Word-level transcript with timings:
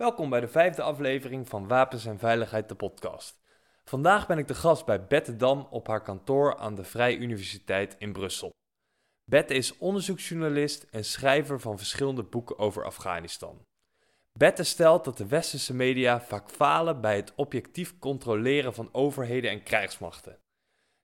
Welkom 0.00 0.30
bij 0.30 0.40
de 0.40 0.48
vijfde 0.48 0.82
aflevering 0.82 1.48
van 1.48 1.68
Wapens 1.68 2.04
en 2.04 2.18
Veiligheid, 2.18 2.68
de 2.68 2.74
podcast. 2.74 3.40
Vandaag 3.84 4.26
ben 4.26 4.38
ik 4.38 4.48
de 4.48 4.54
gast 4.54 4.84
bij 4.84 5.06
Bette 5.06 5.36
Dam 5.36 5.66
op 5.70 5.86
haar 5.86 6.02
kantoor 6.02 6.56
aan 6.56 6.74
de 6.74 6.84
Vrije 6.84 7.16
Universiteit 7.16 7.96
in 7.98 8.12
Brussel. 8.12 8.50
Bette 9.24 9.54
is 9.54 9.78
onderzoeksjournalist 9.78 10.82
en 10.90 11.04
schrijver 11.04 11.60
van 11.60 11.78
verschillende 11.78 12.22
boeken 12.22 12.58
over 12.58 12.84
Afghanistan. 12.84 13.66
Bette 14.32 14.62
stelt 14.62 15.04
dat 15.04 15.16
de 15.16 15.26
westerse 15.26 15.74
media 15.74 16.20
vaak 16.20 16.50
falen 16.50 17.00
bij 17.00 17.16
het 17.16 17.34
objectief 17.34 17.98
controleren 17.98 18.74
van 18.74 18.88
overheden 18.92 19.50
en 19.50 19.62
krijgsmachten. 19.62 20.38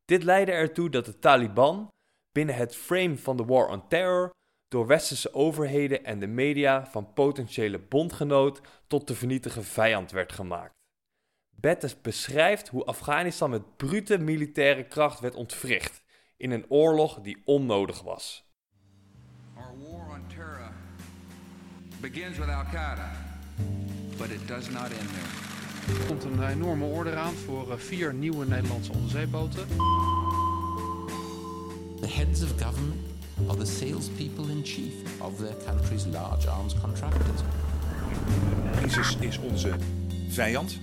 Dit 0.04 0.22
leidde 0.22 0.52
ertoe 0.52 0.90
dat 0.90 1.04
de 1.04 1.18
Taliban 1.18 1.92
binnen 2.32 2.54
het 2.54 2.76
frame 2.76 3.18
van 3.18 3.36
de 3.36 3.44
War 3.44 3.68
on 3.68 3.88
Terror 3.88 4.34
door 4.68 4.86
westerse 4.86 5.34
overheden 5.34 6.04
en 6.04 6.18
de 6.18 6.26
media 6.26 6.86
van 6.86 7.12
potentiële 7.12 7.78
bondgenoot 7.78 8.60
tot 8.86 9.06
te 9.06 9.14
vernietigen 9.14 9.64
vijand 9.64 10.10
werd 10.10 10.32
gemaakt. 10.32 10.74
Bettes 11.50 12.00
beschrijft 12.00 12.68
hoe 12.68 12.84
Afghanistan 12.84 13.50
met 13.50 13.76
brute 13.76 14.18
militaire 14.18 14.84
kracht 14.84 15.20
werd 15.20 15.34
ontwricht 15.34 16.02
in 16.36 16.50
een 16.50 16.64
oorlog 16.68 17.20
die 17.20 17.42
onnodig 17.44 18.02
was. 18.02 18.44
Our 19.54 19.74
war 19.78 20.08
on 20.10 20.26
terror 20.28 20.72
begins 22.00 22.38
with 22.38 22.48
Al-Qaeda, 22.48 23.10
but 24.18 24.30
it 24.30 24.48
does 24.48 24.68
not 24.68 24.90
end 24.90 25.08
there. 25.08 25.46
Er 26.00 26.06
komt 26.06 26.24
een 26.24 26.48
enorme 26.48 26.84
order 26.84 27.16
aan 27.16 27.34
voor 27.34 27.70
eh, 27.70 27.78
vier 27.78 28.14
nieuwe 28.14 28.46
Nederlandse 28.46 28.92
onderzeeboten. 28.92 29.66
The 32.00 32.08
heads 32.08 32.42
of 32.42 32.50
government 32.62 33.15
are 33.48 33.56
the 33.56 33.66
salespeople 33.66 34.50
in 34.50 34.62
chief 34.62 35.20
of 35.20 35.38
their 35.38 35.54
country's 35.64 36.06
large 36.06 36.46
arms 36.46 36.74
contractors. 36.80 37.42
ISIS 38.84 39.16
is 39.16 39.38
onze 39.38 39.76
vijand. 40.28 40.80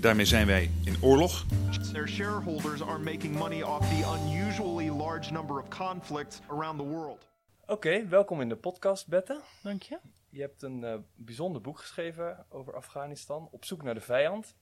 Daarmee 0.00 0.24
zijn 0.24 0.46
wij 0.46 0.70
in 0.84 0.96
oorlog. 1.00 1.44
Their 1.92 2.08
shareholders 2.08 2.82
are 2.82 2.98
making 2.98 3.36
money 3.36 3.62
off 3.62 3.88
the 3.88 4.18
unusually 4.20 4.90
large 4.90 5.32
number 5.32 5.60
of 5.60 5.68
conflicts 5.68 6.40
around 6.48 6.78
the 6.78 6.84
world. 6.84 7.28
Oké, 7.66 8.08
welkom 8.08 8.40
in 8.40 8.48
de 8.48 8.56
podcast, 8.56 9.08
Bette. 9.08 9.40
Dank 9.62 9.82
je. 9.82 9.98
Je 10.28 10.40
hebt 10.40 10.62
een 10.62 10.84
eh, 10.84 10.98
bijzonder 11.14 11.60
boek 11.62 11.78
geschreven 11.78 12.46
over 12.48 12.74
Afghanistan, 12.74 13.48
Op 13.50 13.64
zoek 13.64 13.82
naar 13.82 13.94
de 13.94 14.00
vijand. 14.00 14.56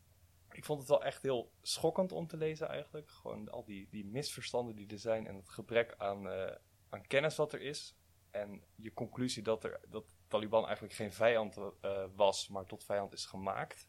Ik 0.53 0.65
vond 0.65 0.79
het 0.79 0.89
wel 0.89 1.05
echt 1.05 1.23
heel 1.23 1.53
schokkend 1.63 2.13
om 2.13 2.27
te 2.27 2.37
lezen 2.37 2.69
eigenlijk. 2.69 3.11
Gewoon 3.11 3.51
al 3.51 3.65
die, 3.65 3.89
die 3.91 4.05
misverstanden 4.05 4.75
die 4.75 4.87
er 4.87 4.99
zijn 4.99 5.27
en 5.27 5.37
het 5.37 5.49
gebrek 5.49 5.95
aan, 5.99 6.29
eh, 6.29 6.55
aan 6.89 7.07
kennis 7.07 7.37
wat 7.37 7.53
er 7.53 7.61
is. 7.61 7.97
En 8.31 8.63
je 8.75 8.93
conclusie 8.93 9.43
dat, 9.43 9.65
er, 9.65 9.81
dat 9.89 10.05
Taliban 10.29 10.65
eigenlijk 10.65 10.95
geen 10.95 11.13
vijand 11.13 11.57
eh, 11.81 12.05
was, 12.15 12.49
maar 12.49 12.67
tot 12.67 12.85
vijand 12.85 13.13
is 13.13 13.27
gemaakt. 13.27 13.89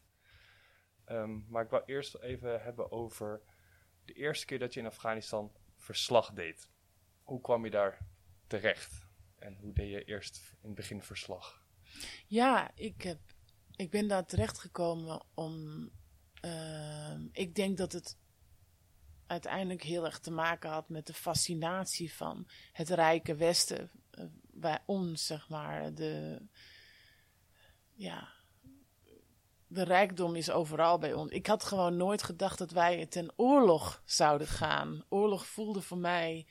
Ehm, 1.04 1.38
maar 1.48 1.64
ik 1.64 1.70
wil 1.70 1.82
eerst 1.86 2.14
even 2.14 2.62
hebben 2.62 2.92
over 2.92 3.42
de 4.04 4.12
eerste 4.12 4.46
keer 4.46 4.58
dat 4.58 4.74
je 4.74 4.80
in 4.80 4.86
Afghanistan 4.86 5.52
verslag 5.76 6.32
deed. 6.32 6.70
Hoe 7.22 7.40
kwam 7.40 7.64
je 7.64 7.70
daar 7.70 7.98
terecht? 8.46 9.08
En 9.38 9.56
hoe 9.56 9.72
deed 9.72 9.90
je 9.90 10.04
eerst 10.04 10.56
in 10.60 10.68
het 10.68 10.74
begin 10.74 11.02
verslag? 11.02 11.62
Ja, 12.26 12.70
ik, 12.74 13.02
heb, 13.02 13.18
ik 13.76 13.90
ben 13.90 14.08
daar 14.08 14.26
terechtgekomen 14.26 15.22
om. 15.34 15.88
ehm, 16.40 17.28
ik 17.32 17.54
denk 17.54 17.76
dat 17.76 17.92
het 17.92 18.18
uiteindelijk 19.30 19.82
heel 19.82 20.04
erg 20.04 20.18
te 20.18 20.30
maken 20.30 20.70
had 20.70 20.88
met 20.88 21.06
de 21.06 21.12
fascinatie 21.14 22.12
van 22.14 22.48
het 22.72 22.88
rijke 22.90 23.34
Westen. 23.34 23.90
eh, 24.10 24.24
bij 24.52 24.78
ons, 24.86 25.26
zeg 25.26 25.48
maar. 25.48 25.94
De, 25.94 26.42
ja, 27.94 28.28
de 29.66 29.82
rijkdom 29.82 30.34
is 30.36 30.50
overal 30.50 30.98
bij 30.98 31.12
ons. 31.12 31.30
Ik 31.30 31.46
had 31.46 31.64
gewoon 31.64 31.96
nooit 31.96 32.22
gedacht 32.22 32.58
dat 32.58 32.70
wij 32.70 33.06
ten 33.06 33.32
oorlog 33.36 34.02
zouden 34.04 34.46
gaan. 34.46 35.04
Oorlog 35.08 35.46
voelde 35.46 35.80
voor 35.82 35.98
mij 35.98 36.46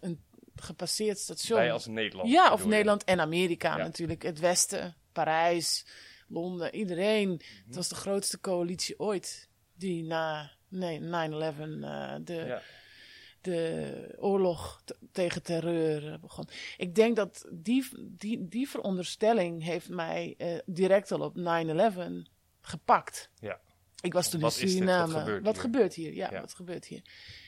een 0.00 0.24
gepasseerd 0.54 1.18
station. 1.18 1.58
Wij 1.58 1.72
als 1.72 1.86
Nederland. 1.86 2.30
Ja, 2.30 2.52
of? 2.52 2.66
Nederland 2.66 3.04
en 3.04 3.20
Amerika 3.20 3.76
Ja. 3.76 3.82
natuurlijk. 3.84 4.22
Het 4.22 4.38
Westen, 4.38 4.96
Parijs, 5.12 5.86
Londen, 6.28 6.74
iedereen. 6.74 7.28
Mhm. 7.30 7.66
Het 7.66 7.74
was 7.74 7.88
de 7.88 7.94
grootste 7.94 8.40
coalitie 8.40 8.98
ooit 8.98 9.48
die 9.74 10.02
na 10.02 10.50
nee, 10.70 11.00
9-11 11.00 11.02
eh, 11.04 12.14
de, 12.24 12.34
Ja. 12.34 12.62
de 13.40 14.14
oorlog 14.18 14.82
tegen 15.12 15.42
terreur 15.42 16.12
eh, 16.12 16.18
begon. 16.20 16.48
Ik 16.76 16.94
denk 16.94 17.16
dat 17.16 17.46
die, 17.52 17.88
die, 18.16 18.48
die 18.48 18.68
veronderstelling 18.68 19.62
heeft 19.64 19.88
mij 19.88 20.34
eh, 20.38 20.58
direct 20.66 21.12
al 21.12 21.20
op 21.20 21.36
9-11 21.36 22.30
gepakt. 22.60 23.30
Ja. 23.40 23.60
Ik 24.02 24.12
was 24.12 24.30
toen 24.30 24.40
Wat 24.40 24.56
in? 24.56 24.62
Wat 24.62 24.70
Suriname. 24.70 25.18
gebeurt 25.18 25.44
Wat 25.44 25.52
hier? 25.54 25.62
gebeurt 25.62 25.94
hier? 25.94 26.14
Ja, 26.14 26.28
Ja. 26.32 26.40
wat 26.40 26.54
gebeurt 26.54 26.86
hier? 26.86 27.02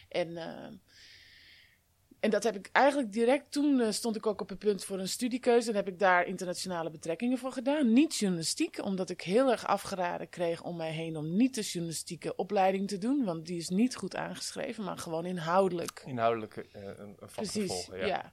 En, 0.08 0.36
en 2.22 2.30
dat 2.30 2.42
heb 2.42 2.56
ik 2.56 2.68
eigenlijk 2.72 3.12
direct. 3.12 3.52
Toen 3.52 3.80
eh, 3.80 3.90
stond 3.90 4.16
ik 4.16 4.26
ook 4.26 4.40
op 4.40 4.48
het 4.48 4.58
punt 4.58 4.84
voor 4.84 4.98
een 4.98 5.08
studiekeuze. 5.08 5.68
En 5.70 5.76
heb 5.76 5.88
ik 5.88 5.98
daar 5.98 6.26
internationale 6.26 6.90
betrekkingen 6.90 7.38
voor 7.38 7.52
gedaan. 7.52 7.92
Niet 7.92 8.16
journalistiek, 8.16 8.84
omdat 8.84 9.10
ik 9.10 9.20
heel 9.20 9.50
erg 9.50 9.66
afgeraden 9.66 10.28
kreeg 10.28 10.62
om 10.62 10.76
mij 10.76 10.90
heen 10.92 11.16
om 11.16 11.36
niet 11.36 11.54
de 11.54 11.60
journalistieke 11.60 12.36
opleiding 12.36 12.88
te 12.88 12.98
doen. 12.98 13.24
Want 13.24 13.46
die 13.46 13.56
is 13.58 13.68
niet 13.68 13.96
goed 13.96 14.16
aangeschreven, 14.16 14.84
maar 14.84 14.98
gewoon 14.98 15.24
inhoudelijk. 15.26 16.02
Inhoudelijk 16.06 16.56
eh, 16.56 16.82
een, 16.82 16.98
een 16.98 17.16
vak 17.18 17.44
te 17.44 17.50
Precies, 17.50 17.66
volgen. 17.72 17.98
ja. 17.98 18.06
Ja. 18.06 18.32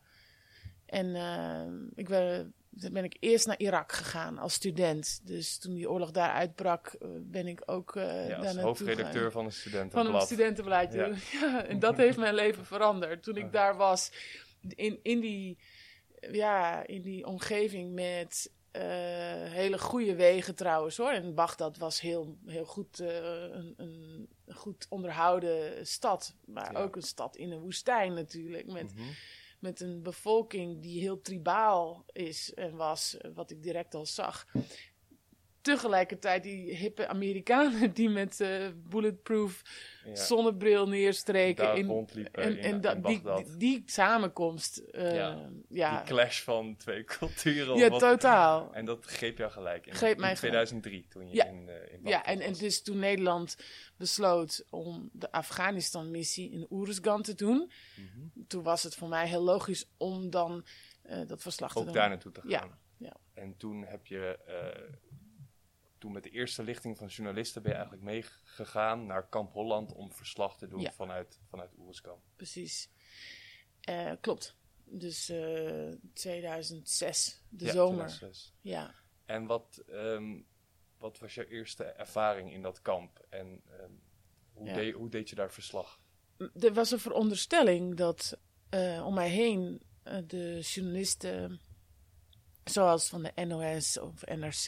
En 0.86 1.16
eh, 1.16 1.74
ik 1.96 2.08
ben, 2.08 2.54
toen 2.80 2.94
ben 2.94 3.04
ik 3.04 3.18
eerst 3.20 3.48
naar 3.48 3.60
Irak 3.60 3.92
gegaan 3.92 4.38
als 4.38 4.54
student. 4.54 5.20
Dus 5.24 5.58
toen 5.58 5.74
die 5.74 5.90
oorlog 5.90 6.12
daar 6.12 6.32
uitbrak, 6.32 6.88
eh, 6.88 7.08
ben 7.22 7.48
ik 7.48 7.62
ook 7.66 7.96
eh 7.96 8.28
Ja, 8.30 8.36
als 8.38 8.58
hoofdredacteur 8.58 9.32
van 9.32 9.46
een 9.46 9.52
Van 9.52 9.60
studentenblad. 9.60 10.22
een 10.22 10.28
studentenbeleid. 10.28 10.94
Ja. 10.94 11.12
Ja. 11.42 11.66
en 11.66 11.80
dat 11.80 11.98
heeft 11.98 12.18
mijn 12.18 12.34
leven 12.34 12.66
veranderd. 12.66 13.24
Toen 13.24 13.36
ik 13.38 13.52
daar 13.52 13.76
was, 13.78 14.12
in, 14.76 15.00
in, 15.04 15.20
die, 15.20 15.58
ja, 16.32 16.86
in 16.88 17.02
die 17.02 17.26
omgeving 17.26 17.94
met 17.94 18.52
eh, 18.72 18.82
hele 19.52 19.80
goede 19.80 20.16
wegen 20.16 20.56
trouwens 20.56 20.98
hoor. 20.98 21.12
En 21.12 21.34
Bagdad 21.36 21.78
was 21.78 22.02
heel, 22.02 22.38
heel 22.46 22.66
goed, 22.66 23.00
een, 23.00 23.74
een 23.78 24.30
goed 24.48 24.86
onderhouden 24.90 25.88
stad. 25.88 26.36
Maar 26.46 26.72
Ja. 26.72 26.80
ook 26.80 26.96
een 26.96 27.02
stad 27.02 27.36
in 27.36 27.52
een 27.52 27.60
woestijn 27.60 28.14
natuurlijk. 28.14 28.68
Met, 28.72 28.94
Mhm. 28.96 29.04
Met 29.60 29.80
een 29.80 30.02
bevolking 30.02 30.82
die 30.82 31.02
heel 31.02 31.22
tribaal 31.22 32.06
is 32.12 32.54
en 32.54 32.76
was, 32.76 33.18
wat 33.34 33.52
ik 33.52 33.64
direct 33.64 33.96
al 33.96 34.06
zag. 34.06 34.48
Tegelijkertijd 35.74 36.44
die 36.44 36.76
hippe 36.76 37.08
Amerikanen 37.08 37.94
die 38.00 38.10
met 38.10 38.42
eh, 38.42 38.68
bulletproof 38.76 39.62
Ja. 40.06 40.16
zonnebril 40.16 40.88
neerstreken. 40.88 41.64
Daar 41.66 41.78
in, 41.78 41.86
rondliepen 41.88 42.44
en 42.44 42.58
in- 42.58 42.64
en 42.64 42.82
da- 42.82 42.94
in 42.94 43.02
die, 43.02 43.22
die, 43.24 43.58
die 43.58 43.84
samenkomst. 43.86 44.78
eh, 44.78 45.16
Ja. 45.16 45.50
ja, 45.70 45.98
Die 45.98 46.08
clash 46.14 46.42
van 46.42 46.76
twee 46.76 47.04
culturen. 47.18 47.76
ja 47.78 47.90
wat- 47.90 48.00
totaal. 48.00 48.74
En 48.74 48.86
dat 48.86 49.06
greep 49.06 49.38
jou 49.38 49.52
gelijk 49.52 49.86
in, 49.88 49.94
Greep 49.94 50.16
in 50.16 50.20
mij 50.22 50.36
gelijk. 50.36 50.38
2003, 50.38 51.06
toen 51.10 51.28
je 51.30 51.36
Ja. 51.36 51.46
in, 51.46 51.70
eh 51.70 51.94
in 51.94 52.00
Ja, 52.04 52.26
en, 52.26 52.40
en 52.40 52.54
dus 52.54 52.82
toen 52.82 53.00
Nederland 53.00 53.58
besloot 53.98 54.66
om 54.70 55.10
de 55.14 55.32
Afghanistan-missie 55.32 56.52
in 56.52 56.66
Oeruzgan 56.70 57.22
te 57.22 57.36
doen, 57.36 57.72
Mhm. 57.96 58.46
toen 58.48 58.64
was 58.64 58.84
het 58.84 58.96
voor 58.96 59.10
mij 59.10 59.28
heel 59.28 59.44
logisch 59.44 59.90
om 59.98 60.30
dan 60.30 60.66
dat 61.28 61.42
verslag 61.42 61.72
te 61.74 61.80
Ook 61.80 61.86
doen. 61.86 61.94
daar 61.94 62.10
naartoe 62.10 62.32
te 62.32 62.42
gaan. 62.42 62.50
Ja, 62.50 62.78
ja. 62.98 63.16
En 63.34 63.58
toen 63.58 63.84
heb 63.86 64.06
je... 64.06 64.40
eh, 66.00 66.06
toen 66.06 66.12
met 66.12 66.24
de 66.24 66.30
eerste 66.30 66.64
lichting 66.64 66.98
van 66.98 67.08
journalisten 67.08 67.62
ben 67.62 67.72
je 67.72 67.78
eigenlijk 67.78 68.06
meegegaan 68.08 69.06
naar 69.06 69.28
Kamp 69.30 69.52
Holland 69.54 69.94
om 69.94 70.12
verslag 70.12 70.58
te 70.58 70.68
doen 70.68 70.80
Ja. 70.82 70.92
vanuit, 70.92 71.40
vanuit 71.50 71.72
Oeruzgan. 71.78 72.22
Precies. 72.36 72.90
Eh, 73.82 74.12
klopt. 74.22 74.56
Dus 74.84 75.30
eh 75.30 75.92
2006, 76.14 77.44
de 77.50 77.66
Ja, 77.66 77.72
zomer. 77.72 78.08
2006. 78.08 78.54
Ja. 78.62 78.94
En 79.26 79.46
wat, 79.46 79.84
ehm, 79.88 80.42
wat 80.98 81.20
was 81.20 81.34
jouw 81.34 81.46
eerste 81.46 81.84
ervaring 81.84 82.52
in 82.54 82.62
dat 82.62 82.82
kamp? 82.82 83.26
En 83.30 83.62
ehm, 83.70 83.92
hoe, 84.54 84.68
Ja. 84.68 84.74
deed, 84.74 84.94
hoe 84.94 85.10
deed 85.10 85.30
je 85.30 85.36
daar 85.36 85.52
verslag? 85.52 86.00
Er 86.60 86.74
was 86.74 86.92
een 86.92 87.00
veronderstelling 87.00 87.96
dat 87.96 88.40
eh, 88.70 89.04
om 89.06 89.14
mij 89.14 89.30
heen 89.30 89.82
eh, 90.04 90.18
de 90.28 90.60
journalisten, 90.62 91.60
zoals 92.64 93.10
van 93.10 93.24
de 93.24 93.46
NOS 93.46 94.00
of 94.00 94.26
NRC, 94.26 94.66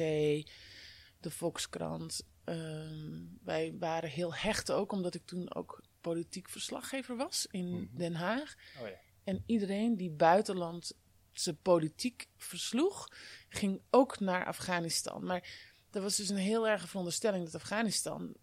de 1.22 1.32
Volkskrant, 1.32 2.22
ehm, 2.44 3.24
wij 3.44 3.76
waren 3.80 4.10
heel 4.10 4.34
hecht 4.36 4.72
ook, 4.72 4.92
omdat 4.92 5.16
ik 5.16 5.26
toen 5.26 5.54
ook 5.54 5.84
politiek 6.02 6.50
verslaggever 6.50 7.16
was 7.16 7.48
in 7.52 7.70
Mhm. 7.72 7.98
Den 7.98 8.14
Haag. 8.16 8.56
Oh 8.82 8.88
ja. 8.88 8.94
En 9.24 9.44
iedereen 9.46 9.96
die 9.98 10.12
buitenlandse 10.12 11.56
politiek 11.62 12.28
versloeg, 12.38 13.08
ging 13.50 13.82
ook 13.90 14.20
naar 14.20 14.46
Afghanistan. 14.46 15.24
Maar 15.24 15.50
er 15.92 16.02
was 16.02 16.16
dus 16.16 16.30
een 16.30 16.36
heel 16.38 16.68
erge 16.68 16.88
veronderstelling 16.88 17.46
dat 17.46 17.56
Afghanistan 17.56 18.34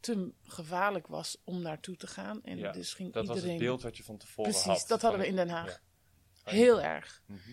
te 0.00 0.32
gevaarlijk 0.42 1.06
was 1.06 1.36
om 1.44 1.62
naartoe 1.62 1.96
te 1.96 2.06
gaan. 2.06 2.42
En 2.42 2.58
Ja, 2.58 2.72
dus 2.72 2.94
ging 2.94 3.12
Dat 3.12 3.26
was 3.26 3.36
iedereen... 3.36 3.56
het 3.56 3.64
beeld 3.64 3.82
wat 3.82 3.96
je 3.96 4.02
van 4.02 4.16
tevoren 4.16 4.52
had. 4.52 4.62
Precies, 4.62 4.86
dat 4.86 5.02
hadden 5.02 5.20
we 5.20 5.26
in 5.26 5.36
Den 5.36 5.48
Haag. 5.48 5.80
Ja. 6.44 6.52
Heel 6.52 6.80
erg. 6.82 7.22
Mhm. 7.26 7.38
Het 7.38 7.48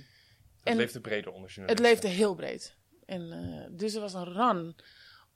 En 0.63 0.77
leefde 0.77 1.01
breder 1.01 1.31
onder 1.31 1.47
Het 1.47 1.55
journalisten. 1.55 1.89
leefde 1.91 2.07
heel 2.07 2.35
breed. 2.35 2.76
En, 3.07 3.31
eh, 3.31 3.77
dus 3.77 3.94
er 3.94 4.01
was 4.01 4.13
een 4.13 4.33
run 4.33 4.75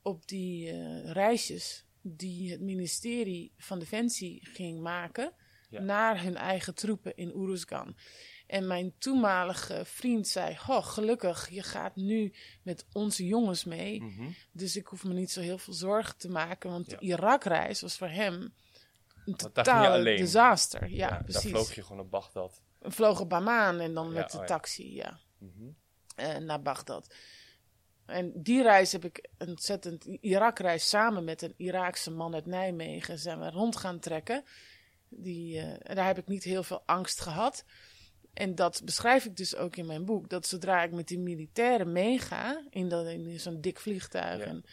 op 0.02 0.28
die 0.28 0.70
eh, 0.72 1.12
reisjes 1.12 1.86
die 2.02 2.52
het 2.52 2.62
ministerie 2.62 3.54
van 3.58 3.80
Defensie 3.80 4.48
ging 4.54 4.80
maken 4.82 5.34
Ja. 5.70 5.82
naar 5.82 6.22
hun 6.24 6.36
eigen 6.36 6.76
troepen 6.76 7.16
in 7.16 7.36
Oeruzgan. 7.36 7.96
En 8.48 8.68
mijn 8.68 8.94
toenmalige 8.98 9.82
vriend 9.86 10.28
zei: 10.28 10.56
Goh, 10.58 10.86
gelukkig, 10.86 11.50
je 11.50 11.64
gaat 11.64 11.96
nu 11.96 12.34
met 12.64 12.86
onze 12.94 13.26
jongens 13.26 13.64
mee. 13.64 14.02
Mhm. 14.02 14.30
Dus 14.52 14.76
ik 14.76 14.88
hoef 14.88 15.04
me 15.04 15.14
niet 15.14 15.32
zo 15.32 15.42
heel 15.42 15.58
veel 15.58 15.74
zorgen 15.74 16.18
te 16.18 16.30
maken. 16.30 16.70
Want 16.70 16.92
Ja. 16.92 16.98
de 16.98 17.06
Irak-reis 17.06 17.82
was 17.82 17.98
voor 17.98 18.08
hem 18.10 18.54
een 19.26 19.36
totaal 19.36 20.04
disaster. 20.04 20.90
Ja, 20.90 21.22
precies. 21.24 21.50
vloog 21.50 21.76
je 21.76 21.84
gewoon 21.84 22.02
op 22.02 22.12
Bagdad. 22.12 22.62
We 22.80 22.92
vlogen 22.92 23.28
Bamaan 23.28 23.80
en 23.80 23.94
dan 23.94 24.08
Ja, 24.08 24.12
met 24.14 24.32
de 24.32 24.38
ja. 24.38 24.44
taxi, 24.46 24.96
ja. 24.96 25.20
Naar 26.40 26.62
Bagdad. 26.62 27.14
En 28.12 28.31
die 28.36 28.62
reis 28.62 28.92
heb 28.92 29.06
ik 29.06 29.30
ontzettend. 29.38 30.06
Irak-reis 30.06 30.90
samen 30.90 31.24
met 31.24 31.42
een 31.42 31.54
Iraakse 31.58 32.12
man 32.12 32.34
uit 32.34 32.46
Nijmegen 32.46 33.19
zijn 33.19 33.40
we 33.40 33.50
rond 33.50 33.75
gaan 33.78 34.00
trekken. 34.00 34.44
Die, 35.10 35.60
eh, 35.60 35.96
daar 35.96 36.06
heb 36.06 36.18
ik 36.18 36.28
niet 36.28 36.44
heel 36.44 36.63
veel 36.63 36.84
angst 36.86 37.22
gehad. 37.22 37.63
En 38.34 38.56
dat 38.56 38.81
beschrijf 38.86 39.25
ik 39.25 39.36
dus 39.36 39.56
ook 39.56 39.75
in 39.75 39.86
mijn 39.86 40.06
boek. 40.06 40.30
Dat 40.30 40.48
zodra 40.48 40.84
ik 40.84 40.92
met 40.92 41.08
die 41.08 41.19
militairen 41.19 41.92
meega, 41.92 42.63
in, 42.69 42.90
dat- 42.90 43.08
in 43.08 43.40
zo'n 43.40 43.62
dik 43.62 43.80
vliegtuig. 43.80 44.40
Ja. 44.40 44.46
En, 44.46 44.63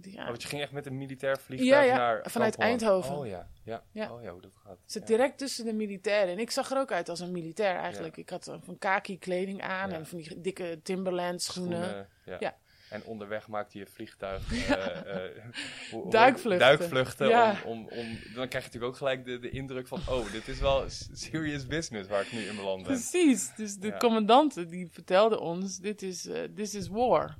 ja, 0.00 0.20
Oh, 0.22 0.28
want 0.28 0.42
je 0.42 0.48
ging 0.48 0.62
echt 0.62 0.72
met 0.72 0.86
een 0.86 0.96
militair 0.96 1.38
vliegtuig 1.38 1.70
Ja, 1.70 1.80
ja, 1.82 1.96
naar 1.96 2.30
vanuit. 2.30 2.56
Eindhoven. 2.56 3.16
Oh 3.16 3.26
ja, 3.26 3.50
ja. 3.64 3.84
Ja. 3.92 4.12
Oh 4.12 4.22
ja, 4.22 4.30
hoe 4.32 4.40
dat 4.40 4.54
gaat. 4.64 4.78
zit 4.86 5.06
direct 5.06 5.38
tussen 5.38 5.64
de 5.64 5.72
militairen. 5.72 6.32
En 6.32 6.38
ik 6.38 6.50
zag 6.50 6.70
er 6.70 6.78
ook 6.78 6.92
uit 6.92 7.08
als 7.08 7.20
een 7.20 7.32
militair 7.32 7.76
eigenlijk. 7.76 8.16
Ik 8.16 8.30
had 8.30 8.46
een 8.46 8.62
van 8.64 8.78
kaki 8.78 9.18
kleding 9.18 9.62
aan 9.62 9.90
en 9.92 10.06
van 10.06 10.18
die 10.18 10.40
dikke 10.40 10.80
Timberland 10.82 11.42
schoenen. 11.42 11.82
Schoenen, 11.84 12.38
ja. 12.40 12.56
En 12.90 13.04
onderweg 13.04 13.48
maakte 13.48 13.78
je 13.78 13.86
vliegtuig 13.86 14.52
eh, 14.52 15.24
eh, 15.26 15.44
hoe- 15.90 16.02
hoe- 16.02 16.10
Duikvluchten. 16.10 17.30
om, 17.64 17.72
om, 17.72 17.88
om, 17.88 18.06
dan 18.34 18.48
krijg 18.48 18.50
je 18.50 18.56
natuurlijk 18.58 18.84
ook 18.84 18.96
gelijk 18.96 19.24
de, 19.24 19.38
de 19.38 19.50
indruk 19.50 19.86
van, 19.88 20.00
oh, 20.08 20.32
dit 20.32 20.48
is 20.48 20.60
wel 20.60 20.84
serious 21.12 21.66
business 21.66 22.08
waar 22.08 22.20
ik 22.22 22.32
nu 22.32 22.40
in 22.40 22.56
beland 22.56 22.82
ben. 22.82 22.92
Precies. 22.92 23.54
Dus 23.56 23.76
de 23.76 23.96
commandanten 23.96 24.68
die 24.68 24.88
vertelden 24.92 25.40
ons: 25.40 25.78
dit 25.78 26.02
is, 26.02 26.26
eh, 26.26 26.42
this 26.54 26.74
is 26.74 26.88
war. 26.88 27.36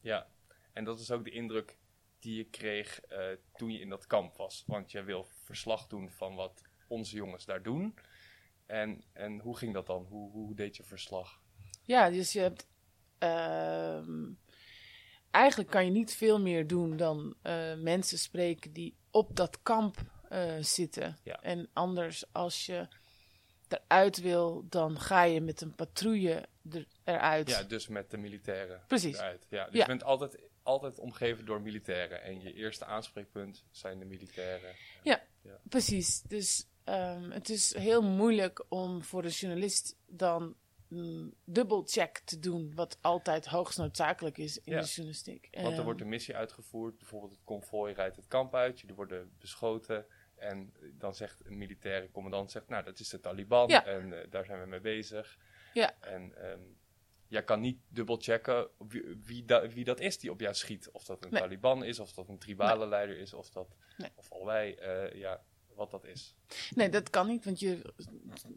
Ja, 0.00 0.26
en 0.72 0.84
dat 0.84 1.00
is 1.00 1.10
ook 1.10 1.24
de 1.24 1.30
indruk 1.30 1.76
die 2.18 2.36
je 2.36 2.44
kreeg 2.44 3.00
eh, 3.00 3.26
toen 3.56 3.72
je 3.72 3.80
in 3.80 3.88
dat 3.88 4.06
kamp 4.06 4.36
was. 4.36 4.64
Want 4.66 4.90
je 4.90 5.02
wil 5.02 5.26
verslag 5.44 5.86
doen 5.86 6.10
van 6.10 6.34
wat 6.34 6.62
onze 6.88 7.16
jongens 7.16 7.44
daar 7.44 7.62
doen. 7.62 7.94
En, 8.66 9.04
en 9.12 9.38
hoe 9.40 9.56
ging 9.56 9.74
dat 9.74 9.86
dan? 9.86 10.04
Hoe, 10.08 10.30
hoe 10.30 10.54
deed 10.54 10.76
je 10.76 10.82
verslag? 10.82 11.40
Ja, 11.82 12.10
dus 12.10 12.32
je 12.32 12.40
hebt. 12.40 12.66
ehm, 13.18 14.30
eigenlijk 15.30 15.70
kan 15.70 15.84
je 15.84 15.90
niet 15.90 16.14
veel 16.16 16.40
meer 16.40 16.66
doen 16.66 16.96
dan 16.96 17.34
eh, 17.42 17.74
mensen 17.74 18.18
spreken 18.18 18.72
die 18.72 18.96
op 19.10 19.36
dat 19.36 19.62
kamp 19.62 19.96
eh, 20.28 20.54
zitten. 20.60 21.18
Ja. 21.24 21.40
En 21.42 21.68
anders, 21.72 22.32
als 22.32 22.66
je 22.66 22.88
eruit 23.68 24.16
wil, 24.20 24.64
dan 24.68 25.00
ga 25.00 25.22
je 25.22 25.40
met 25.40 25.60
een 25.60 25.74
patrouille 25.74 26.48
er, 26.72 26.86
eruit. 27.04 27.48
Ja, 27.48 27.62
dus 27.62 27.88
met 27.88 28.10
de 28.10 28.16
militairen 28.16 28.82
Precies. 28.86 29.16
eruit. 29.16 29.46
Ja, 29.48 29.64
dus 29.64 29.74
Ja. 29.74 29.80
je 29.80 29.86
bent 29.86 30.04
altijd, 30.04 30.38
altijd 30.68 30.98
omgeven 30.98 31.44
door 31.44 31.60
militairen. 31.60 32.22
En 32.22 32.40
je 32.40 32.52
eerste 32.52 32.84
aanspreekpunt 32.84 33.64
zijn 33.70 33.98
de 33.98 34.04
militairen. 34.04 34.74
Precies. 35.62 36.22
Dus 36.22 36.68
ehm, 36.84 37.30
het 37.30 37.48
is 37.48 37.74
heel 37.76 38.02
moeilijk 38.02 38.64
om 38.68 39.02
voor 39.02 39.22
de 39.22 39.28
journalist 39.28 39.96
dan 40.06 40.56
een 40.90 41.34
dubbelcheck 41.44 42.18
te 42.24 42.38
doen, 42.38 42.74
wat 42.74 42.98
altijd 43.00 43.46
hoogst 43.46 43.78
noodzakelijk 43.78 44.38
is 44.38 44.58
in 44.58 44.72
Ja. 44.72 44.80
de 44.80 44.86
journalistiek. 44.86 45.48
Want 45.52 45.66
er 45.66 45.72
Ehm, 45.72 45.82
wordt 45.84 46.00
een 46.00 46.08
missie 46.08 46.36
uitgevoerd. 46.36 46.98
Bijvoorbeeld 46.98 47.32
het 47.32 47.44
konvooi 47.44 47.94
rijdt 47.94 48.16
het 48.16 48.26
kamp 48.26 48.54
uit. 48.54 48.80
Jullie 48.80 48.96
worden 48.96 49.32
beschoten. 49.38 50.06
En 50.34 50.72
dan 50.92 51.14
zegt 51.14 51.44
een 51.46 51.58
militaire 51.58 52.10
commandant, 52.10 52.50
zegt, 52.50 52.68
nou 52.68 52.84
dat 52.84 52.98
is 52.98 53.08
de 53.08 53.20
Taliban. 53.20 53.68
Ja. 53.68 53.84
En 53.86 54.12
eh, 54.22 54.30
daar 54.30 54.44
zijn 54.44 54.60
we 54.60 54.66
mee 54.66 54.80
bezig. 54.80 55.38
Ja. 55.72 55.94
En 56.00 56.34
ehm, 56.50 56.60
jij 57.28 57.44
kan 57.44 57.60
niet 57.60 57.78
dubbelchecken 57.88 58.68
wie, 58.88 59.02
wie, 59.24 59.44
da- 59.44 59.68
wie 59.68 59.84
dat 59.84 60.00
is 60.00 60.18
die 60.18 60.30
op 60.30 60.40
jou 60.40 60.54
schiet. 60.54 60.90
Of 60.92 61.04
dat 61.04 61.24
een 61.24 61.30
Nee. 61.30 61.40
Taliban 61.40 61.84
is, 61.84 61.98
of 61.98 62.12
dat 62.12 62.28
een 62.28 62.38
tribale 62.38 62.86
leider 62.88 63.18
is, 63.18 63.32
of 63.34 63.50
dat, 63.50 63.76
Nee. 63.96 64.10
of 64.14 64.32
allebei, 64.32 64.72
eh, 64.72 65.12
ja, 65.20 65.42
wat 65.74 65.90
dat 65.90 66.04
is. 66.04 66.34
Nee, 66.74 66.88
dat 66.88 67.10
kan 67.10 67.26
niet, 67.26 67.44
want 67.44 67.60
je 67.60 67.92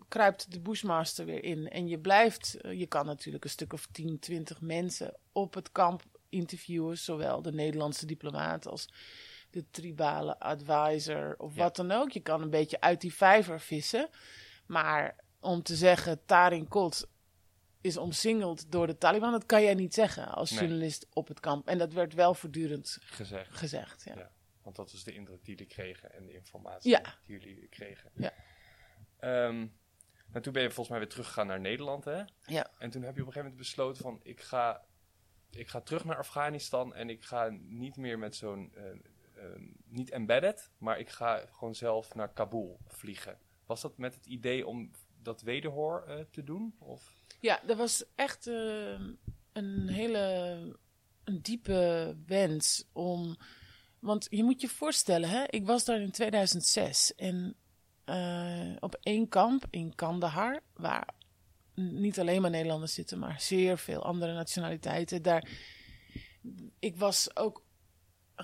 kruipt 0.07 0.51
de 0.51 0.59
Bushmaster 0.59 1.25
weer 1.25 1.43
in. 1.43 1.69
En 1.69 1.87
je 1.87 1.99
blijft, 1.99 2.55
eh, 2.61 2.79
je 2.79 2.85
kan 2.87 3.05
natuurlijk 3.05 3.43
een 3.43 3.49
stuk 3.49 3.73
of 3.73 3.87
10, 3.91 4.19
20 4.19 4.61
mensen 4.61 5.17
op 5.31 5.53
het 5.53 5.71
kamp 5.71 6.03
interviewen. 6.29 6.97
Zowel 6.97 7.41
de 7.41 7.51
Nederlandse 7.53 8.05
diplomaat 8.05 8.67
als 8.67 8.87
de 9.49 9.65
tribale 9.71 10.39
advisor 10.39 11.35
of 11.37 11.55
Ja. 11.55 11.63
wat 11.63 11.75
dan 11.75 11.91
ook. 11.91 12.11
Je 12.11 12.19
kan 12.19 12.41
een 12.41 12.49
beetje 12.49 12.81
uit 12.81 13.01
die 13.01 13.13
vijver 13.13 13.59
vissen. 13.59 14.09
Maar 14.65 15.15
om 15.39 15.63
te 15.63 15.75
zeggen, 15.75 16.25
Tarin 16.25 16.67
Kot 16.67 17.07
is 17.81 17.97
omsingeld 17.97 18.71
door 18.71 18.87
de 18.87 18.97
Taliban, 18.97 19.31
dat 19.31 19.45
kan 19.45 19.63
jij 19.63 19.73
niet 19.73 19.93
zeggen 19.93 20.27
als 20.27 20.51
Nee. 20.51 20.59
journalist 20.59 21.07
op 21.13 21.27
het 21.27 21.39
kamp. 21.39 21.67
En 21.67 21.77
dat 21.77 21.93
werd 21.93 22.13
wel 22.13 22.33
voortdurend 22.33 22.97
Gezegd. 23.01 23.55
gezegd. 23.57 24.03
Ja. 24.03 24.15
Ja. 24.15 24.31
Want 24.63 24.75
dat 24.75 24.91
is 24.93 25.03
de 25.03 25.13
indruk 25.13 25.43
die 25.45 25.55
jullie 25.55 25.73
kregen 25.73 26.13
en 26.13 26.25
de 26.25 26.33
informatie 26.33 26.91
Ja. 26.91 27.01
die 27.25 27.39
jullie 27.39 27.67
kregen. 27.67 28.11
Ja. 28.15 28.33
Ehm, 29.19 29.67
maar 30.31 30.41
toen 30.41 30.53
ben 30.53 30.61
je 30.61 30.67
volgens 30.67 30.89
mij 30.89 30.99
weer 30.99 31.09
teruggegaan 31.09 31.47
naar 31.47 31.59
Nederland, 31.59 32.05
hè? 32.05 32.23
Ja. 32.45 32.71
En 32.79 32.89
toen 32.89 33.01
heb 33.01 33.15
je 33.15 33.21
op 33.21 33.27
een 33.27 33.33
gegeven 33.33 33.41
moment 33.41 33.57
besloten 33.57 34.03
van, 34.03 34.19
ik 34.23 34.41
ga, 34.41 34.85
ik 35.51 35.67
ga 35.67 35.81
terug 35.81 36.05
naar 36.05 36.17
Afghanistan 36.17 36.93
en 36.95 37.09
ik 37.09 37.23
ga 37.23 37.49
niet 37.61 37.95
meer 37.97 38.19
met 38.19 38.35
zo'n, 38.35 38.73
eh, 38.75 38.83
niet 39.85 40.09
embedded, 40.09 40.69
maar 40.77 40.99
ik 40.99 41.09
ga 41.09 41.45
gewoon 41.51 41.75
zelf 41.75 42.15
naar 42.15 42.33
Kabul 42.33 42.79
vliegen. 42.87 43.37
Was 43.65 43.81
dat 43.81 43.97
met 43.97 44.15
het 44.15 44.25
idee 44.25 44.67
om 44.67 44.91
dat 45.21 45.41
wederhoor 45.41 46.03
eh, 46.07 46.19
te 46.31 46.43
doen? 46.43 46.75
Of? 46.79 47.13
Ja, 47.41 47.61
dat 47.65 47.77
was 47.77 48.03
echt 48.15 48.47
eh, 48.47 48.99
een 49.53 49.87
hele 49.87 50.19
een 51.23 51.41
diepe 51.41 52.15
wens 52.25 52.83
om. 52.91 53.37
Want 53.99 54.27
je 54.29 54.43
moet 54.43 54.61
je 54.61 54.67
voorstellen, 54.67 55.29
hè, 55.29 55.43
ik 55.49 55.65
was 55.65 55.85
daar 55.85 56.01
in 56.01 56.11
2006 56.11 57.15
en 57.15 57.55
eh, 58.05 58.75
op 58.79 58.97
één 59.01 59.27
kamp 59.27 59.65
in 59.69 59.95
Kandahar, 59.95 60.61
waar 60.73 61.13
niet 61.73 62.19
alleen 62.19 62.41
maar 62.41 62.49
Nederlanders 62.51 62.93
zitten, 62.93 63.19
maar 63.19 63.41
zeer 63.41 63.77
veel 63.77 64.03
andere 64.03 64.33
nationaliteiten. 64.33 65.21
Daar, 65.21 65.49
ik 66.79 66.97
was 66.97 67.35
ook 67.35 67.65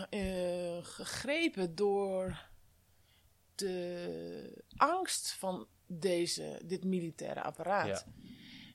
eh, 0.09 0.77
gegrepen 0.81 1.75
door 1.75 2.49
de 3.55 4.63
angst 4.75 5.31
van 5.31 5.67
deze, 5.87 6.61
dit 6.65 6.83
militaire 6.83 7.43
apparaat. 7.43 8.05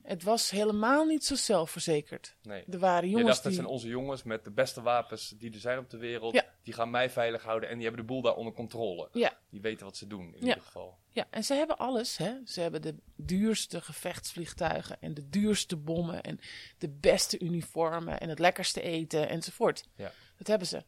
Het 0.03 0.23
was 0.23 0.51
helemaal 0.51 1.05
niet 1.05 1.25
zo 1.25 1.35
zelfverzekerd. 1.35 2.37
Nee. 2.43 2.65
Er 2.71 2.79
waren 2.79 3.05
Je 3.05 3.11
jongens 3.11 3.29
dacht, 3.29 3.43
dat 3.43 3.53
zijn 3.55 3.67
onze 3.67 3.89
jongens 3.89 4.23
met 4.23 4.45
de 4.45 4.51
beste 4.51 4.83
wapens 4.83 5.35
die 5.39 5.53
er 5.53 5.61
zijn 5.61 5.79
op 5.79 5.91
de 5.91 5.97
wereld. 5.97 6.35
Ja. 6.35 6.45
Die 6.63 6.75
gaan 6.75 6.91
mij 6.91 7.11
veilig 7.11 7.43
houden 7.43 7.69
en 7.69 7.75
die 7.75 7.85
hebben 7.87 8.07
de 8.07 8.13
boel 8.13 8.23
daar 8.23 8.35
onder 8.35 8.53
controle. 8.53 9.09
Ja. 9.13 9.39
Die 9.51 9.61
weten 9.61 9.87
wat 9.87 9.97
ze 9.97 10.07
doen, 10.07 10.27
in 10.35 10.41
Ja. 10.41 10.47
ieder 10.47 10.63
geval. 10.63 10.99
Ja, 11.09 11.27
en 11.31 11.45
ze 11.45 11.55
hebben 11.55 11.79
alles. 11.79 12.17
Hè? 12.17 12.33
Ze 12.45 12.61
hebben 12.61 12.83
de 12.83 12.95
duurste 13.17 13.81
gevechtsvliegtuigen 13.81 14.97
en 15.01 15.15
de 15.15 15.29
duurste 15.29 15.77
bommen 15.77 16.23
en 16.23 16.41
de 16.79 16.89
beste 16.89 17.39
uniformen 17.41 18.21
en 18.21 18.29
het 18.29 18.39
lekkerste 18.39 18.81
eten 18.81 19.29
enzovoort. 19.29 19.85
Ja. 19.97 20.13
Dat 20.39 20.47
hebben 20.47 20.67
ze. 20.69 20.83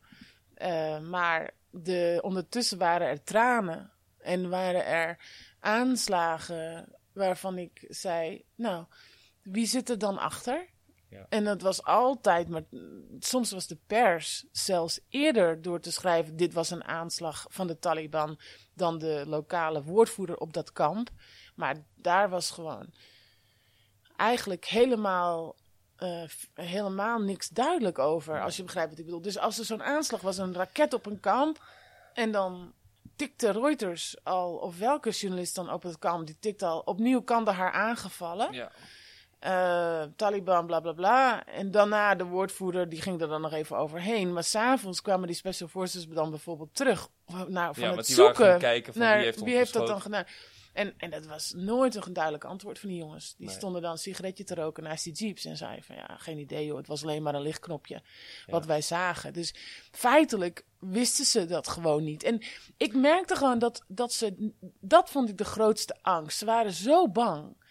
Eh, 0.55 1.01
maar 1.01 1.51
de, 1.71 2.19
ondertussen 2.23 2.79
waren 2.79 3.07
er 3.09 3.23
tranen 3.23 3.93
en 4.19 4.49
waren 4.49 4.87
er 4.87 5.19
aanslagen 5.61 6.95
waarvan 7.15 7.59
ik 7.59 7.85
zei, 7.89 8.45
nou, 8.55 8.85
wie 9.43 9.67
zit 9.67 9.89
er 9.89 9.99
dan 9.99 10.19
achter? 10.19 10.73
Ja. 11.09 11.27
En 11.29 11.45
dat 11.45 11.63
was 11.63 11.85
altijd, 11.85 12.49
maar 12.49 12.63
soms 13.19 13.51
was 13.51 13.67
de 13.67 13.79
pers 13.87 14.45
zelfs 14.53 15.01
eerder 15.09 15.63
door 15.63 15.81
te 15.81 15.93
schrijven: 15.93 16.37
dit 16.37 16.53
was 16.53 16.71
een 16.71 16.85
aanslag 16.85 17.47
van 17.49 17.67
de 17.67 17.79
Taliban 17.79 18.39
dan 18.75 18.99
de 18.99 19.25
lokale 19.27 19.83
woordvoerder 19.83 20.37
op 20.37 20.53
dat 20.53 20.73
kamp. 20.73 21.11
Maar 21.55 21.77
daar 21.95 22.29
was 22.29 22.51
gewoon 22.51 22.95
eigenlijk 24.17 24.65
helemaal, 24.65 25.57
eh, 25.97 26.25
helemaal 26.55 27.19
niks 27.19 27.49
duidelijk 27.49 27.99
over, 27.99 28.43
als 28.43 28.57
je 28.57 28.63
begrijpt 28.63 28.91
wat 28.91 28.99
ik 28.99 29.05
bedoel. 29.05 29.23
Dus 29.23 29.39
als 29.39 29.59
er 29.59 29.65
zo'n 29.65 29.83
aanslag 29.83 30.21
was, 30.21 30.39
een 30.39 30.55
raket 30.55 30.95
op 30.95 31.07
een 31.07 31.21
kamp, 31.21 31.65
en 32.15 32.33
dan 32.33 32.73
tikte 33.17 33.51
Reuters 33.51 34.17
al, 34.23 34.55
of 34.55 34.79
welke 34.79 35.11
journalist 35.11 35.55
dan 35.55 35.73
op 35.73 35.83
het 35.83 35.99
kamp, 35.99 36.27
die 36.27 36.37
tikte 36.41 36.67
al 36.67 36.81
opnieuw 36.81 37.21
Kandahar 37.21 37.73
aangevallen. 37.73 38.53
Ja. 38.53 38.71
Eh, 39.45 40.03
Taliban, 40.17 40.67
bla 40.67 40.81
bla 40.81 40.93
bla. 40.93 41.47
En 41.47 41.71
daarna 41.71 42.15
de 42.15 42.25
woordvoerder, 42.25 42.89
die 42.89 43.01
ging 43.01 43.21
er 43.21 43.29
dan 43.29 43.41
nog 43.41 43.53
even 43.53 43.77
overheen. 43.77 44.33
Maar 44.33 44.45
s'avonds 44.45 45.03
kwamen 45.03 45.27
die 45.27 45.37
special 45.37 45.69
forces 45.69 46.07
dan 46.09 46.31
bijvoorbeeld 46.31 46.75
terug 46.75 47.09
naar, 47.47 47.75
van 47.75 47.83
Ja, 47.83 47.97
het 47.97 48.07
die 48.07 48.15
zoeken 48.15 48.59
kijken 48.59 48.93
van 48.93 49.03
naar 49.03 49.35
wie 49.37 49.57
heeft 49.57 49.73
dat 49.73 49.87
dan 49.87 50.01
gedaan. 50.01 50.25
En, 50.75 50.95
en 50.97 51.11
dat 51.11 51.27
was 51.27 51.53
nooit 51.57 51.95
een 52.07 52.13
duidelijk 52.13 52.45
antwoord 52.45 52.79
van 52.79 52.89
die 52.89 52.99
jongens. 52.99 53.35
Die 53.37 53.47
Nee. 53.47 53.57
stonden 53.57 53.83
dan 53.83 53.91
een 53.91 53.99
sigaretje 53.99 54.45
te 54.45 54.55
roken 54.55 54.83
naast 54.83 55.05
die 55.05 55.13
jeeps 55.13 55.45
en 55.45 55.57
zeiden 55.57 55.85
van 55.85 55.97
ja, 55.97 56.17
geen 56.19 56.39
idee 56.39 56.67
joh, 56.67 56.77
het 56.77 56.87
was 56.87 57.03
alleen 57.03 57.23
maar 57.23 57.35
een 57.35 57.43
lichtknopje 57.43 58.03
wat 58.47 58.67
wij 58.67 58.81
zagen. 58.83 59.33
Dus 59.33 59.55
feitelijk 59.91 60.65
wisten 60.79 61.25
ze 61.25 61.47
dat 61.47 61.69
gewoon 61.69 62.05
niet. 62.05 62.23
En 62.23 62.43
ik 62.77 62.95
merkte 62.95 63.37
gewoon 63.37 63.59
dat, 63.59 63.85
dat 63.89 64.13
ze, 64.13 64.53
dat 64.81 65.11
vond 65.11 65.29
ik 65.29 65.39
de 65.39 65.45
grootste 65.45 65.97
angst. 66.03 66.39
Ze 66.39 66.45
waren 66.45 66.73
zo 66.73 67.09
bang. 67.09 67.63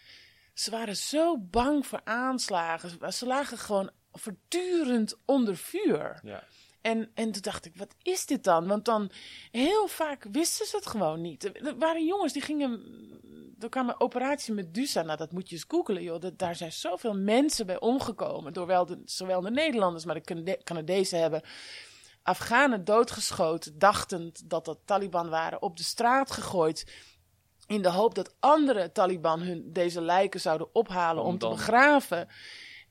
Ze 0.54 0.70
waren 0.70 0.96
zo 0.96 1.38
bang 1.38 1.86
voor 1.86 2.00
aanslagen. 2.04 3.12
Ze 3.12 3.26
lagen 3.26 3.58
gewoon 3.58 3.90
voortdurend 4.12 5.14
onder 5.24 5.56
vuur. 5.56 6.20
Ja. 6.22 6.44
En, 6.84 7.10
en 7.14 7.32
toen 7.32 7.42
dacht 7.42 7.64
ik, 7.64 7.76
wat 7.76 7.94
is 8.02 8.26
dit 8.26 8.44
dan? 8.44 8.66
Want 8.66 8.84
dan, 8.84 9.10
heel 9.50 9.86
vaak 9.86 10.26
wisten 10.32 10.66
ze 10.66 10.76
het 10.76 10.86
gewoon 10.86 11.20
niet. 11.20 11.44
Er 11.44 11.78
waren 11.78 12.04
jongens 12.04 12.32
die 12.32 12.42
gingen, 12.42 12.82
er 13.58 13.68
kwam 13.68 13.88
een 13.88 14.00
operatie 14.00 14.54
Medusa. 14.54 15.02
Nou, 15.02 15.18
dat 15.18 15.32
moet 15.32 15.48
je 15.48 15.54
eens 15.54 15.64
googelen, 15.68 16.02
joh. 16.02 16.20
Dat, 16.20 16.38
daar 16.38 16.56
zijn 16.56 16.72
zoveel 16.72 17.14
mensen 17.14 17.66
bij 17.66 17.80
omgekomen. 17.80 18.52
Door 18.52 18.66
wel 18.66 18.86
de, 18.86 19.02
zowel 19.04 19.40
de 19.40 19.50
Nederlanders, 19.50 20.04
maar 20.04 20.14
de 20.14 20.20
Canade- 20.20 20.60
Canadezen 20.64 21.20
hebben 21.20 21.42
Afghanen 22.22 22.84
doodgeschoten, 22.84 23.78
dachtend 23.78 24.50
dat 24.50 24.64
dat 24.64 24.78
Taliban 24.84 25.28
waren, 25.28 25.62
op 25.62 25.76
de 25.76 25.82
straat 25.82 26.30
gegooid. 26.30 26.92
In 27.66 27.82
de 27.82 27.90
hoop 27.90 28.14
dat 28.14 28.34
andere 28.40 28.92
Taliban 28.92 29.40
hun 29.40 29.72
deze 29.72 30.00
lijken 30.00 30.40
zouden 30.40 30.74
ophalen 30.74 31.22
Om 31.22 31.28
om, 31.28 31.38
te 31.38 31.48
begraven. 31.48 32.28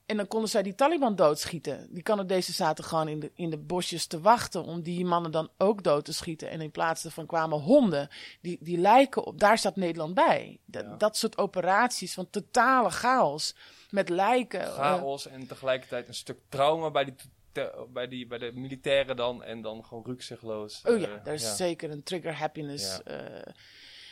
En 0.05 0.17
dan 0.17 0.27
konden 0.27 0.49
zij 0.49 0.63
die 0.63 0.75
Taliban 0.75 1.15
doodschieten. 1.15 1.87
Die 1.89 2.03
Canadezen 2.03 2.53
zaten 2.53 2.83
gewoon 2.83 3.07
in 3.07 3.19
de, 3.19 3.31
in 3.35 3.49
de 3.49 3.57
bosjes 3.57 4.05
te 4.05 4.19
wachten 4.21 4.63
om 4.63 4.81
die 4.81 5.05
mannen 5.05 5.31
dan 5.31 5.49
ook 5.57 5.83
dood 5.83 6.05
te 6.05 6.13
schieten. 6.13 6.49
En 6.49 6.61
in 6.61 6.71
plaats 6.71 7.01
daarvan 7.03 7.25
kwamen 7.25 7.59
honden. 7.59 8.09
Die, 8.41 8.57
die 8.61 8.77
lijken 8.77 9.23
op, 9.25 9.39
daar 9.39 9.57
staat 9.57 9.75
Nederland 9.75 10.13
bij. 10.13 10.59
Dat, 10.65 10.99
dat 10.99 11.17
soort 11.17 11.37
operaties 11.37 12.13
van 12.13 12.29
totale 12.29 12.89
chaos. 12.89 13.55
Met 13.89 14.09
lijken. 14.09 14.61
eh, 14.61 14.73
Chaos 14.73 15.27
en 15.27 15.47
tegelijkertijd 15.47 16.07
een 16.07 16.13
stuk 16.13 16.39
trauma 16.49 16.91
bij 16.91 17.03
die, 17.05 17.15
te- 17.51 17.85
bij 17.93 18.07
die 18.07 18.27
bij 18.27 18.37
de 18.37 18.51
militairen 18.53 19.15
dan. 19.15 19.43
En 19.43 19.61
dan 19.61 19.85
gewoon 19.85 20.03
rukzichtloos. 20.05 20.81
Oh 20.85 20.99
ja, 20.99 21.21
daar 21.23 21.33
is 21.33 21.43
ja. 21.43 21.53
zeker 21.55 21.91
een 21.91 22.03
trigger 22.03 22.33
happiness. 22.37 22.97
Ja. 22.97 23.01
eh, 23.03 23.53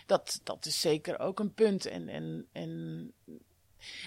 dat, 0.06 0.40
dat 0.44 0.66
is 0.66 0.82
zeker 0.82 1.20
ook 1.20 1.40
een 1.40 1.54
punt. 1.54 1.86
En, 1.86 2.08
en, 2.10 2.48
en 2.52 3.14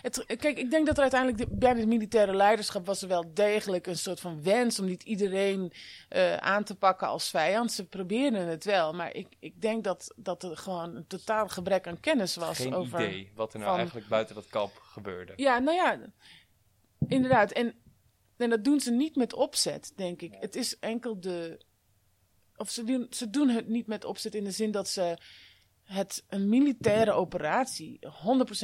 het, 0.02 0.24
kijk, 0.26 0.58
ik 0.58 0.70
denk 0.70 0.86
dat 0.86 0.96
er 0.96 1.02
uiteindelijk 1.02 1.40
de- 1.50 1.56
bij 1.56 1.70
het 1.78 1.86
militaire 1.88 2.34
leiderschap 2.36 2.86
was 2.86 3.02
er 3.02 3.08
wel 3.08 3.34
degelijk 3.34 3.86
een 3.86 3.96
soort 3.96 4.20
van 4.20 4.42
wens 4.42 4.78
om 4.78 4.84
niet 4.86 5.02
iedereen 5.02 5.72
eh, 6.08 6.36
aan 6.36 6.64
te 6.64 6.74
pakken 6.74 7.08
als 7.08 7.30
vijand. 7.30 7.72
Ze 7.72 7.84
probeerden 7.84 8.46
het 8.46 8.64
wel, 8.64 8.92
maar 8.92 9.14
ik, 9.14 9.26
ik 9.38 9.60
denk 9.60 9.84
dat, 9.84 10.12
dat 10.16 10.42
er 10.42 10.56
gewoon 10.56 10.96
een 10.96 11.06
totaal 11.06 11.48
gebrek 11.48 11.86
aan 11.86 12.00
kennis 12.00 12.36
was 12.36 12.56
Geen 12.56 12.74
over. 12.74 13.00
idee 13.00 13.30
wat 13.34 13.52
er 13.52 13.58
nou 13.58 13.70
van- 13.70 13.78
eigenlijk 13.78 14.08
buiten 14.08 14.34
dat 14.34 14.46
kamp 14.48 14.72
gebeurde. 14.82 15.32
Ja, 15.36 15.58
nou 15.58 15.76
ja, 15.76 15.98
inderdaad. 17.08 17.52
En, 17.52 17.74
en 18.36 18.50
dat 18.50 18.64
doen 18.64 18.80
ze 18.80 18.90
niet 18.92 19.16
met 19.16 19.32
opzet, 19.34 19.92
denk 19.96 20.22
ik. 20.22 20.34
Het 20.40 20.56
is 20.56 20.78
enkel 20.78 21.20
de. 21.20 21.60
Of 22.56 22.70
ze 22.70 22.84
doen, 22.84 23.06
ze 23.10 23.30
doen 23.30 23.48
het 23.48 23.68
niet 23.68 23.86
met 23.86 24.04
opzet 24.04 24.34
in 24.34 24.44
de 24.44 24.50
zin 24.50 24.70
dat 24.70 24.88
ze 24.88 25.16
het 25.84 26.24
een 26.28 26.48
militaire 26.48 27.12
operatie, 27.12 27.98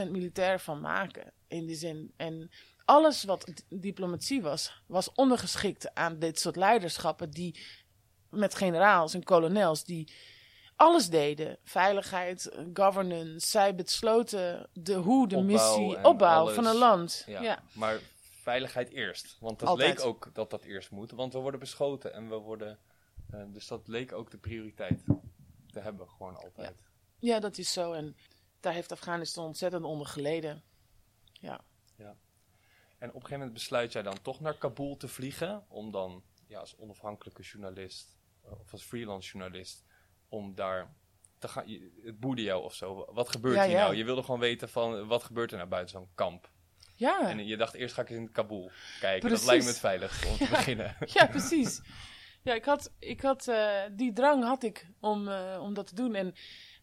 100% 0.06 0.10
militair 0.10 0.60
van 0.60 0.80
maken. 0.80 1.32
In 1.48 1.66
die 1.66 1.76
zin. 1.76 2.12
En 2.16 2.50
alles 2.84 3.24
wat 3.24 3.52
diplomatie 3.68 4.42
was, 4.42 4.82
was 4.86 5.12
ondergeschikt 5.14 5.94
aan 5.94 6.18
dit 6.18 6.40
soort 6.40 6.56
leiderschappen 6.56 7.30
die 7.30 7.60
met 8.30 8.54
generaals 8.54 9.14
en 9.14 9.22
kolonels 9.22 9.84
die 9.84 10.12
alles 10.76 11.08
deden. 11.08 11.58
Veiligheid, 11.64 12.50
governance. 12.74 13.46
Zij 13.48 13.74
besloten 13.74 14.68
de 14.72 14.94
hoe, 14.94 15.28
de 15.28 15.36
Opbouw 15.36 15.52
missie, 15.78 16.04
opbouw 16.04 16.40
alles. 16.40 16.54
van 16.54 16.66
een 16.66 16.76
land. 16.76 17.22
Ja, 17.26 17.42
Ja. 17.42 17.62
Maar 17.72 17.98
veiligheid 18.42 18.90
eerst. 18.90 19.36
Want 19.40 19.58
dat 19.58 19.68
Altijd. 19.68 19.96
leek 19.98 20.06
ook 20.06 20.30
dat 20.32 20.50
dat 20.50 20.64
eerst 20.64 20.90
moet. 20.90 21.10
Want 21.10 21.32
we 21.32 21.38
worden 21.38 21.60
beschoten 21.60 22.12
en 22.14 22.28
we 22.28 22.36
worden. 22.36 22.78
eh, 23.30 23.40
dus 23.52 23.66
dat 23.66 23.88
leek 23.88 24.12
ook 24.12 24.30
de 24.30 24.38
prioriteit 24.38 25.02
te 25.72 25.80
hebben, 25.80 26.08
gewoon 26.08 26.36
altijd. 26.36 26.74
ja, 26.78 26.84
dat 27.20 27.58
is 27.58 27.72
zo. 27.72 27.92
En 27.92 28.16
daar 28.60 28.72
heeft 28.72 28.92
Afghanistan 28.92 29.44
ontzettend 29.44 29.84
onder 29.84 30.06
geleden. 30.06 30.62
Ja. 31.32 31.60
En 33.00 33.08
op 33.08 33.14
een 33.14 33.20
gegeven 33.20 33.38
moment 33.38 33.52
besluit 33.52 33.92
jij 33.92 34.02
dan 34.02 34.22
toch 34.22 34.40
naar 34.40 34.54
Kabul 34.54 34.96
te 34.96 35.08
vliegen. 35.08 35.64
Om 35.68 35.90
dan 35.90 36.22
ja, 36.46 36.58
als 36.58 36.76
onafhankelijke 36.76 37.42
journalist 37.42 38.18
eh, 38.44 38.60
of 38.60 38.72
als 38.72 38.82
freelance 38.82 39.30
journalist. 39.30 39.84
Om 40.28 40.54
daar 40.54 40.94
te 41.38 41.48
gaan. 41.48 41.64
Het 42.02 42.20
boerde 42.20 42.42
jou 42.42 42.62
of 42.64 42.74
zo. 42.74 43.06
Wat 43.12 43.28
gebeurt 43.28 43.56
Ja, 43.56 43.64
hier 43.64 43.72
ja. 43.72 43.82
nou? 43.82 43.96
Je 43.96 44.04
wilde 44.04 44.22
gewoon 44.22 44.40
weten 44.40 44.68
van 44.68 45.06
wat 45.06 45.22
gebeurt 45.22 45.50
er 45.50 45.56
nou 45.56 45.68
buiten 45.68 45.98
zo'n 45.98 46.10
kamp. 46.14 46.50
Ja. 46.94 47.28
En 47.28 47.46
je 47.46 47.56
dacht 47.56 47.74
eerst 47.74 47.94
ga 47.94 48.02
ik 48.02 48.08
eens 48.08 48.18
in 48.18 48.32
Kabul 48.32 48.70
kijken. 49.00 49.28
Precies. 49.28 49.38
Dat 49.38 49.48
lijkt 49.48 49.64
me 49.64 49.70
het 49.70 49.80
veiligst 49.80 50.26
om 50.26 50.36
te 50.36 50.48
beginnen. 50.56 50.96
ja, 51.18 51.26
precies. 51.26 51.80
Ja, 52.42 52.54
ik 52.54 52.64
had, 52.64 52.92
ik 52.98 53.20
had 53.20 53.48
eh, 53.48 53.82
die 53.92 54.12
drang 54.12 54.44
had 54.44 54.62
ik 54.62 54.86
om, 55.00 55.28
eh, 55.28 55.58
om 55.62 55.74
dat 55.74 55.86
te 55.86 55.94
doen. 55.94 56.14
En 56.14 56.34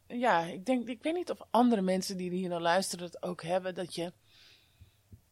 ja, 0.07 0.41
ik 0.41 0.65
denk, 0.65 0.87
ik 0.87 1.03
weet 1.03 1.13
niet 1.13 1.31
of 1.31 1.41
andere 1.49 1.81
mensen 1.81 2.17
die 2.17 2.31
hier 2.31 2.49
naar 2.49 2.61
luisteren 2.61 3.05
het 3.05 3.23
ook 3.23 3.43
hebben, 3.43 3.75
dat 3.75 3.95
je 3.95 4.13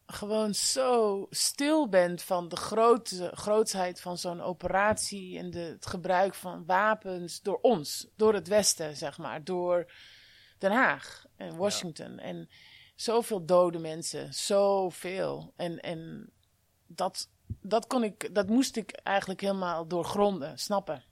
gewoon 0.06 0.54
zo 0.54 1.26
stil 1.30 1.88
bent 1.88 2.22
van 2.22 2.48
de 2.48 2.56
grote, 2.56 3.30
grootsheid 3.34 4.00
van 4.00 4.18
zo'n 4.18 4.40
operatie 4.40 5.38
en 5.38 5.50
de, 5.50 5.58
het 5.58 5.86
gebruik 5.86 6.34
van 6.34 6.64
wapens 6.66 7.40
door 7.40 7.58
ons, 7.60 8.08
door 8.16 8.34
het 8.34 8.48
Westen, 8.48 8.96
zeg 8.96 9.18
maar, 9.18 9.44
door 9.44 9.92
Den 10.58 10.72
Haag 10.72 11.24
en 11.36 11.56
Washington. 11.56 12.18
En 12.18 12.48
zoveel 12.94 13.44
dode 13.44 13.78
mensen, 13.78 14.34
zoveel. 14.34 15.52
En, 15.56 15.80
en 15.80 16.30
dat, 16.86 17.30
dat, 17.60 17.86
kon 17.86 18.04
ik, 18.04 18.34
dat 18.34 18.48
moest 18.48 18.76
ik 18.76 18.90
eigenlijk 18.90 19.40
helemaal 19.40 19.86
doorgronden, 19.86 20.58
snappen. 20.58 21.04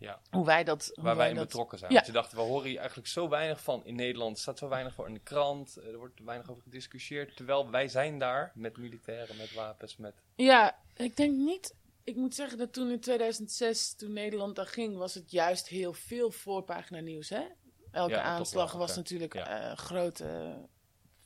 Ja. 0.00 0.20
Hoe 0.30 0.44
wij 0.44 0.64
dat. 0.64 0.90
hoe 0.94 1.04
Waar 1.04 1.16
wij 1.16 1.28
in 1.28 1.34
dat- 1.34 1.44
betrokken 1.44 1.78
zijn. 1.78 1.90
Ja. 1.90 1.96
Want 1.96 2.06
je 2.08 2.12
dacht, 2.14 2.32
we 2.32 2.40
horen 2.40 2.68
hier 2.68 2.78
eigenlijk 2.78 3.08
zo 3.08 3.28
weinig 3.28 3.62
van 3.62 3.84
in 3.84 3.94
Nederland. 3.94 4.36
Er 4.36 4.42
staat 4.42 4.58
zo 4.58 4.68
weinig 4.68 4.94
voor 4.94 5.06
in 5.06 5.14
de 5.14 5.20
krant. 5.20 5.76
Er 5.76 5.96
wordt 5.98 6.20
weinig 6.24 6.50
over 6.50 6.62
gediscussieerd. 6.62 7.36
Terwijl 7.36 7.70
wij 7.70 7.88
zijn 7.88 8.18
daar 8.18 8.52
met 8.54 8.76
militairen, 8.76 9.36
met 9.36 9.54
wapens, 9.54 9.96
met... 9.96 10.14
Ja, 10.36 10.78
ik 10.96 11.16
denk 11.16 11.36
niet. 11.36 11.74
Ik 12.04 12.16
moet 12.16 12.34
zeggen 12.34 12.58
dat 12.58 12.72
toen 12.72 12.90
in 12.90 13.00
2006, 13.00 13.94
toen 13.94 14.12
Nederland 14.12 14.56
daar 14.56 14.66
ging, 14.66 14.96
was 14.96 15.14
het 15.14 15.30
juist 15.30 15.68
heel 15.68 15.92
veel 15.92 16.30
voorpagina 16.30 17.00
nieuws. 17.00 17.28
Hè? 17.28 17.42
Elke 17.90 18.12
Ja, 18.12 18.22
aanslag 18.22 18.72
was 18.72 18.96
natuurlijk 18.96 19.34
Ja. 19.34 19.70
eh 19.70 19.76
grote 19.76 20.24
eh, 20.24 20.54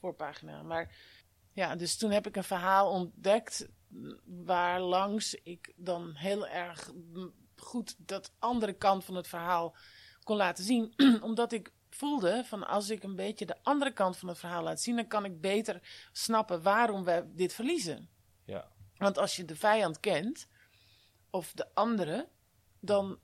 voorpagina. 0.01 0.63
Maar 0.63 0.95
ja, 1.53 1.77
dus 1.77 1.97
toen 1.97 2.11
heb 2.11 2.27
ik 2.27 2.37
een 2.37 2.45
verhaal 2.45 2.91
ontdekt 2.91 3.69
waar 4.25 4.81
langs 4.81 5.35
ik 5.35 5.73
dan 5.77 6.15
heel 6.15 6.47
erg 6.49 6.91
goed 7.57 7.95
dat 7.99 8.33
andere 8.39 8.73
kant 8.73 9.05
van 9.05 9.15
het 9.15 9.29
verhaal 9.29 9.77
kon 10.23 10.37
laten 10.37 10.65
zien. 10.65 10.93
Omdat 11.23 11.53
ik 11.53 11.73
voelde 11.91 12.45
van 12.45 12.67
als 12.67 12.91
ik 12.91 13.03
een 13.03 13.17
beetje 13.17 13.47
de 13.47 13.57
andere 13.63 13.93
kant 13.93 14.17
van 14.17 14.29
het 14.29 14.39
verhaal 14.39 14.63
laat 14.63 14.81
zien, 14.81 14.97
dan 14.97 15.07
kan 15.07 15.25
ik 15.25 15.41
beter 15.41 16.09
snappen 16.13 16.63
waarom 16.63 17.05
we 17.05 17.25
dit 17.35 17.53
verliezen. 17.53 18.09
Ja, 18.45 18.69
Want 18.97 19.19
als 19.19 19.37
je 19.37 19.45
de 19.45 19.57
vijand 19.57 20.01
kent, 20.01 20.49
of 21.31 21.53
de 21.53 21.75
andere, 21.75 22.29
dan, 22.81 23.19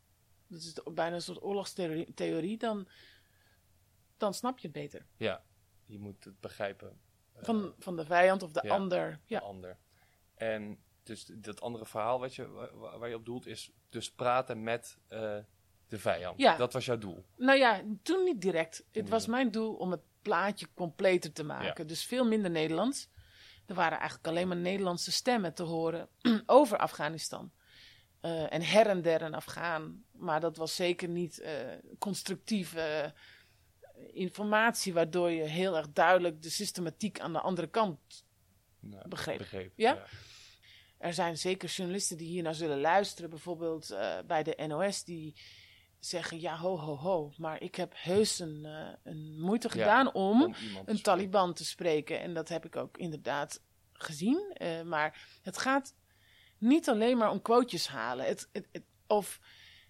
dat 0.46 0.60
is 0.60 0.74
bijna 0.92 1.14
een 1.14 1.22
soort 1.22 1.42
oorlogstheorie, 1.42 2.14
theorie, 2.14 2.56
dan, 2.58 2.88
dan 4.16 4.34
snap 4.34 4.58
je 4.58 4.68
het 4.68 4.76
beter. 4.76 5.06
ja. 5.16 5.42
je 5.86 5.98
moet 5.98 6.24
het 6.24 6.40
begrijpen. 6.40 7.00
eh, 7.34 7.44
Van, 7.44 7.74
van 7.78 7.96
de 7.96 8.04
vijand 8.04 8.42
of 8.42 8.52
de 8.52 8.60
ja. 8.64 8.74
ander. 8.74 9.10
de 9.26 9.34
Ja. 9.34 9.38
ander. 9.40 9.78
En 10.34 10.78
dus 11.10 11.24
dat 11.28 11.60
andere 11.60 11.86
verhaal 11.86 12.20
wat 12.20 12.34
je, 12.34 12.48
waar, 12.48 12.98
waar 12.98 13.08
je 13.08 13.14
op 13.14 13.24
doelt 13.24 13.46
is 13.46 13.70
dus 13.88 14.10
praten 14.10 14.62
met 14.62 14.98
eh, 15.08 15.36
de 15.88 15.98
vijand. 15.98 16.38
Ja. 16.38 16.56
Dat 16.56 16.72
was 16.72 16.84
jouw 16.84 16.98
doel. 16.98 17.24
Nou 17.36 17.58
ja, 17.58 17.82
toen 18.02 18.24
niet 18.24 18.40
direct. 18.40 18.76
Het 18.76 18.94
niet 18.94 19.08
was 19.08 19.26
mijn 19.26 19.50
doel 19.50 19.74
om 19.74 19.90
het 19.90 20.00
plaatje 20.22 20.66
completer 20.74 21.32
te 21.32 21.44
maken. 21.44 21.82
Ja. 21.82 21.88
Dus 21.88 22.04
veel 22.04 22.26
minder 22.26 22.50
Nederlands. 22.50 23.08
Er 23.66 23.74
waren 23.74 23.98
eigenlijk 23.98 24.28
alleen 24.28 24.48
maar 24.48 24.56
Nederlandse 24.56 25.12
stemmen 25.12 25.54
te 25.54 25.62
horen 25.62 26.08
over 26.46 26.78
Afghanistan. 26.78 27.52
Eh, 28.20 28.52
en 28.52 28.62
her 28.62 28.86
en 28.86 29.02
der 29.02 29.22
een 29.22 29.34
Afghaan. 29.34 30.04
Maar 30.12 30.40
dat 30.40 30.56
was 30.56 30.74
zeker 30.74 31.08
niet 31.08 31.40
eh, 31.40 31.52
constructieve 31.98 33.14
informatie, 34.12 34.92
waardoor 34.92 35.30
je 35.30 35.42
heel 35.42 35.76
erg 35.76 35.92
duidelijk 35.92 36.42
de 36.42 36.50
systematiek 36.50 37.20
aan 37.20 37.32
de 37.32 37.40
andere 37.40 37.68
kant 37.68 38.24
Begreep. 39.08 39.72
Ja? 39.76 39.94
ja. 39.94 40.06
Er 41.00 41.14
zijn 41.14 41.38
zeker 41.38 41.68
journalisten 41.68 42.16
die 42.16 42.28
hier 42.28 42.42
naar 42.42 42.54
zullen 42.54 42.80
luisteren, 42.80 43.30
bijvoorbeeld 43.30 43.90
eh, 43.90 44.18
bij 44.26 44.42
de 44.42 44.64
NOS, 44.66 45.04
die 45.04 45.34
zeggen: 45.98 46.40
Ja, 46.40 46.56
ho, 46.56 46.78
ho, 46.78 46.96
ho. 46.96 47.32
Maar 47.36 47.62
ik 47.62 47.74
heb 47.74 47.92
heus 47.96 48.38
een, 48.38 48.64
eh, 48.64 48.88
een 49.12 49.40
moeite 49.40 49.66
Ja, 49.66 49.72
gedaan 49.72 50.12
om, 50.14 50.54
een. 50.86 51.02
Taliban 51.02 51.54
te 51.54 51.64
spreken. 51.64 52.20
En 52.20 52.34
dat 52.34 52.48
heb 52.48 52.64
ik 52.64 52.76
ook 52.76 52.98
inderdaad 52.98 53.60
gezien. 53.92 54.50
Eh, 54.54 54.82
maar 54.82 55.38
het 55.42 55.58
gaat 55.58 55.94
niet 56.58 56.88
alleen 56.88 57.16
maar 57.16 57.30
om 57.30 57.42
quotejes 57.42 57.88
halen. 57.88 58.26
Het, 58.26 58.48
het, 58.52 58.68
het- 58.72 58.84
of 59.06 59.40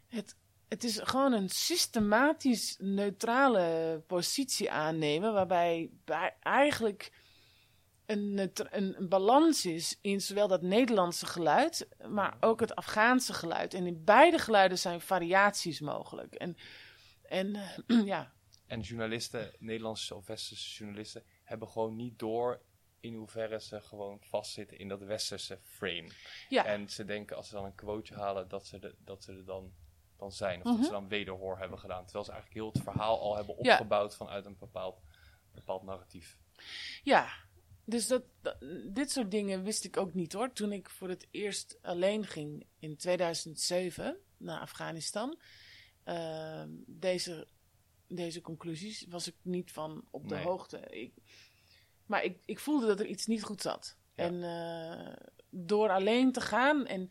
het, 0.08 0.36
het 0.68 0.84
is 0.84 0.98
gewoon 1.02 1.32
een 1.32 1.48
systematisch 1.48 2.76
neutrale 2.78 4.02
positie 4.06 4.70
aannemen, 4.70 5.32
waarbij 5.32 5.90
bij 6.04 6.36
eigenlijk 6.40 7.12
een, 8.10 8.34
neutra- 8.34 8.68
een, 8.70 8.96
een 8.96 9.08
balans 9.08 9.66
is 9.66 9.98
in 10.00 10.20
zowel 10.20 10.48
dat 10.48 10.62
Nederlandse 10.62 11.26
geluid, 11.26 11.88
maar 12.08 12.36
ook 12.40 12.60
het 12.60 12.74
Afghaanse 12.74 13.32
geluid. 13.32 13.74
En 13.74 13.86
in 13.86 14.04
beide 14.04 14.38
geluiden 14.38 14.78
zijn 14.78 15.00
variaties 15.00 15.80
mogelijk. 15.80 16.34
En, 16.34 16.56
en 17.22 17.54
eh, 17.54 18.04
ja, 18.12 18.32
En 18.66 18.80
journalisten, 18.80 19.52
Nederlandse 19.58 20.14
of 20.14 20.26
westerse 20.26 20.76
journalisten, 20.78 21.24
hebben 21.44 21.68
gewoon 21.68 21.96
niet 21.96 22.18
door 22.18 22.60
in 23.00 23.14
hoeverre 23.14 23.60
ze 23.60 23.80
gewoon 23.80 24.18
vastzitten 24.20 24.78
in 24.78 24.88
dat 24.88 25.02
westerse 25.02 25.58
frame. 25.62 26.10
ja. 26.48 26.64
En 26.64 26.88
ze 26.88 27.04
denken 27.04 27.36
als 27.36 27.48
ze 27.48 27.54
dan 27.54 27.64
een 27.64 27.74
quoteje 27.74 28.20
halen 28.20 28.48
dat 28.48 28.66
ze, 28.66 28.78
de, 28.78 28.94
dat 28.98 29.22
ze 29.24 29.32
er 29.32 29.44
dan, 29.44 29.72
dan 30.16 30.32
zijn. 30.32 30.58
Of 30.58 30.64
Mhm. 30.64 30.76
dat 30.76 30.84
ze 30.84 30.90
dan 30.92 31.08
wederhoor 31.08 31.58
hebben 31.58 31.78
gedaan. 31.78 32.02
Terwijl 32.04 32.24
ze 32.24 32.30
eigenlijk 32.32 32.60
heel 32.60 32.72
het 32.72 32.82
verhaal 32.82 33.20
al 33.20 33.36
hebben 33.36 33.56
Ja. 33.62 33.72
opgebouwd 33.72 34.16
vanuit 34.16 34.44
een 34.44 34.56
bepaald, 34.58 35.00
bepaald 35.52 35.82
narratief. 35.82 36.38
Ja, 37.02 37.28
dus 37.90 38.06
dat, 38.06 38.22
dat- 38.42 38.56
dit 38.84 39.10
soort 39.10 39.30
dingen 39.30 39.62
wist 39.62 39.84
ik 39.84 39.96
ook 39.96 40.14
niet 40.14 40.32
hoor. 40.32 40.52
Toen 40.52 40.72
ik 40.72 40.90
voor 40.90 41.08
het 41.08 41.26
eerst 41.30 41.78
alleen 41.82 42.26
ging 42.26 42.66
in 42.78 42.96
2007 42.96 44.16
naar 44.36 44.60
Afghanistan, 44.60 45.38
ehm, 46.04 46.68
deze, 46.86 47.46
deze 48.08 48.40
conclusies 48.40 49.06
was 49.08 49.26
ik 49.28 49.34
niet 49.42 49.72
van 49.72 50.04
op 50.10 50.28
de 50.28 50.34
Nee. 50.34 50.44
hoogte. 50.44 50.78
Ik, 50.90 51.12
maar 52.06 52.24
ik, 52.24 52.38
ik 52.44 52.58
voelde 52.58 52.86
dat 52.86 53.00
er 53.00 53.06
iets 53.06 53.26
niet 53.26 53.42
goed 53.42 53.62
zat. 53.62 53.96
Ja. 54.14 54.24
En 54.24 54.42
eh, 54.42 55.16
door 55.50 55.90
alleen 55.90 56.32
te 56.32 56.40
gaan 56.40 56.86
en 56.86 57.10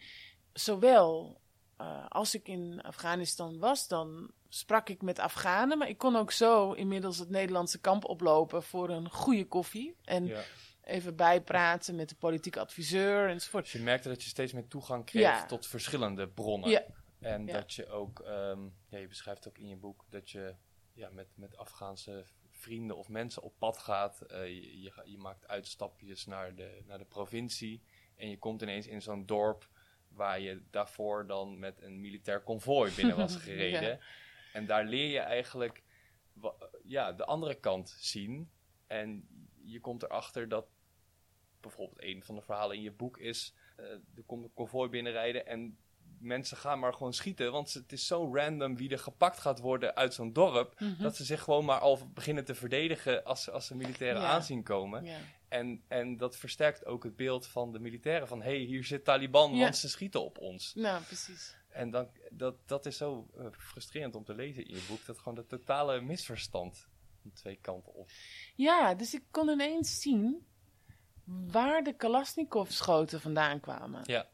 zowel 0.54 1.40
eh, 1.78 2.06
als 2.08 2.34
ik 2.36 2.48
in 2.48 2.82
Afghanistan 2.82 3.60
was, 3.60 3.88
dan 3.88 4.32
sprak 4.50 4.90
ik 4.90 5.02
met 5.02 5.20
Afghanen. 5.20 5.78
Maar 5.78 5.90
ik 5.90 5.98
kon 5.98 6.16
ook 6.16 6.32
zo 6.32 6.72
inmiddels 6.72 7.18
het 7.18 7.30
Nederlandse 7.30 7.80
kamp 7.80 8.06
oplopen 8.06 8.64
voor 8.64 8.90
een 8.90 9.10
goede 9.10 9.48
koffie. 9.48 9.96
En 10.04 10.26
Ja. 10.26 10.44
Even 10.90 11.16
bijpraten 11.16 11.96
met 11.96 12.10
de 12.10 12.16
politieke 12.16 12.60
adviseur 12.60 13.30
enzovoort. 13.30 13.64
Dus 13.64 13.74
je 13.74 13.80
merkte 13.80 14.08
dat 14.08 14.24
je 14.24 14.30
steeds 14.30 14.54
meer 14.54 14.68
toegang 14.68 15.06
kreeg 15.06 15.22
Ja. 15.22 15.46
tot 15.46 15.68
verschillende 15.68 16.28
bronnen. 16.30 16.70
Ja. 16.70 16.84
En 17.20 17.46
Ja. 17.46 17.54
dat 17.54 17.74
je 17.74 17.88
ook, 17.88 18.20
ehm, 18.20 18.60
ja, 18.90 18.98
je 18.98 19.08
beschrijft 19.08 19.48
ook 19.48 19.58
in 19.58 19.68
je 19.68 19.76
boek 19.76 20.06
dat 20.10 20.30
je 20.30 20.56
ja, 20.94 21.10
met, 21.10 21.28
met 21.36 21.58
Afghaanse 21.58 22.26
vrienden 22.50 22.98
of 22.98 23.10
mensen 23.10 23.42
op 23.42 23.54
pad 23.58 23.78
gaat. 23.78 24.22
Eh, 24.22 24.48
je, 24.48 25.02
je, 25.06 25.18
maakt 25.18 25.48
uitstapjes 25.48 26.26
naar 26.26 26.56
de, 26.56 26.82
naar 26.86 26.98
de 26.98 27.06
provincie. 27.06 27.82
En 28.16 28.30
je 28.30 28.38
komt 28.38 28.62
ineens 28.62 28.88
in 28.88 29.02
zo'n 29.02 29.26
dorp 29.26 29.70
waar 30.08 30.40
je 30.40 30.64
daarvoor 30.70 31.28
dan 31.28 31.60
met 31.60 31.82
een 31.82 32.00
militair 32.02 32.42
konvooi 32.42 32.92
binnen 32.96 33.16
was 33.18 33.36
gereden. 33.46 33.82
Ja. 33.90 34.00
En 34.54 34.66
daar 34.66 34.86
leer 34.86 35.10
je 35.10 35.20
eigenlijk 35.20 35.84
ja, 36.84 37.14
de 37.14 37.26
andere 37.26 37.56
kant 37.56 37.90
zien. 38.00 38.52
En 38.88 39.28
je 39.64 39.80
komt 39.80 40.04
erachter 40.04 40.50
dat 40.50 40.68
bijvoorbeeld 41.62 42.04
een 42.04 42.24
van 42.24 42.36
de 42.36 42.42
verhalen 42.42 42.76
in 42.76 42.82
je 42.82 42.92
boek 42.92 43.18
is... 43.18 43.54
eh, 43.76 43.86
er 43.92 44.24
komt 44.26 44.44
een 44.44 44.54
konvooi 44.54 44.90
binnenrijden 44.90 45.46
en 45.48 45.78
mensen 46.20 46.58
gaan 46.58 46.80
maar 46.80 46.94
gewoon 46.94 47.14
schieten. 47.14 47.52
Want 47.52 47.74
het 47.74 47.92
is 47.92 48.08
zo 48.08 48.36
random 48.36 48.76
wie 48.78 48.90
er 48.90 49.00
gepakt 49.00 49.40
gaat 49.40 49.60
worden 49.60 49.96
uit 49.96 50.14
zo'n 50.14 50.34
dorp... 50.34 50.80
Mhm. 50.80 51.02
dat 51.02 51.16
ze 51.16 51.24
zich 51.24 51.42
gewoon 51.42 51.66
maar 51.66 51.80
al 51.80 52.10
beginnen 52.14 52.46
te 52.46 52.56
verdedigen 52.56 53.24
als, 53.24 53.44
ze- 53.44 53.52
als 53.52 53.66
ze 53.66 53.76
militairen 53.76 54.22
Ja. 54.22 54.28
aanzien 54.28 54.64
komen. 54.64 55.04
Ja. 55.04 55.18
En, 55.48 55.84
en 55.88 56.18
dat 56.18 56.38
versterkt 56.38 56.86
ook 56.86 57.04
het 57.04 57.16
beeld 57.16 57.48
van 57.48 57.72
de 57.72 57.80
militairen 57.80 58.28
van... 58.28 58.42
hé, 58.42 58.50
hey, 58.50 58.60
hier 58.60 58.84
zit 58.84 59.04
Taliban, 59.04 59.54
Ja. 59.56 59.60
want 59.64 59.78
ze 59.78 59.90
schieten 59.90 60.24
op 60.24 60.38
ons. 60.38 60.74
Nou, 60.76 61.04
precies. 61.04 61.58
En 61.70 61.90
dan, 61.90 62.10
dat, 62.32 62.56
dat 62.66 62.86
is 62.86 62.98
zo 62.98 63.28
eh, 63.38 63.46
frustrerend 63.52 64.16
om 64.16 64.24
te 64.24 64.34
lezen 64.36 64.66
in 64.68 64.76
je 64.76 64.86
boek. 64.90 65.06
Dat 65.06 65.18
gewoon 65.18 65.36
de 65.36 65.46
totale 65.46 66.02
misverstand 66.02 66.88
van 67.22 67.32
twee 67.34 67.58
kanten 67.62 67.94
op. 67.94 68.10
Ja, 68.56 68.94
dus 68.96 69.14
ik 69.14 69.24
kon 69.32 69.50
ineens 69.50 70.02
zien 70.02 70.48
waar 71.52 71.84
de 71.84 71.94
Kalashnikov-schoten 71.94 73.22
vandaan 73.22 73.60
kwamen. 73.60 74.02
Ja. 74.06 74.28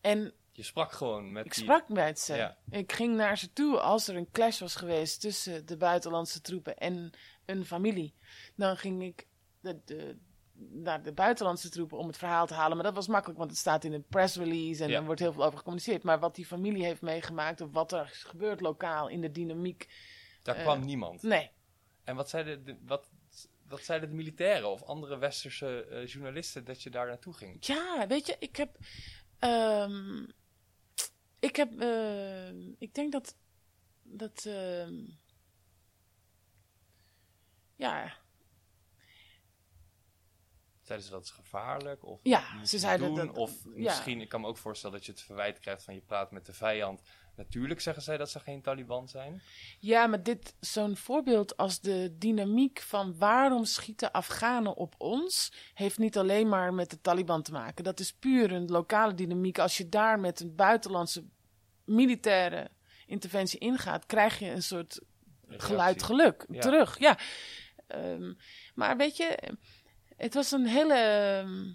En 0.00 0.32
Je 0.52 0.62
sprak 0.62 0.92
gewoon 0.92 1.32
met 1.32 1.44
ik 1.46 1.54
die... 1.54 1.62
sprak 1.62 1.88
met 1.88 2.20
ze. 2.20 2.34
Ja. 2.34 2.56
Ik 2.70 2.92
ging 2.92 3.16
naar 3.16 3.38
ze 3.38 3.52
toe 3.52 3.80
als 3.80 4.08
er 4.08 4.16
een 4.16 4.30
clash 4.32 4.60
was 4.60 4.74
geweest 4.74 5.20
tussen 5.20 5.66
de 5.66 5.76
buitenlandse 5.76 6.40
troepen 6.40 6.76
en 6.76 7.10
een 7.44 7.64
familie. 7.64 8.14
Dan 8.56 8.76
ging 8.76 9.02
ik 9.02 9.26
de, 9.60 9.80
de, 9.84 10.16
naar 10.56 11.02
de 11.02 11.12
buitenlandse 11.12 11.68
troepen 11.68 11.98
om 11.98 12.06
het 12.06 12.16
verhaal 12.16 12.46
te 12.46 12.54
halen. 12.54 12.76
Maar 12.76 12.84
dat 12.86 12.94
was 12.94 13.06
makkelijk, 13.08 13.38
want 13.38 13.50
het 13.50 13.58
staat 13.60 13.84
in 13.84 13.92
een 13.92 14.06
press 14.08 14.36
release 14.36 14.82
en 14.84 14.90
Ja. 14.90 14.96
er 14.96 15.04
wordt 15.04 15.20
heel 15.20 15.32
veel 15.32 15.44
over 15.44 15.58
gecommuniceerd. 15.58 16.02
Maar 16.02 16.18
wat 16.20 16.34
die 16.34 16.46
familie 16.46 16.84
heeft 16.84 17.02
meegemaakt 17.02 17.60
of 17.60 17.72
wat 17.72 17.92
er 17.92 18.08
is 18.12 18.22
gebeurd 18.24 18.60
lokaal 18.60 19.08
in 19.08 19.20
de 19.20 19.30
dynamiek. 19.30 19.88
Daar 20.42 20.56
eh, 20.56 20.62
kwam 20.62 20.84
niemand. 20.84 21.22
Nee. 21.22 21.50
En 22.04 22.16
wat 22.16 22.28
zeiden, 22.28 22.64
de, 22.64 22.76
wat, 22.86 23.10
wat 23.68 23.84
zeiden 23.84 24.08
de 24.08 24.14
militairen 24.14 24.68
of 24.70 24.82
andere 24.82 25.18
westerse 25.18 25.84
eh, 25.84 26.06
journalisten 26.06 26.64
dat 26.64 26.82
je 26.82 26.90
daar 26.90 27.06
naartoe 27.06 27.34
ging? 27.34 27.66
Ja, 27.66 28.06
weet 28.06 28.26
je, 28.26 28.36
ik 28.38 28.56
heb. 28.56 28.78
ehm, 29.38 30.26
ik 31.38 31.56
heb. 31.56 31.80
ehm, 31.80 32.72
ik 32.78 32.94
denk 32.94 33.12
dat. 33.12 33.36
Dat. 34.02 34.44
ehm, 34.46 34.94
ja, 37.76 38.22
Zeiden 40.82 41.06
ze 41.06 41.12
dat 41.12 41.24
is 41.24 41.30
gevaarlijk? 41.30 42.04
Of 42.04 42.20
Ja, 42.22 42.64
ze 42.64 42.78
zeiden 42.78 43.14
doen? 43.14 43.26
dat- 43.26 43.36
Of 43.36 43.64
ja. 43.64 43.70
misschien, 43.74 44.20
ik 44.20 44.28
kan 44.28 44.40
me 44.40 44.46
ook 44.46 44.56
voorstellen 44.56 44.96
dat 44.96 45.06
je 45.06 45.12
het 45.12 45.20
verwijt 45.22 45.58
krijgt 45.58 45.84
van 45.84 45.94
je 45.94 46.00
praat 46.00 46.30
met 46.30 46.46
de 46.46 46.52
vijand. 46.52 47.02
Natuurlijk 47.36 47.80
zeggen 47.80 48.02
zij 48.02 48.16
dat 48.16 48.30
ze 48.30 48.40
geen 48.40 48.62
Taliban 48.62 49.08
zijn. 49.08 49.42
ja, 49.78 50.06
maar 50.06 50.22
dit, 50.22 50.54
zo'n 50.60 50.96
voorbeeld 50.96 51.56
als 51.56 51.80
de 51.80 52.14
dynamiek 52.18 52.80
van 52.80 53.18
waarom 53.18 53.64
schieten 53.64 54.12
Afghanen 54.12 54.76
op 54.76 54.94
ons, 54.98 55.52
heeft 55.74 55.98
niet 55.98 56.18
alleen 56.18 56.48
maar 56.48 56.74
met 56.74 56.90
de 56.90 57.00
Taliban 57.00 57.42
te 57.42 57.52
maken. 57.52 57.84
Dat 57.84 58.00
is 58.00 58.12
puur 58.12 58.52
een 58.52 58.66
lokale 58.70 59.14
dynamiek. 59.14 59.58
Als 59.58 59.76
je 59.76 59.88
daar 59.88 60.20
met 60.20 60.40
een 60.40 60.54
buitenlandse 60.54 61.24
militaire 61.84 62.70
interventie 63.06 63.58
ingaat, 63.58 64.06
krijg 64.06 64.38
je 64.38 64.50
een 64.50 64.62
soort 64.62 65.00
geluid 65.48 66.02
geluk 66.02 66.46
Ja. 66.50 66.60
terug. 66.60 66.98
Ja. 66.98 67.18
Ehm, 67.86 68.32
maar 68.74 68.96
weet 68.96 69.16
je, 69.16 69.52
het 70.16 70.34
was 70.34 70.50
een 70.52 70.66
hele. 70.66 70.94
ehm, 70.94 71.72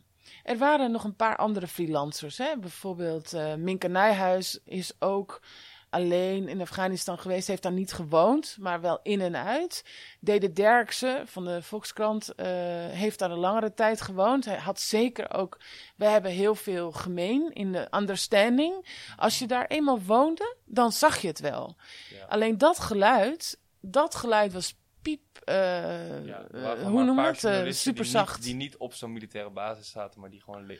er 0.49 0.57
waren 0.57 0.91
nog 0.91 1.03
een 1.03 1.15
paar 1.15 1.35
andere 1.35 1.67
freelancers. 1.67 2.37
Hè? 2.37 2.57
Bijvoorbeeld 2.57 3.33
eh 3.33 3.55
Minke 3.55 3.87
Nijhuis 3.87 4.59
is 4.65 4.93
ook 4.99 5.41
alleen 5.89 6.47
in 6.47 6.61
Afghanistan 6.61 7.19
geweest. 7.19 7.47
Heeft 7.47 7.63
daar 7.63 7.71
niet 7.71 7.93
gewoond, 7.93 8.57
maar 8.59 8.81
wel 8.81 8.99
in 9.03 9.21
en 9.21 9.35
uit. 9.35 9.83
Dede 10.19 10.51
Derksen 10.51 11.27
van 11.27 11.45
de 11.45 11.61
Volkskrant 11.61 12.35
eh, 12.35 12.47
heeft 12.87 13.19
daar 13.19 13.31
een 13.31 13.37
langere 13.37 13.73
tijd 13.73 14.01
gewoond. 14.01 14.45
Hij 14.45 14.57
had 14.57 14.79
zeker 14.79 15.33
ook... 15.33 15.59
We 15.95 16.05
hebben 16.05 16.31
heel 16.31 16.55
veel 16.55 16.91
gemeen 16.91 17.53
in 17.53 17.71
de 17.71 17.87
understanding. 17.91 18.85
Als 19.17 19.39
je 19.39 19.47
daar 19.47 19.65
eenmaal 19.65 20.01
woonde, 20.01 20.55
dan 20.65 20.91
zag 20.91 21.17
je 21.17 21.27
het 21.27 21.39
wel. 21.39 21.75
Ja. 22.09 22.25
Alleen 22.25 22.57
dat 22.57 22.79
geluid, 22.79 23.59
dat 23.79 24.15
geluid 24.15 24.53
was 24.53 24.77
piep... 25.01 25.21
eh, 25.45 26.25
Ja, 26.25 26.47
eh, 26.51 26.81
hoe 26.87 27.03
noem 27.03 27.19
je 27.19 27.47
het? 27.47 27.75
Super 27.75 28.05
zacht. 28.05 28.43
Die 28.43 28.55
niet 28.55 28.77
op 28.77 28.93
zo'n 28.93 29.13
militaire 29.13 29.49
basis 29.51 29.89
zaten, 29.89 30.19
maar 30.21 30.29
die 30.29 30.41
gewoon... 30.41 30.71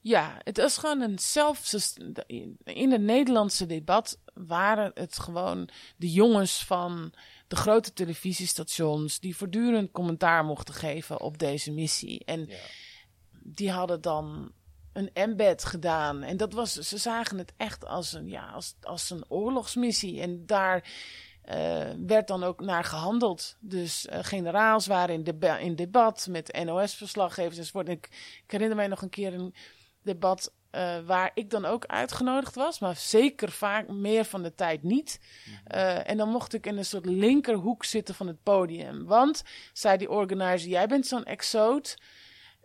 Ja, 0.00 0.40
het 0.44 0.56
was 0.56 0.78
gewoon 0.78 1.00
een 1.00 1.18
zelf. 1.18 1.72
In 2.64 2.92
het 2.92 3.00
Nederlandse 3.00 3.66
debat 3.66 4.18
waren 4.34 4.90
het 4.94 5.18
gewoon 5.18 5.68
de 5.96 6.10
jongens 6.12 6.64
van 6.64 7.12
de 7.48 7.56
grote 7.56 7.92
televisiestations 7.92 9.20
die 9.20 9.36
voortdurend 9.36 9.90
commentaar 9.90 10.44
mochten 10.44 10.74
geven 10.74 11.20
op 11.20 11.38
deze 11.38 11.72
missie. 11.72 12.24
En 12.24 12.46
Ja. 12.46 12.56
die 13.42 13.70
hadden 13.70 14.00
dan 14.00 14.52
een 14.92 15.10
embed 15.12 15.64
gedaan. 15.64 16.22
En 16.22 16.36
dat 16.36 16.52
was, 16.52 16.72
ze 16.72 16.98
zagen 16.98 17.38
het 17.38 17.52
echt 17.56 17.84
als 17.86 18.12
een, 18.12 18.28
ja, 18.28 18.48
als, 18.50 18.74
als 18.80 19.10
een 19.10 19.24
oorlogsmissie. 19.28 20.20
En 20.20 20.46
daar 20.46 20.90
werd 22.06 22.28
dan 22.28 22.42
ook 22.44 22.60
naar 22.60 22.84
gehandeld. 22.84 23.56
Dus 23.60 24.06
eh, 24.06 24.18
generaals 24.22 24.86
waren 24.86 25.14
in, 25.14 25.22
deba- 25.22 25.58
in 25.58 25.74
debat 25.74 26.26
met 26.30 26.60
NOS-verslaggevers 26.64 27.58
enzovoort. 27.58 27.88
Ik, 27.88 28.08
ik 28.44 28.50
herinner 28.50 28.76
mij 28.76 28.86
nog 28.86 29.02
een 29.02 29.08
keer 29.08 29.34
een 29.34 29.54
debat 30.02 30.52
eh, 30.70 30.98
waar 31.06 31.30
ik 31.34 31.50
dan 31.50 31.64
ook 31.64 31.86
uitgenodigd 31.86 32.54
was, 32.54 32.78
maar 32.78 32.96
zeker 32.96 33.50
vaak 33.50 33.88
meer 33.88 34.24
van 34.24 34.42
de 34.42 34.54
tijd 34.54 34.82
niet. 34.82 35.20
Eh, 35.64 36.08
en 36.08 36.16
dan 36.16 36.28
mocht 36.28 36.54
ik 36.54 36.66
in 36.66 36.76
een 36.76 36.84
soort 36.84 37.06
linkerhoek 37.06 37.84
zitten 37.84 38.14
van 38.14 38.26
het 38.26 38.42
podium. 38.42 39.04
Want, 39.04 39.42
zei 39.72 39.96
die 39.96 40.10
organizer, 40.10 40.68
jij 40.68 40.86
bent 40.86 41.06
zo'n 41.06 41.24
exoot, 41.24 41.96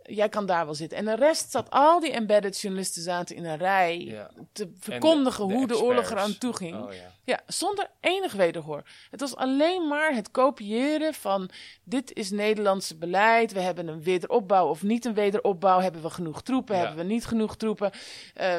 jij 0.06 0.28
kan 0.28 0.46
daar 0.46 0.64
wel 0.64 0.74
zitten. 0.74 0.98
En 0.98 1.04
de 1.04 1.14
rest 1.14 1.50
zat, 1.50 1.70
al 1.70 2.00
die 2.00 2.10
embedded 2.10 2.60
journalisten 2.60 3.02
zaten 3.02 3.36
in 3.36 3.44
een 3.44 3.56
rij 3.56 3.98
Ja. 3.98 4.30
te 4.52 4.72
verkondigen 4.78 5.48
de 5.48 5.54
hoe 5.54 5.66
de 5.66 5.82
oorlog 5.82 6.10
eraan 6.10 6.38
toe 6.38 6.56
ging. 6.56 6.82
Oh 6.82 6.92
ja. 6.92 7.12
Ja, 7.24 7.40
zonder 7.46 7.90
enig 8.00 8.32
wederhoor. 8.32 8.82
Het 9.10 9.20
was 9.20 9.36
alleen 9.36 9.88
maar 9.88 10.14
het 10.14 10.30
kopiëren 10.30 11.14
van 11.14 11.50
dit 11.84 12.12
is 12.12 12.30
Nederlandse 12.30 12.96
beleid. 12.96 13.52
We 13.52 13.60
hebben 13.60 13.88
een 13.88 14.02
wederopbouw 14.02 14.68
of 14.68 14.82
niet 14.82 15.04
een 15.04 15.14
wederopbouw. 15.14 15.80
Hebben 15.80 16.02
we 16.02 16.10
genoeg 16.10 16.42
troepen? 16.42 16.76
Ja. 16.76 16.80
Hebben 16.84 17.06
we 17.06 17.12
niet 17.12 17.26
genoeg 17.26 17.56
troepen? 17.56 17.90
Eh, 18.34 18.56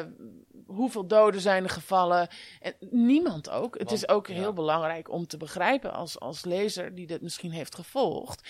hoeveel 0.66 1.06
doden 1.06 1.40
zijn 1.40 1.64
er 1.64 1.70
gevallen? 1.70 2.28
En 2.60 2.74
niemand 2.90 3.50
ook. 3.50 3.78
Het 3.78 3.88
Want, 3.88 4.02
is 4.02 4.08
ook 4.08 4.28
heel 4.28 4.52
belangrijk 4.52 5.10
om 5.10 5.26
te 5.26 5.36
begrijpen 5.36 5.92
als, 5.92 6.20
als 6.20 6.44
lezer 6.44 6.94
die 6.94 7.06
dit 7.06 7.22
misschien 7.22 7.50
heeft 7.50 7.74
gevolgd. 7.74 8.48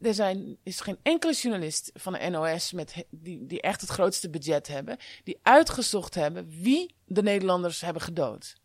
Er 0.00 0.14
zijn, 0.14 0.56
is 0.62 0.80
geen 0.80 0.98
enkele 1.02 1.32
journalist 1.32 1.90
van 1.94 2.12
de 2.12 2.28
NOS 2.28 2.72
met, 2.72 3.04
die, 3.10 3.46
die 3.46 3.60
echt 3.60 3.80
het 3.80 3.90
grootste 3.90 4.30
budget 4.30 4.68
hebben, 4.68 4.96
die 5.24 5.38
uitgezocht 5.42 6.14
hebben 6.14 6.48
wie 6.48 6.94
de 7.04 7.22
Nederlanders 7.22 7.80
hebben 7.80 8.02
gedood. 8.02 8.56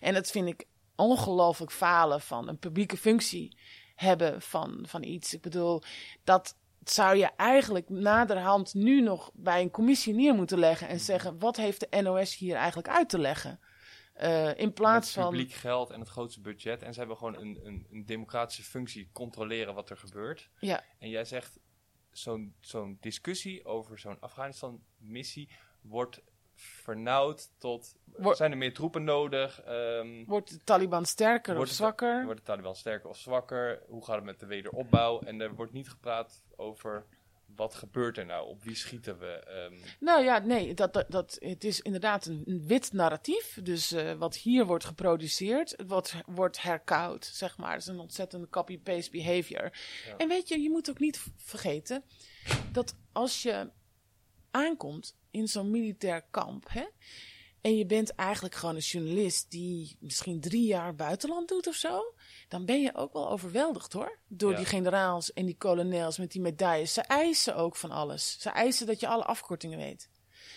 En 0.00 0.14
dat 0.14 0.30
vind 0.30 0.48
ik 0.48 0.64
ongelooflijk 0.96 1.72
falen 1.72 2.20
van 2.20 2.48
een 2.48 2.58
publieke 2.58 2.96
functie 2.96 3.56
hebben 3.94 4.42
van, 4.42 4.84
van 4.88 5.02
iets. 5.02 5.34
Ik 5.34 5.40
bedoel, 5.40 5.82
dat 6.24 6.56
zou 6.84 7.16
je 7.16 7.30
eigenlijk 7.36 7.88
naderhand 7.88 8.74
nu 8.74 9.00
nog 9.00 9.30
bij 9.34 9.60
een 9.60 9.70
commissie 9.70 10.14
neer 10.14 10.34
moeten 10.34 10.58
leggen 10.58 10.88
en 10.88 11.00
zeggen: 11.00 11.38
wat 11.38 11.56
heeft 11.56 11.80
de 11.80 12.00
NOS 12.02 12.36
hier 12.36 12.56
eigenlijk 12.56 12.88
uit 12.88 13.08
te 13.08 13.18
leggen? 13.18 13.60
Eh, 14.12 14.58
in 14.58 14.72
plaats 14.72 15.14
Met 15.14 15.24
van. 15.24 15.32
publiek 15.32 15.52
geld 15.52 15.90
en 15.90 16.00
het 16.00 16.08
grootste 16.08 16.40
budget. 16.40 16.82
En 16.82 16.92
ze 16.92 16.98
hebben 16.98 17.16
gewoon 17.16 17.36
een, 17.36 17.60
een, 17.62 17.86
een 17.90 18.04
democratische 18.06 18.62
functie, 18.62 19.08
controleren 19.12 19.74
wat 19.74 19.90
er 19.90 19.96
gebeurt. 19.96 20.50
Ja, 20.58 20.84
En 20.98 21.08
jij 21.08 21.24
zegt, 21.24 21.58
zo'n 22.10 22.54
zo'n 22.60 22.96
discussie 23.00 23.64
over 23.64 23.98
zo'n 23.98 24.20
Afghanistan-missie 24.20 25.48
wordt 25.80 26.22
vernauwd 26.54 27.50
tot... 27.58 27.96
Zijn 28.16 28.50
er 28.50 28.56
meer 28.56 28.74
troepen 28.74 29.04
nodig? 29.04 29.60
Ehm, 29.62 30.24
wordt 30.26 30.50
de 30.50 30.64
Taliban 30.64 31.04
sterker 31.06 31.58
of 31.58 31.68
zwakker? 31.68 32.24
wordt 32.24 32.40
de 32.40 32.46
Taliban 32.46 32.76
sterker 32.76 33.08
of 33.08 33.16
zwakker? 33.16 33.82
Hoe 33.88 34.04
gaat 34.04 34.14
het 34.14 34.24
met 34.24 34.40
de 34.40 34.46
wederopbouw? 34.46 35.20
En 35.20 35.40
er 35.40 35.54
wordt 35.54 35.72
niet 35.72 35.90
gepraat 35.90 36.42
over 36.56 37.06
wat 37.56 37.74
gebeurt 37.74 38.18
er 38.18 38.26
nou? 38.26 38.48
Op 38.48 38.62
wie 38.62 38.74
schieten 38.74 39.18
we? 39.18 39.26
Ehm, 39.26 39.74
Nou 40.00 40.24
ja, 40.24 40.38
nee, 40.38 40.74
dat, 40.74 40.92
dat, 40.92 41.10
dat, 41.10 41.36
het 41.40 41.64
is 41.64 41.80
inderdaad 41.80 42.26
een, 42.26 42.62
wit 42.66 42.92
narratief. 42.92 43.58
Dus 43.62 43.92
eh, 43.92 44.12
wat 44.12 44.36
hier 44.36 44.66
wordt 44.66 44.84
geproduceerd, 44.84 45.74
het 45.76 46.14
wordt, 46.26 46.62
herkoud, 46.62 47.24
zeg 47.24 47.56
maar. 47.56 47.72
Het 47.72 47.80
is 47.80 47.86
een 47.86 47.98
ontzettende 47.98 48.48
copy-paste 48.48 49.10
behavior. 49.10 49.72
En 50.16 50.28
weet 50.28 50.48
je, 50.48 50.60
je 50.60 50.70
moet 50.70 50.90
ook 50.90 50.98
niet 50.98 51.22
vergeten 51.36 52.04
dat 52.72 52.96
als 53.12 53.42
je 53.42 53.70
aankomt 54.50 55.16
in 55.30 55.48
zo'n 55.48 55.70
militair 55.70 56.22
kamp, 56.30 56.68
hè, 56.68 56.84
en 57.60 57.76
je 57.76 57.86
bent 57.86 58.14
eigenlijk 58.14 58.54
gewoon 58.54 58.74
een 58.74 58.80
journalist 58.80 59.50
die 59.50 59.96
misschien 60.00 60.40
drie 60.40 60.66
jaar 60.66 60.94
buitenland 60.94 61.48
doet 61.48 61.66
of 61.66 61.74
zo, 61.74 62.14
dan 62.52 62.64
ben 62.64 62.80
je 62.82 62.94
ook 62.94 63.12
wel 63.12 63.28
overweldigd 63.30 63.92
hoor. 63.92 64.18
Door 64.28 64.50
Ja. 64.50 64.56
die 64.56 64.66
generaals 64.66 65.32
en 65.32 65.46
die 65.46 65.56
kolonels 65.56 66.18
met 66.18 66.32
die 66.32 66.40
medailles. 66.40 66.92
Ze 66.92 67.00
eisen 67.00 67.56
ook 67.56 67.76
van 67.76 67.90
alles. 67.90 68.36
Ze 68.40 68.50
eisen 68.50 68.86
dat 68.86 69.00
je 69.00 69.06
alle 69.06 69.24
afkortingen 69.24 69.78
weet. 69.78 70.08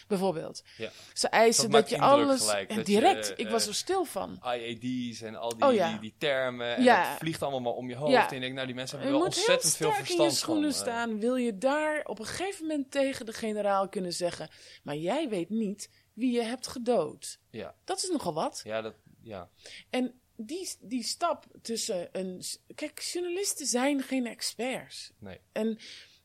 Bijvoorbeeld. 0.07 0.63
ja. 0.77 0.89
Ze 1.13 1.27
eisen 1.27 1.71
Dat 1.71 1.89
je 1.89 1.99
alles. 1.99 2.39
gelijk, 2.41 2.69
en 2.69 2.77
je, 2.77 2.83
direct, 2.83 3.33
ik 3.35 3.49
was 3.49 3.61
eh, 3.63 3.67
er 3.67 3.75
stil 3.75 4.05
van. 4.05 4.39
IAD's 4.43 5.21
en 5.21 5.35
al 5.35 5.49
die, 5.57 5.65
Oh 5.67 5.73
ja. 5.73 5.89
die, 5.91 5.99
die 5.99 6.15
termen. 6.17 6.75
En 6.75 6.83
Ja. 6.83 7.09
het 7.09 7.17
vliegt 7.17 7.41
allemaal 7.41 7.59
maar 7.61 7.73
om 7.73 7.89
je 7.89 7.95
hoofd. 7.95 8.13
En 8.29 8.33
je 8.33 8.39
denkt, 8.39 8.55
nou, 8.55 8.65
die 8.67 8.75
mensen 8.75 8.97
Je 8.97 9.03
hebben 9.03 9.19
wel 9.21 9.29
moet 9.29 9.37
heel 9.37 9.45
ontzettend 9.55 9.75
veel 9.75 9.91
sterk 9.91 9.99
in 10.09 10.15
verstand 10.15 10.31
je 10.31 10.37
schoenen 10.37 10.73
van. 10.73 10.85
eh, 10.87 10.87
staan. 10.93 11.19
Wil 11.19 11.35
je 11.35 11.57
daar 11.57 12.01
op 12.05 12.19
een 12.19 12.25
gegeven 12.25 12.65
moment 12.67 12.91
tegen 12.91 13.25
de 13.25 13.33
generaal 13.33 13.89
kunnen 13.89 14.13
zeggen. 14.13 14.49
Maar 14.83 14.95
jij 14.95 15.29
weet 15.29 15.49
niet 15.49 15.89
wie 16.13 16.31
je 16.31 16.41
hebt 16.43 16.67
gedood. 16.67 17.39
ja. 17.49 17.75
Dat 17.83 17.97
is 18.03 18.09
nogal 18.09 18.33
wat. 18.33 18.61
ja, 18.63 18.81
dat, 18.81 18.93
ja. 19.21 19.49
En 19.89 20.19
die, 20.37 20.69
die 20.79 21.03
stap 21.03 21.45
tussen 21.61 22.09
een. 22.11 22.41
Kijk, 22.75 22.99
journalisten 22.99 23.65
zijn 23.65 24.01
geen 24.01 24.25
experts. 24.27 25.11
Nee. 25.19 25.39
En 25.51 25.77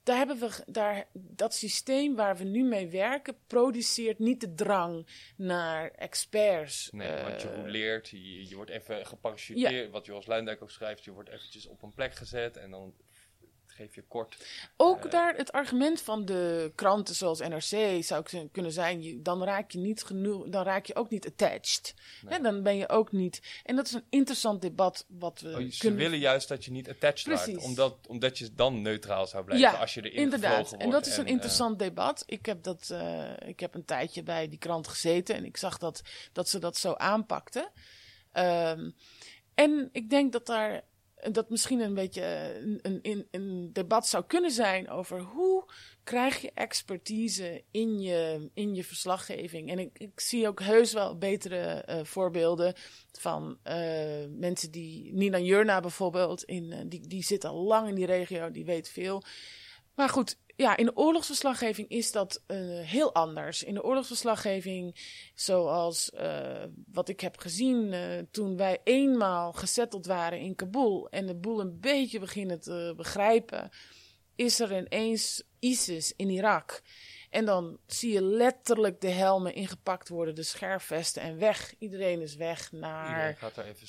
daar 0.03 0.16
hebben 0.16 0.38
we, 0.38 0.62
daar, 0.66 1.09
dat 1.12 1.55
systeem 1.55 2.14
waar 2.14 2.37
we 2.37 2.44
nu 2.44 2.64
mee 2.64 2.88
werken, 2.88 3.37
produceert 3.46 4.18
niet 4.18 4.40
de 4.40 4.55
drang 4.55 5.07
naar 5.37 5.90
experts. 5.90 6.88
Nee, 6.92 7.09
Eh, 7.09 7.23
want 7.23 7.42
je 7.42 7.55
rouleert, 7.55 8.09
je, 8.09 8.49
je 8.49 8.57
wordt 8.57 8.70
even 8.70 9.07
geparachuteerd. 9.07 9.90
Wat 9.90 10.07
Jos 10.07 10.27
Luindijk 10.27 10.62
ook 10.62 10.70
schrijft, 10.70 11.05
je 11.05 11.11
wordt 11.11 11.29
eventjes 11.29 11.66
op 11.66 11.83
een 11.83 11.94
plek 11.94 12.14
gezet 12.14 12.57
en 12.57 12.70
dan 12.70 12.94
geef 13.81 13.95
je 13.95 14.05
kort. 14.09 14.37
Ook 14.77 15.05
Eh, 15.05 15.11
daar 15.11 15.35
het 15.37 15.53
argument 15.53 16.01
van 16.01 16.25
de 16.25 16.73
kranten 16.75 17.14
zoals 17.14 17.38
NRC 17.40 18.05
zou 18.05 18.25
ik 18.31 18.49
kunnen 18.53 18.73
zijn, 18.73 19.03
je, 19.03 19.23
dan 19.23 19.45
raak 19.45 19.71
je 19.71 19.79
niet 19.79 20.03
genoeg, 20.03 20.49
dan 20.49 20.64
raak 20.64 20.87
je 20.87 20.95
ook 20.95 21.11
niet 21.11 21.27
attached. 21.27 21.95
Hè, 22.27 22.38
dan 22.40 22.62
ben 22.62 22.77
je 22.77 22.88
ook 22.88 23.12
niet. 23.12 23.61
En 23.64 23.77
dat 23.77 23.87
is 23.87 23.93
een 23.93 24.05
interessant 24.11 24.62
debat 24.62 25.05
wat 25.09 25.40
we 25.40 25.49
Oh, 25.49 25.71
ze 25.71 25.79
kunnen. 25.79 25.99
willen 25.99 26.19
juist 26.19 26.49
dat 26.49 26.64
je 26.64 26.71
niet 26.71 26.88
attached 26.88 27.27
raakt, 27.27 27.45
Precies. 27.45 27.64
omdat, 27.64 27.97
omdat 28.07 28.38
je 28.38 28.55
dan 28.55 28.83
neutraal 28.83 29.27
zou 29.27 29.45
blijven 29.45 29.71
ja, 29.71 29.79
als 29.79 29.95
je 29.95 30.01
erin 30.03 30.23
inderdaad. 30.23 30.73
En 30.73 30.90
dat 30.90 31.07
is 31.07 31.16
een 31.16 31.25
eh, 31.27 31.31
interessant 31.33 31.79
debat. 31.79 32.23
Ik 32.27 32.47
heb, 32.47 32.62
dat, 32.62 32.90
eh, 32.90 33.33
ik 33.47 33.61
heb 33.61 33.75
een 33.75 33.85
tijdje 33.85 34.23
bij 34.23 34.49
die 34.49 34.59
krant 34.59 34.88
gezeten 34.88 35.35
en 35.35 35.45
ik 35.45 35.57
zag 35.57 35.79
dat, 35.79 36.03
dat 36.33 36.49
ze 36.49 36.59
dat 36.59 36.77
zo 36.77 36.93
aanpakten. 36.93 37.71
Ehm, 38.33 38.90
en 39.55 39.88
ik 39.93 40.11
denk 40.11 40.33
dat 40.33 40.47
daar 40.47 40.83
dat 41.33 41.51
misschien 41.51 41.81
een 41.81 41.95
beetje 41.95 42.23
eh, 42.23 42.57
een, 42.83 42.99
een, 43.03 43.27
een, 43.31 43.71
debat 43.73 44.07
zou 44.07 44.25
kunnen 44.25 44.51
zijn 44.51 44.91
over 44.91 45.21
hoe 45.21 45.65
krijg 46.05 46.41
je 46.41 46.51
expertise 46.55 47.65
in 47.71 48.01
je, 48.01 48.51
in 48.55 48.75
je 48.75 48.85
verslaggeving. 48.85 49.71
En 49.71 49.79
ik, 49.79 49.99
ik 49.99 50.21
zie 50.21 50.49
ook 50.49 50.61
heus 50.61 50.93
wel 50.93 51.19
betere 51.19 51.59
eh, 51.59 52.05
voorbeelden 52.05 52.75
van 53.13 53.59
eh, 53.63 54.25
mensen 54.29 54.71
die, 54.71 55.15
Nina 55.15 55.39
Jurna 55.39 55.81
bijvoorbeeld, 55.81 56.45
in, 56.45 56.89
die, 56.89 57.07
die 57.07 57.23
zit 57.23 57.45
al 57.45 57.57
lang 57.57 57.89
in 57.89 57.95
die 57.95 58.07
regio, 58.07 58.51
die 58.51 58.65
weet 58.65 58.89
veel. 58.89 59.23
Maar 59.95 60.09
goed, 60.09 60.39
ja, 60.61 60.77
in 60.77 60.85
de 60.85 60.96
oorlogsverslaggeving 60.96 61.88
is 61.88 62.12
dat 62.12 62.42
eh, 62.46 62.57
heel 62.81 63.14
anders. 63.14 63.62
In 63.62 63.75
de 63.75 63.83
oorlogsverslaggeving, 63.83 64.96
zoals 65.35 66.11
eh, 66.11 66.64
wat 66.92 67.09
ik 67.09 67.20
heb 67.20 67.38
gezien 67.38 67.92
eh, 67.92 68.18
toen 68.31 68.57
wij 68.57 68.81
eenmaal 68.85 69.53
gezetteld 69.53 70.07
waren 70.07 70.38
in 70.38 70.55
Kabul 70.55 71.09
en 71.11 71.27
de 71.27 71.35
boel 71.35 71.61
een 71.61 71.81
beetje 71.81 72.18
beginnen 72.18 72.61
te 72.61 72.94
begrijpen, 72.96 73.70
is 74.35 74.61
er 74.61 74.77
ineens 74.77 75.42
ISIS 75.59 76.12
in 76.16 76.31
Irak. 76.31 76.83
En 77.31 77.44
dan 77.44 77.79
zie 77.87 78.12
je 78.12 78.23
letterlijk 78.23 79.01
de 79.01 79.11
helmen 79.11 79.55
ingepakt 79.55 80.09
worden, 80.09 80.35
de 80.35 80.42
scherfvesten 80.42 81.23
en 81.23 81.38
weg. 81.38 81.75
Iedereen 81.79 82.20
is 82.20 82.35
weg 82.35 82.73
naar. 82.73 83.09
Iedereen 83.09 83.37
gaat 83.37 83.57
er 83.57 83.64
even 83.64 83.87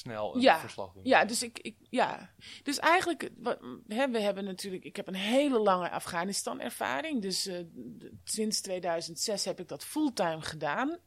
snel 0.00 0.34
een 0.34 0.40
Ja, 0.40 0.58
verslag 0.58 0.92
doen. 0.92 1.04
Ja, 1.04 1.24
dus 1.24 1.42
ik, 1.42 1.58
ik 1.58 1.76
ja. 1.90 2.34
Dus 2.62 2.78
eigenlijk, 2.78 3.30
wat, 3.36 3.58
hè, 3.86 4.10
we 4.10 4.20
hebben 4.20 4.44
natuurlijk, 4.44 4.84
ik 4.84 4.96
heb 4.96 5.06
een 5.06 5.14
hele 5.14 5.58
lange 5.58 5.90
Afghanistan-ervaring. 5.90 7.22
Dus 7.22 7.46
eh, 7.46 7.58
sinds 8.24 8.60
2006 8.60 9.44
heb 9.44 9.60
ik 9.60 9.68
dat 9.68 9.84
fulltime 9.84 10.42
gedaan. 10.42 10.98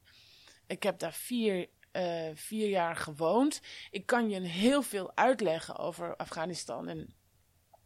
Ik 0.68 0.84
heb 0.84 1.00
daar 1.00 1.14
vier, 1.14 1.70
eh, 1.92 2.30
vier 2.34 2.70
jaar 2.70 2.96
gewoond. 2.96 3.62
Ik 3.92 4.06
kan 4.06 4.30
je 4.30 4.40
heel 4.40 4.82
veel 4.82 5.16
uitleggen 5.16 5.78
over 5.78 6.16
Afghanistan. 6.16 6.88
En 6.88 7.16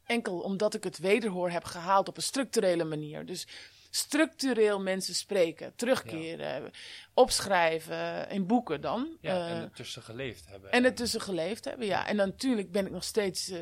enkel 0.04 0.40
omdat 0.40 0.74
ik 0.74 0.84
het 0.84 0.98
wederhoor 0.98 1.50
heb 1.50 1.64
gehaald 1.64 2.08
op 2.08 2.18
een 2.18 2.24
structurele 2.24 2.84
manier. 2.84 3.26
Dus 3.26 3.48
structureel 3.90 4.80
mensen 4.82 5.16
spreken, 5.16 5.76
terugkeren, 5.76 6.72
opschrijven 7.14 8.30
in 8.30 8.48
boeken 8.48 8.82
dan. 8.82 9.18
Ja, 9.22 9.36
Eh, 9.48 9.52
en 9.56 9.62
ertussen 9.62 10.02
geleefd 10.04 10.48
hebben. 10.48 10.72
en 10.72 10.84
ertussen 10.86 11.22
geleefd 11.22 11.66
hebben, 11.66 11.88
ja. 11.88 12.08
En 12.08 12.16
natuurlijk 12.16 12.72
ben 12.72 12.86
ik 12.86 12.92
nog 12.92 13.04
steeds 13.04 13.50
eh, 13.50 13.60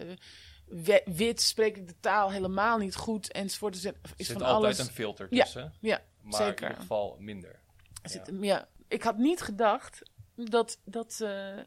wit, 1.05 1.41
spreek 1.41 1.77
ik 1.77 1.87
de 1.87 1.95
taal 1.99 2.31
helemaal 2.31 2.77
niet 2.77 2.95
goed, 2.95 3.31
enzovoort. 3.31 3.73
Dus 3.73 3.83
er 3.83 3.95
is 4.15 4.27
zit 4.27 4.37
van 4.37 4.45
altijd 4.45 4.75
alles. 4.75 4.87
een 4.87 4.93
filter 4.93 5.27
Ja, 5.29 5.43
tussen, 5.43 5.73
Ja, 5.81 6.01
maar 6.21 6.41
zeker. 6.41 6.61
in 6.63 6.67
ieder 6.67 6.81
geval 6.81 7.17
minder. 7.19 7.59
Er 8.03 8.09
zit- 8.09 8.31
ja. 8.41 8.67
Ik 8.87 9.03
had 9.03 9.17
niet 9.17 9.41
gedacht 9.41 10.01
dat, 10.35 10.79
dat, 10.85 11.19
eh, 11.21 11.57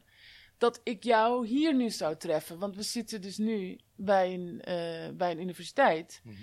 dat 0.57 0.81
ik 0.83 1.03
jou 1.03 1.47
hier 1.47 1.75
nu 1.75 1.89
zou 1.89 2.15
treffen. 2.17 2.59
Want 2.59 2.75
we 2.75 2.83
zitten 2.83 3.21
dus 3.21 3.37
nu 3.37 3.79
bij 3.95 4.33
een, 4.33 4.61
eh, 4.61 5.09
bij 5.13 5.31
een 5.31 5.39
universiteit. 5.41 6.21
Mhm. 6.23 6.35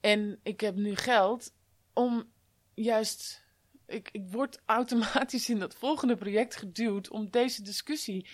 En 0.00 0.40
ik 0.42 0.60
heb 0.60 0.74
nu 0.74 0.96
geld 0.96 1.52
om 1.92 2.32
juist. 2.74 3.44
Ik, 3.86 4.08
ik 4.12 4.22
word 4.30 4.58
automatisch 4.66 5.48
in 5.48 5.58
dat 5.58 5.74
volgende 5.74 6.16
project 6.16 6.56
geduwd 6.56 7.08
om 7.10 7.30
deze 7.30 7.62
discussie 7.62 8.28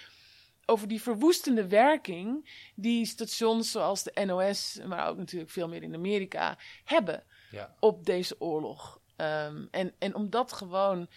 over 0.68 0.88
die 0.88 1.02
verwoestende 1.02 1.66
werking 1.68 2.50
die 2.74 3.06
stations 3.06 3.70
zoals 3.70 4.02
de 4.02 4.24
NOS, 4.24 4.78
maar 4.86 5.08
ook 5.08 5.16
natuurlijk 5.16 5.50
veel 5.50 5.68
meer 5.68 5.82
in 5.82 5.94
Amerika, 5.94 6.58
hebben 6.84 7.24
Ja. 7.50 7.74
op 7.80 8.04
deze 8.06 8.40
oorlog. 8.40 9.00
Ehm, 9.16 9.66
en, 9.70 9.94
en 9.98 10.14
om 10.14 10.30
dat 10.30 10.52
gewoon, 10.52 11.08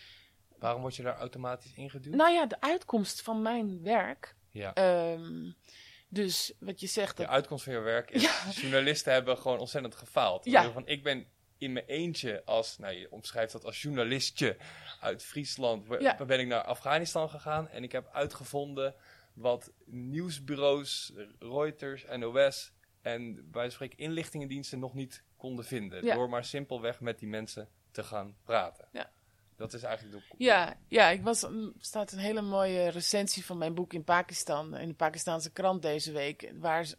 Waarom 0.60 0.82
word 0.82 0.96
je 0.96 1.04
daar 1.04 1.18
automatisch 1.18 1.74
ingeduwd? 1.74 2.14
nou 2.16 2.32
ja, 2.32 2.46
de 2.46 2.62
uitkomst 2.62 3.22
van 3.22 3.42
mijn 3.42 3.82
werk. 3.84 4.36
ja. 4.52 4.74
ehm, 4.74 5.52
dus 6.10 6.54
wat 6.60 6.80
je 6.80 6.88
zegt, 6.88 7.18
De 7.18 7.24
dat, 7.24 7.32
uitkomst 7.32 7.64
van 7.64 7.74
je 7.74 7.80
werk 7.80 8.12
is, 8.12 8.30
journalisten 8.62 9.14
hebben 9.14 9.38
gewoon 9.38 9.60
ontzettend 9.60 9.96
gefaald. 9.96 10.46
Ja. 10.46 10.72
Van, 10.72 10.88
ik 10.88 11.04
ben 11.04 11.28
in 11.58 11.74
mijn 11.74 11.86
eentje 11.86 12.42
als, 12.46 12.78
nou 12.78 12.94
je 12.94 13.12
omschrijft 13.12 13.52
dat 13.52 13.66
als 13.66 13.82
journalistje 13.82 14.58
uit 15.00 15.24
Friesland, 15.24 15.86
Ja. 16.00 16.26
ben 16.26 16.40
ik 16.40 16.48
naar 16.48 16.64
Afghanistan 16.64 17.30
gegaan 17.30 17.68
en 17.70 17.84
ik 17.84 17.92
heb 17.92 18.10
uitgevonden 18.14 18.96
wat 19.34 19.72
nieuwsbureaus, 19.86 21.14
Reuters, 21.40 22.06
NOS 22.18 22.72
en 23.02 23.52
bij 23.52 23.70
spreken 23.70 23.98
inlichtingendiensten 23.98 24.80
nog 24.80 24.94
niet 24.94 25.24
konden 25.38 25.66
vinden. 25.66 26.06
Ja. 26.06 26.16
Door 26.16 26.30
maar 26.30 26.46
simpelweg 26.46 27.00
met 27.00 27.20
die 27.20 27.28
mensen 27.28 27.70
te 27.92 28.04
gaan 28.04 28.38
praten. 28.44 28.88
Ja. 28.92 29.12
Dat 29.60 29.74
is 29.74 29.84
eigenlijk 29.84 30.18
de... 30.18 30.36
Ja, 30.38 30.78
ja, 30.88 31.10
ik 31.10 31.22
was, 31.22 31.44
er 31.44 31.72
staat 31.80 32.12
een 32.12 32.20
hele 32.20 32.42
mooie 32.42 32.90
recensie 32.90 33.46
van 33.46 33.58
mijn 33.58 33.74
boek 33.74 33.94
in 33.94 34.04
Pakistan, 34.04 34.78
in 34.78 34.88
de 34.88 34.94
Pakistanse 34.94 35.52
krant 35.52 35.82
deze 35.82 36.12
week, 36.12 36.52
waar, 36.60 36.94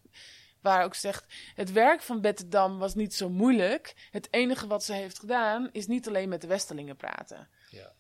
waar 0.60 0.84
ook 0.84 0.94
zegt, 0.94 1.34
het 1.54 1.72
werk 1.72 2.02
van 2.02 2.20
Bette 2.20 2.48
Dam 2.48 2.78
was 2.78 2.94
niet 2.94 3.14
zo 3.14 3.28
moeilijk. 3.28 4.08
Het 4.10 4.28
enige 4.30 4.66
wat 4.66 4.84
ze 4.84 4.92
heeft 4.92 5.18
gedaan, 5.18 5.68
is 5.72 5.86
niet 5.86 6.08
alleen 6.08 6.28
met 6.28 6.40
de 6.40 6.46
Westelingen 6.46 6.96
praten. 6.96 7.48
Ja. 7.70 7.92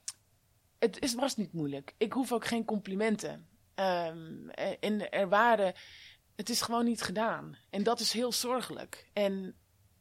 Het 0.78 1.02
is, 1.02 1.14
was 1.14 1.36
niet 1.36 1.52
moeilijk. 1.52 1.94
Ik 1.96 2.12
hoef 2.12 2.32
ook 2.32 2.46
geen 2.46 2.64
complimenten. 2.64 3.48
Ehm, 3.74 4.48
en 4.80 5.10
er 5.10 5.28
waren, 5.28 5.74
het 6.36 6.48
is 6.48 6.60
gewoon 6.60 6.84
niet 6.84 7.02
gedaan. 7.02 7.56
En 7.70 7.82
dat 7.82 8.00
is 8.00 8.12
heel 8.12 8.32
zorgelijk. 8.32 9.10
En 9.12 9.56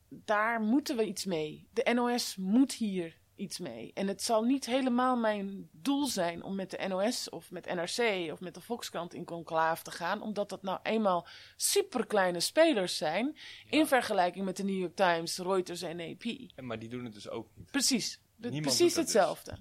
daar 0.10 0.62
moeten 0.62 0.98
we 0.98 1.06
iets 1.06 1.26
mee. 1.26 1.68
De 1.74 1.94
NOS 1.94 2.36
moet 2.36 2.74
hier 2.74 3.19
iets 3.40 3.60
mee. 3.60 3.92
En 3.94 4.08
het 4.08 4.22
zal 4.24 4.44
niet 4.44 4.66
helemaal 4.66 5.16
mijn 5.18 5.70
doel 5.72 6.06
zijn 6.06 6.44
om 6.44 6.56
met 6.56 6.70
de 6.72 6.86
NOS 6.88 7.30
of 7.30 7.52
met 7.52 7.66
NRC 7.66 8.32
of 8.32 8.40
met 8.40 8.54
de 8.54 8.62
Volkskrant 8.62 9.14
in 9.14 9.26
conclave 9.26 9.84
te 9.84 9.92
gaan, 9.92 10.22
omdat 10.22 10.50
dat 10.50 10.62
nou 10.62 10.80
eenmaal 10.84 11.28
superkleine 11.56 12.40
spelers 12.40 12.98
zijn 12.98 13.38
in 13.70 13.88
vergelijking 13.88 14.46
met 14.46 14.58
de 14.58 14.64
New 14.64 14.80
York 14.80 14.96
Times, 14.96 15.38
Reuters 15.38 15.82
en 15.82 16.00
AP. 16.00 16.24
En- 16.56 16.66
Maar 16.66 16.80
die 16.80 16.90
doen 16.90 17.04
het 17.04 17.14
dus 17.14 17.30
ook 17.30 17.48
niet. 17.56 17.72
Precies. 17.72 18.20
De- 18.36 18.62
precies 18.62 18.78
dus. 18.94 18.96
hetzelfde. 18.96 19.58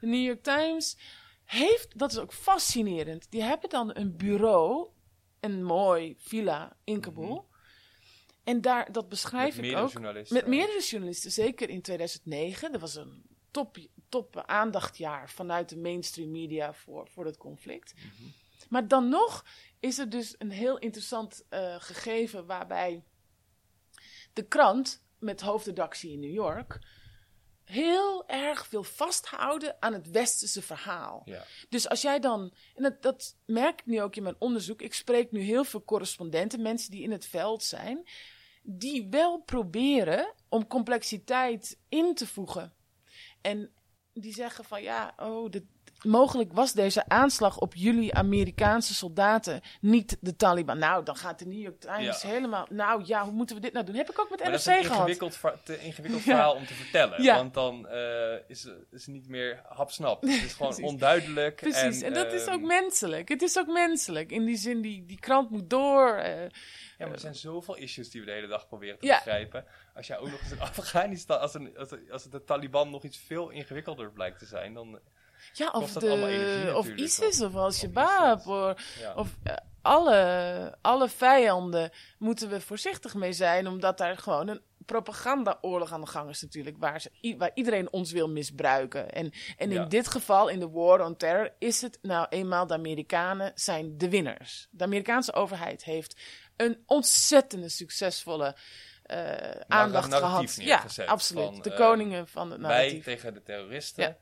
De 0.00 0.06
New 0.06 0.24
York 0.24 0.42
Times 0.42 0.96
heeft, 1.44 1.98
dat 1.98 2.10
is 2.12 2.18
ook 2.18 2.32
fascinerend, 2.32 3.26
die 3.30 3.42
hebben 3.42 3.70
dan 3.70 3.90
een 3.96 4.16
bureau, 4.16 4.88
een 5.40 5.64
mooi 5.64 6.14
villa 6.18 6.76
in 6.84 7.00
Kabul. 7.00 7.50
En 8.44 8.60
daar, 8.60 8.92
dat 8.92 9.08
beschrijf. 9.08 9.56
Met 9.56 9.64
ik 9.64 9.76
ook. 9.76 9.90
journalisten. 9.90 10.36
Met 10.36 10.46
meerdere 10.46 10.80
journalisten, 10.80 11.30
zeker 11.30 11.68
in 11.68 11.82
2009. 11.82 12.72
Dat 12.72 12.80
was 12.80 12.94
een 12.94 13.22
top, 13.50 13.76
top 14.08 14.42
aandachtjaar 14.46 15.30
vanuit 15.30 15.68
de 15.68 15.76
mainstream 15.76 16.30
media 16.30 16.72
voor, 16.72 17.08
voor 17.08 17.24
het 17.24 17.36
conflict. 17.36 17.94
Mhm. 17.94 18.28
Maar 18.68 18.88
dan 18.88 19.08
nog 19.08 19.44
is 19.80 19.98
er 19.98 20.10
dus 20.10 20.34
een 20.38 20.50
heel 20.50 20.78
interessant 20.78 21.44
eh, 21.48 21.74
gegeven 21.78 22.46
waarbij 22.46 23.04
de 24.32 24.42
krant 24.42 25.04
met 25.18 25.40
hoofdredactie 25.40 26.12
in 26.12 26.20
New 26.20 26.32
York 26.32 26.80
heel 27.64 28.28
erg 28.28 28.70
wil 28.70 28.82
vasthouden 28.82 29.76
aan 29.80 29.92
het 29.92 30.10
westerse 30.10 30.62
verhaal. 30.62 31.22
Ja. 31.24 31.44
Dus 31.68 31.88
als 31.88 32.02
jij 32.02 32.20
dan, 32.20 32.54
en 32.74 32.82
dat, 32.82 33.02
dat 33.02 33.36
merk 33.44 33.80
ik 33.80 33.86
nu 33.86 34.02
ook 34.02 34.16
in 34.16 34.22
mijn 34.22 34.36
onderzoek, 34.38 34.82
ik 34.82 34.94
spreek 34.94 35.32
nu 35.32 35.40
heel 35.40 35.64
veel 35.64 35.84
correspondenten, 35.84 36.62
mensen 36.62 36.90
die 36.90 37.02
in 37.02 37.10
het 37.10 37.26
veld 37.26 37.62
zijn, 37.62 38.08
die 38.62 39.06
wel 39.10 39.40
proberen 39.40 40.34
om 40.48 40.66
complexiteit 40.66 41.78
in 41.88 42.14
te 42.14 42.26
voegen. 42.26 42.72
En 43.40 43.70
die 44.12 44.32
zeggen 44.32 44.64
van 44.64 44.82
ja, 44.82 45.14
oh, 45.16 45.50
de, 45.50 45.66
mogelijk 46.02 46.52
was 46.52 46.72
deze 46.72 47.08
aanslag 47.08 47.58
op 47.58 47.74
jullie 47.74 48.14
Amerikaanse 48.14 48.94
soldaten 48.94 49.60
niet 49.80 50.16
de 50.20 50.36
Taliban. 50.36 50.78
Nou, 50.78 51.04
dan 51.04 51.16
gaat 51.16 51.38
de 51.38 51.46
New 51.46 51.60
York 51.60 51.80
Times 51.80 52.22
Ja. 52.22 52.28
helemaal, 52.28 52.66
nou 52.70 53.02
ja, 53.06 53.24
hoe 53.24 53.32
moeten 53.32 53.56
we 53.56 53.62
dit 53.62 53.72
nou 53.72 53.86
doen? 53.86 53.94
Heb 53.94 54.10
ik 54.10 54.18
ook 54.20 54.30
met 54.30 54.40
Maar 54.42 54.50
dat 54.50 54.64
NRC 54.64 54.74
is 54.74 54.78
een 54.78 54.84
gehad. 54.84 54.98
ingewikkeld, 54.98 55.36
ver- 55.36 55.62
te 55.62 55.78
ingewikkeld 55.80 56.22
Ja. 56.24 56.30
verhaal 56.34 56.54
om 56.54 56.66
te 56.66 56.74
vertellen. 56.74 57.22
Ja. 57.22 57.34
Want 57.36 57.54
dan 57.54 57.88
eh, 57.88 58.34
is, 58.46 58.64
is 58.90 59.06
het 59.06 59.06
niet 59.06 59.28
meer 59.28 59.62
hapsnap. 59.68 60.22
Het 60.22 60.30
is 60.30 60.52
gewoon 60.52 60.72
Precies. 60.72 60.92
onduidelijk. 60.92 61.56
Precies, 61.56 62.02
en, 62.02 62.12
dat 62.14 62.32
is 62.32 62.44
ehm, 62.44 62.54
ook 62.54 62.60
menselijk. 62.60 63.28
Het 63.28 63.42
is 63.42 63.58
ook 63.58 63.66
menselijk. 63.66 64.30
In 64.30 64.44
die 64.44 64.56
zin, 64.56 64.80
die, 64.80 65.06
die 65.06 65.18
krant 65.20 65.50
moet 65.50 65.70
door. 65.70 66.14
eh, 66.16 66.40
Ja, 66.40 66.48
maar 66.98 67.12
er 67.12 67.18
zijn 67.20 67.34
zoveel 67.34 67.76
issues 67.76 68.10
die 68.10 68.20
we 68.20 68.26
de 68.26 68.32
hele 68.32 68.46
dag 68.46 68.66
proberen 68.68 68.98
te 68.98 69.06
begrijpen. 69.06 69.64
Als 69.94 70.06
jij 70.06 70.18
ook 70.18 70.30
nog 70.30 70.40
eens 70.40 70.50
in 70.52 70.60
Afghanistan, 70.78 71.40
als, 71.40 71.54
een, 71.54 71.76
als, 71.78 71.90
een- 71.90 72.08
als 72.12 72.22
het 72.22 72.32
de 72.32 72.44
Taliban 72.44 72.90
nog 72.90 73.02
iets 73.04 73.18
veel 73.18 73.50
ingewikkelder 73.50 74.10
blijkt 74.12 74.38
te 74.38 74.46
zijn, 74.46 74.74
dan... 74.74 74.98
Ja, 75.52 75.70
of, 75.70 75.92
de, 75.92 76.08
energie 76.08 76.76
of 76.76 76.88
ISIS 76.88 77.40
of- 77.40 77.54
Al-Shabaab. 77.54 78.46
Of, 78.46 78.98
Ja. 79.00 79.14
of 79.14 79.28
eh, 79.42 79.54
alle, 79.82 80.78
alle 80.80 81.08
vijanden 81.08 81.90
moeten 82.18 82.48
we 82.48 82.60
voorzichtig 82.60 83.14
mee 83.14 83.32
zijn, 83.32 83.66
omdat 83.66 83.98
daar 83.98 84.16
gewoon 84.16 84.48
een 84.48 84.60
propagandaoorlog 84.86 85.92
aan 85.92 86.00
de 86.00 86.06
gang 86.06 86.30
is 86.30 86.42
natuurlijk, 86.42 86.76
waar, 86.78 87.00
ze, 87.00 87.34
waar 87.38 87.50
iedereen 87.54 87.92
ons 87.92 88.12
wil 88.12 88.28
misbruiken. 88.28 89.12
En, 89.12 89.32
en 89.56 89.70
Ja. 89.70 89.82
in 89.82 89.88
dit 89.88 90.08
geval, 90.08 90.48
in 90.48 90.58
de 90.58 90.68
War 90.70 91.00
on 91.04 91.16
Terror, 91.16 91.52
is 91.58 91.80
het 91.80 91.98
nou 92.02 92.26
eenmaal 92.28 92.66
de 92.66 92.74
Amerikanen 92.74 93.52
zijn 93.54 93.98
de 93.98 94.08
winnaars. 94.08 94.68
De 94.70 94.84
Amerikaanse 94.84 95.32
overheid 95.32 95.84
heeft 95.84 96.20
een 96.56 96.82
ontzettende 96.86 97.68
succesvolle 97.68 98.56
eh, 99.02 99.50
aandacht 99.68 100.08
narratief 100.10 100.54
gehad. 100.54 100.94
Ja, 100.94 101.04
absoluut. 101.06 101.44
van, 101.44 101.62
de 101.62 101.70
eh, 101.70 101.76
koningen 101.76 102.28
van 102.28 102.50
het 102.50 102.60
Wij 102.60 102.70
narratief. 102.70 103.04
tegen 103.04 103.34
de 103.34 103.42
terroristen. 103.42 104.04
Ja. 104.04 104.16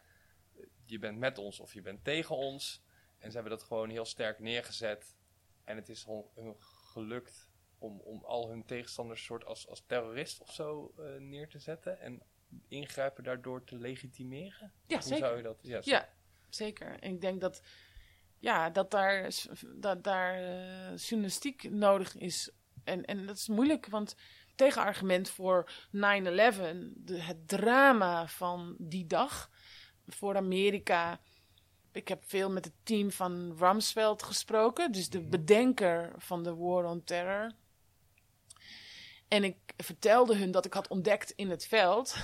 Je 0.91 0.99
bent 0.99 1.19
met 1.19 1.39
ons 1.39 1.61
of 1.61 1.75
je 1.75 1.81
bent 1.83 2.05
tegen 2.05 2.37
ons. 2.37 2.83
En 3.19 3.29
ze 3.31 3.35
hebben 3.39 3.59
dat 3.59 3.67
gewoon 3.67 3.91
heel 3.91 4.05
sterk 4.05 4.39
neergezet. 4.39 5.17
En 5.65 5.77
het 5.77 5.89
is 5.89 6.05
hun 6.35 6.55
gelukt 6.59 7.51
om, 7.79 8.01
om 8.01 8.25
al 8.25 8.49
hun 8.49 8.65
tegenstanders 8.65 9.25
soort 9.25 9.45
als, 9.45 9.69
als 9.69 9.83
terrorist 9.87 10.41
of 10.41 10.53
zo 10.53 10.95
eh, 10.99 11.05
neer 11.21 11.49
te 11.49 11.59
zetten. 11.59 12.01
En 12.01 12.23
ingrijpen 12.69 13.25
daardoor 13.25 13.65
te 13.65 13.77
legitimeren. 13.79 14.73
Ja, 14.87 14.95
Hoe 14.99 15.03
zeker. 15.07 15.25
zou 15.27 15.37
je 15.37 15.43
dat... 15.43 15.59
Ja, 15.63 15.81
Ja, 15.85 16.09
zeker. 16.49 16.99
En 17.01 17.13
ik 17.15 17.21
denk 17.21 17.41
dat, 17.41 17.63
ja, 18.39 18.71
dat 18.71 18.91
daar, 18.91 19.31
dat 19.75 20.05
daar 20.05 20.35
eh, 20.35 20.97
journalistiek 20.97 21.71
nodig 21.71 22.17
is. 22.17 22.51
En, 22.85 23.05
en 23.05 23.27
dat 23.27 23.37
is 23.37 23.49
moeilijk, 23.49 23.87
want 23.87 24.17
tegenargument 24.55 25.31
voor 25.31 25.71
9-11, 25.87 25.91
de- 25.99 27.23
het 27.23 27.49
drama 27.49 28.27
van 28.29 28.77
die 28.79 29.07
dag 29.07 29.51
voor 30.15 30.37
Amerika. 30.37 31.21
Ik 31.93 32.09
heb 32.09 32.23
veel 32.27 32.51
met 32.51 32.65
het 32.65 32.75
team 32.83 33.11
van 33.11 33.57
Rumsfeld 33.59 34.23
gesproken, 34.23 34.93
dus 34.93 35.09
de 35.09 35.21
bedenker 35.21 36.13
van 36.17 36.43
de 36.43 36.55
War 36.55 36.85
on 36.85 37.05
Terror. 37.05 37.53
En 39.29 39.45
ik 39.45 39.57
vertelde 39.77 40.37
hun 40.37 40.51
dat 40.51 40.65
ik 40.65 40.75
had 40.75 40.89
ontdekt 40.89 41.31
in 41.31 41.51
het 41.51 41.67
veld, 41.67 42.17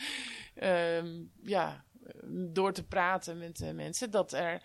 ehm, 0.54 1.22
ja, 1.42 1.84
door 2.30 2.72
te 2.72 2.84
praten 2.84 3.38
met 3.38 3.60
eh, 3.60 3.70
mensen, 3.70 4.10
dat 4.10 4.32
er, 4.32 4.62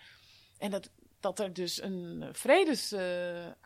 en 0.58 0.70
dat, 0.70 0.90
dat 1.20 1.38
er 1.38 1.52
dus 1.52 1.82
een 1.82 2.28
vredesoverleg 2.32 3.63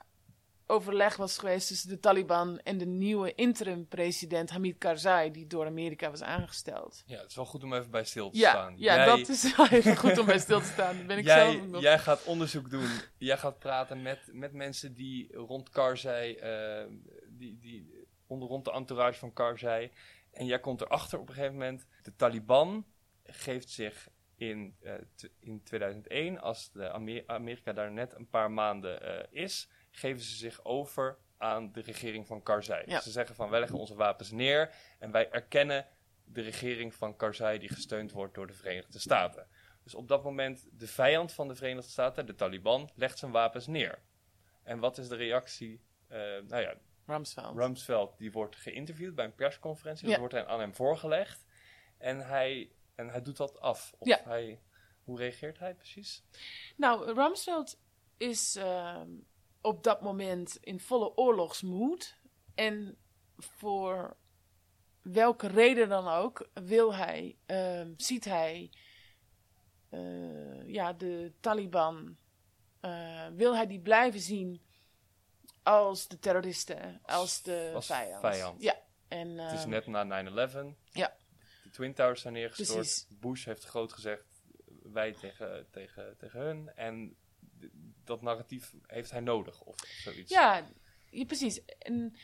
overleg 0.71 1.17
was 1.17 1.39
geweest 1.39 1.69
tussen 1.69 1.89
de 1.89 2.01
Taliban 2.01 2.59
en 2.59 2.79
de 2.79 2.87
nieuwe 2.87 3.35
interim-president 3.35 4.51
Hamid 4.51 4.79
Karzai, 4.79 5.31
die 5.31 5.47
door 5.47 5.67
Amerika 5.67 6.11
was 6.11 6.23
aangesteld. 6.23 7.03
Ja, 7.07 7.19
het 7.21 7.31
is 7.31 7.37
wel 7.37 7.45
goed 7.45 7.65
om 7.65 7.75
even 7.75 7.91
bij 7.91 8.05
stil 8.05 8.31
te 8.31 8.39
Ja, 8.39 8.51
staan. 8.51 8.75
ja 8.79 8.95
Jij- 8.95 9.05
dat 9.07 9.29
is 9.29 9.57
wel 9.57 9.69
even 9.69 9.97
goed 9.97 10.19
om 10.19 10.27
bij 10.27 10.39
stil 10.39 10.61
te 10.61 10.67
staan. 10.67 10.97
Dat 10.97 11.07
ben 11.07 11.19
ik 11.19 11.25
jij, 11.25 11.51
zelf 11.53 11.67
nog. 11.67 11.81
jij 11.83 11.99
gaat 11.99 12.25
onderzoek 12.25 12.71
doen. 12.71 12.89
Jij 13.19 13.39
gaat 13.39 13.59
praten 13.59 14.03
met, 14.03 14.19
met 14.33 14.53
mensen 14.53 14.95
die 14.95 15.33
rond 15.37 15.71
Karzai, 15.71 16.35
eh, 16.35 16.85
die, 17.29 17.59
die 17.59 18.07
onder 18.27 18.49
rond 18.49 18.65
de 18.65 18.73
entourage 18.73 19.19
van 19.19 19.33
Karzai. 19.33 19.91
En 20.33 20.47
jij 20.47 20.61
komt 20.61 20.81
erachter 20.81 21.19
op 21.19 21.29
een 21.29 21.35
gegeven 21.35 21.55
moment. 21.57 21.87
De 22.03 22.15
Taliban 22.17 22.87
geeft 23.25 23.71
zich 23.71 24.09
in, 24.37 24.77
eh, 24.83 24.95
in 25.41 25.63
2001, 25.63 26.41
als 26.41 26.71
de 26.73 26.91
Amer- 26.93 27.23
Amerika 27.27 27.73
daar 27.73 27.93
net 27.93 28.15
een 28.15 28.29
paar 28.29 28.51
maanden 28.51 29.03
eh, 29.03 29.43
is, 29.43 29.69
geven 29.99 30.23
ze 30.23 30.37
zich 30.37 30.65
over 30.65 31.19
aan 31.37 31.73
de 31.73 31.81
regering 31.81 32.27
van 32.27 32.43
Karzai. 32.43 32.83
Ja. 32.87 33.01
Ze 33.01 33.11
zeggen 33.11 33.35
van 33.35 33.51
wij 33.51 33.61
leggen 33.61 33.79
onze 33.79 33.95
wapens 33.95 34.31
neer 34.31 34.75
en 34.99 35.11
wij 35.11 35.31
erkennen 35.31 35.87
de 36.25 36.41
regering 36.41 36.95
van 36.95 37.17
Karzai 37.17 37.59
die 37.59 37.69
gesteund 37.69 38.13
wordt 38.13 38.35
door 38.35 38.47
de 38.47 38.53
Verenigde 38.53 38.99
Staten. 38.99 39.47
Dus 39.83 39.95
op 39.95 40.09
dat 40.09 40.25
moment, 40.25 40.69
de 40.73 40.87
vijand 40.87 41.33
van 41.33 41.49
de 41.49 41.55
Verenigde 41.55 41.91
Staten, 41.91 42.27
de 42.27 42.35
Taliban, 42.35 42.91
legt 42.95 43.19
zijn 43.19 43.31
wapens 43.31 43.67
neer. 43.67 44.03
En 44.63 44.79
wat 44.79 44.99
is 44.99 45.09
de 45.09 45.17
reactie? 45.17 45.81
Eh, 46.09 46.19
nou 46.19 46.63
ja, 46.63 46.75
Rumsfeld. 47.07 47.57
Rumsfeld 47.57 48.19
die 48.19 48.33
wordt 48.33 48.57
geïnterviewd 48.57 49.15
bij 49.15 49.25
een 49.25 49.35
persconferentie. 49.35 50.05
Ja. 50.09 50.11
Dat 50.19 50.21
wordt 50.33 50.47
aan 50.47 50.61
hem 50.61 50.75
voorgelegd. 50.75 51.45
En 51.99 52.27
hij, 52.27 52.73
en 52.95 53.09
hij 53.09 53.23
doet 53.23 53.37
dat 53.37 53.61
af. 53.61 53.95
Of 53.99 54.09
Ja. 54.09 54.21
hij, 54.25 54.61
hoe 55.05 55.19
reageert 55.19 55.59
hij 55.59 55.75
precies? 55.75 56.25
Nou, 56.77 57.13
Rumsfeld 57.13 57.81
is 58.17 58.57
ehm, 58.57 59.09
op 59.69 59.83
dat 59.83 60.01
moment 60.01 60.59
in 60.61 60.81
volle 60.81 61.17
oorlogsmoed. 61.17 62.17
En 62.55 62.97
voor 63.37 64.17
welke 65.03 65.47
reden 65.47 65.89
dan 65.89 66.09
ook 66.09 66.49
wil 66.55 66.95
hij, 66.95 67.37
ehm, 67.47 67.93
ziet 67.97 68.25
hij 68.25 68.71
eh, 69.89 70.69
ja, 70.69 70.93
de 70.93 71.33
Taliban, 71.41 72.17
eh, 72.81 73.27
wil 73.35 73.55
hij 73.55 73.67
die 73.67 73.81
blijven 73.81 74.21
zien 74.21 74.63
als 75.63 76.09
de 76.09 76.19
terroristen, 76.19 77.01
als 77.03 77.43
de 77.43 77.71
als 77.75 77.87
vijand. 77.87 78.21
vijand. 78.21 78.63
Ja. 78.63 78.77
En, 79.09 79.39
Het 79.39 79.53
is 79.53 79.61
ehm, 79.61 79.69
net 79.69 79.87
na 79.87 80.05
9-11. 80.05 80.77
Ja. 80.93 81.17
De 81.63 81.71
Twin 81.71 81.95
Towers 81.95 82.21
zijn 82.21 82.35
neergestort. 82.35 82.79
Precies. 82.79 83.07
Bush 83.09 83.45
heeft 83.45 83.65
groot 83.65 83.93
gezegd, 83.93 84.25
wij 84.83 85.13
tegen, 85.13 85.67
tegen, 85.71 86.17
tegen 86.17 86.41
hun. 86.41 86.73
En 86.75 87.17
dat 88.09 88.23
narratief 88.23 88.75
heeft 88.87 89.11
hij 89.11 89.21
nodig, 89.21 89.61
of 89.61 89.77
zoiets. 90.03 90.33
Ja, 90.33 90.69
precies. 91.27 91.65
En 91.65 92.17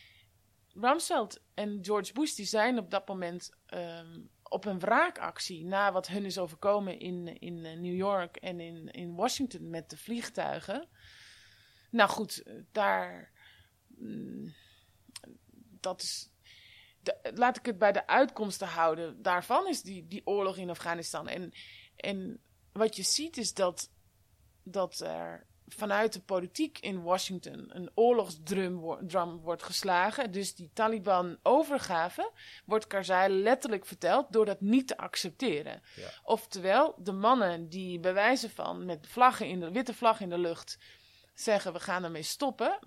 Rumsfeld 0.74 1.40
en 1.54 1.78
George 1.82 2.12
Bush 2.12 2.34
die 2.34 2.46
zijn 2.46 2.78
op 2.78 2.90
dat 2.90 3.08
moment 3.08 3.50
ehm, 3.66 4.20
op 4.42 4.64
een 4.64 4.78
wraakactie 4.78 5.64
na 5.64 5.92
wat 5.92 6.06
hun 6.06 6.24
is 6.24 6.38
overkomen 6.38 6.98
in, 6.98 7.38
in 7.38 7.64
eh, 7.64 7.76
New 7.76 7.94
York 7.94 8.36
en 8.36 8.60
in, 8.60 8.88
in 8.90 9.14
Washington 9.14 9.70
met 9.70 9.90
de 9.90 9.96
vliegtuigen. 9.96 10.88
Nou 11.90 12.10
goed, 12.10 12.42
daar. 12.72 13.32
mm, 13.86 14.54
dat 15.80 16.02
is. 16.02 16.30
laat 17.34 17.56
ik 17.56 17.66
het 17.66 17.78
bij 17.78 17.92
de 17.92 18.06
uitkomsten 18.06 18.68
houden. 18.68 19.22
Daarvan 19.22 19.68
is 19.68 19.82
die, 19.82 20.06
die 20.08 20.26
oorlog 20.26 20.56
in 20.56 20.70
Afghanistan. 20.70 21.28
En, 21.28 21.52
en 21.96 22.40
wat 22.72 22.96
je 22.96 23.02
ziet 23.02 23.36
is 23.36 23.54
dat, 23.54 23.90
dat 24.62 25.00
er 25.00 25.46
vanuit 25.68 26.12
de 26.12 26.20
politiek 26.20 26.78
in 26.78 27.02
Washington 27.02 27.66
een 27.68 27.90
oorlogsdrum 27.94 28.76
wo- 28.80 28.98
drum 29.06 29.40
wordt 29.40 29.62
geslagen. 29.62 30.30
Dus 30.30 30.54
die 30.54 30.70
Taliban 30.72 31.38
overgave 31.42 32.30
wordt 32.64 32.86
Karzai 32.86 33.32
letterlijk 33.32 33.86
verteld 33.86 34.26
door 34.32 34.44
dat 34.44 34.60
niet 34.60 34.86
te 34.86 34.96
accepteren. 34.96 35.82
Ja. 35.96 36.08
Oftewel, 36.22 36.94
de 36.98 37.12
mannen 37.12 37.68
die 37.68 38.00
bij 38.00 38.14
wijze 38.14 38.50
van 38.50 38.84
met 38.84 39.06
vlaggen 39.06 39.46
in 39.46 39.60
de 39.60 39.70
witte 39.70 39.94
vlag 39.94 40.20
in 40.20 40.28
de 40.28 40.38
lucht 40.38 40.78
zeggen 41.34 41.72
we 41.72 41.80
gaan 41.80 42.04
ermee 42.04 42.22
stoppen, 42.22 42.78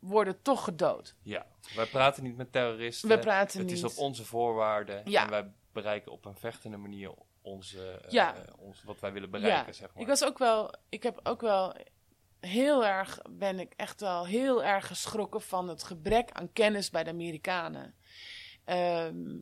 worden 0.00 0.42
toch 0.42 0.64
gedood. 0.64 1.14
Ja, 1.22 1.46
wij 1.74 1.86
praten 1.86 2.22
niet 2.22 2.36
met 2.36 2.52
terroristen. 2.52 3.08
We 3.08 3.18
praten 3.18 3.58
het 3.58 3.66
niet. 3.68 3.76
is 3.76 3.84
op 3.84 3.98
onze 3.98 4.24
voorwaarden. 4.24 5.02
Ja. 5.10 5.22
En 5.24 5.30
wij 5.30 5.52
bereiken 5.72 6.12
op 6.12 6.24
een 6.24 6.36
vechtende 6.36 6.76
manier 6.76 7.12
onze, 7.42 7.90
eh, 7.90 8.10
Ja. 8.10 8.34
ons, 8.58 8.82
wat 8.82 9.00
wij 9.00 9.12
willen 9.12 9.30
bereiken, 9.30 9.66
ja, 9.66 9.72
zeg 9.72 9.92
maar. 9.94 10.02
ik 10.02 10.08
was 10.08 10.24
ook 10.24 10.38
wel, 10.38 10.72
ik 10.88 11.02
heb 11.02 11.20
ook 11.22 11.40
wel 11.40 11.74
heel 12.46 12.84
erg, 12.84 13.18
ben 13.30 13.58
ik 13.60 13.72
echt 13.76 14.00
wel 14.00 14.26
heel 14.26 14.64
erg 14.64 14.86
geschrokken 14.86 15.40
van 15.42 15.68
het 15.68 15.82
gebrek 15.82 16.30
aan 16.32 16.52
kennis 16.52 16.90
bij 16.90 17.04
de 17.04 17.10
Amerikanen. 17.10 17.94
Ehm, 18.64 19.36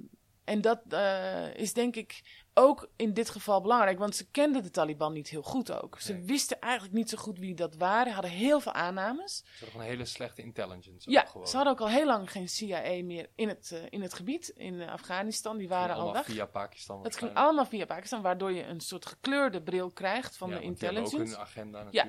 en 0.45 0.61
dat 0.61 0.81
eh, 0.89 1.55
is 1.55 1.73
denk 1.73 1.97
ik 1.97 2.23
ook 2.55 2.89
in 2.97 3.13
dit 3.15 3.31
geval 3.31 3.61
belangrijk, 3.61 3.99
want 3.99 4.17
ze 4.17 4.31
kenden 4.31 4.63
de 4.63 4.71
Taliban 4.71 5.13
niet 5.13 5.29
heel 5.29 5.43
goed 5.43 5.83
ook. 5.83 6.01
Ze 6.01 6.13
Nee. 6.13 6.23
wisten 6.23 6.61
eigenlijk 6.61 6.95
niet 6.95 7.11
zo 7.11 7.19
goed 7.19 7.39
wie 7.39 7.55
dat 7.55 7.77
waren, 7.77 8.13
hadden 8.13 8.31
heel 8.31 8.61
veel 8.61 8.73
aannames. 8.73 9.45
Ze 9.59 9.65
gewoon 9.67 9.81
een 9.83 9.89
hele 9.89 10.05
slechte 10.05 10.43
intelligence. 10.43 11.11
Ja, 11.11 11.25
gewoon. 11.25 11.47
ze 11.47 11.57
hadden 11.57 11.73
ook 11.73 11.81
al 11.81 11.89
heel 11.89 12.07
lang 12.07 12.31
geen 12.31 12.49
CIA 12.49 13.03
meer 13.05 13.29
in 13.35 13.49
het, 13.49 13.71
eh, 13.73 13.79
in 13.91 14.03
het 14.03 14.15
gebied, 14.15 14.49
in 14.49 14.81
eh, 14.81 14.93
Afghanistan. 14.93 15.57
Die 15.57 15.69
waren 15.69 15.89
al 15.95 16.01
Allemaal 16.01 16.13
weg. 16.23 16.25
via 16.35 16.47
Pakistan 16.47 17.03
Het 17.03 17.17
ging 17.17 17.35
allemaal 17.35 17.67
via 17.67 17.85
Pakistan, 17.85 18.23
waardoor 18.23 18.53
je 18.53 18.65
een 18.65 18.81
soort 18.81 19.07
gekleurde 19.07 19.63
bril 19.63 19.91
krijgt 19.91 20.37
van 20.37 20.51
Ja, 20.51 20.57
de 20.57 20.63
intelligence. 20.63 21.17
ook 21.17 21.23
een 21.27 21.37
agenda 21.37 21.87
Ja. 21.91 22.07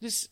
Dus 0.00 0.30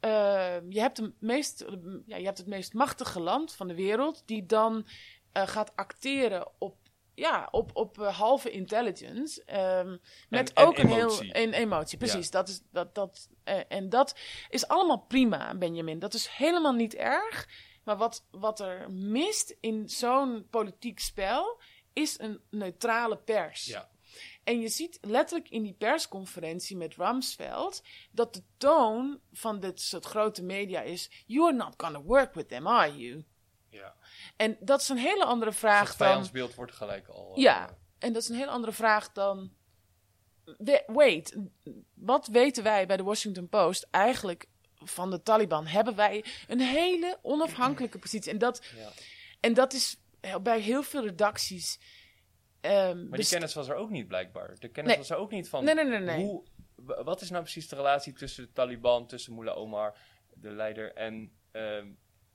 eh, 0.00 0.56
je, 0.68 0.80
hebt 0.80 0.96
de 0.96 1.12
meest, 1.20 1.64
ja, 2.06 2.16
je 2.16 2.24
hebt 2.24 2.38
het 2.38 2.46
meest 2.46 2.72
machtige 2.72 3.20
land 3.20 3.54
van 3.54 3.68
de 3.68 3.74
wereld 3.74 4.22
die 4.26 4.46
dan 4.46 4.86
eh, 5.32 5.46
gaat 5.46 5.76
acteren 5.76 6.48
op, 6.58 6.76
ja, 7.14 7.48
op, 7.50 7.70
op 7.74 8.00
eh, 8.00 8.18
halve 8.18 8.50
intelligence. 8.50 9.44
ehm, 9.44 9.96
met 10.28 10.52
en 10.52 10.66
ook 10.66 10.78
een 10.78 10.90
emotie. 10.90 11.30
heel 11.32 11.42
een 11.42 11.52
emotie. 11.52 11.98
Precies. 11.98 12.30
Dat 12.30 12.48
is, 12.48 12.60
dat, 12.70 12.94
dat, 12.94 13.28
eh, 13.44 13.60
en 13.68 13.88
dat 13.88 14.18
is 14.48 14.68
allemaal 14.68 14.98
prima, 14.98 15.54
Benjamin. 15.54 15.98
Dat 15.98 16.14
is 16.14 16.28
helemaal 16.28 16.72
niet 16.72 16.94
erg. 16.94 17.48
Maar 17.84 17.96
wat, 17.96 18.26
wat 18.30 18.60
er 18.60 18.90
mist 18.92 19.56
in 19.60 19.88
zo'n 19.88 20.46
politiek 20.50 21.00
spel 21.00 21.60
is 21.92 22.18
een 22.18 22.40
neutrale 22.50 23.16
pers. 23.16 23.64
Ja. 23.64 23.88
En 24.48 24.60
je 24.60 24.68
ziet 24.68 24.98
letterlijk 25.00 25.50
in 25.50 25.62
die 25.62 25.72
persconferentie 25.72 26.76
met 26.76 26.94
Rumsfeld 26.96 27.82
dat 28.10 28.34
de 28.34 28.42
toon 28.56 29.20
van 29.32 29.60
dit 29.60 29.80
soort 29.80 30.04
grote 30.04 30.42
media 30.42 30.80
is: 30.80 31.10
You 31.26 31.46
are 31.48 31.56
not 31.56 31.74
gonna 31.76 32.02
work 32.02 32.34
with 32.34 32.48
them, 32.48 32.66
are 32.68 32.96
you? 32.96 33.24
ja. 33.68 33.94
En 34.36 34.56
dat 34.60 34.80
is 34.80 34.88
een 34.88 34.96
hele 34.98 35.24
andere 35.24 35.50
Dus 35.50 35.60
vraag 35.60 35.88
het 35.88 35.98
dan. 35.98 36.06
vijandsbeeld 36.08 36.54
wordt 36.54 36.72
gelijk 36.72 37.08
al... 37.08 37.32
eh, 37.36 37.42
Ja, 37.42 37.78
en 37.98 38.12
dat 38.12 38.22
is 38.22 38.28
een 38.28 38.36
hele 38.36 38.50
andere 38.50 38.72
vraag 38.72 39.12
dan. 39.12 39.52
Wait, 40.86 41.36
wat 41.94 42.26
weten 42.26 42.62
wij 42.62 42.86
bij 42.86 42.96
de 42.96 43.02
Washington 43.02 43.48
Post 43.48 43.86
eigenlijk 43.90 44.46
van 44.74 45.10
de 45.10 45.22
Taliban? 45.22 45.66
Hebben 45.66 45.94
wij 45.96 46.24
een 46.46 46.60
hele 46.60 47.18
onafhankelijke 47.22 47.98
positie? 47.98 48.32
En 48.32 48.38
dat, 48.38 48.64
Ja. 48.76 48.90
en 49.40 49.54
dat 49.54 49.72
is 49.72 49.96
bij 50.42 50.60
heel 50.60 50.82
veel 50.82 51.04
redacties. 51.04 51.78
Ehm, 52.60 53.08
Maar 53.08 53.18
die 53.18 53.28
kennis 53.28 53.54
was 53.54 53.68
er 53.68 53.74
ook 53.74 53.90
niet 53.90 54.08
blijkbaar. 54.08 54.54
De 54.58 54.68
kennis 54.68 54.90
Nee. 54.92 55.00
was 55.00 55.10
er 55.10 55.16
ook 55.16 55.30
niet 55.30 55.48
van. 55.48 55.64
Nee, 55.64 55.74
nee. 55.74 56.24
Hoe, 56.24 56.44
wat 57.04 57.20
is 57.20 57.30
nou 57.30 57.42
precies 57.42 57.68
de 57.68 57.76
relatie 57.76 58.12
tussen 58.12 58.44
de 58.44 58.52
Taliban, 58.52 59.06
tussen 59.06 59.34
Mullah 59.34 59.56
Omar, 59.56 59.96
de 60.34 60.50
leider, 60.50 60.92
en, 60.94 61.32
ehm, 61.52 61.86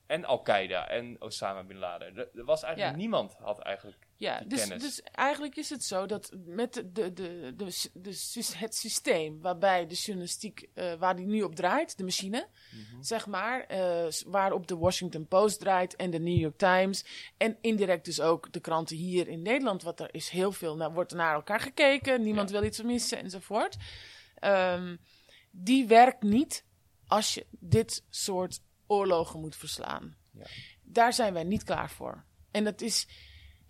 en 0.08 0.26
Al-Qaeda 0.26 0.88
en 0.90 1.22
Osama 1.22 1.64
bin 1.64 1.78
Laden? 1.78 2.18
Er, 2.18 2.30
er 2.34 2.46
was 2.46 2.64
eigenlijk 2.64 2.96
Ja. 2.96 3.02
niemand 3.02 3.34
had 3.40 3.60
eigenlijk. 3.60 4.08
Ja, 4.24 4.42
dus, 4.48 4.60
kennis. 4.60 4.82
dus 4.82 5.02
eigenlijk 5.02 5.56
is 5.56 5.70
het 5.70 5.84
zo 5.84 6.06
dat 6.06 6.32
met 6.46 6.74
de, 6.74 6.92
de, 6.92 7.14
de, 7.14 7.54
de, 7.56 7.90
de 7.94 8.12
sys- 8.14 8.54
het 8.54 8.76
systeem 8.76 9.42
waarbij 9.42 9.88
de 9.88 9.96
journalistiek, 9.96 10.68
eh, 10.74 10.94
waar 10.94 11.16
die 11.16 11.26
nu 11.26 11.42
op 11.44 11.56
draait, 11.56 11.98
de 11.98 12.04
machine, 12.04 12.48
Mhm. 12.72 13.02
zeg 13.04 13.26
maar, 13.28 13.62
eh, 13.64 14.06
waarop 14.26 14.68
de 14.68 14.78
Washington 14.78 15.28
Post 15.28 15.60
draait 15.60 15.96
en 15.96 16.10
de 16.10 16.20
New 16.20 16.38
York 16.40 16.58
Times 16.58 17.06
en 17.38 17.58
indirect 17.62 18.06
dus 18.06 18.22
ook 18.22 18.52
de 18.52 18.60
kranten 18.60 18.96
hier 18.98 19.28
in 19.28 19.42
Nederland, 19.42 19.84
wat 19.84 20.00
er 20.00 20.14
is 20.14 20.30
heel 20.30 20.52
veel, 20.52 20.76
naar, 20.76 20.94
wordt 20.94 21.14
naar 21.14 21.34
elkaar 21.34 21.60
gekeken, 21.60 22.22
niemand 22.22 22.50
Ja. 22.50 22.60
wil 22.60 22.68
iets 22.68 22.82
missen 22.82 23.18
enzovoort. 23.18 23.78
Ehm, 24.36 24.96
die 25.52 25.88
werkt 25.88 26.24
niet 26.24 26.66
als 27.08 27.34
je 27.34 27.46
dit 27.60 28.04
soort 28.10 28.62
oorlogen 28.88 29.40
moet 29.40 29.56
verslaan. 29.56 30.16
Ja. 30.32 30.46
Daar 30.84 31.14
zijn 31.14 31.34
wij 31.34 31.44
niet 31.44 31.64
klaar 31.64 31.90
voor. 31.90 32.24
En 32.52 32.64
dat 32.64 32.82
is 32.82 33.08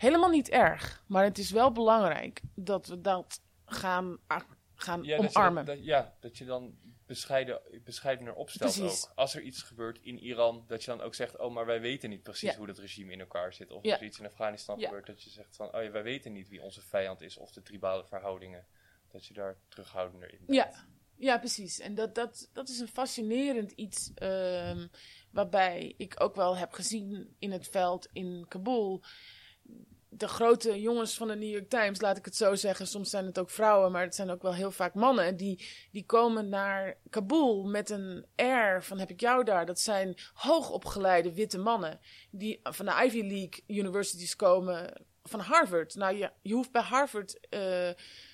helemaal 0.03 0.29
niet 0.29 0.49
erg, 0.49 1.03
maar 1.07 1.23
het 1.23 1.37
is 1.37 1.51
wel 1.51 1.71
belangrijk 1.71 2.41
dat 2.55 2.87
we 2.87 3.01
dat 3.01 3.41
gaan, 3.65 4.17
gaan 4.75 5.03
Ja, 5.03 5.17
dat 5.21 5.31
je, 5.31 5.37
omarmen. 5.37 5.65
dat, 5.65 5.75
dat- 5.75 5.85
ja, 5.85 6.15
dat 6.19 6.37
je 6.37 6.45
dan 6.45 6.77
bescheiden, 7.05 7.61
bescheidener 7.83 8.33
opstelt 8.33 8.75
Precies. 8.77 9.05
ook. 9.07 9.11
Als 9.15 9.35
er 9.35 9.41
iets 9.41 9.61
gebeurt 9.61 9.99
in 10.01 10.19
Iran, 10.19 10.63
dat 10.67 10.83
je 10.83 10.91
dan 10.91 11.01
ook 11.01 11.15
zegt, 11.15 11.37
oh, 11.37 11.53
maar 11.53 11.65
wij 11.65 11.81
weten 11.81 12.09
niet 12.09 12.23
precies 12.23 12.51
Ja. 12.51 12.57
hoe 12.57 12.67
dat 12.67 12.77
regime 12.77 13.11
in 13.11 13.19
elkaar 13.19 13.53
zit. 13.53 13.71
Of 13.71 13.83
Ja. 13.83 13.91
als 13.91 13.99
er 14.01 14.07
iets 14.07 14.19
in 14.19 14.25
Afghanistan 14.25 14.79
gebeurt, 14.81 15.05
dat 15.05 15.23
je 15.23 15.29
zegt 15.29 15.55
van, 15.55 15.75
oh 15.75 15.83
ja, 15.83 15.91
wij 15.91 16.03
weten 16.03 16.33
niet 16.33 16.49
wie 16.49 16.61
onze 16.61 16.81
vijand 16.81 17.21
is 17.21 17.37
of 17.37 17.51
de 17.51 17.61
tribale 17.61 18.05
verhoudingen. 18.05 18.65
Dat 19.11 19.25
je 19.25 19.33
daar 19.33 19.57
terughoudender 19.67 20.31
in 20.33 20.39
bent. 20.45 20.53
Ja, 20.57 20.85
ja 21.15 21.37
precies. 21.37 21.79
En 21.79 21.95
dat, 21.95 22.15
dat, 22.15 22.49
dat 22.53 22.69
is 22.69 22.79
een 22.79 22.87
fascinerend 22.87 23.71
iets 23.71 24.11
ehm, 24.15 24.87
waarbij 25.31 25.93
ik 25.97 26.15
ook 26.21 26.35
wel 26.35 26.57
heb 26.57 26.71
gezien 26.73 27.35
in 27.39 27.51
het 27.51 27.67
veld 27.67 28.09
in 28.13 28.45
Kabul. 28.47 29.03
De 30.17 30.27
grote 30.27 30.81
jongens 30.81 31.17
van 31.17 31.27
de 31.27 31.35
New 31.35 31.49
York 31.49 31.69
Times, 31.69 32.01
laat 32.01 32.17
ik 32.17 32.25
het 32.25 32.35
zo 32.35 32.55
zeggen. 32.55 32.87
Soms 32.87 33.09
zijn 33.09 33.25
het 33.25 33.39
ook 33.39 33.49
vrouwen, 33.49 33.91
maar 33.91 34.03
het 34.03 34.15
zijn 34.15 34.29
ook 34.29 34.41
wel 34.41 34.53
heel 34.53 34.71
vaak 34.71 34.93
mannen. 34.93 35.37
Die, 35.37 35.65
die 35.91 36.05
komen 36.05 36.49
naar 36.49 36.97
Kabul 37.09 37.63
met 37.63 37.89
een 37.89 38.25
air 38.35 38.83
van 38.83 38.99
heb 38.99 39.09
ik 39.09 39.19
jou 39.19 39.43
daar. 39.43 39.65
Dat 39.65 39.79
zijn 39.79 40.15
hoogopgeleide 40.33 41.33
witte 41.33 41.57
mannen 41.57 41.99
die 42.31 42.59
van 42.63 42.85
de 42.85 43.03
Ivy 43.05 43.21
League 43.21 43.63
universities 43.67 44.35
komen. 44.35 45.01
Van 45.23 45.39
Harvard. 45.39 45.95
Nou, 45.95 46.17
je, 46.17 46.31
je 46.41 46.53
hoeft 46.53 46.71
bij 46.71 46.81
Harvard 46.81 47.47
eh, 47.49 47.89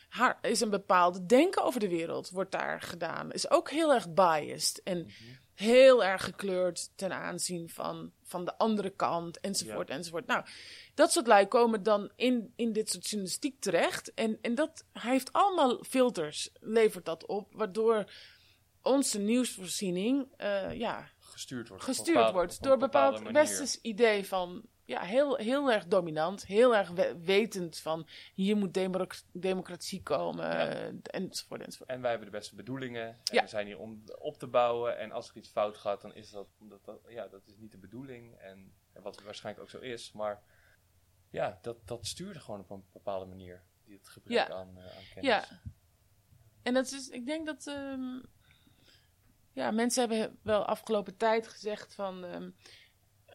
haar, 0.10 0.38
is 0.42 0.62
een 0.62 0.70
bepaalde 0.70 1.26
denken 1.26 1.64
over 1.64 1.80
de 1.80 1.90
wereld, 1.90 2.30
wordt 2.30 2.52
daar 2.52 2.82
gedaan. 2.82 3.32
Is 3.32 3.50
ook 3.50 3.70
heel 3.70 3.94
erg 3.94 4.14
biased 4.14 4.84
en 4.84 5.08
heel 5.60 6.04
erg 6.04 6.24
gekleurd 6.24 6.92
ten 6.96 7.12
aanzien 7.14 7.70
van, 7.70 8.12
van 8.24 8.46
de 8.46 8.58
andere 8.58 8.90
kant, 8.90 9.40
enzovoort, 9.40 9.90
enzovoort. 9.90 10.26
Nou, 10.28 10.46
dat 10.94 11.12
soort 11.12 11.28
lui 11.28 11.46
komen 11.46 11.84
dan 11.84 12.12
in, 12.16 12.54
in 12.56 12.74
dit 12.74 12.90
soort 12.90 13.10
journalistiek 13.10 13.60
terecht. 13.62 14.14
En, 14.14 14.38
en 14.42 14.56
dat 14.56 14.86
hij 14.94 15.12
heeft 15.12 15.34
allemaal 15.34 15.84
filters, 15.84 16.50
levert 16.60 17.06
dat 17.06 17.26
op, 17.26 17.48
waardoor 17.52 18.12
onze 18.82 19.20
nieuwsvoorziening 19.20 20.28
eh, 20.38 20.74
ja, 20.74 21.10
Gestuurd 21.20 21.68
wordt. 21.68 21.84
gestuurd 21.84 22.08
bepaalde- 22.08 22.34
wordt 22.34 22.64
door 22.64 22.78
bepaald 22.78 23.22
westers 23.32 23.82
idee 23.82 24.28
van 24.28 24.64
ja, 24.90 25.02
heel, 25.02 25.36
heel 25.36 25.72
erg 25.72 25.86
dominant, 25.86 26.46
heel 26.46 26.76
erg 26.76 26.90
we- 26.90 27.20
wetend 27.20 27.78
van 27.78 28.08
hier 28.34 28.58
moet 28.58 28.74
democ- 28.74 29.22
democratie 29.32 30.04
komen, 30.04 30.46
Ja. 30.46 30.92
enzovoort, 31.04 31.62
enzovoort. 31.62 31.90
En 31.90 32.02
wij 32.02 32.10
hebben 32.10 32.32
de 32.32 32.38
beste 32.38 32.56
bedoelingen. 32.56 33.08
En 33.08 33.20
Ja. 33.36 33.42
we 33.42 33.48
zijn 33.48 33.66
hier 33.66 33.80
om 33.80 34.04
op 34.20 34.38
te 34.38 34.48
bouwen. 34.48 34.98
En 34.98 35.12
als 35.12 35.30
er 35.30 35.36
iets 35.38 35.50
fout 35.50 35.78
gaat, 35.78 36.02
dan 36.02 36.14
is 36.16 36.30
dat 36.30 36.48
omdat 36.60 36.86
dat, 36.86 37.00
ja, 37.08 37.28
dat 37.28 37.48
is 37.48 37.56
niet 37.58 37.72
de 37.72 37.78
bedoeling. 37.78 38.36
En, 38.38 38.74
en 38.94 39.02
wat 39.02 39.22
waarschijnlijk 39.22 39.64
ook 39.66 39.70
zo 39.72 39.80
is. 39.88 40.12
Maar 40.12 40.42
ja, 41.30 41.60
dat, 41.62 41.88
dat 41.88 42.06
stuurde 42.06 42.40
gewoon 42.40 42.60
op 42.60 42.70
een 42.70 42.84
bepaalde 42.94 43.26
manier. 43.26 43.64
Die 43.84 43.98
het 43.98 44.08
gebrek 44.10 44.38
Ja. 44.38 44.50
aan, 44.50 44.78
eh, 44.78 44.84
aan 44.84 45.04
kennis. 45.14 45.32
Ja. 45.32 45.46
En 46.64 46.74
dat 46.74 46.86
is, 46.92 47.10
ik 47.10 47.26
denk 47.26 47.46
dat, 47.46 47.68
ehm, 47.68 48.20
ja, 49.54 49.72
mensen 49.72 50.10
hebben 50.10 50.40
wel 50.44 50.66
afgelopen 50.66 51.18
tijd 51.18 51.48
gezegd 51.48 51.96
van, 51.96 52.24
ehm, 52.26 52.50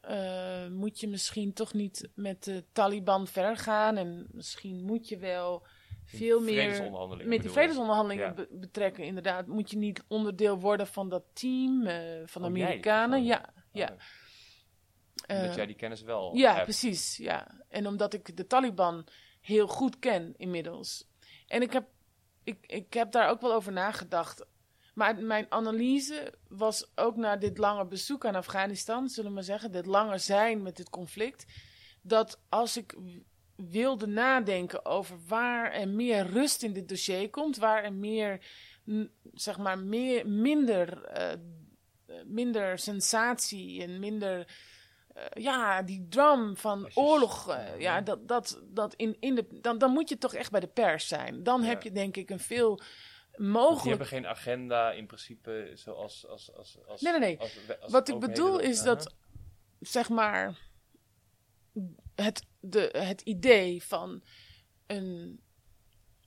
eh, 0.07 0.69
moet 0.69 1.01
je 1.01 1.09
misschien 1.09 1.53
toch 1.53 1.73
niet 1.73 2.09
met 2.15 2.45
de 2.45 2.65
Taliban 2.73 3.27
verder 3.27 3.57
gaan 3.57 3.97
en 3.97 4.27
misschien 4.31 4.83
moet 4.85 5.09
je 5.09 5.17
wel 5.19 5.67
veel 6.05 6.41
meer 6.41 6.93
met 7.25 7.41
die 7.41 7.51
vredesonderhandelingen 7.51 8.27
Ja. 8.27 8.35
be- 8.35 8.49
betrekken. 8.51 9.05
Inderdaad, 9.05 9.47
moet 9.47 9.71
je 9.71 9.77
niet 9.77 10.05
onderdeel 10.09 10.59
worden 10.61 10.87
van 10.87 11.09
dat 11.09 11.25
team 11.33 11.87
eh, 11.87 11.97
van 12.25 12.43
de 12.43 12.49
Oh, 12.49 12.55
Amerikanen? 12.55 13.25
Ja, 13.25 13.53
ja. 13.73 13.87
Oh, 13.87 13.97
Omdat 15.37 15.51
Eh, 15.51 15.55
jij 15.57 15.67
die 15.67 15.77
kennis 15.77 16.03
wel 16.03 16.35
ja, 16.35 16.53
hebt. 16.53 16.65
precies. 16.65 17.17
Ja. 17.17 17.61
En 17.69 17.87
omdat 17.87 18.15
ik 18.15 18.37
de 18.37 18.47
Taliban 18.47 19.07
heel 19.41 19.67
goed 19.67 19.99
ken 19.99 20.35
inmiddels. 20.37 21.09
En 21.47 21.63
ik 21.63 21.73
heb, 21.73 21.87
ik, 22.45 22.67
ik 22.67 22.95
heb 22.95 23.13
daar 23.13 23.29
ook 23.29 23.41
wel 23.41 23.53
over 23.55 23.73
nagedacht. 23.73 24.47
Maar 24.95 25.23
mijn 25.23 25.47
analyse 25.49 26.33
was 26.49 26.91
ook 26.95 27.17
na 27.17 27.37
dit 27.37 27.59
lange 27.59 27.87
bezoek 27.87 28.25
aan 28.25 28.35
Afghanistan, 28.35 29.09
zullen 29.09 29.29
we 29.29 29.35
maar 29.35 29.45
zeggen, 29.45 29.73
dit 29.73 29.87
langer 29.87 30.21
zijn 30.21 30.63
met 30.63 30.77
dit 30.77 30.91
conflict, 30.91 31.45
dat 32.03 32.41
als 32.49 32.77
ik 32.77 32.95
wilde 33.57 34.07
nadenken 34.07 34.85
over 34.85 35.17
waar 35.29 35.73
er 35.73 35.89
meer 35.89 36.27
rust 36.27 36.63
in 36.63 36.73
dit 36.73 36.89
dossier 36.89 37.31
komt, 37.31 37.57
waar 37.57 37.85
er 37.85 37.93
meer, 37.93 38.41
zeg 39.33 39.59
maar, 39.59 39.79
meer, 39.79 40.29
minder, 40.29 41.05
eh, 41.05 41.33
eh, 41.33 41.39
minder 42.25 42.79
sensatie 42.79 43.83
en 43.83 43.99
minder, 43.99 44.47
eh, 45.15 45.43
ja, 45.43 45.83
die 45.83 46.07
drum 46.09 46.57
van 46.57 46.91
oorlog, 46.95 47.59
ja, 47.79 48.01
dat, 48.01 48.29
dat, 48.29 48.63
dat 48.65 48.95
in, 48.95 49.17
in 49.21 49.35
de, 49.35 49.47
dan, 49.61 49.79
dan 49.79 49.93
moet 49.93 50.09
je 50.09 50.19
toch 50.19 50.35
echt 50.35 50.51
bij 50.51 50.61
de 50.61 50.67
pers 50.67 51.09
zijn. 51.09 51.43
Dan 51.43 51.63
heb 51.63 51.83
je 51.83 51.93
denk 51.93 52.17
ik 52.17 52.31
een 52.31 52.41
veel 52.41 52.81
Die 53.37 53.47
mogelijk 53.47 53.85
hebben 53.89 54.07
geen 54.07 54.27
agenda 54.27 54.93
in 54.93 55.07
principe 55.07 55.71
zoals... 55.75 56.27
Als, 56.27 56.53
als, 56.55 56.79
als, 56.87 57.01
Nee, 57.01 57.13
nee, 57.13 57.21
nee. 57.21 57.39
als 57.41 57.65
we- 57.67 57.81
als 57.81 57.93
Wat 57.93 58.09
ik 58.09 58.19
bedoel 58.19 58.59
is 58.59 58.83
dat, 58.83 59.15
zeg 59.81 60.09
maar, 60.09 60.59
het, 62.15 62.47
de, 62.61 62.89
het 62.97 63.21
idee 63.21 63.83
van 63.83 64.23
een. 64.87 65.41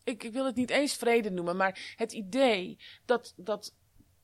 Ik, 0.03 0.23
ik 0.23 0.33
wil 0.33 0.45
het 0.45 0.55
niet 0.55 0.69
eens 0.69 0.95
vrede 0.95 1.31
noemen, 1.31 1.55
maar 1.55 1.93
het 1.95 2.11
idee 2.11 2.77
dat, 3.05 3.33
dat 3.37 3.75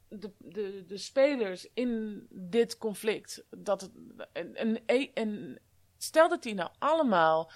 de, 0.07 0.31
de, 0.37 0.83
de 0.87 0.97
spelers 0.97 1.67
in 1.73 2.25
dit 2.29 2.77
conflict. 2.77 3.43
Dat 3.49 3.81
het, 3.81 3.91
een, 4.33 4.81
een, 4.85 5.11
een, 5.13 5.59
stel 5.97 6.29
dat 6.29 6.43
die 6.43 6.53
nou 6.53 6.71
allemaal 6.79 7.51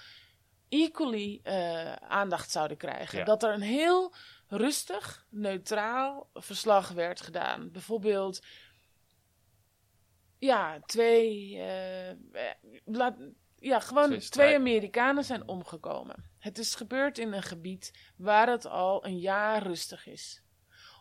equally 0.68 1.40
eh, 1.42 1.92
aandacht 1.92 2.50
zouden 2.50 2.76
krijgen. 2.76 3.18
Ja. 3.18 3.24
Dat 3.24 3.42
er 3.42 3.52
een 3.52 3.60
heel 3.60 4.14
rustig, 4.48 5.26
neutraal 5.30 6.30
verslag 6.34 6.88
werd 6.90 7.20
gedaan. 7.20 7.70
Bijvoorbeeld 7.70 8.40
ja, 10.38 10.80
twee. 10.86 11.58
eh, 11.62 12.14
laat, 12.84 13.16
ja, 13.56 13.80
gewoon 13.80 14.18
Twee. 14.18 14.54
Amerikanen 14.54 15.24
zijn 15.24 15.48
omgekomen. 15.48 16.24
Het 16.38 16.58
is 16.58 16.74
gebeurd 16.74 17.18
in 17.18 17.32
een 17.32 17.42
gebied 17.42 18.12
waar 18.16 18.48
het 18.48 18.66
al 18.66 19.04
een 19.06 19.18
jaar 19.18 19.62
rustig 19.62 20.06
is. 20.06 20.42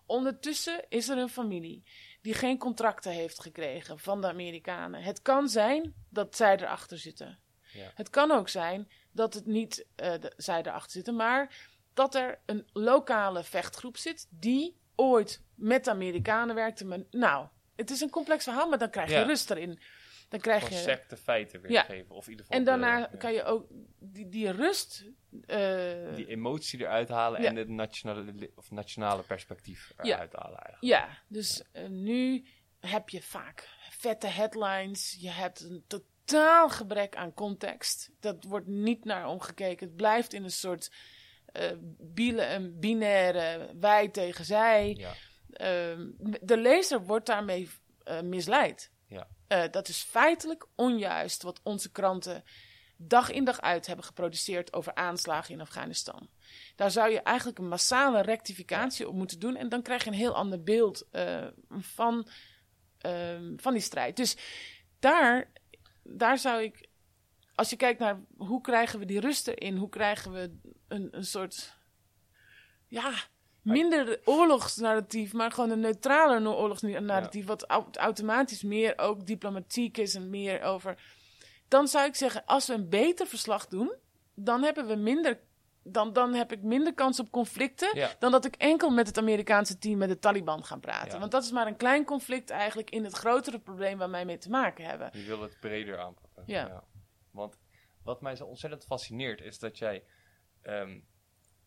Ondertussen 0.06 0.86
is 0.90 1.10
er 1.10 1.18
een 1.18 1.30
familie 1.30 1.84
die 2.22 2.34
geen 2.34 2.58
contracten 2.58 3.12
heeft 3.12 3.40
gekregen 3.42 4.00
van 4.00 4.22
de 4.22 4.28
Amerikanen. 4.28 5.04
Het 5.04 5.22
kan 5.22 5.50
zijn 5.50 5.94
dat 6.10 6.36
zij 6.36 6.56
erachter 6.58 6.98
zitten. 6.98 7.40
Ja. 7.74 7.92
Het 7.94 8.10
kan 8.10 8.32
ook 8.32 8.50
zijn 8.50 8.92
dat 9.12 9.34
het 9.34 9.46
niet 9.46 9.86
eh, 9.96 10.20
de- 10.20 10.34
zij 10.38 10.60
erachter 10.60 10.92
zitten, 10.92 11.16
maar 11.16 11.70
dat 11.98 12.16
er 12.16 12.40
een 12.46 12.66
lokale 12.74 13.44
vechtgroep 13.44 13.98
zit 13.98 14.28
die 14.30 14.78
ooit 14.96 15.42
met 15.56 15.84
de 15.84 15.90
Amerikanen 15.92 16.56
werkte. 16.56 16.86
Maar, 16.86 17.00
nou, 17.12 17.48
het 17.76 17.90
is 17.92 18.02
een 18.02 18.10
complex 18.10 18.44
verhaal, 18.44 18.70
maar 18.70 18.78
dan 18.78 18.90
krijg 18.90 19.10
je 19.10 19.16
Ja. 19.16 19.24
rust 19.24 19.52
erin. 19.52 19.80
Dan 20.30 20.40
krijg 20.40 20.70
je. 20.70 20.76
secte 20.76 21.18
feiten 21.18 21.62
weergeven. 21.62 22.16
Of 22.16 22.24
in 22.26 22.30
ieder 22.32 22.46
geval 22.46 22.60
En 22.60 22.66
daarna 22.66 23.08
de- 23.08 23.18
kan 23.18 23.34
je 23.34 23.44
ook 23.44 23.66
die, 24.00 24.30
die 24.30 24.52
rust. 24.52 25.06
eh, 25.46 26.16
die 26.16 26.28
emotie 26.28 26.80
eruit 26.80 27.10
halen 27.10 27.42
Ja. 27.42 27.48
en 27.48 27.56
het 27.56 27.68
nationale, 27.68 28.52
of 28.56 28.72
nationale 28.72 29.24
perspectief 29.24 29.94
eruit 29.98 30.34
halen 30.34 30.58
eigenlijk. 30.60 30.84
Ja, 30.84 31.08
dus 31.28 31.64
eh, 31.72 31.88
nu 31.88 32.46
heb 32.80 33.10
je 33.10 33.22
vaak 33.22 33.68
vette 33.90 34.28
headlines. 34.28 35.18
Je 35.20 35.30
hebt 35.30 35.60
een 35.62 35.84
totaal 35.88 36.70
gebrek 36.70 37.16
aan 37.16 37.34
context. 37.34 38.12
Dat 38.20 38.44
wordt 38.44 38.68
niet 38.68 39.06
naar 39.06 39.28
omgekeken. 39.28 39.88
Het 39.88 39.96
blijft 39.96 40.34
in 40.34 40.44
een 40.44 40.52
soort 40.52 40.92
eh 41.58 41.72
biele, 42.00 42.46
een 42.46 42.80
binaire 42.80 43.70
wij 43.80 44.08
tegen 44.08 44.46
zij. 44.46 44.96
Ja. 44.98 45.14
Ehm, 45.52 46.10
de 46.42 46.58
lezer 46.58 47.06
wordt 47.06 47.26
daarmee 47.26 47.70
eh, 48.04 48.22
misleid. 48.22 48.92
Ja. 49.08 49.28
Eh, 49.48 49.64
dat 49.72 49.88
is 49.88 50.02
feitelijk 50.02 50.68
onjuist 50.76 51.44
wat 51.44 51.60
onze 51.64 51.92
kranten 51.92 52.44
dag 52.98 53.32
in 53.32 53.44
dag 53.44 53.62
uit 53.62 53.88
hebben 53.88 54.06
geproduceerd 54.06 54.74
over 54.74 54.96
aanslagen 54.96 55.54
in 55.54 55.62
Afghanistan. 55.62 56.30
Daar 56.76 56.92
zou 56.92 57.12
je 57.12 57.22
eigenlijk 57.22 57.58
een 57.58 57.68
massale 57.68 58.22
rectificatie 58.22 59.08
op 59.08 59.14
moeten 59.14 59.40
doen. 59.40 59.56
En 59.56 59.70
dan 59.70 59.82
krijg 59.82 60.04
je 60.04 60.10
een 60.10 60.16
heel 60.16 60.36
ander 60.36 60.64
beeld 60.64 61.08
van, 61.70 62.28
ehm, 62.98 63.54
van 63.58 63.74
die 63.74 63.82
strijd. 63.82 64.16
Dus 64.16 64.38
daar, 65.00 65.52
daar 66.04 66.38
zou 66.38 66.64
ik. 66.64 66.87
Als 67.58 67.70
je 67.70 67.76
kijkt 67.76 68.00
naar 68.00 68.20
hoe 68.38 68.62
krijgen 68.62 69.00
we 69.00 69.06
die 69.06 69.20
rust 69.20 69.48
erin, 69.48 69.78
hoe 69.78 69.90
krijgen 69.90 70.32
we 70.32 70.52
een, 70.88 71.08
een 71.12 71.26
soort. 71.26 71.76
Ja, 72.88 73.14
minder 73.62 74.20
oorlogsnarratief, 74.26 75.34
maar 75.34 75.52
gewoon 75.52 75.70
een 75.70 75.80
neutraler 75.80 76.56
oorlogsnarratief. 76.56 77.46
Wat 77.46 77.66
au- 77.66 77.90
automatisch 77.94 78.64
meer 78.64 78.98
ook 78.98 79.26
diplomatiek 79.26 79.98
is 79.98 80.16
en 80.16 80.30
meer 80.30 80.62
over. 80.62 81.02
Dan 81.68 81.88
zou 81.88 82.06
ik 82.06 82.16
zeggen, 82.16 82.46
als 82.46 82.68
we 82.68 82.74
een 82.74 82.90
beter 82.90 83.28
verslag 83.28 83.68
doen, 83.68 83.94
dan 84.36 84.64
hebben 84.64 84.88
we 84.88 84.96
minder. 84.96 85.40
Dan, 85.84 86.14
dan 86.14 86.34
heb 86.34 86.52
ik 86.52 86.62
minder 86.62 86.94
kans 86.94 87.20
op 87.20 87.32
conflicten 87.32 87.90
Ja. 87.94 88.10
dan 88.20 88.32
dat 88.32 88.46
ik 88.46 88.56
enkel 88.56 88.90
met 88.90 89.08
het 89.08 89.18
Amerikaanse 89.18 89.78
team 89.78 89.98
met 89.98 90.10
de 90.10 90.20
Taliban 90.20 90.64
ga 90.66 90.78
praten. 90.78 91.12
Ja. 91.14 91.20
Want 91.20 91.32
dat 91.32 91.44
is 91.44 91.52
maar 91.52 91.68
een 91.68 91.78
klein 91.78 92.06
conflict 92.06 92.50
eigenlijk 92.50 92.90
in 92.90 93.04
het 93.04 93.14
grotere 93.14 93.60
probleem 93.60 93.98
waar 93.98 94.10
wij 94.12 94.26
mee 94.26 94.38
te 94.38 94.50
maken 94.50 94.86
hebben. 94.86 95.10
Je 95.14 95.24
wil 95.24 95.42
het 95.42 95.58
breder 95.60 96.00
aanpakken. 96.00 96.44
Ja. 96.46 96.84
Want 97.38 97.60
wat 98.04 98.22
mij 98.22 98.36
zo 98.36 98.46
ontzettend 98.46 98.86
fascineert 98.86 99.42
is 99.42 99.60
dat 99.60 99.78
jij 99.78 100.04
ehm, 100.62 100.96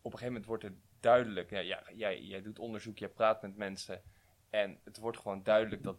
op 0.02 0.12
een 0.12 0.18
gegeven 0.18 0.26
moment 0.26 0.46
wordt 0.46 0.62
het 0.62 0.74
duidelijk. 1.00 1.50
Ja, 1.50 1.58
ja, 1.58 1.82
jij, 1.94 2.20
jij 2.22 2.42
doet 2.42 2.58
onderzoek, 2.58 2.98
jij 2.98 3.08
praat 3.08 3.42
met 3.42 3.56
mensen. 3.56 4.02
En 4.50 4.80
het 4.84 4.98
wordt 4.98 5.18
gewoon 5.18 5.42
duidelijk 5.42 5.82
dat 5.82 5.98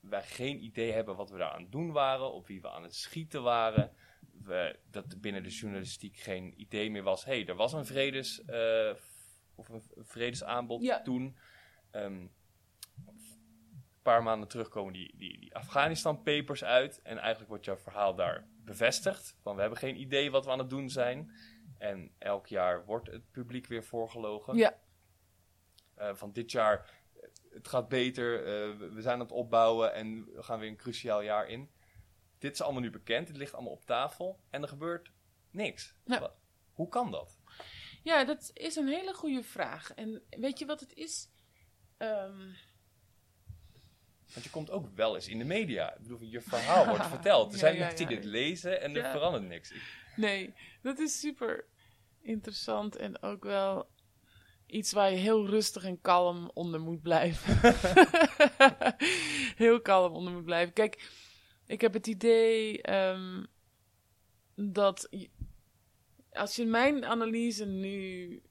wij 0.00 0.22
geen 0.22 0.64
idee 0.64 0.92
hebben 0.92 1.16
wat 1.16 1.30
we 1.30 1.38
daar 1.38 1.50
aan 1.50 1.62
het 1.62 1.72
doen 1.72 1.92
waren, 1.92 2.32
op 2.32 2.46
wie 2.46 2.60
we 2.60 2.70
aan 2.70 2.82
het 2.82 2.94
schieten 2.94 3.42
waren. 3.42 3.92
We, 4.32 4.78
dat 4.90 5.20
binnen 5.20 5.42
de 5.42 5.48
journalistiek 5.48 6.16
geen 6.16 6.60
idee 6.60 6.90
meer 6.90 7.02
was. 7.02 7.24
Hé, 7.24 7.32
hey, 7.32 7.46
er 7.46 7.54
was 7.54 7.72
een 7.72 7.86
vredes, 7.86 8.44
eh, 8.44 8.94
of 9.54 9.68
een 9.68 9.82
vredesaanbod 9.96 10.82
Ja. 10.82 11.02
toen. 11.02 11.36
Een 11.90 12.30
paar 14.02 14.22
maanden 14.22 14.48
terug 14.48 14.68
komen 14.68 14.92
die, 14.92 15.16
die, 15.16 15.38
die 15.40 15.54
Afghanistan 15.56 16.22
papers 16.22 16.64
uit. 16.64 17.02
En 17.02 17.18
eigenlijk 17.18 17.48
wordt 17.48 17.64
jouw 17.64 17.76
verhaal 17.76 18.14
daar 18.14 18.48
bevestigd. 18.64 19.36
Van 19.42 19.54
we 19.54 19.60
hebben 19.60 19.78
geen 19.78 20.00
idee 20.00 20.30
wat 20.30 20.44
we 20.44 20.50
aan 20.50 20.58
het 20.58 20.70
doen 20.70 20.90
zijn. 20.90 21.30
En 21.78 22.14
elk 22.18 22.46
jaar 22.46 22.84
wordt 22.84 23.06
het 23.10 23.30
publiek 23.30 23.66
weer 23.66 23.84
voorgelogen. 23.84 24.56
Ja, 24.56 24.78
Eh, 25.94 26.14
van 26.14 26.32
dit 26.32 26.50
jaar, 26.50 26.90
het 27.50 27.68
gaat 27.68 27.88
beter, 27.88 28.38
eh, 28.38 28.78
we- 28.78 29.00
zijn 29.02 29.14
aan 29.14 29.20
het 29.20 29.32
opbouwen 29.32 29.94
en 29.94 30.24
we 30.34 30.42
gaan 30.42 30.58
weer 30.58 30.68
een 30.68 30.76
cruciaal 30.76 31.20
jaar 31.22 31.48
in. 31.48 31.70
Dit 32.38 32.52
is 32.52 32.60
allemaal 32.62 32.80
nu 32.82 32.90
bekend, 32.90 33.26
dit 33.26 33.36
ligt 33.36 33.54
allemaal 33.54 33.72
op 33.72 33.84
tafel 33.84 34.40
en 34.50 34.62
er 34.62 34.68
gebeurt 34.68 35.12
niks. 35.50 35.94
Ja. 36.04 36.32
Hoe 36.72 36.88
kan 36.88 37.10
dat? 37.10 37.38
ja, 38.02 38.24
dat 38.24 38.50
is 38.54 38.76
een 38.76 38.88
hele 38.88 39.14
goede 39.14 39.42
vraag. 39.42 39.92
En 39.94 40.22
weet 40.30 40.58
je 40.58 40.66
wat 40.66 40.80
het 40.80 40.94
is? 40.94 41.30
Ehm, 41.96 42.48
Want 44.32 44.44
je 44.44 44.50
komt 44.50 44.70
ook 44.70 44.86
wel 44.94 45.14
eens 45.14 45.28
in 45.28 45.38
de 45.38 45.44
media. 45.44 45.94
Ik 45.94 46.02
bedoel, 46.02 46.22
je 46.22 46.40
verhaal 46.40 46.86
wordt 46.86 47.06
verteld. 47.16 47.46
Er 47.46 47.52
Ja, 47.52 47.58
zijn 47.58 47.78
mensen 47.78 48.06
die 48.06 48.16
dit 48.16 48.24
lezen 48.24 48.80
en 48.80 48.96
er 48.96 49.10
verandert 49.10 49.44
niks. 49.48 49.70
Ik- 49.70 49.98
Nee, 50.16 50.54
dat 50.82 50.98
is 50.98 51.20
super 51.20 51.64
interessant 52.20 52.96
en 52.96 53.22
ook 53.22 53.44
wel 53.44 53.88
iets 54.66 54.92
waar 54.92 55.10
je 55.10 55.16
heel 55.16 55.46
rustig 55.46 55.84
en 55.84 56.00
kalm 56.00 56.50
onder 56.54 56.80
moet 56.80 57.02
blijven. 57.02 57.60
heel 59.64 59.80
kalm 59.80 60.12
onder 60.12 60.32
moet 60.32 60.44
blijven. 60.44 60.72
Kijk, 60.74 61.10
ik 61.66 61.80
heb 61.80 61.92
het 61.92 62.06
idee 62.06 62.82
ehm, 62.82 63.44
dat 64.54 65.06
je- 65.10 65.30
als 66.32 66.56
je 66.56 66.64
mijn 66.66 67.04
analyse 67.04 67.64
nu, 67.66 68.42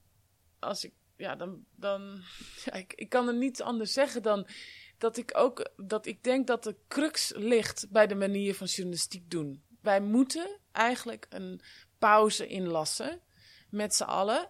als 0.59 0.83
ik, 0.83 0.93
ja, 1.17 1.35
dan, 1.35 1.65
dan 1.75 2.21
ja, 2.65 2.73
ik, 2.73 2.93
ik 2.93 3.09
kan 3.09 3.27
er 3.27 3.35
niets 3.35 3.61
anders 3.61 3.93
zeggen 3.93 4.21
dan 4.21 4.47
dat 4.99 5.17
ik 5.17 5.31
ook, 5.37 5.71
dat 5.77 6.05
ik 6.05 6.23
denk 6.23 6.47
dat 6.47 6.63
de 6.63 6.75
crux 6.87 7.33
ligt 7.35 7.89
bij 7.89 8.07
de 8.07 8.15
manier 8.15 8.55
van 8.55 8.67
journalistiek 8.67 9.29
doen. 9.29 9.63
Wij 9.81 10.01
moeten 10.01 10.59
eigenlijk 10.71 11.25
een 11.29 11.61
pauze 11.97 12.47
inlassen 12.47 13.21
met 13.69 13.95
z'n 13.95 14.03
allen 14.03 14.49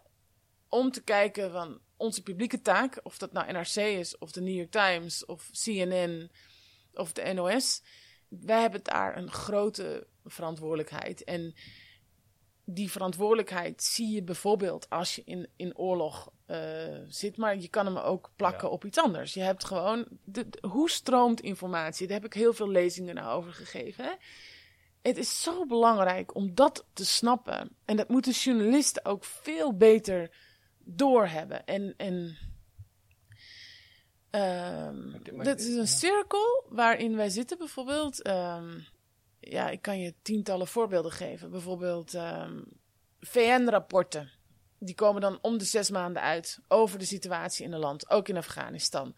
om 0.67 0.91
te 0.91 1.03
kijken 1.03 1.51
van 1.51 1.79
onze 1.97 2.23
publieke 2.23 2.61
taak, 2.61 2.99
of 3.03 3.17
dat 3.17 3.31
nou 3.31 3.51
NRC 3.51 3.75
is, 3.75 4.17
of 4.17 4.31
de 4.31 4.41
New 4.41 4.55
York 4.55 4.71
Times, 4.71 5.25
of 5.25 5.49
CNN, 5.51 6.31
of 6.93 7.13
de 7.13 7.33
NOS. 7.33 7.81
Wij 8.27 8.61
hebben 8.61 8.83
daar 8.83 9.17
een 9.17 9.31
grote 9.31 10.07
verantwoordelijkheid. 10.25 11.23
En 11.23 11.53
die 12.73 12.91
verantwoordelijkheid 12.91 13.83
zie 13.83 14.09
je 14.09 14.23
bijvoorbeeld 14.23 14.89
als 14.89 15.15
je 15.15 15.21
in, 15.25 15.47
in 15.55 15.77
oorlog 15.77 16.31
eh, 16.45 16.59
zit, 17.07 17.37
maar 17.37 17.57
je 17.57 17.67
kan 17.67 17.85
hem 17.85 17.97
ook 17.97 18.31
plakken 18.35 18.67
Ja. 18.67 18.73
op 18.73 18.85
iets 18.85 18.97
anders. 18.99 19.33
Je 19.33 19.41
hebt 19.41 19.65
gewoon, 19.65 20.05
de, 20.23 20.49
de- 20.49 20.67
hoe 20.67 20.89
stroomt 20.89 21.41
informatie? 21.41 22.07
Daar 22.07 22.15
heb 22.15 22.25
ik 22.25 22.33
heel 22.33 22.53
veel 22.53 22.69
lezingen 22.69 23.15
naar 23.15 23.33
over 23.33 23.53
gegeven. 23.53 24.03
Hè? 24.05 24.11
het 25.01 25.17
is 25.17 25.41
zo 25.41 25.65
belangrijk 25.65 26.35
om 26.35 26.55
dat 26.55 26.85
te 26.93 27.05
snappen. 27.05 27.75
En 27.85 27.95
dat 27.95 28.09
moeten 28.09 28.31
journalisten 28.31 29.05
ook 29.05 29.23
veel 29.23 29.77
beter 29.77 30.31
doorhebben. 30.79 31.65
En, 31.65 31.93
en 31.97 32.37
ehm, 34.29 35.11
dat 35.43 35.59
is 35.59 35.67
een 35.67 35.75
ja. 35.75 35.85
cirkel 35.85 36.65
waarin 36.69 37.15
wij 37.15 37.29
zitten 37.29 37.57
bijvoorbeeld. 37.57 38.21
ehm, 38.21 38.79
ja, 39.39 39.69
ik 39.69 39.81
kan 39.81 39.99
je 39.99 40.13
tientallen 40.21 40.67
voorbeelden 40.67 41.11
geven. 41.11 41.51
Bijvoorbeeld 41.51 42.13
ehm, 42.13 42.61
VN-rapporten. 43.19 44.31
Die 44.79 44.95
komen 44.95 45.21
dan 45.21 45.39
om 45.41 45.57
de 45.57 45.65
zes 45.65 45.89
maanden 45.89 46.21
uit 46.21 46.59
over 46.67 46.99
de 46.99 47.05
situatie 47.05 47.65
in 47.65 47.71
het 47.71 47.81
land, 47.81 48.09
ook 48.09 48.27
in 48.27 48.37
Afghanistan. 48.37 49.15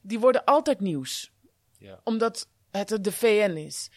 Die 0.00 0.18
worden 0.18 0.44
altijd 0.44 0.80
nieuws, 0.80 1.32
Ja. 1.78 2.00
omdat 2.04 2.48
het 2.70 3.04
de 3.04 3.12
VN 3.12 3.56
is. 3.56 3.90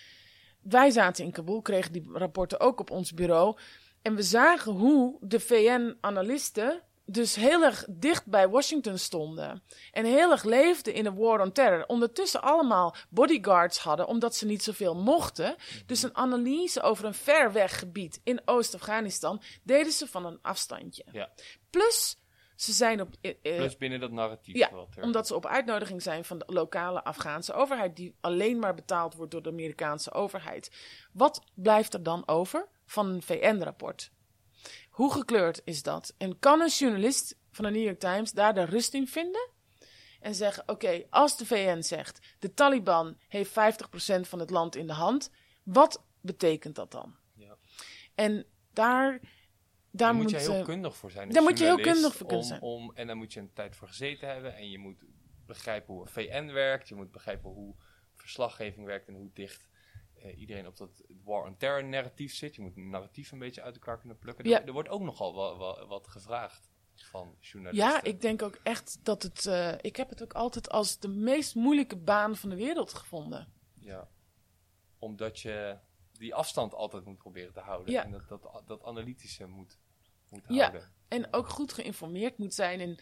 Wij 0.61 0.89
zaten 0.89 1.25
in 1.25 1.31
Kabul, 1.31 1.61
kregen 1.61 1.91
die 1.91 2.09
rapporten 2.13 2.59
ook 2.59 2.79
op 2.79 2.91
ons 2.91 3.13
bureau. 3.13 3.57
En 4.01 4.15
we 4.15 4.23
zagen 4.23 4.71
hoe 4.71 5.17
de 5.21 5.39
VN-analisten 5.39 6.81
dus 7.13 7.35
heel 7.35 7.63
erg 7.63 7.85
dicht 7.89 8.25
bij 8.25 8.49
Washington 8.49 8.97
stonden. 8.97 9.63
En 9.91 10.05
heel 10.05 10.31
erg 10.31 10.43
leefden 10.43 10.93
in 10.93 11.05
een 11.05 11.15
war 11.15 11.41
on 11.41 11.51
terror. 11.51 11.85
Ondertussen 11.85 12.41
allemaal 12.41 12.95
bodyguards 13.09 13.77
hadden, 13.77 14.07
omdat 14.07 14.35
ze 14.35 14.45
niet 14.45 14.63
zoveel 14.63 14.95
mochten. 14.95 15.55
Dus 15.85 16.03
een 16.03 16.15
analyse 16.15 16.81
over 16.81 17.05
een 17.05 17.13
ver 17.13 17.51
weg 17.51 17.79
gebied 17.79 18.19
in 18.23 18.41
Oost-Afghanistan 18.45 19.41
deden 19.63 19.91
ze 19.91 20.07
van 20.07 20.25
een 20.25 20.39
afstandje. 20.41 21.05
Ja. 21.11 21.29
Plus, 21.69 22.17
ze 22.55 22.71
zijn 22.71 23.01
op. 23.01 23.09
eh, 23.21 23.31
eh, 23.41 23.55
Plus 23.57 23.77
binnen 23.77 23.99
dat 23.99 24.11
narratief. 24.11 24.55
ja, 24.55 24.71
wat 24.71 24.95
er- 24.95 25.03
omdat 25.03 25.27
ze 25.27 25.35
op 25.35 25.45
uitnodiging 25.45 26.01
zijn 26.01 26.25
van 26.25 26.37
de 26.37 26.45
lokale 26.47 27.03
Afghaanse 27.03 27.53
overheid, 27.53 27.95
die 27.95 28.15
alleen 28.21 28.59
maar 28.59 28.73
betaald 28.73 29.15
wordt 29.15 29.31
door 29.31 29.41
de 29.41 29.49
Amerikaanse 29.49 30.11
overheid. 30.13 30.71
Wat 31.13 31.41
blijft 31.55 31.93
er 31.93 32.03
dan 32.03 32.23
over 32.27 32.67
van 32.85 33.07
een 33.09 33.21
VN-rapport? 33.21 34.11
Hoe 34.93 35.11
gekleurd 35.13 35.61
is 35.63 35.83
dat? 35.83 36.13
En 36.17 36.39
kan 36.39 36.61
een 36.61 36.67
journalist 36.69 37.37
van 37.51 37.65
de 37.65 37.71
New 37.71 37.83
York 37.83 37.99
Times 37.99 38.31
daar 38.31 38.53
de 38.53 38.63
rust 38.65 38.93
in 38.93 39.07
vinden? 39.07 39.49
En 40.19 40.35
zeggen: 40.35 40.63
Oké, 40.67 41.03
als 41.09 41.37
de 41.37 41.45
VN 41.45 41.81
zegt 41.81 42.35
de 42.39 42.53
Taliban 42.53 43.17
heeft 43.27 43.49
50% 43.49 43.53
van 44.21 44.39
het 44.39 44.49
land 44.49 44.75
in 44.75 44.87
de 44.87 44.93
hand, 44.93 45.31
wat 45.63 46.03
betekent 46.21 46.75
dat 46.75 46.91
dan? 46.91 47.15
Ja. 47.33 47.57
En 48.15 48.45
daar, 48.73 49.19
daar 49.91 50.13
moet 50.13 50.21
moet 50.23 50.31
je 50.31 50.37
heel 50.37 50.59
eh, 50.59 50.63
kundig 50.63 50.95
voor 50.97 51.11
zijn. 51.11 51.29
daar 51.29 51.43
moet 51.43 51.57
je 51.57 51.65
heel 51.65 51.79
kundig 51.79 52.15
voor 52.15 52.27
kunnen 52.27 52.37
om- 52.37 52.43
zijn. 52.51 52.61
Om, 52.61 52.91
en 52.95 53.07
daar 53.07 53.17
moet 53.17 53.33
je 53.33 53.39
een 53.39 53.53
tijd 53.53 53.75
voor 53.75 53.87
gezeten 53.87 54.27
hebben. 54.27 54.55
En 54.55 54.69
je 54.69 54.77
moet 54.77 55.03
begrijpen 55.45 55.93
hoe 55.93 56.01
een 56.01 56.11
VN 56.11 56.51
werkt. 56.51 56.87
Je 56.87 56.95
moet 56.95 57.11
begrijpen 57.11 57.49
hoe 57.49 57.75
verslaggeving 58.15 58.85
werkt 58.85 59.07
en 59.07 59.13
hoe 59.13 59.29
dicht 59.33 59.69
iedereen 60.31 60.67
op 60.67 60.77
dat 60.77 61.03
war 61.23 61.43
on 61.45 61.57
terror 61.57 61.85
narratief 61.85 62.33
zit. 62.35 62.55
Je 62.55 62.61
moet 62.61 62.75
een 62.77 62.89
narratief 62.89 63.31
een 63.31 63.39
beetje 63.39 63.61
uit 63.61 63.73
elkaar 63.75 63.99
kunnen 63.99 64.17
plukken. 64.17 64.49
Ja. 64.49 64.61
Er, 64.61 64.67
er 64.67 64.73
wordt 64.73 64.89
ook 64.89 65.01
nogal 65.01 65.35
wel, 65.35 65.57
wel- 65.57 65.87
wat 65.87 66.07
gevraagd 66.07 66.69
van 66.95 67.35
journalisten. 67.39 67.89
Ja, 67.89 68.03
ik 68.03 68.21
denk 68.21 68.41
ook 68.41 68.59
echt 68.63 68.99
dat 69.03 69.23
het. 69.23 69.45
eh, 69.45 69.73
ik 69.81 69.95
heb 69.95 70.09
het 70.09 70.23
ook 70.23 70.33
altijd 70.33 70.69
als 70.69 70.99
de 70.99 71.07
meest 71.07 71.55
moeilijke 71.55 71.97
baan 71.97 72.35
van 72.35 72.49
de 72.49 72.55
wereld 72.55 72.93
gevonden. 72.93 73.53
Ja. 73.79 74.09
Omdat 74.99 75.39
je 75.39 75.77
die 76.11 76.35
afstand 76.35 76.73
altijd 76.73 77.05
moet 77.05 77.17
proberen 77.17 77.53
te 77.53 77.59
houden. 77.59 77.93
Ja. 77.93 78.03
En 78.03 78.11
dat, 78.11 78.27
dat, 78.29 78.63
dat 78.65 78.83
analytische 78.83 79.45
moet, 79.47 79.77
moet 80.29 80.43
Ja. 80.47 80.55
houden. 80.59 80.91
En 81.07 81.33
ook 81.33 81.49
goed 81.49 81.73
geïnformeerd 81.73 82.37
moet 82.37 82.53
zijn. 82.53 82.79
En 82.79 82.97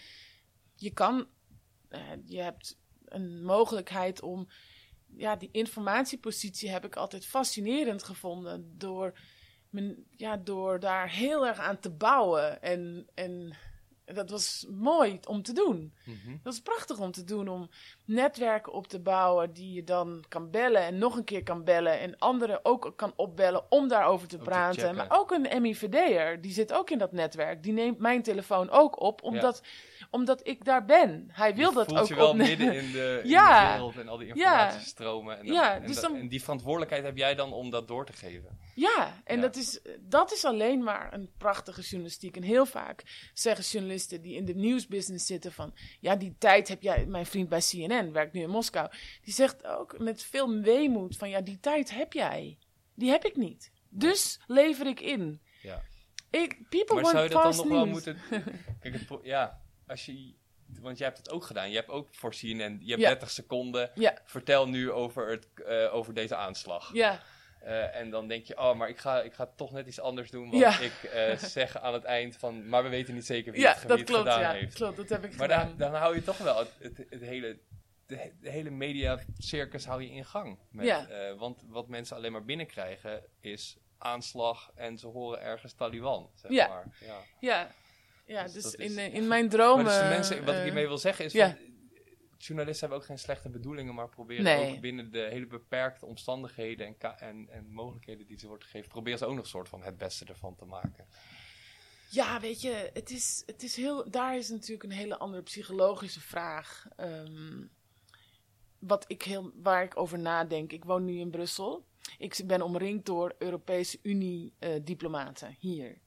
je 0.76 0.92
kan. 0.92 1.28
eh, 1.90 2.02
je 2.26 2.42
hebt 2.42 2.80
een 3.06 3.44
mogelijkheid 3.44 4.22
om. 4.22 4.48
Ja, 5.16 5.36
die 5.36 5.50
informatiepositie 5.52 6.70
heb 6.70 6.86
ik 6.86 6.96
altijd 6.96 7.26
fascinerend 7.26 8.04
gevonden. 8.04 8.74
Door, 8.78 9.20
men, 9.70 10.06
ja, 10.16 10.38
door 10.38 10.80
daar 10.80 11.10
heel 11.10 11.48
erg 11.48 11.58
aan 11.58 11.80
te 11.80 11.90
bouwen. 11.90 12.62
En, 12.62 13.08
en 13.14 13.56
dat 14.06 14.30
was 14.30 14.66
mooi 14.70 15.20
om 15.28 15.44
te 15.44 15.54
doen. 15.54 15.94
Mhm. 16.06 16.38
Dat 16.44 16.54
is 16.54 16.62
prachtig 16.62 17.00
om 17.00 17.12
te 17.12 17.24
doen, 17.24 17.48
om 17.48 17.70
netwerken 18.14 18.74
op 18.74 18.88
te 18.88 19.00
bouwen 19.00 19.54
die 19.54 19.74
je 19.74 19.84
dan 19.84 20.24
kan 20.28 20.50
bellen 20.50 20.82
en 20.82 20.98
nog 20.98 21.16
een 21.18 21.24
keer 21.24 21.44
kan 21.44 21.64
bellen 21.64 22.00
en 22.00 22.18
anderen 22.18 22.60
ook 22.66 22.94
kan 22.96 23.14
opbellen 23.16 23.64
om 23.72 23.88
daarover 23.88 24.28
te 24.28 24.38
te 24.38 24.44
praten. 24.44 24.96
maar 24.96 25.06
ook 25.10 25.32
een 25.32 25.62
MIVD'er, 25.62 26.42
die 26.42 26.52
zit 26.54 26.74
ook 26.74 26.90
in 26.90 26.98
dat 26.98 27.12
netwerk, 27.12 27.64
die 27.64 27.74
neemt 27.74 28.00
mijn 28.00 28.22
telefoon 28.24 28.70
ook 28.70 29.02
op, 29.02 29.24
omdat, 29.24 29.62
omdat 30.10 30.48
ik 30.48 30.66
daar 30.66 30.86
ben. 30.86 31.30
Hij 31.32 31.56
wil 31.56 31.70
Je 31.70 31.76
dat 31.76 31.98
ook 32.00 32.08
je 32.08 32.16
wel 32.16 32.30
opnemen. 32.30 32.58
midden 32.58 32.76
in 32.84 32.92
de, 32.92 33.20
in 33.24 33.30
Ja. 33.38 33.66
de 33.68 33.72
wereld 33.74 33.98
en 33.98 34.08
al 34.08 34.18
die 34.18 34.28
informatiestromen. 34.28 35.38
En, 35.40 35.46
dan- 35.46 35.56
Ja, 35.56 35.76
en, 35.76 35.86
dus 35.88 35.96
dat- 35.96 36.04
dan- 36.12 36.20
en 36.20 36.28
die 36.28 36.42
verantwoordelijkheid 36.42 37.04
heb 37.04 37.18
jij 37.18 37.36
dan 37.36 37.54
om 37.54 37.70
dat 37.70 37.88
door 37.88 38.06
te 38.06 38.14
geven. 38.14 38.60
Ja, 38.76 39.22
en. 39.24 39.42
Dat, 39.42 39.56
is, 39.56 39.80
dat 40.00 40.32
is 40.32 40.46
alleen 40.46 40.84
maar 40.84 41.14
een 41.14 41.30
prachtige 41.38 41.82
journalistiek. 41.82 42.36
En 42.36 42.44
heel 42.44 42.66
vaak 42.66 43.04
zeggen 43.34 43.66
journalisten 43.66 44.22
die 44.22 44.36
in 44.36 44.46
de 44.46 44.56
nieuwsbusiness 44.56 45.26
zitten 45.26 45.52
van... 45.52 45.74
Ja, 46.00 46.16
die 46.16 46.36
tijd 46.38 46.68
heb 46.68 46.82
jij... 46.82 47.06
Mijn 47.06 47.26
vriend 47.26 47.50
bij 47.50 47.60
CNN, 47.60 48.01
werkt 48.12 48.34
nu 48.34 48.42
in 48.42 48.50
Moskou... 48.50 48.90
Die 49.24 49.34
zegt 49.34 49.66
ook 49.66 50.00
met 50.00 50.24
veel 50.24 50.60
weemoed 50.62 51.18
van... 51.18 51.30
Ja, 51.30 51.42
die 51.42 51.60
tijd 51.60 51.92
heb 51.94 52.14
jij. 52.14 52.58
Die 52.96 53.10
heb 53.10 53.26
ik 53.26 53.36
niet. 53.36 53.72
Dus 53.90 54.40
lever 54.48 54.88
ik 54.88 55.00
in. 55.00 55.42
Ja. 55.62 55.82
Ik, 56.30 56.58
people 56.70 56.94
Maar 57.02 57.04
want 57.04 57.08
zou 57.16 57.24
je 57.24 57.30
dat 57.30 57.44
dan 57.44 57.56
nog 57.56 57.68
wel 57.68 57.86
moeten... 57.86 58.18
Kijk, 58.80 58.94
het 58.94 59.08
ja, 59.24 59.62
als 59.88 60.06
je... 60.06 60.34
Want 60.80 60.98
jij 60.98 61.08
hebt 61.08 61.20
het 61.20 61.32
ook 61.32 61.44
gedaan. 61.44 61.70
Je 61.70 61.76
hebt 61.76 61.90
ook 61.90 62.08
voor 62.12 62.32
CNN... 62.32 62.78
Je 62.82 62.90
hebt 62.90 63.02
Ja. 63.02 63.08
30 63.10 63.30
seconden. 63.32 63.92
Ja. 63.96 64.18
Vertel 64.26 64.68
nu 64.68 64.92
over, 64.92 65.30
het, 65.30 65.48
eh, 65.66 65.94
over 65.94 66.14
deze 66.14 66.36
aanslag. 66.36 66.94
Ja, 66.94 67.22
Eh, 67.62 67.96
en 67.96 68.10
dan 68.10 68.28
denk 68.28 68.46
je, 68.46 68.58
oh, 68.58 68.76
maar 68.76 68.90
ik 68.90 68.98
ga, 68.98 69.22
ik 69.22 69.34
ga 69.34 69.46
toch 69.56 69.72
net 69.72 69.88
iets 69.88 70.00
anders 70.00 70.30
doen. 70.32 70.50
Want 70.50 70.62
Ja. 70.64 70.80
ik 70.80 71.04
eh, 71.04 71.38
zeg 71.58 71.78
aan 71.78 71.94
het 71.94 72.04
eind 72.04 72.36
van... 72.38 72.70
Maar 72.70 72.84
we 72.84 72.90
weten 72.90 73.14
niet 73.14 73.26
zeker 73.26 73.52
wie, 73.52 73.62
ja 73.62 73.70
het, 73.70 73.80
wie 73.80 73.88
dat 73.88 73.98
het 73.98 74.08
klopt. 74.08 74.22
gedaan 74.24 74.42
Ja, 74.42 74.52
heeft. 74.52 74.76
klopt. 74.76 74.98
Dat 74.98 75.10
heb 75.10 75.24
ik 75.24 75.36
Maar 75.38 75.50
gedaan. 75.50 75.68
dan, 75.68 75.78
dan 75.78 75.94
hou 76.02 76.16
je 76.16 76.24
toch 76.24 76.38
wel 76.38 76.58
het, 76.60 76.72
het, 76.80 77.06
het 77.10 77.22
hele, 77.22 77.60
de, 78.12 78.32
de 78.42 78.50
hele 78.50 78.70
media-circus 78.70 79.86
hou 79.86 80.02
je 80.02 80.10
in 80.12 80.26
gang. 80.26 80.58
Met, 80.72 80.86
Ja. 80.86 81.08
eh, 81.08 81.38
want 81.38 81.64
wat 81.68 81.88
mensen 81.88 82.16
alleen 82.16 82.32
maar 82.32 82.46
binnenkrijgen 82.46 83.24
is 83.40 83.78
aanslag 83.98 84.72
en 84.76 84.98
ze 84.98 85.08
horen 85.08 85.42
ergens 85.42 85.74
Taliban. 85.74 86.30
Zeg 86.36 86.52
Ja. 86.52 86.68
maar. 86.68 86.98
Ja. 87.06 87.20
Ja, 87.40 87.72
ja 88.26 88.44
Dus 88.44 88.54
dus, 88.54 88.76
is- 88.76 88.92
in, 88.92 88.98
eh, 88.98 89.14
in 89.14 89.28
mijn 89.36 89.50
dromen... 89.50 89.86
Dus 89.86 90.00
de 90.00 90.04
mensen, 90.06 90.40
wat 90.40 90.54
ik 90.54 90.60
eh, 90.60 90.64
hiermee 90.64 90.88
wil 90.88 90.98
zeggen 90.98 91.26
is... 91.26 91.32
ja. 91.34 91.48
Van, 91.50 91.70
journalisten 92.38 92.80
hebben 92.80 92.98
ook 92.98 93.06
geen 93.10 93.20
slechte 93.20 93.50
bedoelingen, 93.50 93.94
maar 93.96 94.10
proberen 94.10 94.44
Nee. 94.44 94.72
ook 94.76 94.80
binnen 94.82 95.12
de 95.12 95.20
hele 95.30 95.48
beperkte 95.48 96.06
omstandigheden 96.06 96.88
en, 96.88 97.20
en, 97.20 97.48
en 97.50 97.72
mogelijkheden 97.72 98.28
die 98.28 98.38
ze 98.40 98.48
worden 98.48 98.68
gegeven, 98.68 98.90
proberen 98.90 99.20
ze 99.20 99.26
ook 99.26 99.34
nog 99.36 99.44
een 99.44 99.50
soort 99.50 99.70
van 99.70 99.84
het 99.84 99.98
beste 99.98 100.26
ervan 100.26 100.56
te 100.56 100.66
maken. 100.66 101.06
Ja, 102.10 102.40
weet 102.40 102.62
je, 102.62 102.90
het 102.94 103.10
is, 103.10 103.44
het 103.46 103.64
is 103.64 103.76
heel, 103.76 104.10
daar 104.12 104.38
is 104.38 104.50
natuurlijk 104.50 104.84
een 104.84 104.92
hele 104.92 105.18
andere 105.18 105.44
psychologische 105.44 106.20
vraag. 106.22 106.88
Ehm, 106.96 107.64
wat 108.82 109.06
ik 109.08 109.22
heel, 109.22 109.52
waar 109.56 109.84
ik 109.84 109.98
over 109.98 110.20
nadenk. 110.20 110.72
Ik 110.72 110.86
woon 110.86 111.06
nu 111.06 111.20
in 111.20 111.30
Brussel. 111.30 111.86
Ik 112.18 112.42
ben 112.46 112.62
omringd 112.62 113.06
door 113.06 113.36
Europese 113.38 114.00
Unie-diplomaten 114.02 115.56
hier. 115.60 116.02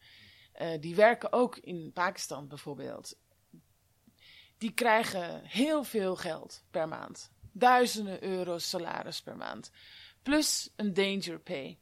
Eh, 0.52 0.80
die 0.80 0.94
werken 0.94 1.32
ook 1.32 1.56
in 1.56 1.92
Pakistan 1.92 2.48
bijvoorbeeld. 2.48 3.16
Die 4.58 4.72
krijgen 4.72 5.44
heel 5.44 5.84
veel 5.84 6.16
geld 6.16 6.64
per 6.70 6.88
maand. 6.88 7.32
Duizenden 7.52 8.22
euro's 8.22 8.68
salaris 8.68 9.22
per 9.22 9.36
maand. 9.36 9.70
Plus 10.22 10.72
een 10.76 10.94
danger 10.94 11.40
pay. 11.40 11.78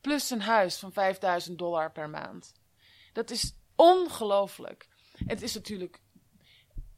Plus 0.00 0.30
een 0.30 0.40
huis 0.40 0.78
van 0.78 0.92
5000 0.92 1.58
dollar 1.58 1.92
per 1.92 2.10
maand. 2.10 2.52
Dat 3.12 3.30
is 3.30 3.54
ongelooflijk. 3.74 4.88
Het 5.26 5.42
is 5.42 5.54
natuurlijk. 5.54 6.00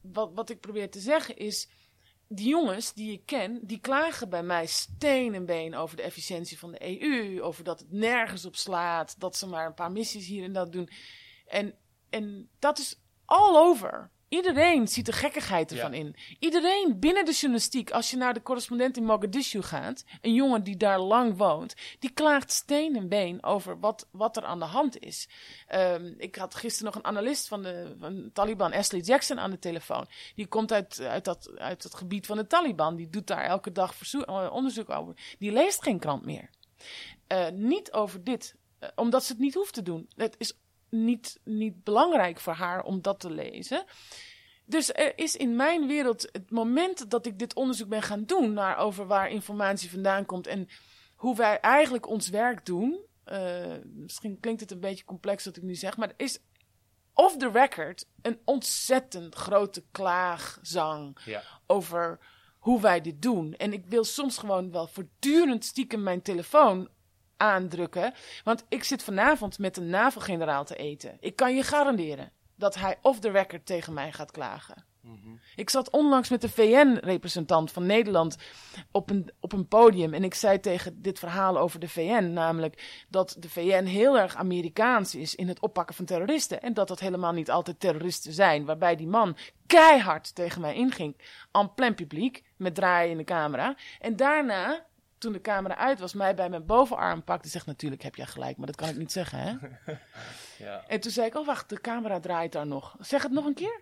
Wat, 0.01 0.31
wat 0.33 0.49
ik 0.49 0.59
probeer 0.59 0.89
te 0.89 0.99
zeggen 0.99 1.37
is. 1.37 1.69
Die 2.27 2.47
jongens 2.47 2.93
die 2.93 3.11
ik 3.11 3.25
ken, 3.25 3.59
die 3.63 3.79
klagen 3.79 4.29
bij 4.29 4.43
mij 4.43 4.65
steen 4.65 5.33
en 5.33 5.45
been 5.45 5.75
over 5.75 5.97
de 5.97 6.03
efficiëntie 6.03 6.59
van 6.59 6.71
de 6.71 7.01
EU. 7.01 7.41
Over 7.41 7.63
dat 7.63 7.79
het 7.79 7.91
nergens 7.91 8.45
op 8.45 8.55
slaat. 8.55 9.19
Dat 9.19 9.37
ze 9.37 9.47
maar 9.47 9.65
een 9.65 9.73
paar 9.73 9.91
missies 9.91 10.27
hier 10.27 10.43
en 10.43 10.53
dat 10.53 10.71
doen. 10.71 10.89
En, 11.45 11.75
en 12.09 12.49
dat 12.59 12.79
is 12.79 12.99
all 13.25 13.55
over. 13.55 14.11
Iedereen 14.29 14.87
ziet 14.87 15.05
de 15.05 15.11
gekkigheid 15.11 15.71
ervan 15.71 15.91
Ja. 15.91 15.97
in. 15.97 16.15
Iedereen 16.39 16.99
binnen 16.99 17.25
de 17.25 17.31
journalistiek, 17.31 17.91
als 17.91 18.11
je 18.11 18.17
naar 18.17 18.33
de 18.33 18.41
correspondent 18.41 18.97
in 18.97 19.03
Mogadishu 19.05 19.61
gaat, 19.61 20.03
een 20.21 20.33
jongen 20.33 20.63
die 20.63 20.77
daar 20.77 20.99
lang 20.99 21.37
woont, 21.37 21.75
die 21.99 22.09
klaagt 22.09 22.51
steen 22.51 22.95
en 22.95 23.09
been 23.09 23.43
over 23.43 23.79
wat, 23.79 24.07
wat 24.11 24.37
er 24.37 24.43
aan 24.43 24.59
de 24.59 24.65
hand 24.65 24.99
is. 24.99 25.29
Ehm, 25.67 26.13
ik 26.17 26.35
had 26.35 26.55
gisteren 26.55 26.85
nog 26.85 26.95
een 26.95 27.09
analist 27.09 27.47
van 27.47 27.61
de 27.61 27.95
van 27.99 28.29
Taliban, 28.33 28.73
Ashley 28.73 29.01
Jackson, 29.01 29.39
aan 29.39 29.51
de 29.51 29.59
telefoon. 29.59 30.07
Die 30.35 30.47
komt 30.47 30.71
uit, 30.71 30.99
uit, 31.01 31.25
dat, 31.25 31.51
uit 31.57 31.83
het 31.83 31.95
gebied 31.95 32.25
van 32.25 32.37
de 32.37 32.47
Taliban. 32.47 32.95
Die 32.95 33.09
doet 33.09 33.27
daar 33.27 33.43
elke 33.43 33.71
dag 33.71 33.95
eh, 34.11 34.49
onderzoek 34.51 34.89
over. 34.89 35.13
Die 35.39 35.51
leest 35.51 35.83
geen 35.83 35.99
krant 35.99 36.25
meer. 36.25 36.49
Eh, 37.27 37.49
niet 37.49 37.91
over 37.91 38.23
dit, 38.23 38.55
eh, 38.79 38.89
omdat 38.95 39.23
ze 39.23 39.31
het 39.31 39.41
niet 39.41 39.53
hoeft 39.53 39.73
te 39.73 39.81
doen. 39.81 40.09
Het 40.15 40.35
is 40.37 40.53
niet, 41.03 41.39
niet 41.43 41.83
belangrijk 41.83 42.39
voor 42.39 42.53
haar 42.53 42.83
om 42.83 43.01
dat 43.01 43.19
te 43.19 43.29
lezen. 43.31 43.83
Dus 44.65 44.93
er 44.93 45.17
is 45.17 45.35
in 45.35 45.55
mijn 45.55 45.87
wereld 45.87 46.29
het 46.31 46.51
moment 46.51 47.09
dat 47.09 47.25
ik 47.25 47.39
dit 47.39 47.53
onderzoek 47.55 47.87
ben 47.89 48.01
gaan 48.01 48.23
doen 48.25 48.53
naar 48.53 48.77
over 48.77 49.07
waar 49.07 49.29
informatie 49.29 49.89
vandaan 49.89 50.25
komt 50.25 50.47
en 50.47 50.67
hoe 51.15 51.35
wij 51.35 51.59
eigenlijk 51.59 52.07
ons 52.07 52.29
werk 52.29 52.65
doen. 52.65 52.99
Eh, 53.23 53.75
misschien 53.83 54.39
klinkt 54.39 54.61
het 54.61 54.71
een 54.71 54.79
beetje 54.79 55.05
complex 55.05 55.45
wat 55.45 55.57
ik 55.57 55.63
nu 55.63 55.75
zeg, 55.75 55.97
maar 55.97 56.07
er 56.09 56.25
is 56.25 56.39
off 57.13 57.37
the 57.37 57.49
record 57.49 58.07
een 58.21 58.39
ontzettend 58.45 59.35
grote 59.35 59.83
klaagzang 59.91 61.17
Ja. 61.25 61.41
over 61.67 62.19
hoe 62.59 62.81
wij 62.81 63.01
dit 63.01 63.21
doen. 63.21 63.53
En 63.53 63.73
ik 63.73 63.85
wil 63.85 64.03
soms 64.03 64.37
gewoon 64.37 64.71
wel 64.71 64.87
voortdurend 64.87 65.65
stiekem 65.65 66.03
mijn 66.03 66.21
telefoon 66.21 66.89
aandrukken. 67.37 68.13
Want 68.43 68.65
ik 68.69 68.83
zit 68.83 69.03
vanavond 69.03 69.59
met 69.59 69.77
een 69.77 69.89
NAVO-generaal 69.89 70.65
te 70.65 70.75
eten. 70.75 71.17
Ik 71.19 71.35
kan 71.35 71.55
je 71.55 71.63
garanderen 71.63 72.31
dat 72.55 72.75
hij 72.75 72.97
off 73.01 73.19
the 73.19 73.31
record 73.31 73.65
tegen 73.65 73.93
mij 73.93 74.11
gaat 74.11 74.31
klagen. 74.31 74.85
Ik 75.55 75.69
zat 75.69 75.89
onlangs 75.89 76.29
met 76.29 76.41
de 76.41 76.49
VN-representant 76.49 77.71
van 77.71 77.85
Nederland 77.85 78.37
op 78.91 79.09
een, 79.09 79.31
op 79.39 79.53
een 79.53 79.67
podium. 79.67 80.13
En 80.13 80.23
ik 80.23 80.33
zei 80.33 80.59
tegen 80.59 81.01
dit 81.01 81.19
verhaal 81.19 81.57
over 81.57 81.79
de 81.79 81.89
VN, 81.89 82.31
namelijk 82.33 83.05
dat 83.09 83.35
de 83.39 83.49
VN 83.49 83.83
heel 83.83 84.17
erg 84.17 84.35
Amerikaans 84.35 85.15
is 85.15 85.35
in 85.35 85.47
het 85.47 85.59
oppakken 85.59 85.95
van 85.95 86.05
terroristen. 86.05 86.61
En 86.61 86.73
dat 86.73 86.87
dat 86.87 86.99
helemaal 86.99 87.31
niet 87.31 87.51
altijd 87.51 87.79
terroristen 87.79 88.33
zijn. 88.33 88.65
Waarbij 88.65 88.95
die 88.95 89.07
man 89.07 89.37
keihard 89.67 90.35
tegen 90.35 90.61
mij 90.61 90.75
inging. 90.75 91.17
En 91.51 91.73
plein 91.73 91.95
publiek, 91.95 92.43
met 92.57 92.75
draaien 92.75 93.11
in 93.11 93.17
de 93.17 93.23
camera. 93.23 93.75
En 93.99 94.15
daarna, 94.15 94.85
toen 95.25 95.33
de 95.33 95.41
camera 95.41 95.77
uit 95.77 95.99
was, 95.99 96.13
mij 96.13 96.35
bij 96.35 96.49
mijn 96.49 96.65
bovenarm 96.65 97.23
pakte. 97.23 97.49
Zegt 97.49 97.65
natuurlijk 97.65 98.01
heb 98.01 98.15
jij 98.15 98.25
gelijk, 98.25 98.57
maar 98.57 98.67
dat 98.67 98.75
kan 98.75 98.89
ik 98.89 98.97
niet 98.97 99.11
zeggen, 99.11 99.39
hè? 99.39 99.55
Ja. 100.57 100.83
En 100.87 100.99
toen 100.99 101.11
zei 101.11 101.27
ik, 101.27 101.35
oh 101.35 101.45
wacht, 101.45 101.69
de 101.69 101.81
camera 101.81 102.19
draait 102.19 102.51
daar 102.51 102.67
nog. 102.67 102.95
Zeg 102.99 103.23
het 103.23 103.31
nog 103.31 103.45
een 103.45 103.53
keer. 103.53 103.81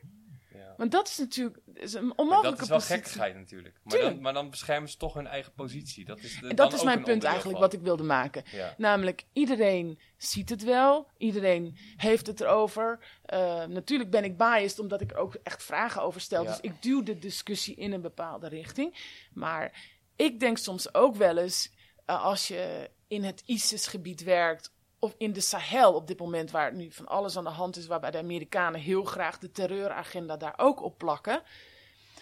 Ja. 0.54 0.74
Want 0.78 0.92
dat 0.92 1.08
is 1.08 1.18
natuurlijk 1.18 1.58
is 1.74 1.94
een 1.94 2.14
onmogelijke 2.16 2.50
dat 2.50 2.62
is 2.62 2.68
wel 2.68 2.78
positie. 2.78 2.96
gekkigheid 2.96 3.36
natuurlijk. 3.36 3.80
Maar 3.84 4.00
dan, 4.00 4.22
maar 4.22 4.34
dan 4.34 4.50
beschermen 4.50 4.90
ze 4.90 4.98
toch 4.98 5.14
hun 5.14 5.28
eigen 5.28 5.54
positie. 5.54 6.06
Dat 6.06 6.20
is, 6.20 6.40
de, 6.40 6.48
En 6.48 6.56
dat 6.56 6.74
is 6.74 6.84
mijn 6.84 7.04
punt 7.04 7.24
eigenlijk 7.24 7.58
van. 7.58 7.66
wat 7.66 7.74
ik 7.74 7.82
wilde 7.82 8.04
maken. 8.04 8.44
Ja. 8.52 8.74
Namelijk, 8.78 9.26
iedereen 9.34 10.00
ziet 10.18 10.50
het 10.50 10.64
wel. 10.64 11.08
Iedereen 11.18 11.78
heeft 11.98 12.28
het 12.28 12.42
erover. 12.42 13.00
Eh, 13.26 13.66
natuurlijk 13.66 14.10
ben 14.10 14.24
ik 14.24 14.38
biased 14.38 14.80
omdat 14.80 15.02
ik 15.02 15.12
er 15.12 15.18
ook 15.18 15.34
echt 15.44 15.64
vragen 15.64 16.02
over 16.02 16.22
stel. 16.22 16.44
Ja. 16.44 16.50
Dus 16.50 16.60
ik 16.60 16.82
duw 16.82 17.04
de 17.04 17.20
discussie 17.20 17.76
in 17.76 17.94
een 17.94 18.02
bepaalde 18.02 18.48
richting. 18.48 18.96
Maar 19.34 19.72
ik 20.16 20.40
denk 20.40 20.58
soms 20.58 20.94
ook 20.94 21.16
wel 21.16 21.38
eens, 21.38 21.72
eh, 22.06 22.24
als 22.24 22.48
je 22.48 22.90
in 23.08 23.24
het 23.24 23.44
ISIS-gebied 23.46 24.24
werkt... 24.24 24.72
of 25.00 25.16
in 25.18 25.34
de 25.34 25.42
Sahel 25.42 25.94
op 25.94 26.08
dit 26.08 26.20
moment, 26.20 26.52
waar 26.52 26.74
nu 26.74 26.92
van 26.92 27.08
alles 27.08 27.38
aan 27.38 27.44
de 27.44 27.50
hand 27.50 27.76
is... 27.78 27.88
waarbij 27.88 28.12
de 28.12 28.18
Amerikanen 28.18 28.80
heel 28.80 29.04
graag 29.04 29.38
de 29.40 29.52
terreuragenda 29.52 30.38
daar 30.38 30.54
ook 30.58 30.82
op 30.82 30.98
plakken... 30.98 31.42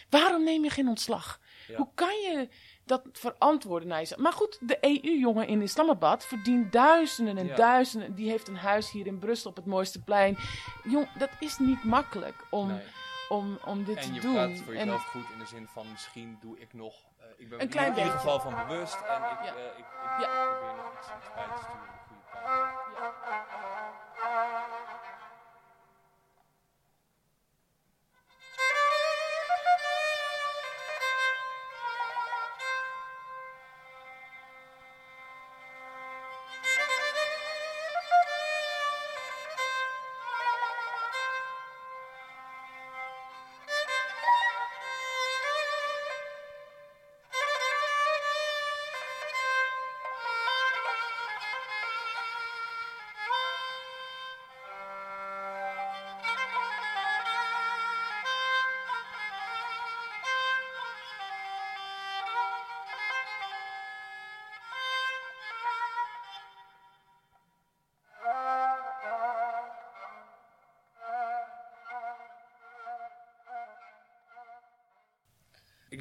Waarom 0.09 0.43
neem 0.43 0.63
je 0.63 0.69
geen 0.69 0.87
ontslag? 0.87 1.39
Ja. 1.67 1.75
Hoe 1.77 1.87
kan 1.95 2.15
je 2.15 2.47
dat 2.85 3.01
verantwoorden 3.11 3.87
naar 3.87 3.99
jezelf? 3.99 4.21
Maar 4.21 4.33
goed, 4.33 4.57
de 4.61 4.77
EU-jongen 4.81 5.47
in 5.47 5.61
Islamabad 5.61 6.25
verdient 6.25 6.71
duizenden 6.71 7.37
en 7.37 7.45
Ja. 7.45 7.55
duizenden. 7.55 8.15
Die 8.15 8.29
heeft 8.29 8.47
een 8.47 8.55
huis 8.55 8.91
hier 8.91 9.07
in 9.07 9.19
Brussel 9.19 9.49
op 9.49 9.55
het 9.55 9.65
mooiste 9.65 10.03
plein. 10.03 10.37
Jong, 10.83 11.11
dat 11.17 11.29
is 11.39 11.57
niet 11.57 11.83
makkelijk 11.83 12.45
om, 12.49 12.67
Nee. 12.67 12.81
Om, 13.38 13.57
om 13.65 13.84
dit 13.84 13.97
En 13.97 14.03
te 14.03 14.13
je 14.13 14.21
doen. 14.21 14.34
praat 14.34 14.59
voor 14.65 14.73
En- 14.73 14.79
jezelf 14.79 15.03
goed 15.05 15.29
in 15.34 15.39
de 15.39 15.45
zin 15.45 15.67
van 15.67 15.91
misschien 15.91 16.38
doe 16.41 16.59
ik 16.59 16.73
nog. 16.73 16.95
eh, 17.19 17.25
ik 17.38 17.49
ben 17.49 17.61
Een 17.61 17.69
klein 17.69 17.91
in 17.91 17.97
ieder 17.97 18.11
geval 18.11 18.39
van 18.39 18.55
bewust 18.67 18.95
en 18.95 19.21
ik, 19.34 19.41
Ja. 19.43 19.53
eh, 19.55 19.65
ik, 19.65 19.77
ik 19.77 19.86
probeer 20.49 20.75
nog 20.75 20.93
iets, 20.99 21.07
iets 21.17 21.34
bij 21.36 21.45
te 21.55 21.57
sturen 21.63 21.89
goede 22.07 22.21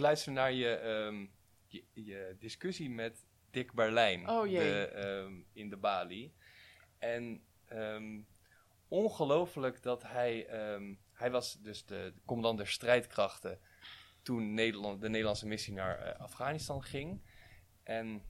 luister 0.01 0.33
naar 0.33 0.53
je, 0.53 0.75
ehm, 0.75 1.27
je, 1.67 1.85
je 1.93 2.37
discussie 2.39 2.91
met 2.91 3.27
Dick 3.51 3.73
Berlijn 3.73 4.29
Oh, 4.29 4.43
de, 4.43 4.87
ehm, 4.87 5.35
in 5.53 5.69
de 5.69 5.77
Bali. 5.77 6.35
En 6.99 7.45
ehm, 7.67 8.21
ongelooflijk 8.89 9.83
dat 9.83 10.03
hij... 10.03 10.47
hij 11.13 11.31
was 11.31 11.61
dus 11.61 11.85
de 11.85 12.15
commandant 12.25 12.59
der 12.59 12.67
strijdkrachten 12.67 13.61
toen 14.23 14.55
Nederland, 14.55 15.01
de 15.01 15.09
Nederlandse 15.09 15.47
missie 15.47 15.73
naar 15.73 15.99
eh, 15.99 16.21
Afghanistan 16.21 16.83
ging. 16.83 17.23
En 17.83 18.23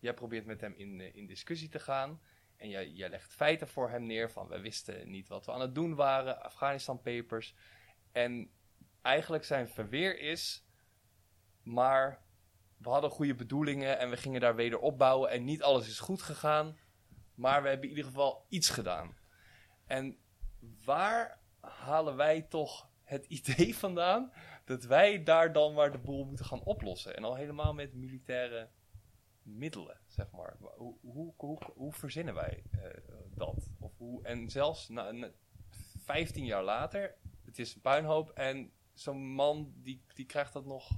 jij 0.00 0.14
probeert 0.14 0.46
met 0.46 0.60
hem 0.60 0.74
in, 0.76 1.00
eh, 1.00 1.14
in 1.14 1.26
discussie 1.26 1.68
te 1.68 1.78
gaan. 1.78 2.20
En 2.56 2.68
jij, 2.68 2.88
jij 2.88 3.08
legt 3.08 3.34
feiten 3.34 3.68
voor 3.68 3.90
hem 3.90 4.06
neer 4.06 4.30
van 4.30 4.48
we 4.48 4.60
wisten 4.60 5.10
niet 5.10 5.28
wat 5.28 5.46
we 5.46 5.52
aan 5.52 5.60
het 5.60 5.74
doen 5.74 5.94
waren, 5.94 6.42
Afghanistan 6.42 7.00
papers. 7.00 7.54
En 8.12 8.50
eigenlijk 9.02 9.44
zijn 9.44 9.68
verweer 9.68 10.18
is, 10.20 10.66
maar 11.62 12.22
we 12.76 12.88
hadden 12.88 13.10
goede 13.10 13.34
bedoelingen 13.34 13.98
en 13.98 14.10
we 14.10 14.16
gingen 14.16 14.40
daar 14.40 14.54
weder 14.54 14.78
opbouwen 14.78 15.30
en 15.30 15.44
niet 15.44 15.62
alles 15.62 15.88
is 15.88 16.00
goed 16.00 16.22
gegaan. 16.22 16.78
Maar 17.34 17.62
we 17.62 17.68
hebben 17.68 17.88
in 17.88 17.96
ieder 17.96 18.10
geval 18.10 18.46
iets 18.48 18.68
gedaan. 18.68 19.16
En 19.86 20.18
waar 20.84 21.40
halen 21.60 22.16
wij 22.16 22.42
toch 22.42 22.90
het 23.02 23.26
idee 23.38 23.76
vandaan 23.76 24.32
dat 24.64 24.84
wij 24.84 25.22
daar 25.22 25.52
dan 25.52 25.74
maar 25.74 25.92
de 25.92 25.98
boel 25.98 26.24
moeten 26.24 26.44
gaan 26.44 26.62
oplossen? 26.62 27.16
En 27.16 27.24
al 27.24 27.34
helemaal 27.34 27.74
met 27.74 27.94
militaire 27.94 28.70
middelen, 29.42 30.00
zeg 30.06 30.30
maar. 30.30 30.56
Hoe, 30.76 30.96
hoe, 31.02 31.34
hoe, 31.74 31.92
verzinnen 31.92 32.34
wij 32.34 32.62
eh, 32.70 32.80
dat? 33.34 33.70
Of 33.78 33.92
hoe, 33.96 34.24
en 34.24 34.50
zelfs 34.50 34.88
na- 34.88 35.30
15 36.04 36.44
jaar 36.44 36.64
later, 36.64 37.14
het 37.44 37.58
is 37.58 37.74
een 37.74 37.80
puinhoop 37.80 38.30
en 38.30 38.72
zo'n 39.00 39.34
man 39.34 39.72
die, 39.76 40.02
die 40.14 40.26
krijgt 40.26 40.52
dat 40.52 40.64
nog, 40.64 40.90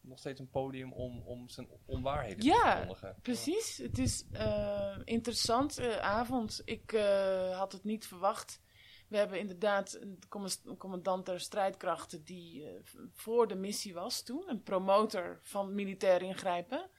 nog 0.00 0.18
steeds 0.18 0.40
een 0.40 0.50
podium 0.50 0.92
om, 0.92 1.20
om 1.20 1.48
zijn 1.48 1.68
onwaarheden 1.84 2.38
te 2.38 2.46
Ja, 2.46 2.70
verkondigen. 2.70 3.16
Precies, 3.22 3.76
het 3.76 3.98
is 3.98 4.24
eh 4.32 4.98
interessant 5.04 5.78
eh, 5.78 5.98
avond. 5.98 6.62
Ik 6.64 6.92
eh, 6.92 7.58
had 7.58 7.72
het 7.72 7.84
niet 7.84 8.06
verwacht. 8.06 8.60
We 9.08 9.16
hebben 9.16 9.38
inderdaad 9.38 9.98
een 10.00 10.76
commandant 10.78 11.26
der 11.26 11.40
strijdkrachten 11.40 12.24
die 12.24 12.66
voor 13.12 13.48
de 13.48 13.54
missie 13.54 13.94
was 13.94 14.22
toen, 14.22 14.44
een 14.48 14.62
promotor 14.62 15.40
van 15.42 15.74
militair 15.74 16.22
ingrijpen. 16.22 16.90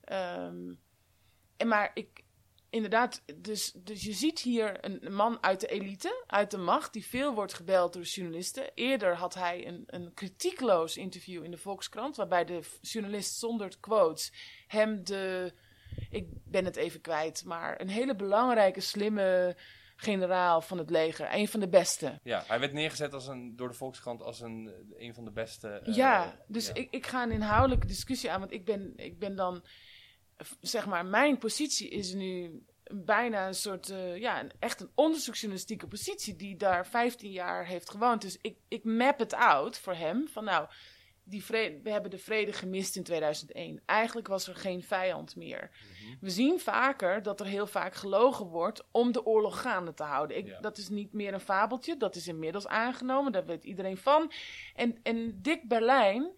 Ehm, 0.00 0.74
en 1.56 1.68
maar 1.68 1.90
ik, 1.94 2.24
inderdaad, 2.70 3.22
dus, 3.36 3.72
dus 3.72 4.02
je 4.02 4.12
ziet 4.12 4.40
hier 4.40 4.84
een, 4.84 5.14
man 5.14 5.42
uit 5.42 5.60
de 5.60 5.66
elite, 5.66 6.24
uit 6.26 6.50
de 6.50 6.58
macht, 6.58 6.92
die 6.92 7.06
veel 7.06 7.34
wordt 7.34 7.54
gebeld 7.54 7.92
door 7.92 8.02
journalisten. 8.02 8.70
Eerder 8.74 9.14
had 9.14 9.34
hij 9.34 9.66
een, 9.66 9.84
een 9.86 10.14
kritiekloos 10.14 10.96
interview 10.96 11.44
in 11.44 11.50
de 11.50 11.56
Volkskrant, 11.56 12.16
waarbij 12.16 12.44
de 12.44 12.60
journalist 12.80 13.38
zonder 13.38 13.78
quotes 13.80 14.32
hem 14.66 15.04
de, 15.04 15.52
ik 16.10 16.26
ben 16.44 16.64
het 16.64 16.76
even 16.76 17.00
kwijt, 17.00 17.44
maar 17.44 17.80
een 17.80 17.88
hele 17.88 18.16
belangrijke, 18.16 18.80
slimme 18.80 19.56
generaal 19.96 20.60
van 20.60 20.78
het 20.78 20.90
leger, 20.90 21.28
een 21.34 21.48
van 21.48 21.60
de 21.60 21.68
beste. 21.68 22.18
Ja, 22.22 22.44
hij 22.46 22.60
werd 22.60 22.72
neergezet 22.72 23.14
als 23.14 23.26
een, 23.26 23.56
door 23.56 23.68
de 23.68 23.74
Volkskrant 23.74 24.22
als 24.22 24.40
een, 24.40 24.70
een 24.98 25.14
van 25.14 25.24
de 25.24 25.30
beste. 25.30 25.68
eh, 25.68 25.94
ja, 25.94 26.38
dus 26.46 26.66
ja. 26.66 26.74
Ik, 26.74 26.90
ik 26.90 27.06
ga 27.06 27.22
een 27.22 27.30
inhoudelijke 27.30 27.86
discussie 27.86 28.30
aan, 28.30 28.40
want 28.40 28.52
ik 28.52 28.64
ben, 28.64 28.92
ik 28.96 29.18
ben 29.18 29.36
dan, 29.36 29.64
zeg 30.60 30.86
maar, 30.86 31.06
mijn 31.06 31.38
positie 31.38 31.88
is 31.88 32.14
nu 32.14 32.62
bijna 32.92 33.46
een 33.46 33.54
soort, 33.54 33.90
eh, 33.90 34.16
ja, 34.16 34.40
een, 34.40 34.52
echt 34.58 34.80
een 34.80 34.90
onderzoeksjournalistieke 34.94 35.86
positie 35.86 36.36
die 36.36 36.56
daar 36.56 36.86
15 36.86 37.30
jaar 37.30 37.66
heeft 37.66 37.90
gewoond. 37.90 38.22
Dus 38.22 38.38
ik, 38.40 38.56
ik 38.68 38.84
map 38.84 39.18
het 39.18 39.34
out 39.34 39.78
voor 39.78 39.94
hem 39.94 40.28
van 40.28 40.44
nou, 40.44 40.68
die 41.24 41.44
vrede, 41.44 41.80
we 41.82 41.90
hebben 41.90 42.10
de 42.10 42.18
vrede 42.18 42.52
gemist 42.52 42.96
in 42.96 43.02
2001. 43.02 43.82
Eigenlijk 43.86 44.26
was 44.26 44.46
er 44.46 44.54
geen 44.54 44.82
vijand 44.82 45.36
meer. 45.36 45.70
We 46.20 46.30
zien 46.30 46.60
vaker 46.60 47.22
dat 47.22 47.40
er 47.40 47.46
heel 47.46 47.66
vaak 47.66 47.94
gelogen 47.94 48.46
wordt 48.46 48.84
om 48.90 49.12
de 49.12 49.24
oorlog 49.26 49.60
gaande 49.60 49.94
te 49.94 50.02
houden. 50.02 50.36
Ik, 50.36 50.46
Ja. 50.46 50.60
Dat 50.60 50.78
is 50.78 50.88
niet 50.88 51.12
meer 51.12 51.32
een 51.32 51.40
fabeltje, 51.40 51.96
dat 51.96 52.14
is 52.14 52.28
inmiddels 52.28 52.66
aangenomen, 52.66 53.32
daar 53.32 53.46
weet 53.46 53.64
iedereen 53.64 53.96
van. 53.96 54.32
En, 54.74 54.98
en 55.02 55.42
Dick 55.42 55.68
Berlijn 55.68 56.30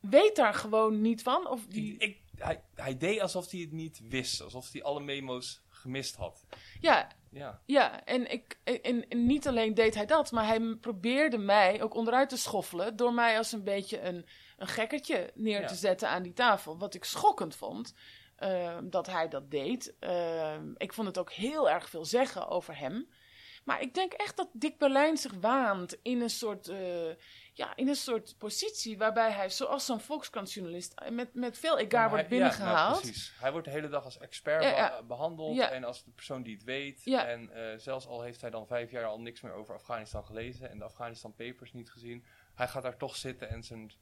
weet 0.00 0.36
daar 0.36 0.54
gewoon 0.54 1.00
niet 1.00 1.22
van. 1.22 1.48
Of 1.48 1.66
die, 1.66 1.92
Ik, 1.92 2.00
ik 2.02 2.20
hij, 2.38 2.62
hij 2.74 2.96
deed 2.96 3.20
alsof 3.20 3.50
hij 3.50 3.60
het 3.60 3.72
niet 3.72 4.00
wist. 4.08 4.42
Alsof 4.42 4.72
hij 4.72 4.82
alle 4.82 5.00
memo's 5.00 5.60
gemist 5.68 6.16
had. 6.16 6.44
Ja, 6.80 7.08
Ja. 7.30 7.60
Ja, 7.66 8.04
en, 8.04 8.30
ik, 8.30 8.58
en, 8.64 9.08
en 9.08 9.26
niet 9.26 9.48
alleen 9.48 9.74
deed 9.74 9.94
hij 9.94 10.06
dat, 10.06 10.30
maar 10.32 10.46
hij 10.46 10.76
probeerde 10.80 11.38
mij 11.38 11.82
ook 11.82 11.94
onderuit 11.94 12.28
te 12.28 12.36
schoffelen 12.36 12.96
door 12.96 13.12
mij 13.14 13.38
als 13.38 13.52
een 13.52 13.64
beetje 13.64 14.00
een, 14.00 14.26
een 14.56 14.66
gekkertje 14.68 15.30
neer 15.34 15.60
Ja. 15.60 15.66
te 15.66 15.74
zetten 15.74 16.08
aan 16.08 16.22
die 16.22 16.32
tafel. 16.32 16.78
Wat 16.78 16.94
ik 16.94 17.04
schokkend 17.04 17.56
vond 17.56 17.94
eh, 18.36 18.78
dat 18.82 19.06
hij 19.06 19.28
dat 19.28 19.50
deed. 19.50 19.94
Eh, 19.98 20.56
ik 20.76 20.92
vond 20.92 21.06
het 21.06 21.18
ook 21.18 21.32
heel 21.32 21.70
erg 21.70 21.88
veel 21.88 22.04
zeggen 22.04 22.48
over 22.48 22.78
hem. 22.78 23.08
Maar 23.64 23.80
ik 23.80 23.94
denk 23.94 24.12
echt 24.12 24.36
dat 24.36 24.48
Dick 24.52 24.78
Berlijn 24.78 25.16
zich 25.16 25.32
waant 25.40 25.96
in 26.02 26.20
een 26.20 26.30
soort, 26.30 26.68
eh, 26.68 27.08
ja, 27.58 27.76
in 27.76 27.88
een 27.88 27.94
soort 27.94 28.34
positie 28.38 28.98
waarbij 28.98 29.30
hij, 29.30 29.50
zoals 29.50 29.84
zo'n 29.86 30.00
Volkskrantjournalist, 30.00 30.92
eh, 30.94 31.10
met, 31.10 31.34
met 31.34 31.58
veel 31.58 31.78
egaar 31.78 32.08
wordt 32.10 32.24
ja, 32.24 32.30
nou, 32.30 32.42
binnengehaald. 32.42 33.00
precies. 33.00 33.32
Hij 33.40 33.50
wordt 33.52 33.66
de 33.66 33.72
hele 33.72 33.88
dag 33.88 34.04
als 34.04 34.18
expert 34.18 34.62
Ja, 34.62 34.70
be- 34.70 34.76
ja. 34.76 35.02
behandeld. 35.02 35.56
Ja. 35.56 35.70
En 35.70 35.84
als 35.84 36.04
de 36.04 36.10
persoon 36.10 36.42
die 36.42 36.54
het 36.54 36.64
weet. 36.64 37.00
Ja. 37.04 37.26
En 37.26 37.50
eh, 37.50 37.78
zelfs 37.78 38.06
al 38.06 38.22
heeft 38.22 38.40
hij 38.40 38.50
dan 38.50 38.66
vijf 38.66 38.90
jaar 38.90 39.04
al 39.04 39.20
niks 39.20 39.40
meer 39.40 39.52
over 39.52 39.74
Afghanistan 39.74 40.24
gelezen. 40.24 40.70
En 40.70 40.78
de 40.78 40.84
Afghanistan 40.84 41.34
Papers 41.34 41.72
niet 41.72 41.90
gezien. 41.90 42.24
Hij 42.54 42.68
gaat 42.68 42.82
daar 42.82 42.96
toch 42.96 43.16
zitten 43.16 43.48
en 43.48 43.62
zijn 43.62 43.92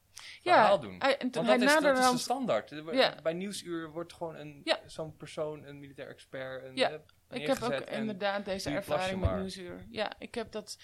verhaal 0.42 0.80
doen. 0.80 0.96
hij, 0.98 1.12
en 1.18 1.30
Want 1.32 1.46
dat 1.46 1.61
is, 1.62 1.80
dat 1.80 1.98
is 1.98 2.11
de 2.11 2.18
standaard. 2.18 2.70
Ja. 2.92 3.14
Bij 3.22 3.32
Nieuwsuur 3.32 3.90
wordt 3.90 4.12
gewoon 4.12 4.36
een, 4.36 4.61
Ja. 4.64 4.78
zo'n 4.86 5.16
persoon, 5.16 5.64
een 5.64 5.78
militair 5.80 6.09
expert, 6.09 6.64
een, 6.64 6.76
Ja, 6.76 6.90
eh, 6.90 7.40
Ik 7.40 7.46
heb 7.46 7.62
ook 7.62 7.70
en- 7.72 7.98
inderdaad 8.00 8.44
deze 8.44 8.70
ervaring 8.70 9.20
met. 9.20 9.34
Nieuwsuur. 9.36 9.86
Ja, 9.90 10.12
ik 10.18 10.34
heb 10.34 10.52
dat 10.52 10.78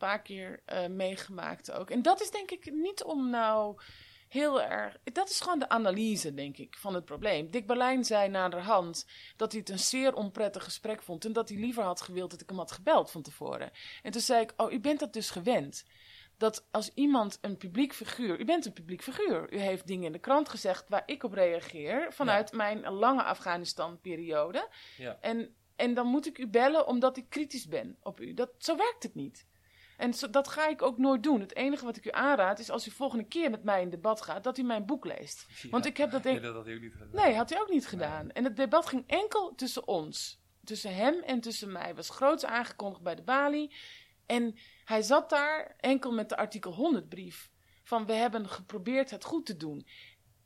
paar 0.00 0.22
keer 0.22 0.62
eh, 0.64 0.86
meegemaakt 0.86 1.72
ook. 1.72 1.90
En 1.90 2.02
dat 2.02 2.20
is 2.20 2.30
denk 2.30 2.50
ik 2.50 2.72
niet 2.72 3.02
om 3.04 3.30
nou 3.30 3.80
heel 4.28 4.62
erg... 4.62 4.96
Dat 5.12 5.30
is 5.30 5.40
gewoon 5.40 5.58
de 5.58 5.68
analyse, 5.68 6.34
denk 6.34 6.56
ik, 6.56 6.76
van 6.76 6.94
het 6.94 7.04
probleem. 7.04 7.50
Dick 7.50 7.66
Berlijn 7.66 8.04
zei 8.04 8.28
naderhand 8.28 9.06
dat 9.36 9.52
hij 9.52 9.60
het 9.60 9.70
een 9.70 9.78
zeer 9.78 10.14
onprettig 10.14 10.64
gesprek 10.64 11.02
vond... 11.02 11.24
en 11.24 11.32
dat 11.32 11.48
hij 11.48 11.58
liever 11.58 11.82
had 11.82 12.00
gewild 12.00 12.30
dat 12.30 12.40
ik 12.40 12.48
hem 12.48 12.58
had 12.58 12.72
gebeld 12.72 13.10
van 13.10 13.22
tevoren. 13.22 13.70
En 14.02 14.10
toen 14.10 14.20
zei 14.20 14.42
ik, 14.42 14.52
oh, 14.56 14.72
u 14.72 14.80
bent 14.80 15.00
dat 15.00 15.12
dus 15.12 15.30
gewend 15.30 15.84
dat 16.40 16.66
als 16.70 16.90
iemand 16.94 17.38
een 17.40 17.56
publiek 17.56 17.92
figuur. 17.92 18.40
U 18.40 18.44
bent 18.44 18.66
een 18.66 18.72
publiek 18.72 19.02
figuur. 19.02 19.52
U 19.52 19.58
heeft 19.58 19.86
dingen 19.86 20.06
in 20.06 20.12
de 20.12 20.18
krant 20.18 20.48
gezegd 20.48 20.88
waar 20.88 21.02
ik 21.06 21.22
op 21.22 21.32
reageer. 21.32 22.12
vanuit 22.12 22.52
mijn 22.52 22.88
lange 22.88 23.22
Afghanistan-periode. 23.22 24.68
Ja. 24.96 25.18
En, 25.20 25.54
en 25.76 25.94
dan 25.94 26.06
moet 26.06 26.26
ik 26.26 26.38
u 26.38 26.46
bellen 26.46 26.86
omdat 26.86 27.16
ik 27.16 27.28
kritisch 27.28 27.68
ben 27.68 27.96
op 28.02 28.20
u. 28.20 28.34
Dat, 28.34 28.50
zo 28.58 28.76
werkt 28.76 29.02
het 29.02 29.14
niet. 29.14 29.46
En 30.00 30.14
zo, 30.14 30.30
dat 30.30 30.48
ga 30.48 30.68
ik 30.68 30.82
ook 30.82 30.98
nooit 30.98 31.22
doen. 31.22 31.40
Het 31.40 31.54
enige 31.56 31.84
wat 31.84 31.96
ik 31.96 32.04
u 32.06 32.10
aanraad 32.10 32.58
is 32.58 32.70
als 32.70 32.86
u 32.86 32.90
volgende 32.90 33.24
keer 33.24 33.50
met 33.50 33.64
mij 33.64 33.82
in 33.82 33.90
debat 33.90 34.22
gaat, 34.22 34.44
dat 34.44 34.58
u 34.58 34.62
mijn 34.62 34.86
boek 34.86 35.04
leest. 35.04 35.46
Want 35.70 35.86
ik 35.86 35.96
heb 35.96 36.10
dat. 36.10 36.22
Nee, 36.22 36.40
dat 36.40 36.54
had 36.54 36.64
hij 36.64 36.74
ook 36.74 36.80
niet 36.80 36.92
gedaan. 36.92 37.24
Nee, 37.24 37.34
had 37.34 37.50
hij 37.50 37.60
ook 37.60 37.70
niet 37.70 37.86
gedaan. 37.86 38.30
En 38.30 38.44
het 38.44 38.56
debat 38.56 38.86
ging 38.86 39.04
enkel 39.06 39.54
tussen 39.54 39.86
ons. 39.88 40.40
Tussen 40.64 40.94
hem 40.94 41.22
en 41.22 41.40
tussen 41.40 41.72
mij. 41.72 41.94
Was 41.94 42.10
groots 42.10 42.44
aangekondigd 42.44 43.02
bij 43.02 43.14
de 43.14 43.22
balie. 43.22 43.74
En 44.26 44.58
hij 44.84 45.02
zat 45.02 45.30
daar 45.30 45.74
enkel 45.80 46.12
met 46.12 46.28
de 46.28 46.36
artikel 46.36 46.72
100 46.72 47.08
brief. 47.08 47.50
Van 47.82 48.06
we 48.06 48.12
hebben 48.12 48.48
geprobeerd 48.48 49.10
het 49.10 49.24
goed 49.24 49.46
te 49.46 49.56
doen. 49.56 49.86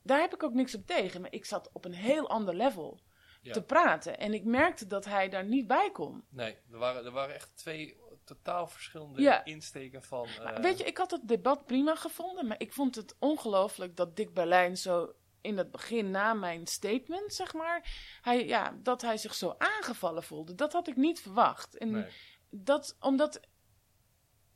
Daar 0.03 0.21
heb 0.21 0.35
ik 0.35 0.43
ook 0.43 0.55
niks 0.55 0.75
op 0.75 0.87
tegen. 0.87 1.21
Maar 1.21 1.33
ik 1.33 1.45
zat 1.45 1.71
op 1.73 1.85
een 1.85 1.95
heel 1.95 2.29
ander 2.29 2.55
level 2.55 3.01
Ja. 3.43 3.53
te 3.53 3.63
praten. 3.63 4.19
En 4.19 4.35
ik 4.35 4.45
merkte 4.45 4.87
dat 4.87 5.05
hij 5.05 5.29
daar 5.29 5.45
niet 5.45 5.67
bij 5.67 5.91
kon. 5.93 6.25
Nee, 6.29 6.57
er 6.73 6.79
waren, 6.79 7.05
er 7.05 7.11
waren 7.11 7.35
echt 7.35 7.57
twee 7.57 7.97
totaal 8.25 8.66
verschillende 8.66 9.20
Ja. 9.20 9.45
insteken 9.45 10.03
van... 10.03 10.29
Maar 10.43 10.55
eh, 10.55 10.62
weet 10.62 10.79
je, 10.79 10.85
ik 10.85 10.97
had 10.99 11.11
het 11.11 11.29
debat 11.29 11.66
prima 11.66 11.95
gevonden. 11.95 12.47
Maar 12.47 12.61
ik 12.61 12.72
vond 12.72 12.95
het 12.95 13.16
ongelooflijk 13.18 13.97
dat 13.97 14.16
Dick 14.16 14.35
Berlijn 14.35 14.77
zo 14.77 15.14
in 15.41 15.59
het 15.59 15.70
begin 15.70 16.11
na 16.11 16.35
mijn 16.35 16.66
statement, 16.66 17.35
zeg 17.35 17.55
maar. 17.55 17.91
Hij, 18.20 18.47
ja, 18.47 18.79
dat 18.83 19.03
hij 19.03 19.16
zich 19.16 19.35
zo 19.35 19.55
aangevallen 19.59 20.22
voelde. 20.22 20.55
Dat 20.55 20.72
had 20.72 20.89
ik 20.89 20.97
niet 20.97 21.20
verwacht. 21.20 21.77
En 21.77 21.91
nee. 21.91 22.07
dat, 22.51 22.97
omdat, 23.01 23.41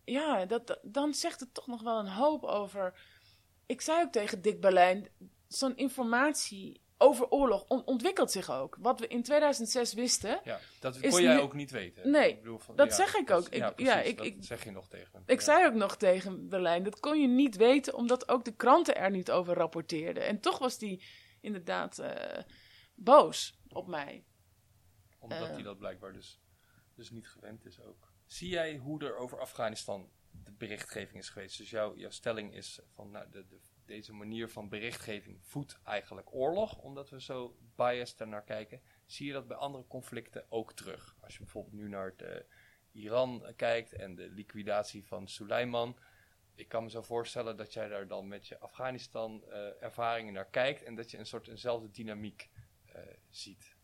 ja, 0.04 0.46
dat, 0.46 0.78
dan 0.82 1.14
zegt 1.14 1.40
het 1.40 1.54
toch 1.54 1.66
nog 1.66 1.82
wel 1.82 1.98
een 1.98 2.08
hoop 2.08 2.44
over. 2.44 3.00
Ik 3.66 3.80
zei 3.80 4.02
ook 4.02 4.12
tegen 4.12 4.42
Dick 4.42 4.60
Berlijn, 4.60 5.08
zo'n 5.48 5.76
informatie 5.76 6.80
over 6.98 7.28
oorlog 7.28 7.64
on- 7.68 7.84
ontwikkelt 7.86 8.30
zich 8.30 8.50
ook. 8.50 8.76
Wat 8.80 9.00
we 9.00 9.06
in 9.06 9.22
2006 9.22 9.92
wisten, 9.94 10.40
Ja, 10.44 10.60
dat 10.80 11.00
kon 11.00 11.22
jij 11.22 11.40
ook 11.40 11.54
niet 11.54 11.70
weten. 11.70 12.10
Nee, 12.10 12.30
Ik 12.30 12.38
bedoel 12.42 12.58
van- 12.58 12.76
dat 12.76 12.88
ja, 12.88 12.94
zeg 12.94 13.14
ik 13.14 13.26
dat- 13.26 13.38
ook. 13.38 13.46
Ik- 13.48 13.58
ja, 13.58 13.66
ja, 13.66 13.72
precies, 13.72 14.04
ik- 14.10 14.16
dat 14.16 14.26
ik- 14.26 14.36
zeg 14.40 14.64
je 14.64 14.70
nog 14.70 14.88
tegen 14.88 15.08
hem. 15.12 15.22
Ik 15.26 15.38
Ja. 15.38 15.44
zei 15.44 15.66
ook 15.66 15.74
nog 15.74 15.96
tegen 15.96 16.48
Berlijn, 16.48 16.82
dat 16.82 17.00
kon 17.00 17.20
je 17.20 17.28
niet 17.28 17.56
weten 17.56 17.94
omdat 17.94 18.28
ook 18.28 18.44
de 18.44 18.54
kranten 18.56 18.96
er 18.96 19.10
niet 19.10 19.30
over 19.30 19.54
rapporteerden. 19.54 20.26
En 20.26 20.40
toch 20.40 20.58
was 20.58 20.78
die 20.78 21.04
inderdaad 21.40 21.98
eh, 21.98 22.42
boos 22.94 23.58
op 23.68 23.86
mij. 23.86 24.24
Omdat 25.18 25.42
eh. 25.42 25.50
hij 25.52 25.62
dat 25.62 25.78
blijkbaar 25.78 26.12
dus, 26.12 26.40
dus 26.94 27.10
niet 27.10 27.28
gewend 27.28 27.64
is 27.64 27.80
ook. 27.80 28.12
Zie 28.26 28.48
jij 28.48 28.76
hoe 28.76 29.04
er 29.04 29.16
over 29.16 29.40
Afghanistan 29.40 30.10
de 30.44 30.52
berichtgeving 30.52 31.18
is 31.18 31.28
geweest? 31.28 31.58
Dus 31.58 31.70
jouw, 31.70 31.96
jouw 31.96 32.10
stelling 32.10 32.54
is 32.54 32.80
van 32.94 33.10
nou, 33.10 33.30
de, 33.30 33.46
de, 33.46 33.58
deze 33.88 34.12
manier 34.12 34.48
van 34.48 34.68
berichtgeving 34.68 35.38
voedt 35.42 35.78
eigenlijk 35.84 36.34
oorlog, 36.34 36.78
omdat 36.78 37.10
we 37.10 37.20
zo 37.20 37.56
biased 37.76 38.20
ernaar 38.20 38.44
kijken. 38.44 38.80
Zie 39.06 39.26
je 39.26 39.32
dat 39.32 39.48
bij 39.48 39.56
andere 39.56 39.86
conflicten 39.86 40.44
ook 40.48 40.72
terug? 40.72 41.16
Als 41.20 41.32
je 41.32 41.38
bijvoorbeeld 41.38 41.74
nu 41.74 41.88
naar 41.88 42.06
het, 42.06 42.22
eh, 42.22 42.36
Iran 42.92 43.46
eh, 43.46 43.52
kijkt 43.56 43.92
en 43.92 44.14
de 44.14 44.28
liquidatie 44.30 45.06
van 45.06 45.28
Suleiman. 45.28 45.96
Ik 46.54 46.68
kan 46.68 46.82
me 46.82 46.90
zo 46.90 47.02
voorstellen 47.02 47.56
dat 47.56 47.72
jij 47.72 47.88
daar 47.88 48.08
dan 48.08 48.28
met 48.28 48.46
je 48.46 48.58
Afghanistan-ervaringen 48.58 50.32
naar 50.32 50.50
kijkt 50.50 50.82
en 50.82 50.94
dat 50.94 51.10
je 51.10 51.18
een 51.18 51.26
soort 51.26 51.48
eenzelfde 51.48 51.90
dynamiek 51.90 52.48
eh, 52.86 53.02
ziet. 53.30 53.76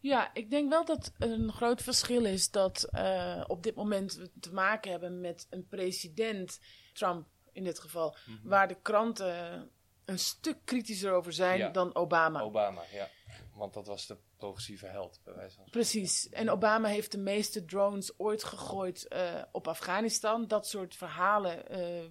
Ja, 0.00 0.34
ik 0.34 0.50
denk 0.50 0.70
wel 0.70 0.84
dat 0.84 1.12
een 1.18 1.52
groot 1.52 1.82
verschil 1.82 2.24
is 2.24 2.50
dat 2.50 2.84
eh, 2.84 3.44
op 3.46 3.62
dit 3.62 3.74
moment 3.74 4.14
we 4.14 4.30
te 4.40 4.52
maken 4.52 4.90
hebben 4.90 5.20
met 5.20 5.46
een 5.50 5.66
president, 5.66 6.60
Trump 6.92 7.26
in 7.58 7.64
dit 7.64 7.78
geval, 7.78 8.16
waar 8.42 8.68
de 8.68 8.76
kranten 8.82 9.70
een 10.04 10.18
stuk 10.18 10.58
kritischer 10.64 11.12
over 11.12 11.32
zijn 11.32 11.58
Ja. 11.58 11.68
dan 11.68 11.94
Obama. 11.94 12.40
Obama, 12.40 12.82
ja. 12.92 13.08
Want 13.54 13.74
dat 13.74 13.86
was 13.86 14.06
de 14.06 14.16
progressieve 14.36 14.86
held, 14.86 15.20
bij 15.24 15.34
wijze 15.34 15.56
van. 15.56 15.64
Precies. 15.70 16.28
En 16.28 16.50
Obama 16.50 16.88
heeft 16.88 17.12
de 17.12 17.18
meeste 17.18 17.64
drones 17.64 18.18
ooit 18.18 18.44
gegooid 18.44 19.08
eh, 19.08 19.42
op 19.52 19.68
Afghanistan. 19.68 20.46
Dat 20.46 20.66
soort 20.68 20.96
verhalen 20.96 21.68
eh, 21.68 22.04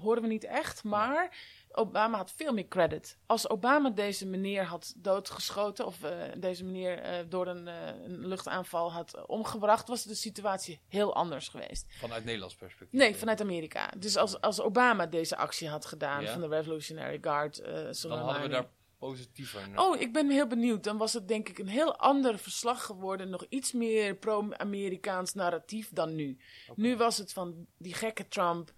horen 0.00 0.22
we 0.22 0.28
niet 0.28 0.44
echt. 0.44 0.84
Maar 0.84 1.36
Obama 1.76 2.16
had 2.16 2.32
veel 2.32 2.52
meer 2.52 2.68
credit. 2.68 3.18
Als 3.26 3.48
Obama 3.48 3.90
deze 3.90 4.26
meneer 4.26 4.64
had 4.64 4.94
doodgeschoten. 4.96 5.86
of 5.86 6.02
eh, 6.02 6.32
deze 6.36 6.64
meneer 6.64 6.98
eh, 6.98 7.24
door 7.28 7.46
een, 7.46 7.68
eh, 7.68 7.86
een 8.04 8.26
luchtaanval 8.26 8.92
had 8.92 9.26
omgebracht. 9.26 9.88
was 9.88 10.02
de 10.02 10.14
situatie 10.14 10.80
heel 10.88 11.14
anders 11.14 11.48
geweest. 11.48 11.86
Vanuit 11.98 12.24
Nederlands 12.24 12.54
perspectief. 12.54 13.00
Nee, 13.00 13.16
vanuit 13.16 13.40
Amerika. 13.40 13.92
Dus 13.98 14.16
als, 14.16 14.40
als 14.40 14.60
Obama 14.60 15.06
deze 15.06 15.36
actie 15.36 15.68
had 15.68 15.86
gedaan. 15.86 16.22
Ja. 16.22 16.32
van 16.32 16.40
de 16.40 16.48
Revolutionary 16.48 17.18
Guard. 17.20 17.64
Dan 18.02 18.18
hadden 18.18 18.42
we 18.42 18.48
daar 18.48 18.68
positiever 18.98 19.68
naar. 19.68 19.78
Oh, 19.78 20.00
ik 20.00 20.12
ben 20.12 20.30
heel 20.30 20.46
benieuwd. 20.46 20.84
Dan 20.84 20.96
was 20.96 21.12
het 21.12 21.28
denk 21.28 21.48
ik 21.48 21.58
een 21.58 21.68
heel 21.68 21.96
ander 21.96 22.38
verslag 22.38 22.84
geworden. 22.84 23.30
Nog 23.30 23.46
iets 23.48 23.72
meer 23.72 24.16
pro-Amerikaans 24.16 25.34
narratief 25.34 25.90
dan 25.92 26.14
nu. 26.14 26.38
Nu 26.74 26.96
was 26.96 27.18
het 27.18 27.32
van 27.32 27.66
die 27.78 27.94
gekke 27.94 28.28
Trump. 28.28 28.72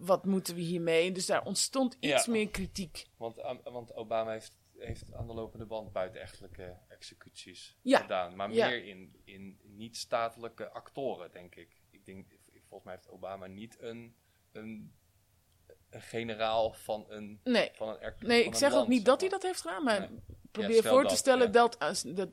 Wat 0.00 0.24
moeten 0.24 0.54
we 0.54 0.60
hiermee? 0.60 1.12
Dus 1.12 1.26
daar 1.26 1.44
ontstond 1.44 1.96
iets 2.00 2.24
Ja. 2.24 2.32
meer 2.32 2.50
kritiek. 2.50 3.06
Want, 3.16 3.36
want 3.64 3.94
Obama 3.94 4.30
heeft, 4.30 4.58
heeft 4.78 5.12
aan 5.14 5.26
de 5.26 5.34
lopende 5.34 5.66
band 5.66 5.92
buitenechtelijke 5.92 6.76
executies 6.88 7.78
Ja. 7.82 7.98
gedaan. 8.00 8.36
Maar 8.36 8.48
meer 8.48 8.84
in, 8.84 9.16
in 9.24 9.58
niet-statelijke 9.62 10.70
actoren, 10.70 11.30
denk 11.32 11.54
ik. 11.54 11.80
Ik 11.90 12.04
denk, 12.04 12.26
volgens 12.52 12.84
mij 12.84 12.94
heeft 12.94 13.08
Obama 13.08 13.46
niet 13.46 13.76
een, 13.80 14.14
een, 14.52 14.94
een 15.90 16.00
generaal 16.02 16.72
van 16.72 17.04
een, 17.08 17.40
Nee, 17.44 17.70
van 17.74 17.88
een, 17.88 18.12
nee 18.18 18.42
van 18.44 18.52
ik 18.52 18.58
zeg 18.58 18.74
ook 18.74 18.88
niet 18.88 19.04
dat 19.04 19.20
hij 19.20 19.30
dat 19.30 19.42
heeft 19.42 19.60
gedaan. 19.60 19.84
Maar 19.84 20.00
Nee. 20.00 20.08
probeer 20.50 20.82
Ja, 20.82 20.90
voor 20.90 21.06
te 21.06 21.16
stellen 21.16 21.46
ja. 21.52 21.68
dat, 21.68 21.78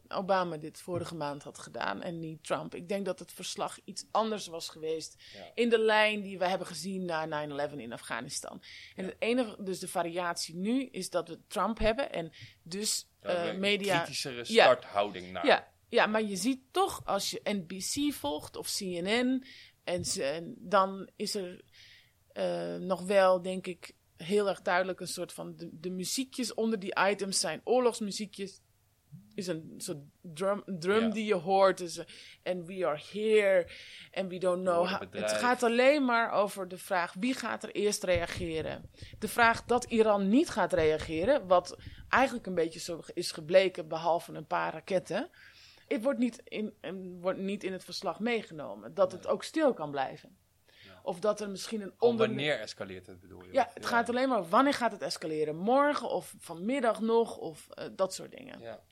Obama 0.07 0.57
dit 0.57 0.79
vorige 0.81 1.15
maand 1.15 1.43
had 1.43 1.57
gedaan. 1.59 2.01
En 2.01 2.19
niet 2.19 2.43
Trump. 2.43 2.75
Ik 2.75 2.89
denk 2.89 3.05
dat 3.05 3.19
het 3.19 3.31
verslag 3.31 3.77
iets 3.85 4.05
anders 4.11 4.47
was 4.47 4.69
geweest. 4.69 5.15
Ja. 5.33 5.51
In 5.53 5.69
de 5.69 5.79
lijn 5.79 6.21
die 6.21 6.37
we 6.37 6.47
hebben 6.47 6.67
gezien 6.67 7.05
na 7.05 7.47
9-11 7.69 7.73
in 7.77 7.93
Afghanistan. 7.93 8.61
En 8.95 9.05
het 9.05 9.15
enige, 9.19 9.63
dus 9.63 9.79
de 9.79 9.87
variatie 9.87 10.55
nu 10.55 10.83
is 10.91 11.09
dat 11.09 11.27
we 11.29 11.39
Trump 11.47 11.79
hebben. 11.79 12.11
En 12.11 12.31
dus 12.63 13.07
eh, 13.19 13.41
we 13.43 13.49
een 13.49 13.59
media. 13.59 13.97
kritischere 13.97 14.45
starthouding 14.45 15.31
naar. 15.31 15.45
Ja, 15.45 15.67
ja, 15.89 16.05
maar 16.05 16.23
je 16.23 16.35
ziet 16.35 16.61
toch 16.71 17.01
als 17.05 17.29
je 17.29 17.39
NBC 17.43 18.13
volgt 18.13 18.55
of 18.55 18.71
CNN, 18.77 19.43
en, 19.83 20.05
ze- 20.05 20.23
en 20.23 20.55
dan 20.57 21.09
is 21.15 21.35
er 21.35 21.61
eh, 22.37 22.75
nog 22.75 23.01
wel, 23.01 23.41
denk 23.41 23.67
ik, 23.67 23.93
heel 24.17 24.49
erg 24.49 24.61
duidelijk 24.61 24.99
een 24.99 25.07
soort 25.07 25.33
van 25.33 25.55
de, 25.55 25.69
de 25.71 25.89
muziekjes 25.89 26.53
onder 26.53 26.79
die 26.79 26.97
items 27.09 27.39
zijn 27.39 27.61
oorlogsmuziekjes. 27.63 28.61
is 29.35 29.47
een 29.47 29.73
soort 29.77 29.97
drum, 30.21 30.63
drum 30.65 31.11
die 31.11 31.25
je 31.25 31.35
hoort. 31.35 31.77
Dus, 31.77 32.03
en 32.43 32.65
we 32.65 32.85
are 32.87 33.01
here 33.11 33.69
and 34.11 34.29
we 34.29 34.37
don't 34.37 34.61
know 34.61 34.87
how. 34.87 35.13
Het 35.13 35.31
gaat 35.31 35.63
alleen 35.63 36.05
maar 36.05 36.31
over 36.31 36.67
de 36.67 36.77
vraag 36.77 37.13
wie 37.13 37.33
gaat 37.33 37.63
er 37.63 37.71
eerst 37.71 38.03
reageren. 38.03 38.89
De 39.19 39.27
vraag 39.27 39.63
dat 39.63 39.83
Iran 39.83 40.29
niet 40.29 40.49
gaat 40.49 40.73
reageren, 40.73 41.47
wat 41.47 41.77
eigenlijk 42.09 42.45
een 42.45 42.55
beetje 42.55 42.79
zo 42.79 43.01
is 43.13 43.31
gebleken, 43.31 43.87
behalve 43.87 44.33
een 44.33 44.47
paar 44.47 44.73
raketten. 44.73 45.29
Het 45.87 46.03
wordt 46.03 46.19
niet 46.19 46.41
in, 46.43 46.73
en 46.81 47.19
wordt 47.19 47.39
niet 47.39 47.63
in 47.63 47.71
het 47.71 47.83
verslag 47.83 48.19
meegenomen. 48.19 48.93
Dat 48.93 49.11
het 49.11 49.27
ook 49.27 49.43
stil 49.43 49.73
kan 49.73 49.91
blijven. 49.91 50.45
Of 51.07 51.19
dat 51.19 51.41
er 51.41 51.49
misschien 51.49 51.81
een 51.81 51.93
onder... 51.99 52.27
wanneer 52.27 52.59
escaleert 52.59 53.07
het, 53.07 53.19
bedoel 53.19 53.43
je? 53.43 53.53
Ja, 53.53 53.69
het 53.73 53.85
gaat 53.85 54.09
alleen 54.09 54.29
maar 54.29 54.49
wanneer 54.49 54.73
gaat 54.73 54.91
het 54.91 55.01
escaleren? 55.01 55.55
Morgen 55.55 56.09
of 56.09 56.35
vanmiddag 56.37 56.99
nog 56.99 57.37
of 57.37 57.69
eh, 57.69 57.89
dat 57.95 58.13
soort 58.13 58.31
dingen. 58.31 58.59
Ja. 58.59 58.83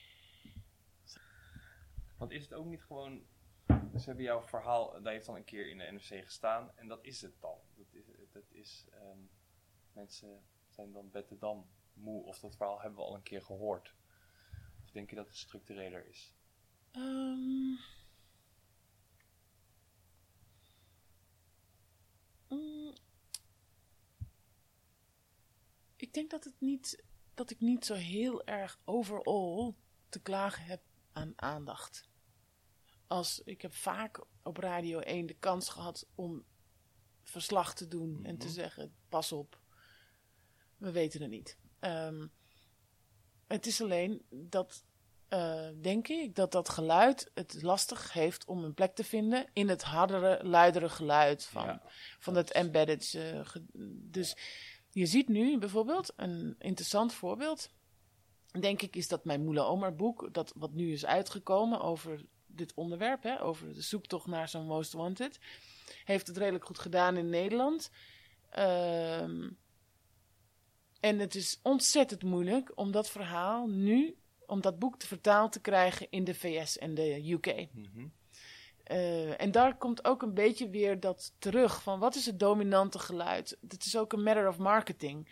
Want 2.16 2.30
is 2.30 2.42
het 2.42 2.52
ook 2.52 2.66
niet 2.66 2.82
gewoon... 2.82 3.26
Ze 3.68 4.04
hebben 4.04 4.24
jouw 4.24 4.42
verhaal, 4.42 4.92
dat 4.92 5.12
heeft 5.12 5.26
dan 5.26 5.34
een 5.34 5.44
keer 5.44 5.68
in 5.68 5.78
de 5.78 5.84
NRC 5.84 6.24
gestaan. 6.24 6.72
En 6.74 6.88
dat 6.88 7.04
is 7.04 7.22
het 7.22 7.40
dan. 7.40 7.58
Dat 7.74 7.86
is, 7.92 8.04
dat 8.32 8.44
is 8.50 8.86
ehm, 8.92 9.18
mensen 9.92 10.42
zijn 10.70 10.92
dan 10.92 11.10
Betterdam 11.10 11.70
moe. 11.92 12.24
Of 12.24 12.38
dat 12.38 12.56
verhaal 12.56 12.80
hebben 12.80 12.98
we 12.98 13.04
al 13.04 13.14
een 13.14 13.22
keer 13.22 13.42
gehoord. 13.42 13.94
Of 14.84 14.90
denk 14.90 15.10
je 15.10 15.16
dat 15.16 15.26
het 15.26 15.36
structureler 15.36 16.06
is? 16.06 16.34
Ehm. 16.92 17.74
Mm. 22.48 22.92
ik 25.96 26.14
denk 26.14 26.30
dat, 26.30 26.44
het 26.44 26.60
niet, 26.60 27.02
dat 27.34 27.50
ik 27.50 27.60
niet 27.60 27.84
zo 27.84 27.94
heel 27.94 28.44
erg 28.44 28.80
overal 28.84 29.76
te 30.08 30.20
klagen 30.20 30.64
heb 30.64 30.82
aan 31.12 31.32
aandacht. 31.36 32.08
Als, 33.06 33.42
ik 33.44 33.62
heb 33.62 33.74
vaak 33.74 34.24
op 34.42 34.56
Radio 34.56 34.98
1 34.98 35.26
de 35.26 35.34
kans 35.34 35.68
gehad 35.68 36.06
om 36.14 36.44
verslag 37.22 37.74
te 37.74 37.88
doen 37.88 38.24
en 38.24 38.38
te 38.38 38.48
zeggen: 38.48 38.94
pas 39.08 39.32
op, 39.32 39.60
we 40.76 40.90
weten 40.90 41.20
het 41.20 41.30
niet. 41.30 41.58
Ehm, 41.78 42.26
het 43.46 43.66
is 43.66 43.80
alleen 43.80 44.26
dat 44.30 44.84
eh, 45.28 45.68
denk 45.80 46.08
ik 46.08 46.34
dat 46.34 46.52
dat 46.52 46.68
geluid 46.68 47.30
het 47.34 47.62
lastig 47.62 48.12
heeft 48.12 48.44
om 48.44 48.64
een 48.64 48.74
plek 48.74 48.94
te 48.94 49.04
vinden 49.04 49.46
in 49.52 49.68
het 49.68 49.82
hardere, 49.82 50.40
luidere 50.44 50.88
geluid 50.88 51.44
van, 51.44 51.64
Ja, 51.64 51.82
van 52.18 52.34
het 52.34 52.52
embedded. 52.52 53.14
eh, 53.14 53.40
dus 54.10 54.36
je 54.90 55.06
ziet 55.06 55.28
nu 55.28 55.58
bijvoorbeeld 55.58 56.12
een 56.16 56.54
interessant 56.58 57.12
voorbeeld. 57.12 57.68
Denk 58.60 58.82
ik 58.82 58.96
is 58.96 59.08
dat 59.08 59.24
mijn 59.24 59.44
Moela 59.44 59.62
Omar 59.62 59.94
boek, 59.94 60.28
dat 60.34 60.52
wat 60.56 60.72
nu 60.72 60.92
is 60.92 61.06
uitgekomen 61.06 61.80
over 61.80 62.24
dit 62.46 62.74
onderwerp, 62.74 63.22
hè, 63.22 63.42
over 63.42 63.74
de 63.74 63.82
zoektocht 63.82 64.26
naar 64.26 64.48
zo'n 64.48 64.66
Most 64.66 64.92
Wanted, 64.92 65.38
heeft 66.04 66.26
het 66.26 66.36
redelijk 66.36 66.64
goed 66.64 66.78
gedaan 66.78 67.16
in 67.16 67.28
Nederland. 67.28 67.90
Ehm, 68.50 69.48
en 71.00 71.18
het 71.18 71.34
is 71.34 71.60
ontzettend 71.62 72.22
moeilijk 72.22 72.72
om 72.74 72.90
dat 72.90 73.10
verhaal 73.10 73.66
nu, 73.66 74.16
om 74.46 74.60
dat 74.60 74.78
boek 74.78 74.98
te 74.98 75.06
vertaald 75.06 75.52
te 75.52 75.60
krijgen 75.60 76.06
in 76.10 76.24
de 76.24 76.34
VS 76.34 76.78
en 76.78 76.94
de 76.94 77.30
UK. 77.32 77.68
Mhm. 77.72 78.06
Eh, 78.84 79.40
en 79.40 79.50
daar 79.50 79.76
komt 79.76 80.04
ook 80.04 80.22
een 80.22 80.34
beetje 80.34 80.70
weer 80.70 81.00
dat 81.00 81.34
terug 81.38 81.82
van 81.82 81.98
wat 81.98 82.14
is 82.14 82.26
het 82.26 82.38
dominante 82.38 82.98
geluid? 82.98 83.58
Het 83.68 83.84
is 83.84 83.96
ook 83.96 84.12
een 84.12 84.22
matter 84.22 84.48
of 84.48 84.58
marketing. 84.58 85.28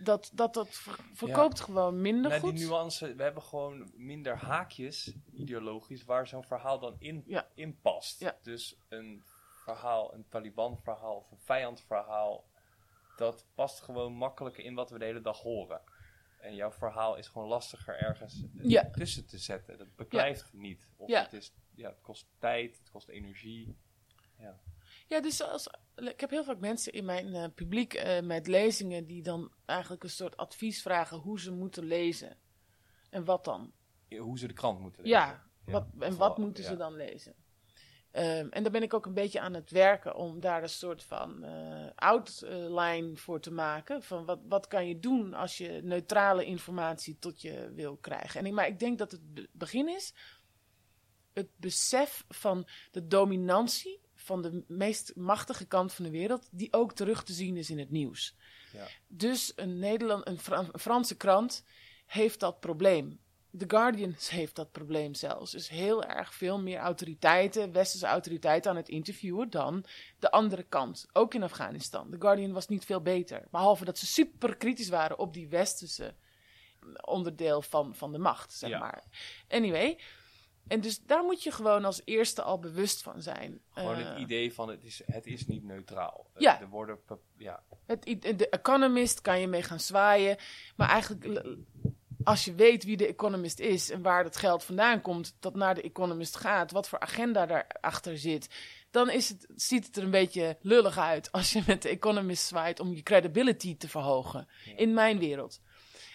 Dat 0.00 0.30
dat, 0.34 0.54
dat 0.54 0.68
ver- 0.70 0.98
verkoopt 1.12 1.60
gewoon 1.60 2.00
minder 2.00 2.30
Nou, 2.30 2.42
goed. 2.42 2.56
die 2.56 2.66
nuance, 2.66 3.14
we 3.14 3.22
hebben 3.22 3.42
gewoon 3.42 3.90
minder 3.94 4.36
haakjes, 4.36 5.12
ideologisch, 5.32 6.04
waar 6.04 6.26
zo'n 6.26 6.44
verhaal 6.44 6.78
dan 6.78 6.96
in, 6.98 7.22
Ja. 7.26 7.48
in 7.54 7.78
past. 7.80 8.20
Ja. 8.20 8.36
Dus 8.42 8.76
een 8.88 9.22
verhaal, 9.64 10.14
een 10.14 10.24
Taliban-verhaal 10.28 11.16
of 11.16 11.30
een 11.30 11.38
vijandverhaal, 11.44 12.44
dat 13.16 13.46
past 13.54 13.80
gewoon 13.80 14.12
makkelijker 14.12 14.64
in 14.64 14.74
wat 14.74 14.90
we 14.90 14.98
de 14.98 15.04
hele 15.04 15.20
dag 15.20 15.40
horen. 15.40 15.80
En 16.48 16.54
jouw 16.54 16.70
verhaal 16.72 17.16
is 17.16 17.28
gewoon 17.28 17.48
lastiger 17.48 17.96
ergens 17.98 18.42
eh, 18.58 18.70
Ja. 18.70 18.90
tussen 18.90 19.26
te 19.26 19.38
zetten. 19.38 19.78
Dat 19.78 19.96
beklijft 19.96 20.52
niet. 20.52 20.88
Of 20.96 21.08
Ja. 21.08 21.22
het, 21.22 21.32
is, 21.32 21.52
ja, 21.74 21.88
het 21.88 22.00
kost 22.00 22.26
tijd, 22.38 22.78
het 22.78 22.90
kost 22.90 23.08
energie. 23.08 23.76
Ja. 24.38 24.60
Ja, 25.06 25.20
dus 25.20 25.42
als, 25.42 25.68
ik 25.94 26.20
heb 26.20 26.30
heel 26.30 26.44
vaak 26.44 26.58
mensen 26.58 26.92
in 26.92 27.04
mijn 27.04 27.34
eh, 27.34 27.44
publiek 27.54 27.94
eh, 27.94 28.22
met 28.22 28.46
lezingen 28.46 29.06
die 29.06 29.22
dan 29.22 29.52
eigenlijk 29.64 30.02
een 30.02 30.10
soort 30.10 30.36
advies 30.36 30.82
vragen 30.82 31.16
hoe 31.18 31.40
ze 31.40 31.52
moeten 31.52 31.84
lezen. 31.84 32.36
En 33.10 33.24
wat 33.24 33.44
dan? 33.44 33.72
Hoe 34.18 34.38
ze 34.38 34.46
de 34.46 34.54
krant 34.54 34.80
moeten 34.80 35.02
lezen. 35.02 35.18
Ja, 35.18 35.46
wat, 35.64 35.86
en 35.98 36.16
wat 36.16 36.38
moeten 36.38 36.64
ze 36.64 36.76
dan 36.76 36.94
lezen? 36.94 37.34
Ehm, 38.10 38.48
en 38.48 38.62
daar 38.62 38.72
ben 38.72 38.82
ik 38.82 38.94
ook 38.94 39.06
een 39.06 39.14
beetje 39.14 39.40
aan 39.40 39.54
het 39.54 39.70
werken 39.70 40.14
om 40.14 40.40
daar 40.40 40.62
een 40.62 40.68
soort 40.68 41.04
van 41.04 41.44
eh 41.44 41.86
outline 41.94 43.16
voor 43.16 43.40
te 43.40 43.52
maken. 43.52 44.02
Van 44.02 44.24
wat, 44.24 44.38
wat 44.48 44.66
kan 44.66 44.86
je 44.88 44.98
doen 44.98 45.34
als 45.34 45.58
je 45.58 45.80
neutrale 45.82 46.44
informatie 46.44 47.16
tot 47.18 47.42
je 47.42 47.72
wil 47.74 47.96
krijgen. 47.96 48.40
En 48.40 48.46
ik, 48.46 48.52
maar 48.52 48.66
ik 48.66 48.78
denk 48.78 48.98
dat 48.98 49.10
het 49.10 49.34
be- 49.34 49.48
begin 49.52 49.88
is 49.88 50.12
het 51.32 51.48
besef 51.56 52.24
van 52.28 52.68
de 52.90 53.06
dominantie 53.06 54.00
van 54.14 54.42
de 54.42 54.64
meest 54.66 55.16
machtige 55.16 55.66
kant 55.66 55.92
van 55.92 56.04
de 56.04 56.10
wereld, 56.10 56.48
die 56.50 56.72
ook 56.72 56.92
terug 56.92 57.24
te 57.24 57.32
zien 57.32 57.56
is 57.56 57.70
in 57.70 57.78
het 57.78 57.90
nieuws. 57.90 58.34
Ja. 58.72 58.86
Dus 59.06 59.52
een, 59.56 59.78
Nederland, 59.78 60.26
een, 60.28 60.38
Fra- 60.38 60.68
een 60.72 60.80
Franse 60.80 61.16
krant 61.16 61.64
heeft 62.06 62.40
dat 62.40 62.60
probleem. 62.60 63.20
The 63.58 63.64
Guardian 63.68 64.14
heeft 64.28 64.56
dat 64.56 64.72
probleem 64.72 65.14
zelfs. 65.14 65.50
Dus 65.50 65.68
heel 65.68 66.04
erg 66.04 66.34
veel 66.34 66.60
meer 66.60 66.78
autoriteiten, 66.78 67.72
westerse 67.72 68.06
autoriteiten 68.06 68.70
aan 68.70 68.76
het 68.76 68.88
interviewen 68.88 69.50
dan 69.50 69.84
de 70.18 70.30
andere 70.30 70.62
kant. 70.62 71.06
Ook 71.12 71.34
in 71.34 71.42
Afghanistan. 71.42 72.10
The 72.10 72.16
Guardian 72.20 72.52
was 72.52 72.68
niet 72.68 72.84
veel 72.84 73.00
beter. 73.00 73.44
Behalve 73.50 73.84
dat 73.84 73.98
ze 73.98 74.06
super 74.06 74.56
kritisch 74.56 74.88
waren 74.88 75.18
op 75.18 75.32
die 75.34 75.48
westerse 75.48 76.14
onderdeel 77.04 77.62
van, 77.62 77.94
van 77.94 78.12
de 78.12 78.18
macht, 78.18 78.52
zeg 78.52 78.70
Ja. 78.70 78.78
maar. 78.78 79.02
Anyway. 79.48 79.98
En 80.66 80.80
dus 80.80 81.00
daar 81.04 81.22
moet 81.24 81.42
je 81.42 81.50
gewoon 81.52 81.84
als 81.84 82.02
eerste 82.04 82.42
al 82.42 82.58
bewust 82.58 83.02
van 83.02 83.22
zijn. 83.22 83.60
Gewoon 83.70 83.94
Eh, 83.96 84.08
het 84.08 84.18
idee 84.18 84.54
van 84.54 84.68
het 84.68 84.84
is, 84.84 85.02
het 85.06 85.26
is 85.26 85.46
niet 85.46 85.64
neutraal. 85.64 86.26
Ja. 86.36 86.60
Er 86.60 86.68
worden, 86.68 86.98
ja, 87.36 87.62
Het, 87.86 88.02
de 88.36 88.48
Economist 88.48 89.20
kan 89.20 89.40
je 89.40 89.46
mee 89.46 89.62
gaan 89.62 89.80
zwaaien. 89.80 90.36
Maar 90.76 90.88
eigenlijk, 90.88 91.46
als 92.28 92.44
je 92.44 92.54
weet 92.54 92.84
wie 92.84 92.96
de 92.96 93.06
Economist 93.06 93.58
is 93.60 93.90
en 93.90 94.02
waar 94.02 94.24
het 94.24 94.36
geld 94.36 94.64
vandaan 94.64 95.00
komt, 95.00 95.36
dat 95.40 95.54
naar 95.54 95.74
de 95.74 95.82
Economist 95.82 96.36
gaat, 96.36 96.70
wat 96.70 96.88
voor 96.88 97.00
agenda 97.00 97.46
daarachter 97.46 98.18
zit, 98.18 98.48
dan 98.90 99.10
is 99.10 99.28
het, 99.28 99.46
ziet 99.54 99.86
het 99.86 99.96
er 99.96 100.02
een 100.02 100.10
beetje 100.10 100.56
lullig 100.60 100.98
uit 100.98 101.32
als 101.32 101.52
je 101.52 101.62
met 101.66 101.82
de 101.82 101.88
Economist 101.88 102.46
zwaait 102.46 102.80
om 102.80 102.94
je 102.94 103.02
credibility 103.02 103.76
te 103.76 103.88
verhogen. 103.88 104.48
In 104.76 104.94
mijn 104.94 105.18
wereld. 105.18 105.60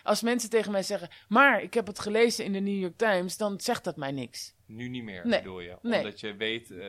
Als 0.04 0.22
mensen 0.22 0.50
tegen 0.50 0.72
mij 0.72 0.84
zeggen, 0.84 1.10
maar 1.28 1.62
ik 1.62 1.74
heb 1.74 1.88
het 1.88 2.00
gelezen 2.00 2.46
in 2.46 2.54
de 2.54 2.60
New 2.60 2.80
York 2.80 2.98
Times, 2.98 3.38
dan 3.38 3.60
zegt 3.60 3.84
dat 3.84 3.96
mij 3.98 4.12
niks. 4.12 4.54
nu 4.66 4.88
niet 4.90 5.04
meer, 5.04 5.28
Nee. 5.28 5.40
bedoel 5.42 5.60
je. 5.60 5.78
Nee. 5.82 6.00
Omdat 6.00 6.20
je 6.20 6.36
weet 6.36 6.72
eh, 6.72 6.88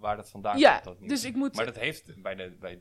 waar 0.00 0.16
dat 0.16 0.30
vandaan 0.30 0.58
Ja, 0.58 0.72
komt. 0.72 0.84
Dat 0.84 0.98
nieuws. 1.00 1.12
dus 1.12 1.24
ik 1.24 1.34
moet- 1.34 1.54
Maar 1.56 1.64
dat 1.64 1.78
heeft 1.78 2.22
bij 2.22 2.34
de, 2.34 2.56
bij, 2.60 2.80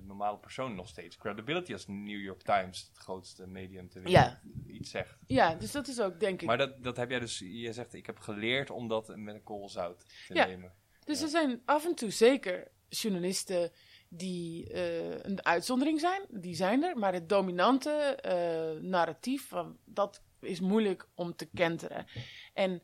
de, 0.00 0.06
normale 0.06 0.38
persoon 0.38 0.74
nog 0.74 0.88
steeds 0.88 1.16
credibility 1.16 1.72
als 1.72 1.86
New 1.86 2.20
York 2.20 2.42
Times, 2.42 2.88
het 2.88 2.98
grootste 2.98 3.46
medium 3.46 3.88
ter 3.88 4.02
wereld, 4.02 4.24
Ja. 4.24 4.40
iets 4.72 4.90
zegt. 4.90 5.18
Ja, 5.26 5.54
dus 5.54 5.72
dat 5.72 5.88
is 5.88 6.00
ook, 6.00 6.20
denk 6.20 6.40
ik. 6.40 6.46
Maar 6.46 6.58
dat, 6.58 6.82
dat 6.82 6.96
heb 6.96 7.10
jij 7.10 7.18
dus, 7.20 7.38
je 7.38 7.72
zegt, 7.72 7.94
ik 7.94 8.06
heb 8.06 8.18
geleerd 8.18 8.70
om 8.70 8.88
dat 8.88 9.16
met 9.16 9.34
een 9.34 9.42
korrel 9.42 9.68
zout 9.68 10.04
te 10.26 10.34
Ja. 10.34 10.46
nemen. 10.46 10.72
Dus 11.04 11.18
Ja. 11.18 11.24
er 11.24 11.30
zijn 11.30 11.62
af 11.64 11.84
en 11.86 11.94
toe 11.94 12.10
zeker 12.10 12.68
journalisten 12.88 13.70
die 14.08 14.72
eh, 14.72 15.18
een 15.22 15.44
uitzondering 15.44 16.00
zijn. 16.00 16.22
Die 16.30 16.54
zijn 16.54 16.82
er. 16.82 16.98
Maar 16.98 17.12
het 17.12 17.28
dominante 17.28 17.90
eh, 17.90 18.82
narratief, 18.82 19.48
van, 19.48 19.78
dat 19.84 20.22
is 20.40 20.60
moeilijk 20.60 21.08
om 21.14 21.36
te 21.36 21.48
kenteren. 21.54 22.06
En 22.54 22.82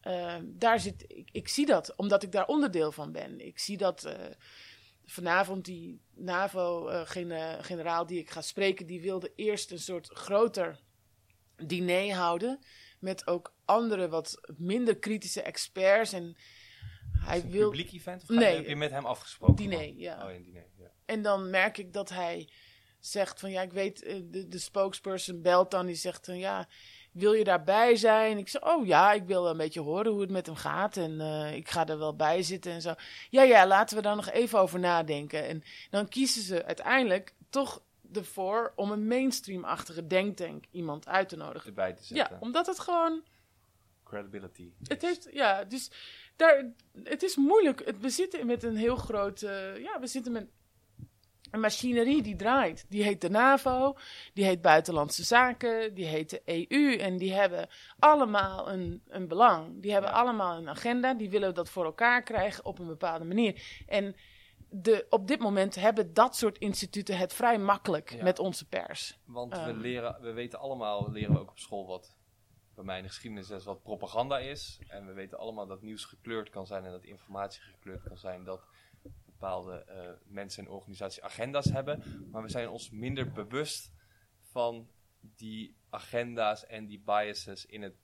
eh, 0.00 0.36
daar 0.44 0.80
zit, 0.80 1.04
ik, 1.08 1.28
ik 1.32 1.48
zie 1.48 1.66
dat, 1.66 1.96
omdat 1.96 2.22
ik 2.22 2.32
daar 2.32 2.46
onderdeel 2.46 2.92
van 2.92 3.12
ben. 3.12 3.46
Ik 3.46 3.58
zie 3.58 3.76
dat 3.76 4.16
vanavond 5.06 5.64
die 5.64 6.00
NAVO-generaal 6.14 8.06
die 8.06 8.18
ik 8.18 8.30
ga 8.30 8.40
spreken, 8.40 8.86
die 8.86 9.00
wilde 9.00 9.32
eerst 9.36 9.70
een 9.70 9.78
soort 9.78 10.08
groter 10.08 10.80
diner 11.56 12.14
houden. 12.14 12.58
Met 13.00 13.26
ook 13.26 13.54
andere, 13.64 14.08
wat 14.08 14.40
minder 14.56 14.98
kritische 14.98 15.42
experts. 15.42 16.12
En 16.12 16.36
hij 17.12 17.40
een 17.40 17.50
wil. 17.50 17.68
publiek 17.68 17.92
event 17.92 18.22
of 18.22 18.28
Nee. 18.28 18.50
je, 18.50 18.56
heb 18.56 18.66
je 18.66 18.76
met 18.76 18.90
hem 18.90 19.06
afgesproken? 19.06 19.56
Diner, 19.56 19.94
ja. 19.96 20.26
Oh, 20.26 20.32
een 20.34 20.42
diner, 20.42 20.66
ja. 20.76 20.90
En 21.04 21.22
dan 21.22 21.50
merk 21.50 21.78
ik 21.78 21.92
dat 21.92 22.08
hij 22.08 22.50
zegt 23.00 23.40
van 23.40 23.50
ja, 23.50 23.62
ik 23.62 23.72
weet, 23.72 24.02
eh, 24.02 24.20
de, 24.24 24.48
de 24.48 24.58
spokesperson 24.58 25.42
belt 25.42 25.70
dan, 25.70 25.86
die 25.86 25.94
zegt 25.94 26.24
van 26.26 26.38
ja, 26.38 26.68
wil 27.16 27.32
je 27.32 27.44
daarbij 27.44 27.96
zijn? 27.96 28.38
Ik 28.38 28.48
zeg, 28.48 28.64
oh 28.74 28.86
ja, 28.86 29.12
ik 29.12 29.24
wil 29.24 29.48
een 29.48 29.56
beetje 29.56 29.80
horen 29.80 30.12
hoe 30.12 30.20
het 30.20 30.30
met 30.30 30.46
hem 30.46 30.54
gaat 30.54 30.96
en 30.96 31.20
eh, 31.20 31.54
ik 31.54 31.68
ga 31.68 31.86
er 31.86 31.98
wel 31.98 32.16
bij 32.16 32.42
zitten 32.42 32.72
en 32.72 32.82
zo. 32.82 32.94
Ja, 33.30 33.42
ja, 33.42 33.66
laten 33.66 33.96
we 33.96 34.02
daar 34.02 34.16
nog 34.16 34.30
even 34.30 34.58
over 34.58 34.78
nadenken. 34.78 35.46
En 35.46 35.62
dan 35.90 36.08
kiezen 36.08 36.42
ze 36.42 36.64
uiteindelijk 36.64 37.34
toch 37.50 37.82
ervoor 38.12 38.72
om 38.76 38.90
een 38.90 39.06
mainstream-achtige 39.06 40.06
denktank 40.06 40.64
iemand 40.70 41.08
uit 41.08 41.28
te 41.28 41.36
nodigen. 41.36 41.68
Erbij 41.68 41.92
te 41.92 42.02
Ja, 42.02 42.06
zetten. 42.16 42.40
omdat 42.40 42.66
het 42.66 42.78
gewoon 42.78 43.22
Credibility. 44.04 44.70
Het 44.82 45.02
heeft, 45.02 45.28
ja, 45.32 45.64
dus 45.64 45.90
daar, 46.36 46.72
het 47.04 47.22
is 47.22 47.36
moeilijk. 47.36 47.84
Het, 47.84 48.00
we 48.00 48.10
zitten 48.10 48.46
met 48.46 48.62
een 48.62 48.76
heel 48.76 48.96
groot, 48.96 49.40
ja, 49.78 50.00
we 50.00 50.06
zitten 50.06 50.32
met 50.32 50.46
een 51.50 51.60
machinerie 51.60 52.22
die 52.22 52.36
draait. 52.36 52.86
Die 52.88 53.02
heet 53.02 53.20
de 53.20 53.30
NAVO, 53.30 53.96
die 54.34 54.44
heet 54.44 54.60
Buitenlandse 54.62 55.24
Zaken, 55.24 55.94
die 55.94 56.04
heet 56.06 56.30
de 56.30 56.42
EU. 56.44 56.96
En 56.96 57.16
die 57.16 57.32
hebben 57.32 57.68
allemaal 57.98 58.70
een, 58.72 59.02
een 59.08 59.28
belang. 59.28 59.82
Die 59.82 59.92
hebben 59.92 60.12
allemaal 60.12 60.56
een 60.56 60.68
agenda. 60.68 61.14
Die 61.14 61.30
willen 61.30 61.54
dat 61.54 61.68
voor 61.70 61.84
elkaar 61.84 62.22
krijgen 62.22 62.64
op 62.64 62.78
een 62.78 62.86
bepaalde 62.86 63.24
manier. 63.24 63.62
En 63.86 64.16
de, 64.70 65.06
op 65.10 65.28
dit 65.28 65.38
moment 65.40 65.74
hebben 65.74 66.14
dat 66.14 66.36
soort 66.36 66.58
instituten 66.58 67.18
het 67.18 67.32
vrij 67.32 67.58
makkelijk 67.58 68.10
Ja. 68.10 68.22
met 68.22 68.38
onze 68.38 68.68
pers. 68.68 69.18
Want 69.24 69.52
we, 69.54 69.58
Ehm. 69.60 69.78
leren, 69.80 70.16
we 70.20 70.32
weten 70.32 70.58
allemaal, 70.58 71.10
leren 71.12 71.32
we 71.32 71.40
ook 71.40 71.50
op 71.50 71.58
school 71.58 71.86
wat 71.86 72.16
bij 72.74 72.84
mij 72.84 72.96
in 72.96 73.02
de 73.02 73.08
geschiedenis 73.08 73.64
wat 73.64 73.82
propaganda 73.82 74.38
is. 74.38 74.78
En 74.88 75.06
we 75.06 75.12
weten 75.12 75.38
allemaal 75.38 75.66
dat 75.66 75.82
nieuws 75.82 76.04
gekleurd 76.04 76.50
kan 76.50 76.66
zijn 76.66 76.84
en 76.84 76.90
dat 76.90 77.04
informatie 77.04 77.62
gekleurd 77.62 78.02
kan 78.02 78.18
zijn. 78.18 78.44
Dat 78.44 78.66
bepaalde 79.40 79.84
eh, 79.84 80.10
mensen 80.24 80.64
en 80.64 80.70
organisaties 80.70 81.20
agenda's 81.22 81.64
hebben. 81.70 82.02
Maar 82.30 82.42
we 82.42 82.48
zijn 82.48 82.68
ons 82.68 82.90
minder 82.90 83.32
bewust 83.32 83.92
van 84.40 84.88
die 85.20 85.76
agenda's 85.90 86.66
en 86.66 86.86
die 86.86 87.00
biases 87.04 87.66
in 87.66 87.82
het, 87.82 87.94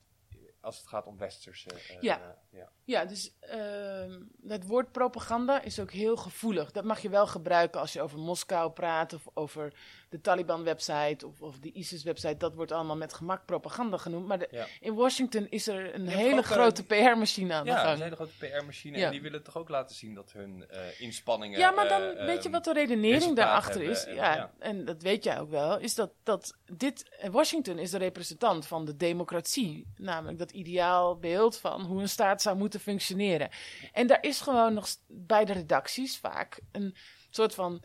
als 0.61 0.77
het 0.77 0.87
gaat 0.87 1.05
om 1.05 1.17
westerse. 1.17 1.69
eh, 1.69 2.01
Ja. 2.01 2.37
ja. 2.49 2.71
Ja, 2.83 3.05
dus 3.05 3.37
ehm 3.39 4.21
het 4.47 4.67
woord 4.67 4.91
propaganda 4.91 5.61
is 5.61 5.79
ook 5.79 5.91
heel 5.91 6.15
gevoelig. 6.15 6.71
Dat 6.71 6.83
mag 6.83 6.99
je 7.01 7.09
wel 7.09 7.27
gebruiken 7.27 7.79
als 7.81 7.93
je 7.93 8.01
over 8.01 8.19
Moskou 8.19 8.71
praat 8.71 9.13
of 9.13 9.27
over 9.33 9.73
de 10.13 10.21
Taliban-website 10.21 11.27
of, 11.27 11.41
of 11.41 11.59
de 11.59 11.71
ISIS-website. 11.71 12.37
Dat 12.37 12.53
wordt 12.55 12.71
allemaal 12.71 12.95
met 12.97 13.13
gemak 13.13 13.45
propaganda 13.45 13.97
genoemd. 13.97 14.27
Maar 14.27 14.39
de- 14.39 14.47
Ja. 14.51 14.65
in 14.79 14.93
Washington 14.93 15.47
is 15.49 15.67
er 15.67 15.95
een 15.95 16.07
hele 16.07 16.41
eh, 16.41 16.45
grote 16.47 16.83
PR-machine 16.85 17.53
aan 17.53 17.63
de 17.65 17.69
Ja, 17.71 17.77
gang. 17.77 17.95
een 17.95 18.01
hele 18.03 18.15
grote 18.15 18.37
PR-machine. 18.37 18.97
Ja. 18.97 19.05
En 19.05 19.11
die 19.11 19.21
willen 19.21 19.43
toch 19.43 19.57
ook 19.57 19.69
laten 19.69 19.95
zien 19.95 20.13
dat 20.13 20.31
hun 20.31 20.65
eh, 20.69 20.79
inspanningen. 21.01 21.59
Ja, 21.59 21.71
maar 21.71 21.87
dan 21.87 22.01
eh, 22.01 22.25
weet 22.25 22.37
je 22.37 22.43
ehm, 22.43 22.51
wat 22.51 22.63
de 22.63 22.73
redenering 22.73 23.35
daarachter 23.35 23.73
hebben 23.75 23.91
is. 23.91 24.05
en- 24.05 24.15
ja, 24.15 24.35
ja. 24.35 24.51
en 24.59 24.85
dat 24.85 25.01
weet 25.01 25.23
jij 25.23 25.39
ook 25.39 25.49
wel. 25.49 25.79
Is 25.79 25.95
dat, 25.95 26.11
dat 26.23 26.57
dit, 26.71 27.09
Washington 27.31 27.77
is 27.79 27.91
de 27.91 27.97
representant 27.97 28.67
van 28.67 28.85
de 28.85 28.95
democratie. 28.97 29.87
Namelijk 29.97 30.37
dat 30.39 30.51
ideaalbeeld 30.51 31.57
van 31.57 31.81
hoe 31.81 32.01
een 32.01 32.09
staat 32.09 32.41
zou 32.41 32.57
moeten 32.57 32.79
functioneren. 32.79 33.49
En 33.91 34.07
daar 34.07 34.23
is 34.23 34.41
gewoon 34.41 34.73
nog 34.73 34.87
bij 35.07 35.45
de 35.45 35.53
redacties 35.53 36.17
vaak 36.19 36.59
een 36.71 36.95
soort 37.29 37.53
van. 37.55 37.81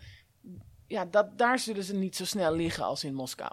Ja, 0.88 1.04
dat, 1.04 1.38
daar 1.38 1.58
zullen 1.58 1.82
ze 1.84 1.94
niet 1.94 2.16
zo 2.16 2.24
snel 2.24 2.54
liegen 2.54 2.84
als 2.84 3.04
in 3.04 3.14
Moskou. 3.14 3.52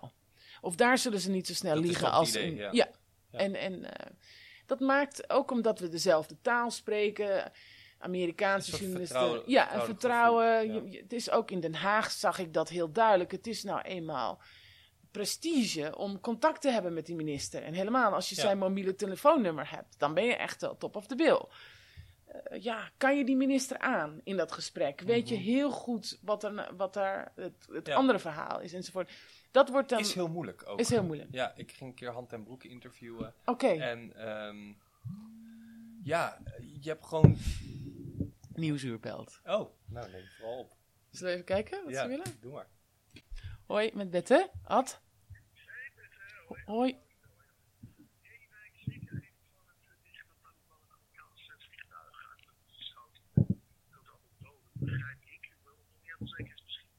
Of 0.61 0.75
daar 0.75 0.97
zullen 0.97 1.19
ze 1.19 1.29
niet 1.29 1.47
zo 1.47 1.53
snel 1.53 1.81
Dat 1.81 1.93
het 1.95 2.03
als 2.03 2.29
idee, 2.29 2.45
in. 2.45 2.55
ja. 2.55 2.69
ja. 2.71 2.87
Ja. 3.29 3.39
En, 3.39 3.55
en 3.55 3.93
eh, 3.93 4.11
dat 4.65 4.79
maakt 4.79 5.29
ook 5.29 5.51
omdat 5.51 5.79
we 5.79 5.89
dezelfde 5.89 6.35
taal 6.41 6.71
spreken. 6.71 7.51
Amerikaanse 7.97 8.77
journalisten. 8.77 9.17
vertrouwen- 9.19 9.43
ja, 9.51 9.79
vertrouwelijk 9.85 10.59
vertrouwen. 10.59 10.91
ja. 10.91 11.01
Het 11.01 11.13
is 11.13 11.29
ook 11.29 11.51
in 11.51 11.59
Den 11.59 11.75
Haag 11.75 12.11
zag 12.11 12.39
ik 12.39 12.53
dat 12.53 12.69
heel 12.69 12.91
duidelijk. 12.91 13.31
Het 13.31 13.47
is 13.47 13.63
nou 13.63 13.81
eenmaal 13.81 14.41
prestige 15.11 15.95
om 15.97 16.19
contact 16.19 16.61
te 16.61 16.69
hebben 16.69 16.93
met 16.93 17.05
die 17.05 17.15
minister. 17.15 17.63
En 17.63 17.73
helemaal 17.73 18.13
als 18.13 18.29
je 18.29 18.35
zijn 18.35 18.57
mobiele 18.57 18.95
telefoonnummer 18.95 19.69
hebt, 19.71 19.95
dan 19.99 20.13
ben 20.13 20.25
je 20.25 20.35
echt 20.35 20.61
wel 20.61 20.77
top 20.77 20.95
of 20.95 21.07
the 21.07 21.15
bill. 21.15 21.45
Eh, 22.43 22.61
ja, 22.61 22.89
kan 22.97 23.17
je 23.17 23.25
die 23.25 23.35
minister 23.35 23.77
aan 23.77 24.21
in 24.23 24.37
dat 24.37 24.51
gesprek? 24.51 25.01
Weet 25.01 25.29
je 25.29 25.35
heel 25.35 25.71
goed 25.71 26.19
wat, 26.21 26.43
er, 26.43 26.75
wat 26.77 26.93
daar 26.93 27.31
het, 27.35 27.53
het 27.59 27.69
Mhm. 27.69 27.89
Ja. 27.89 27.95
andere 27.95 28.19
verhaal 28.19 28.59
is 28.61 28.73
enzovoort. 28.73 29.11
Dat 29.51 29.69
wordt 29.69 29.89
dan... 29.89 29.99
Is 29.99 30.13
heel 30.13 30.27
moeilijk 30.27 30.63
ook. 30.67 30.79
is 30.79 30.89
heel 30.89 31.03
moeilijk. 31.03 31.29
Ja, 31.41 31.53
ik 31.55 31.71
ging 31.71 31.89
een 31.89 31.95
keer 31.95 32.11
Hand 32.11 32.33
en 32.33 32.43
Broek 32.43 32.63
interviewen. 32.63 33.33
Oké, 33.45 33.67
En 33.67 34.13
ehm, 34.15 34.73
ja, 36.03 36.37
je 36.81 36.89
hebt 36.89 37.05
gewoon... 37.05 37.37
Nieuwsuur 38.53 38.99
belt. 38.99 39.39
Oh, 39.45 39.69
nou 39.85 40.11
neem 40.11 40.21
het 40.21 40.33
vooral 40.37 40.57
op. 40.59 40.75
Zullen 41.11 41.27
we 41.27 41.33
even 41.33 41.45
kijken 41.45 41.83
wat 41.83 41.93
ja, 41.93 42.01
ze 42.01 42.07
willen? 42.07 42.25
doe 42.41 42.51
maar. 42.51 42.67
Hoi, 43.65 43.91
met 43.93 44.09
Bette. 44.09 44.49
Ad? 44.63 45.01
Hoi. 46.65 46.97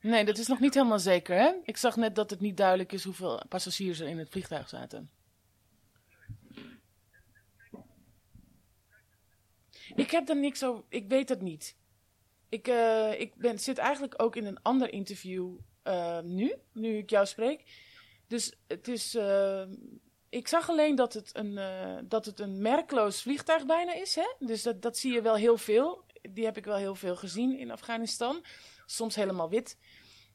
Nee, 0.06 0.24
dat 0.24 0.38
is 0.38 0.46
nog 0.46 0.60
niet 0.60 0.74
helemaal 0.74 0.98
zeker, 0.98 1.36
hè? 1.36 1.52
Ik 1.64 1.76
zag 1.76 1.96
net 1.96 2.14
dat 2.14 2.30
het 2.30 2.40
niet 2.40 2.56
duidelijk 2.56 2.92
is 2.92 3.04
hoeveel 3.04 3.42
passagiers 3.48 4.00
er 4.00 4.08
in 4.08 4.18
het 4.18 4.28
vliegtuig 4.28 4.68
zaten. 4.68 5.10
Ik 9.94 10.10
heb 10.10 10.28
er 10.28 10.36
niks 10.36 10.64
over. 10.64 10.84
Ik 10.88 11.08
weet 11.08 11.28
het 11.28 11.40
niet. 11.40 11.76
Ik, 12.48 12.68
eh, 12.68 13.20
ik 13.20 13.34
ben, 13.34 13.58
zit 13.58 13.78
eigenlijk 13.78 14.22
ook 14.22 14.36
in 14.36 14.44
een 14.46 14.62
ander 14.62 14.92
interview 14.92 15.58
eh, 15.82 16.20
nu, 16.20 16.54
nu 16.72 16.96
ik 16.96 17.10
jou 17.10 17.26
spreek. 17.26 17.64
Dus 18.26 18.52
het 18.66 18.88
is. 18.88 19.14
eh, 19.14 19.64
ik 20.28 20.48
zag 20.48 20.68
alleen 20.68 20.94
dat 20.94 21.12
het 21.12 21.30
een, 21.32 21.58
dat 22.08 22.24
het 22.24 22.40
een 22.40 22.62
merkloos 22.62 23.22
vliegtuig 23.22 23.66
bijna 23.66 23.94
is. 23.94 24.14
Hè? 24.14 24.34
Dus 24.38 24.62
dat, 24.62 24.82
dat 24.82 24.98
zie 24.98 25.12
je 25.12 25.22
wel 25.22 25.34
heel 25.34 25.56
veel. 25.58 26.04
Die 26.30 26.44
heb 26.44 26.56
ik 26.56 26.64
wel 26.64 26.76
heel 26.76 26.94
veel 26.94 27.16
gezien 27.16 27.58
in 27.58 27.70
Afghanistan. 27.70 28.44
Soms 28.86 29.14
helemaal 29.14 29.48
wit. 29.48 29.78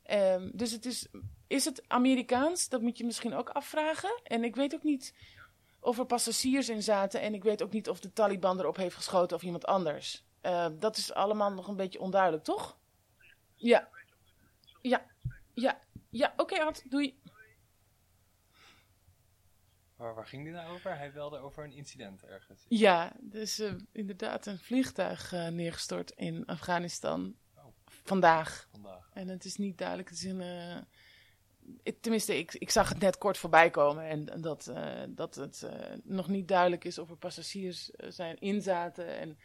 Ehm, 0.03 0.49
dus 0.53 0.71
het 0.71 0.85
is. 0.85 1.07
Is 1.47 1.65
het 1.65 1.83
Amerikaans? 1.87 2.69
Dat 2.69 2.81
moet 2.81 2.97
je 2.97 3.05
misschien 3.05 3.33
ook 3.33 3.49
afvragen. 3.49 4.21
En 4.23 4.43
ik 4.43 4.55
weet 4.55 4.73
ook 4.73 4.83
niet 4.83 5.13
of 5.79 5.97
er 5.99 6.05
passagiers 6.05 6.69
in 6.69 6.83
zaten. 6.83 7.21
En 7.21 7.33
ik 7.33 7.43
weet 7.43 7.63
ook 7.63 7.71
niet 7.71 7.89
of 7.89 7.99
de 7.99 8.13
Taliban 8.13 8.59
erop 8.59 8.75
heeft 8.75 8.95
geschoten 8.95 9.37
of 9.37 9.43
iemand 9.43 9.65
anders. 9.65 10.25
Eh, 10.41 10.67
dat 10.79 10.97
is 10.97 11.13
allemaal 11.13 11.51
nog 11.51 11.67
een 11.67 11.75
beetje 11.75 11.99
onduidelijk, 11.99 12.43
toch? 12.43 12.77
Ja. 13.55 13.89
Ja. 14.81 15.05
Ja. 15.53 15.79
Ja, 16.09 16.33
oké, 16.37 16.59
Ad, 16.63 16.83
doei. 16.89 17.19
Maar 19.95 20.15
waar 20.15 20.27
ging 20.27 20.43
die 20.43 20.53
nou 20.53 20.73
over? 20.73 20.97
Hij 20.97 21.11
belde 21.11 21.37
over 21.37 21.63
een 21.63 21.71
incident 21.71 22.23
ergens. 22.23 22.65
Ja, 22.67 23.11
dus 23.19 23.63
inderdaad 23.91 24.45
een 24.45 24.59
vliegtuig 24.59 25.33
eh, 25.33 25.47
neergestort 25.47 26.11
in 26.11 26.45
Afghanistan. 26.45 27.35
Vandaag. 28.03 28.67
Vandaag. 28.71 29.09
En 29.13 29.27
het 29.27 29.45
is 29.45 29.57
niet 29.57 29.77
duidelijk. 29.77 30.09
Het 30.09 30.17
is 30.17 30.23
een, 30.23 30.41
eh, 30.41 30.77
ik- 31.83 32.01
tenminste, 32.01 32.37
ik, 32.37 32.53
ik 32.53 32.69
zag 32.69 32.89
het 32.89 32.99
net 32.99 33.17
kort 33.17 33.37
voorbij 33.37 33.69
komen. 33.69 34.03
En, 34.03 34.29
en 34.29 34.41
dat, 34.41 34.67
eh, 34.67 35.01
dat 35.07 35.35
het 35.35 35.63
eh, 35.63 35.73
nog 36.03 36.27
niet 36.27 36.47
duidelijk 36.47 36.83
is 36.83 36.97
of 36.97 37.09
er 37.09 37.17
passagiers 37.17 37.89
zijn 38.07 38.39
inzaten. 38.39 39.07
En 39.17 39.37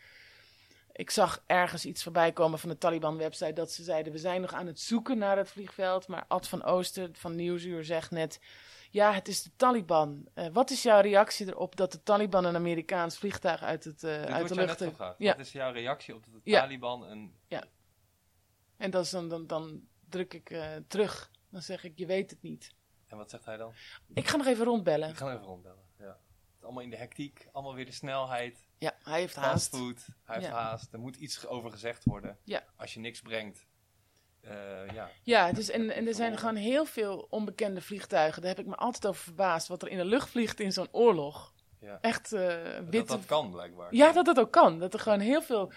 ik 0.93 1.11
zag 1.11 1.43
ergens 1.47 1.85
iets 1.85 2.03
voorbij 2.03 2.33
komen 2.33 2.59
van 2.59 2.69
de 2.69 2.79
Taliban-website. 2.79 3.53
Dat 3.53 3.73
ze 3.73 3.83
zeiden: 3.83 4.13
We 4.13 4.19
zijn 4.19 4.41
nog 4.41 4.53
aan 4.53 4.67
het 4.67 4.81
zoeken 4.81 5.19
naar 5.19 5.37
het 5.37 5.49
vliegveld. 5.51 6.09
Maar 6.09 6.25
Ad 6.29 6.49
van 6.49 6.65
Ooster 6.65 7.09
van 7.13 7.35
Nieuwsuur 7.35 7.85
zegt 7.85 8.11
net: 8.11 8.41
Ja, 8.91 9.13
het 9.13 9.29
is 9.29 9.43
de 9.43 9.51
Taliban. 9.57 10.29
Wat 10.53 10.71
is 10.71 10.83
jouw 10.83 11.01
reactie 11.01 11.47
erop 11.47 11.77
dat 11.77 11.93
de 11.93 12.03
Taliban 12.03 12.45
een 12.45 12.55
Amerikaans 12.57 13.19
vliegtuig 13.19 13.63
uit, 13.63 13.85
het, 13.85 14.01
Dit 14.01 14.11
uit 14.11 14.49
de 14.49 14.55
lucht 14.55 14.79
net 14.79 14.89
gevraagd. 14.89 15.19
Ja. 15.19 15.37
Wat 15.37 15.47
is 15.47 15.53
jouw 15.53 15.73
reactie 15.73 16.15
op 16.15 16.25
dat 16.25 16.35
de 16.35 16.51
Ja. 16.51 16.61
Taliban 16.61 17.03
een... 17.03 17.35
En 18.77 18.91
dat 18.91 19.05
is 19.05 19.11
dan, 19.11 19.29
dan, 19.29 19.47
dan 19.47 19.81
druk 20.09 20.35
ik 20.35 20.51
eh, 20.51 20.71
terug. 20.89 21.31
Dan 21.51 21.63
zeg 21.63 21.85
ik: 21.85 21.93
Je 21.99 22.07
weet 22.07 22.31
het 22.31 22.43
niet. 22.43 22.75
En 23.07 23.17
wat 23.17 23.31
zegt 23.31 23.45
hij 23.45 23.57
dan? 23.57 23.73
Ik 24.15 24.29
ga 24.29 24.37
nog 24.37 24.47
even 24.47 24.65
rondbellen. 24.65 25.09
Ik 25.09 25.17
ga 25.17 25.25
hem 25.27 25.35
even 25.35 25.47
rondbellen. 25.47 25.83
Ja. 25.99 26.19
Allemaal 26.61 26.83
in 26.83 26.91
de 26.91 26.97
hectiek, 26.97 27.49
allemaal 27.53 27.75
weer 27.75 27.85
de 27.87 27.93
snelheid. 27.93 28.67
Ja, 28.79 28.95
hij 29.03 29.21
heeft 29.21 29.35
haast. 29.37 29.69
Fastfood, 29.69 30.07
hij 30.25 30.35
heeft 30.37 30.49
Ja. 30.49 30.53
haast. 30.63 30.93
Er 30.93 30.99
moet 30.99 31.17
iets 31.17 31.47
over 31.47 31.71
gezegd 31.71 32.05
worden. 32.05 32.39
Ja. 32.45 32.65
Als 32.77 32.95
je 32.95 33.01
niks 33.01 33.21
brengt. 33.21 33.67
eh, 34.41 34.89
ja. 34.93 35.11
Ja, 35.23 35.53
dus 35.53 35.71
en, 35.71 35.91
en 35.91 36.07
er 36.07 36.15
zijn 36.15 36.39
gewoon 36.39 36.55
heel 36.57 36.85
veel 36.85 37.27
onbekende 37.31 37.81
vliegtuigen. 37.81 38.43
Daar 38.43 38.51
heb 38.51 38.61
ik 38.65 38.67
me 38.71 38.77
altijd 38.77 39.07
over 39.07 39.23
verbaasd. 39.23 39.69
Wat 39.69 39.83
er 39.83 39.89
in 39.89 39.97
de 39.99 40.05
lucht 40.05 40.29
vliegt 40.31 40.61
in 40.61 40.73
zo'n 40.73 40.89
oorlog. 40.93 41.55
Ja. 41.81 41.99
Echt 42.01 42.33
eh 42.33 42.79
Dat 42.91 43.09
dat 43.09 43.25
kan 43.27 43.51
blijkbaar. 43.51 43.95
Ja, 43.95 44.13
dat 44.13 44.25
dat 44.25 44.39
ook 44.39 44.51
kan. 44.53 44.79
Dat 44.79 44.95
er 44.95 45.01
gewoon 45.01 45.21
heel 45.21 45.43
veel 45.43 45.73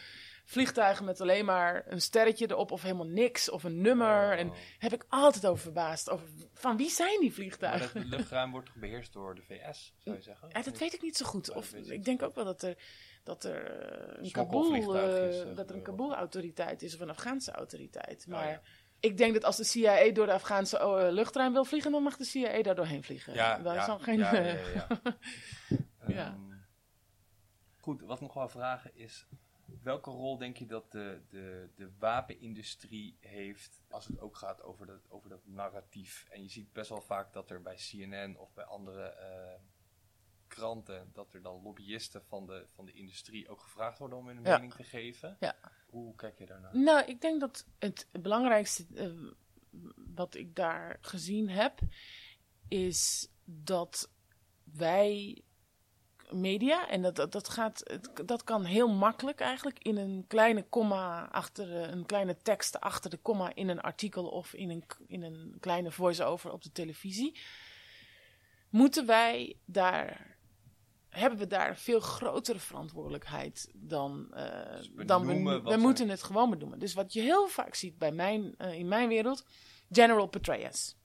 vliegtuigen 0.50 1.06
met 1.06 1.22
alleen 1.22 1.46
maar 1.46 1.84
een 1.88 2.02
sterretje 2.02 2.50
erop 2.50 2.72
of 2.72 2.82
helemaal 2.82 3.06
niks 3.08 3.50
of 3.50 3.64
een 3.64 3.82
nummer. 3.82 4.32
Oh. 4.34 4.40
En 4.40 4.48
daar 4.48 4.58
heb 4.78 4.94
ik 4.94 5.06
altijd 5.10 5.46
over 5.46 5.62
verbaasd. 5.64 6.10
Over, 6.10 6.28
van 6.54 6.78
wie 6.78 6.90
zijn 6.90 7.10
die 7.20 7.28
Maar 7.28 7.32
vliegtuigen? 7.32 8.00
het 8.00 8.10
luchtruim 8.10 8.52
wordt 8.52 8.66
toch 8.66 8.76
beheerst 8.76 9.14
door 9.14 9.36
de 9.36 9.42
VS, 9.42 9.94
zou 9.98 10.16
je 10.16 10.22
zeggen? 10.22 10.50
Ja, 10.52 10.62
dat 10.62 10.78
weet 10.78 10.94
ik 10.94 11.02
niet 11.02 11.18
zo 11.18 11.26
goed. 11.26 11.52
Of, 11.52 11.70
dat 11.70 11.86
ik 11.86 11.90
niet. 11.92 12.06
denk 12.06 12.22
ook 12.22 12.36
wel 12.36 12.46
dat 12.46 12.62
er, 12.62 12.78
dat 13.24 13.44
er 13.44 13.66
eh, 13.66 14.24
een 14.24 14.32
Kabul, 14.32 14.64
Smokkelvliegtuigjes, 14.64 15.44
eh, 15.44 15.56
dat 15.56 15.70
er 15.70 15.76
een. 15.76 15.82
Kabul-autoriteit 15.82 16.82
is 16.82 16.94
of 16.94 17.00
een 17.00 17.10
Afghaanse 17.10 17.52
autoriteit. 17.52 18.24
Oh, 18.28 18.34
Maar 18.34 18.50
ja. 18.50 18.62
ik 19.00 19.18
denk 19.18 19.34
dat 19.34 19.44
als 19.44 19.58
de 19.58 19.64
CIA 19.64 20.12
door 20.12 20.26
de 20.26 20.34
Afghaanse 20.34 20.78
eh, 20.78 21.12
luchtruim 21.12 21.54
wil 21.54 21.66
vliegen, 21.66 21.92
dan 21.92 22.04
mag 22.04 22.18
de 22.18 22.24
CIA 22.24 22.62
daar 22.62 22.76
doorheen 22.76 23.04
vliegen. 23.04 23.34
Ja, 23.34 23.58
Daar 23.58 23.74
ja, 23.74 23.80
is 23.82 23.88
dan 23.88 24.02
geen. 24.02 24.18
ja, 24.20 24.36
ja, 24.36 24.42
ja, 24.44 24.58
ja. 24.74 24.88
Ja. 26.08 26.26
Ehm, 26.26 26.58
goed, 27.78 28.02
wat 28.02 28.16
ik 28.16 28.22
nog 28.22 28.34
wel 28.34 28.50
vragen 28.50 28.92
is... 28.96 29.28
Welke 29.84 30.10
rol 30.10 30.38
denk 30.38 30.58
je 30.58 30.66
dat 30.66 30.92
de, 30.92 31.22
de, 31.30 31.70
de 31.76 31.90
wapenindustrie 32.00 33.18
heeft 33.20 33.82
als 33.90 34.06
het 34.06 34.20
ook 34.20 34.36
gaat 34.38 34.62
over 34.62 34.86
dat, 34.86 35.00
over 35.10 35.30
dat 35.30 35.46
narratief? 35.46 36.28
En 36.30 36.42
je 36.42 36.50
ziet 36.50 36.74
best 36.74 36.90
wel 36.90 37.02
vaak 37.02 37.34
dat 37.34 37.50
er 37.50 37.62
bij 37.62 37.76
CNN 37.76 38.38
of 38.38 38.54
bij 38.54 38.64
andere 38.66 39.04
eh, 39.04 39.60
kranten, 40.48 41.10
dat 41.14 41.34
er 41.34 41.42
dan 41.42 41.62
lobbyisten 41.62 42.26
van 42.26 42.46
de, 42.46 42.66
van 42.74 42.86
de 42.86 42.92
industrie 42.94 43.50
ook 43.50 43.62
gevraagd 43.62 43.98
worden 44.00 44.18
om 44.18 44.28
hun 44.28 44.44
Ja. 44.44 44.56
mening 44.56 44.74
te 44.74 44.84
geven. 44.84 45.38
Ja. 45.40 45.56
Hoe 45.90 46.16
kijk 46.16 46.38
je 46.38 46.46
daarnaar? 46.46 46.78
Nou, 46.78 47.06
ik 47.06 47.22
denk 47.22 47.40
dat 47.40 47.66
het 47.80 48.08
belangrijkste 48.12 48.86
eh, 48.96 49.12
wat 50.16 50.36
ik 50.36 50.56
daar 50.56 50.98
gezien 51.02 51.50
heb, 51.50 51.80
is 52.68 53.30
dat 53.46 54.12
wij 54.64 55.42
media, 56.34 56.90
en 56.90 57.02
dat, 57.02 57.16
dat, 57.16 57.32
dat, 57.32 57.50
gaat, 57.50 58.00
dat 58.26 58.44
kan 58.44 58.64
heel 58.64 58.90
makkelijk 58.90 59.40
eigenlijk 59.40 59.80
in 59.80 59.98
een 59.98 60.26
kleine 60.28 60.64
komma 60.64 61.28
achter 61.32 61.82
eh, 61.82 61.90
een 61.92 62.06
kleine 62.06 62.38
tekst 62.42 62.80
achter 62.80 63.10
de 63.10 63.18
komma 63.18 63.56
in 63.56 63.70
een 63.70 63.82
artikel 63.82 64.28
of 64.28 64.54
in 64.54 64.70
een, 64.70 64.84
in 65.08 65.24
een 65.24 65.58
kleine 65.60 65.92
voice-over 65.92 66.52
op 66.52 66.64
de 66.64 66.72
televisie. 66.72 67.40
Moeten 68.70 69.06
wij 69.06 69.58
daar 69.66 70.38
hebben 71.10 71.40
we 71.40 71.48
daar 71.48 71.78
veel 71.78 72.00
grotere 72.00 72.60
verantwoordelijkheid 72.60 73.70
dan, 73.74 74.28
Dus 74.76 75.06
dan 75.06 75.26
we, 75.26 75.62
we 75.62 75.78
moeten 75.78 76.10
het 76.10 76.24
gewoon 76.24 76.50
benoemen. 76.50 76.80
Dus 76.80 76.94
wat 76.94 77.14
je 77.14 77.22
heel 77.22 77.48
vaak 77.48 77.76
ziet 77.76 77.98
bij 77.98 78.12
mijn, 78.12 78.54
eh, 78.58 78.74
in 78.74 78.88
mijn 78.88 79.08
wereld, 79.08 79.46
General 79.92 80.28
Petraeus 80.28 80.99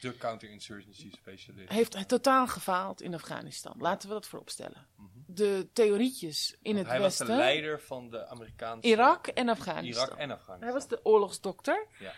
De 0.00 0.16
counterinsurgency 0.16 1.10
specialist. 1.12 1.68
heeft 1.72 2.08
totaal 2.08 2.46
gefaald 2.46 3.02
in 3.02 3.14
Afghanistan. 3.14 3.74
Laten 3.78 4.08
we 4.08 4.14
dat 4.14 4.26
vooropstellen. 4.26 4.86
Mhm. 4.96 5.08
De 5.26 5.68
theorietjes 5.72 6.50
in 6.62 6.74
Want 6.74 6.76
het 6.78 6.86
hij 6.88 7.00
was 7.00 7.18
westen, 7.18 7.26
de 7.36 7.42
leider 7.42 7.80
van 7.80 8.10
de 8.10 8.26
Amerikaanse... 8.26 8.88
Irak 8.88 9.26
en 9.26 9.48
Afghanistan. 9.48 10.06
Irak 10.06 10.18
en 10.18 10.30
Afghanistan. 10.30 10.62
Hij 10.62 10.72
was 10.72 10.88
de 10.88 11.00
oorlogsdokter 11.04 11.86
Ja. 11.98 12.12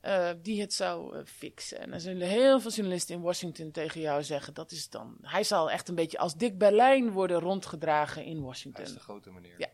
eh, 0.00 0.34
die 0.42 0.60
het 0.60 0.72
zou 0.72 1.16
eh, 1.16 1.24
fixen. 1.24 1.78
En 1.78 1.92
er 1.92 2.00
zullen 2.00 2.28
heel 2.28 2.60
veel 2.60 2.70
journalisten 2.70 3.14
in 3.14 3.20
Washington 3.22 3.70
tegen 3.70 4.00
jou 4.00 4.22
zeggen: 4.22 4.54
dat 4.54 4.70
is 4.70 4.88
dan. 4.88 5.16
Hij 5.22 5.44
zal 5.44 5.70
echt 5.70 5.88
een 5.88 5.94
beetje 5.94 6.18
als 6.18 6.34
Dick 6.34 6.58
Berlijn 6.58 7.10
worden 7.10 7.38
rondgedragen 7.40 8.24
in 8.24 8.36
Hij 8.36 8.44
Washington. 8.44 8.84
is 8.84 8.92
de 8.92 9.00
grote 9.00 9.30
meneer. 9.30 9.54
Ja. 9.58 9.68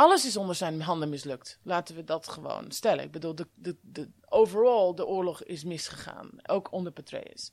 Alles 0.00 0.26
is 0.26 0.36
onder 0.36 0.54
zijn 0.54 0.80
handen 0.80 1.08
mislukt. 1.08 1.58
Laten 1.62 1.94
we 1.94 2.04
dat 2.04 2.28
gewoon 2.28 2.72
stellen. 2.72 3.04
Ik 3.04 3.10
bedoel, 3.10 3.34
de, 3.34 3.46
de, 3.54 3.76
de, 3.82 4.10
overall, 4.28 4.94
de 4.94 5.06
oorlog 5.06 5.42
is 5.42 5.64
misgegaan. 5.64 6.30
Ook 6.42 6.72
onder 6.72 6.92
Petraeus. 6.92 7.52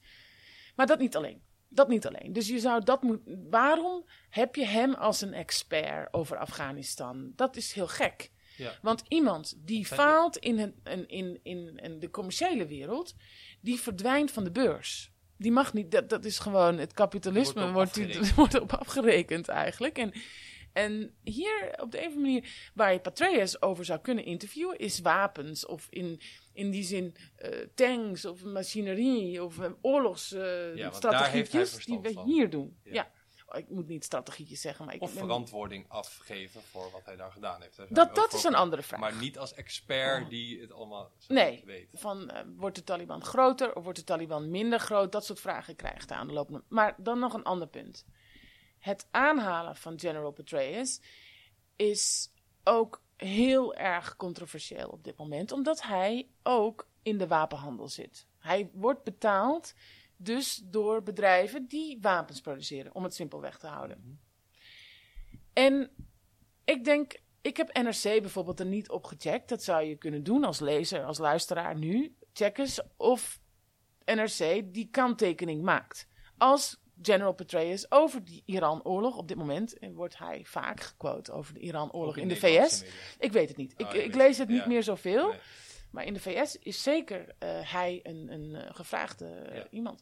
Maar 0.75 0.85
dat 0.85 0.99
niet 0.99 1.15
alleen. 1.15 1.41
Dat 1.67 1.87
niet 1.87 2.07
alleen. 2.07 2.33
Dus 2.33 2.47
je 2.47 2.59
zou 2.59 2.83
dat 2.83 3.01
moeten. 3.01 3.47
Waarom 3.49 4.05
heb 4.29 4.55
je 4.55 4.65
hem 4.65 4.93
als 4.93 5.21
een 5.21 5.33
expert 5.33 6.13
over 6.13 6.37
Afghanistan? 6.37 7.31
Dat 7.35 7.55
is 7.55 7.73
heel 7.73 7.87
gek. 7.87 8.31
Ja. 8.57 8.73
Want 8.81 9.03
iemand 9.07 9.53
die 9.57 9.85
faalt 9.85 10.37
in, 10.37 10.57
het, 10.57 10.73
in, 11.07 11.39
in, 11.43 11.99
de 11.99 12.09
commerciële 12.09 12.65
wereld, 12.65 13.15
die 13.61 13.79
verdwijnt 13.79 14.31
van 14.31 14.43
de 14.43 14.51
beurs. 14.51 15.11
Die 15.37 15.51
mag 15.51 15.73
niet, 15.73 15.91
dat, 15.91 16.09
dat 16.09 16.25
is 16.25 16.39
gewoon 16.39 16.77
het 16.77 16.93
kapitalisme, 16.93 17.71
Wordt 17.71 17.97
wordt, 17.97 18.33
wordt 18.35 18.59
op 18.59 18.73
afgerekend 18.73 19.47
eigenlijk. 19.47 19.97
En, 19.97 20.13
en 20.77 21.15
hier 21.23 21.73
op 21.81 21.91
de 21.91 21.97
een 22.01 22.07
of 22.07 22.13
andere 22.15 22.31
manier, 22.33 22.71
waar 22.73 22.93
je 22.93 22.99
Patreus 22.99 23.61
over 23.61 23.85
zou 23.85 23.99
kunnen 23.99 24.25
interviewen, 24.25 24.77
is 24.77 24.99
wapens 24.99 25.65
of 25.65 25.87
in, 25.89 26.21
in 26.53 26.69
die 26.71 26.83
zin 26.83 27.15
eh, 27.35 27.59
tanks 27.75 28.25
of 28.25 28.43
machinerie 28.43 29.43
of 29.43 29.57
hij 29.57 29.75
oorlogsstrategietjes 29.81 31.51
die 31.51 31.65
verstand 31.73 32.07
we 32.07 32.13
van. 32.13 32.25
hier 32.25 32.49
doen. 32.49 32.77
Ja. 32.83 32.93
Ja. 32.93 33.11
Oh, 33.49 33.57
Ik 33.59 33.69
moet 33.69 33.87
niet 33.87 34.03
strategietjes 34.03 34.61
zeggen, 34.61 34.85
maar 34.85 34.93
ik 34.95 35.01
Of 35.01 35.13
ben- 35.13 35.21
verantwoording 35.23 35.85
afgeven 35.87 36.61
voor 36.61 36.91
wat 36.91 37.05
hij 37.05 37.15
daar 37.15 37.31
gedaan 37.31 37.61
heeft. 37.61 37.77
Daar 37.77 37.87
Dat, 37.89 38.15
dat 38.15 38.33
is 38.33 38.43
een 38.43 38.55
andere 38.55 38.81
vraag. 38.83 38.99
Maar 38.99 39.15
niet 39.15 39.37
als 39.37 39.53
expert 39.53 40.29
die 40.29 40.61
het 40.61 40.71
allemaal 40.71 41.11
zou 41.17 41.39
Nee, 41.39 41.63
weet. 41.65 41.87
van 41.93 42.29
eh, 42.29 42.41
wordt 42.55 42.75
de 42.75 42.83
Taliban 42.83 43.23
groter 43.23 43.75
of 43.75 43.83
wordt 43.83 43.99
de 43.99 44.05
Taliban 44.05 44.49
minder 44.49 44.79
groot? 44.79 45.11
Dat 45.11 45.25
soort 45.25 45.39
vragen 45.39 45.75
krijgt 45.75 46.09
hij 46.09 46.17
aan 46.17 46.27
de 46.27 46.33
lopende. 46.33 46.63
Maar 46.69 46.95
dan 46.97 47.19
nog 47.19 47.33
een 47.33 47.43
ander 47.43 47.67
punt. 47.67 48.05
Het 48.87 49.07
aanhalen 49.11 49.75
van 49.75 49.99
General 49.99 50.31
Petraeus 50.31 51.01
is 51.75 52.31
ook 52.63 53.03
heel 53.15 53.75
erg 53.75 54.15
controversieel 54.15 54.89
op 54.89 55.03
dit 55.03 55.17
moment, 55.17 55.51
omdat 55.51 55.81
hij 55.81 56.29
ook 56.43 56.89
in 57.01 57.17
de 57.17 57.27
wapenhandel 57.27 57.87
zit. 57.87 58.27
Hij 58.39 58.69
wordt 58.73 59.03
betaald 59.03 59.73
dus 60.17 60.61
door 60.63 61.03
bedrijven 61.03 61.67
die 61.67 61.97
wapens 62.01 62.41
produceren, 62.41 62.95
om 62.95 63.03
het 63.03 63.13
simpelweg 63.13 63.57
te 63.57 63.67
houden. 63.67 64.21
En 65.53 65.91
ik 66.63 66.83
denk, 66.83 67.19
ik 67.41 67.57
heb 67.57 67.77
NRC 67.77 68.03
bijvoorbeeld 68.03 68.59
er 68.59 68.65
niet 68.65 68.89
op 68.89 69.03
gecheckt. 69.03 69.49
Dat 69.49 69.63
zou 69.63 69.83
je 69.83 69.95
kunnen 69.95 70.23
doen 70.23 70.43
als 70.43 70.59
lezer, 70.59 71.03
als 71.03 71.17
luisteraar 71.17 71.77
nu. 71.77 72.15
Check 72.33 72.57
eens 72.57 72.81
of 72.97 73.39
NRC 74.05 74.73
die 74.73 74.89
kanttekening 74.91 75.61
maakt. 75.63 76.07
Als 76.37 76.79
General 77.01 77.33
Petraeus 77.33 77.91
over 77.91 78.23
die 78.23 78.43
Iran-oorlog, 78.45 79.17
op 79.17 79.27
dit 79.27 79.37
moment 79.37 79.77
eh, 79.77 79.89
wordt 79.93 80.17
hij 80.17 80.41
vaak 80.45 80.79
gequote 80.81 81.31
over 81.31 81.53
de 81.53 81.59
Iran-oorlog 81.59 82.17
in 82.17 82.27
de 82.27 82.35
VS. 82.35 82.81
media. 82.81 82.95
Ik 83.19 83.31
weet 83.31 83.47
het 83.47 83.57
niet. 83.57 83.73
Ik, 83.77 83.85
Oh, 83.87 83.93
ik 83.95 84.15
lees 84.15 84.37
het. 84.37 84.47
niet 84.47 84.57
Ja. 84.61 84.67
meer 84.67 84.83
zoveel. 84.83 85.27
Nee. 85.29 85.39
Maar 85.91 86.05
in 86.05 86.13
de 86.13 86.19
VS 86.19 86.57
is 86.57 86.83
zeker 86.83 87.35
eh, 87.39 87.49
hij 87.71 87.99
een, 88.03 88.31
een 88.31 88.55
eh, 88.55 88.75
gevraagde 88.75 89.25
eh, 89.25 89.55
Ja. 89.57 89.67
iemand. 89.69 90.01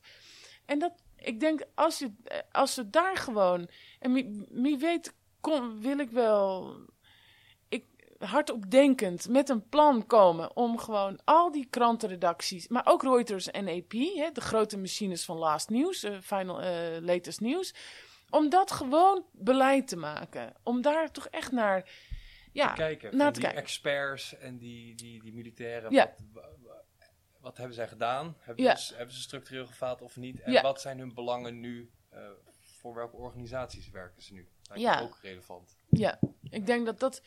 En 0.66 0.80
dat, 0.80 0.94
ik 1.16 1.40
denk, 1.40 1.64
als, 1.76 2.00
je, 2.00 2.12
als 2.52 2.74
ze 2.74 2.90
daar 2.90 3.18
gewoon. 3.18 3.68
En 4.00 4.14
wie, 4.14 4.46
wie 4.50 4.78
weet, 4.78 5.14
kon, 5.40 5.82
wil 5.82 6.00
ik 6.00 6.10
wel. 6.10 6.76
Hardop 8.26 8.72
denkend 8.72 9.28
met 9.30 9.50
een 9.50 9.70
plan 9.70 10.06
komen 10.06 10.56
om 10.56 10.78
gewoon 10.80 11.20
al 11.24 11.52
die 11.52 11.68
krantenredacties, 11.70 12.68
maar 12.68 12.86
ook 12.86 13.04
Reuters 13.04 13.52
en 13.52 13.68
AP, 13.68 13.92
hè, 13.92 14.30
de 14.34 14.42
grote 14.42 14.78
machines 14.78 15.26
van 15.26 15.38
Last 15.38 15.70
News, 15.70 16.04
eh, 16.04 16.18
Final 16.22 16.62
eh, 16.62 17.02
Latest 17.02 17.42
News, 17.42 17.74
om 18.30 18.50
dat 18.50 18.72
gewoon 18.72 19.26
beleid 19.32 19.88
te 19.88 19.98
maken. 19.98 20.54
Om 20.64 20.82
daar 20.82 21.12
toch 21.12 21.28
echt 21.28 21.52
naar. 21.52 21.90
Ja, 22.52 22.74
kijken. 22.74 23.18
naar 23.18 23.28
te 23.28 23.40
die 23.40 23.44
kijken. 23.44 23.62
experts 23.64 24.38
en 24.38 24.58
die, 24.58 24.96
die, 24.96 25.22
die 25.22 25.34
militairen. 25.34 25.92
Ja. 25.92 26.06
Wat, 26.06 26.44
wa- 26.44 26.50
wa- 26.64 26.84
wat 27.40 27.58
hebben 27.58 27.76
zij 27.76 27.88
gedaan? 27.88 28.36
Hebben, 28.40 28.64
Ja. 28.64 28.76
ze, 28.76 28.96
hebben 28.96 29.16
ze 29.16 29.22
structureel 29.22 29.66
gefaald 29.66 30.02
of 30.02 30.16
niet? 30.16 30.40
En 30.42 30.52
Ja. 30.52 30.62
wat 30.62 30.82
zijn 30.82 31.00
hun 31.00 31.14
belangen 31.14 31.60
nu? 31.60 31.92
Eh, 32.10 32.22
voor 32.62 32.94
welke 32.96 33.16
organisaties 33.16 33.90
werken 33.90 34.22
ze 34.22 34.34
nu? 34.34 34.50
Ja. 34.74 34.96
me 34.96 35.02
ook 35.02 35.18
relevant. 35.22 35.78
Ja, 35.90 36.20
ik 36.50 36.66
denk 36.66 36.86
dat 36.86 37.00
dat 37.00 37.22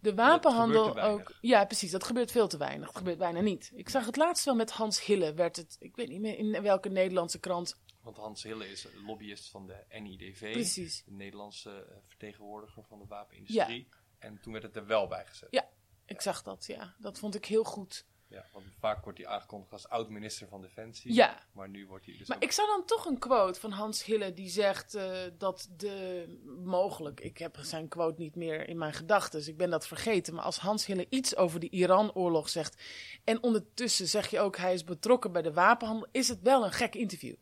de 0.00 0.14
wapenhandel 0.14 1.00
ook. 1.00 1.34
Ja, 1.40 1.64
precies. 1.64 1.90
Dat 1.90 2.04
gebeurt 2.04 2.30
veel 2.30 2.48
te 2.48 2.56
weinig. 2.56 2.86
Dat 2.86 2.96
gebeurt 2.96 3.18
bijna 3.18 3.40
niet. 3.40 3.70
Ik 3.74 3.88
zag 3.88 4.06
het 4.06 4.16
laatst 4.16 4.44
wel 4.44 4.54
met 4.54 4.70
Hans 4.70 5.04
Hille. 5.04 5.34
Werd 5.34 5.56
het, 5.56 5.76
ik 5.80 5.96
weet 5.96 6.08
niet 6.08 6.20
meer 6.20 6.38
in 6.38 6.62
welke 6.62 6.88
Nederlandse 6.88 7.38
krant. 7.38 7.80
Want 8.02 8.16
Hans 8.16 8.42
Hille 8.42 8.70
is 8.70 8.86
lobbyist 9.06 9.50
van 9.50 9.66
de 9.66 9.84
NIDV. 10.00 10.52
Precies. 10.52 11.04
De 11.04 11.12
Nederlandse 11.12 11.70
eh, 11.70 11.96
vertegenwoordiger 12.06 12.84
van 12.84 12.98
de 12.98 13.06
wapenindustrie. 13.06 13.88
En 14.18 14.40
toen 14.40 14.52
werd 14.52 14.64
het 14.64 14.76
er 14.76 14.86
wel 14.86 15.06
bij 15.06 15.26
gezet. 15.26 15.48
Ja. 15.50 15.68
Ik 16.06 16.20
zag 16.20 16.42
dat, 16.42 16.66
ja. 16.66 16.94
Dat 16.98 17.18
vond 17.18 17.34
ik 17.34 17.44
heel 17.44 17.64
goed. 17.64 18.06
Ja, 18.30 18.46
want 18.52 18.64
vaak 18.78 19.04
wordt 19.04 19.18
hij 19.18 19.26
aangekondigd 19.26 19.72
als 19.72 19.88
oud-minister 19.88 20.48
van 20.48 20.60
Defensie. 20.60 21.12
Ja. 21.14 21.38
Maar 21.52 21.68
nu 21.68 21.86
wordt 21.86 22.06
hij 22.06 22.16
dus 22.18 22.28
Maar 22.28 22.36
ook- 22.36 22.42
ik 22.42 22.52
zou 22.52 22.68
dan 22.68 22.84
toch 22.86 23.04
een 23.06 23.18
quote 23.18 23.60
van 23.60 23.70
Hans 23.70 24.04
Hille 24.04 24.32
die 24.32 24.48
zegt 24.48 24.94
eh, 24.94 25.12
dat 25.38 25.68
de 25.76 26.26
mogelijk, 26.64 27.20
ik 27.20 27.38
heb 27.38 27.56
zijn 27.60 27.88
quote 27.88 28.20
niet 28.20 28.34
meer 28.36 28.68
in 28.68 28.78
mijn 28.78 28.92
gedachten, 28.92 29.38
dus 29.38 29.48
ik 29.48 29.56
ben 29.56 29.70
dat 29.70 29.86
vergeten. 29.86 30.34
Maar 30.34 30.44
als 30.44 30.58
Hans 30.58 30.86
Hille 30.86 31.06
iets 31.08 31.36
over 31.36 31.60
de 31.60 31.68
Iran-oorlog 31.70 32.48
zegt 32.48 32.82
en 33.24 33.42
ondertussen 33.42 34.08
zeg 34.08 34.30
je 34.30 34.40
ook 34.40 34.56
hij 34.56 34.72
is 34.74 34.84
betrokken 34.84 35.32
bij 35.32 35.42
de 35.42 35.52
wapenhandel, 35.52 36.08
is 36.12 36.28
het 36.28 36.42
wel 36.42 36.64
een 36.64 36.72
gek 36.72 36.94
interview. 36.94 37.34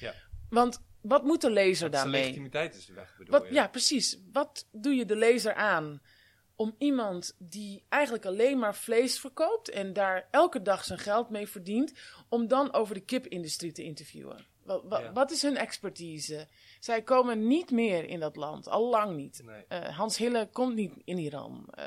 Ja. 0.00 0.14
Want 0.50 0.80
wat 1.00 1.22
moet 1.24 1.40
de 1.40 1.50
lezer 1.50 1.76
Zijn 1.76 1.90
daarmee? 1.90 2.20
legitimiteit 2.20 2.74
is 2.74 2.86
weg, 2.88 3.14
bedoel 3.18 3.38
Wat, 3.38 3.48
je? 3.48 3.54
ja, 3.54 3.68
precies. 3.68 4.18
Wat 4.32 4.66
doe 4.72 4.94
je 4.94 5.04
de 5.04 5.16
lezer 5.16 5.54
aan 5.54 6.02
om 6.62 6.74
iemand 6.78 7.34
die 7.38 7.84
eigenlijk 7.88 8.26
alleen 8.26 8.58
maar 8.58 8.74
vlees 8.74 9.20
verkoopt 9.20 9.68
en 9.70 9.92
daar 9.92 10.28
elke 10.30 10.62
dag 10.62 10.84
zijn 10.84 10.98
geld 10.98 11.30
mee 11.30 11.48
verdient, 11.48 11.92
om 12.28 12.48
dan 12.48 12.72
over 12.72 12.94
de 12.94 13.00
kipindustrie 13.00 13.72
te 13.72 13.82
interviewen? 13.82 14.46
Wat, 14.64 14.82
wat, 14.84 15.00
Ja. 15.00 15.12
wat 15.12 15.30
is 15.30 15.42
hun 15.42 15.56
expertise? 15.56 16.46
Zij 16.80 17.02
komen 17.02 17.46
niet 17.46 17.70
meer 17.70 18.04
in 18.04 18.20
dat 18.20 18.36
land, 18.36 18.68
al 18.68 18.88
lang 18.88 19.16
niet. 19.16 19.42
Nee. 19.44 19.64
Eh, 19.68 19.96
Hans 19.96 20.16
Hille 20.16 20.48
komt 20.52 20.74
niet 20.74 20.92
in 21.04 21.18
Iran. 21.18 21.66
Eh, 21.70 21.86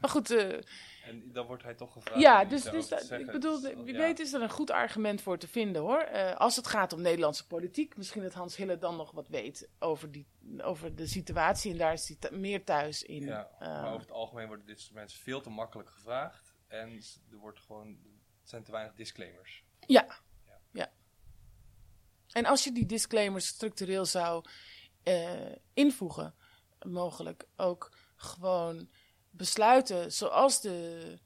maar 0.00 0.10
goed, 0.10 0.30
eh, 0.30 0.58
En 1.04 1.32
dan 1.32 1.46
wordt 1.46 1.62
hij 1.62 1.74
toch 1.74 1.92
gevraagd. 1.92 2.20
ja, 2.20 2.44
dus, 2.44 2.62
dus 2.62 2.88
dat- 2.88 3.10
ik 3.10 3.30
bedoel, 3.30 3.60
Dus, 3.60 3.74
wie 3.74 3.92
ja. 3.92 3.98
weet 3.98 4.18
is 4.18 4.32
er 4.32 4.42
een 4.42 4.50
goed 4.50 4.70
argument 4.70 5.22
voor 5.22 5.38
te 5.38 5.48
vinden 5.48 5.82
hoor. 5.82 5.98
Eh, 6.00 6.36
als 6.36 6.56
het 6.56 6.66
gaat 6.66 6.92
om 6.92 7.00
Nederlandse 7.00 7.46
politiek, 7.46 7.96
misschien 7.96 8.22
dat 8.22 8.34
Hans 8.34 8.56
Hille 8.56 8.78
dan 8.78 8.96
nog 8.96 9.10
wat 9.10 9.28
weet 9.28 9.68
over, 9.78 10.12
die, 10.12 10.26
over 10.62 10.94
de 10.96 11.06
situatie. 11.06 11.72
En 11.72 11.78
daar 11.78 11.92
is 11.92 12.14
hij 12.18 12.30
meer 12.30 12.64
thuis 12.64 13.02
in. 13.02 13.22
Ja, 13.24 13.50
Eh, 13.58 13.68
maar 13.68 13.88
over 13.88 14.00
het 14.00 14.10
algemeen 14.10 14.46
worden 14.46 14.66
dit 14.66 14.80
soort 14.80 14.94
mensen 14.94 15.20
veel 15.20 15.40
te 15.40 15.50
makkelijk 15.50 15.90
gevraagd. 15.90 16.54
En 16.66 17.00
er 17.30 17.36
wordt 17.38 17.60
gewoon, 17.60 17.98
zijn 18.42 18.62
te 18.62 18.70
weinig 18.72 18.94
disclaimers. 18.94 19.64
ja. 19.86 20.06
ja. 20.72 20.90
En 22.32 22.44
als 22.46 22.64
je 22.64 22.72
die 22.72 22.86
disclaimers 22.86 23.46
structureel 23.46 24.04
zou 24.04 24.44
eh, 25.02 25.52
invoegen, 25.74 26.34
mogelijk 26.86 27.44
ook 27.56 27.92
gewoon 28.16 28.88
besluiten 29.32 30.12
zoals 30.12 30.60
de, 30.60 31.18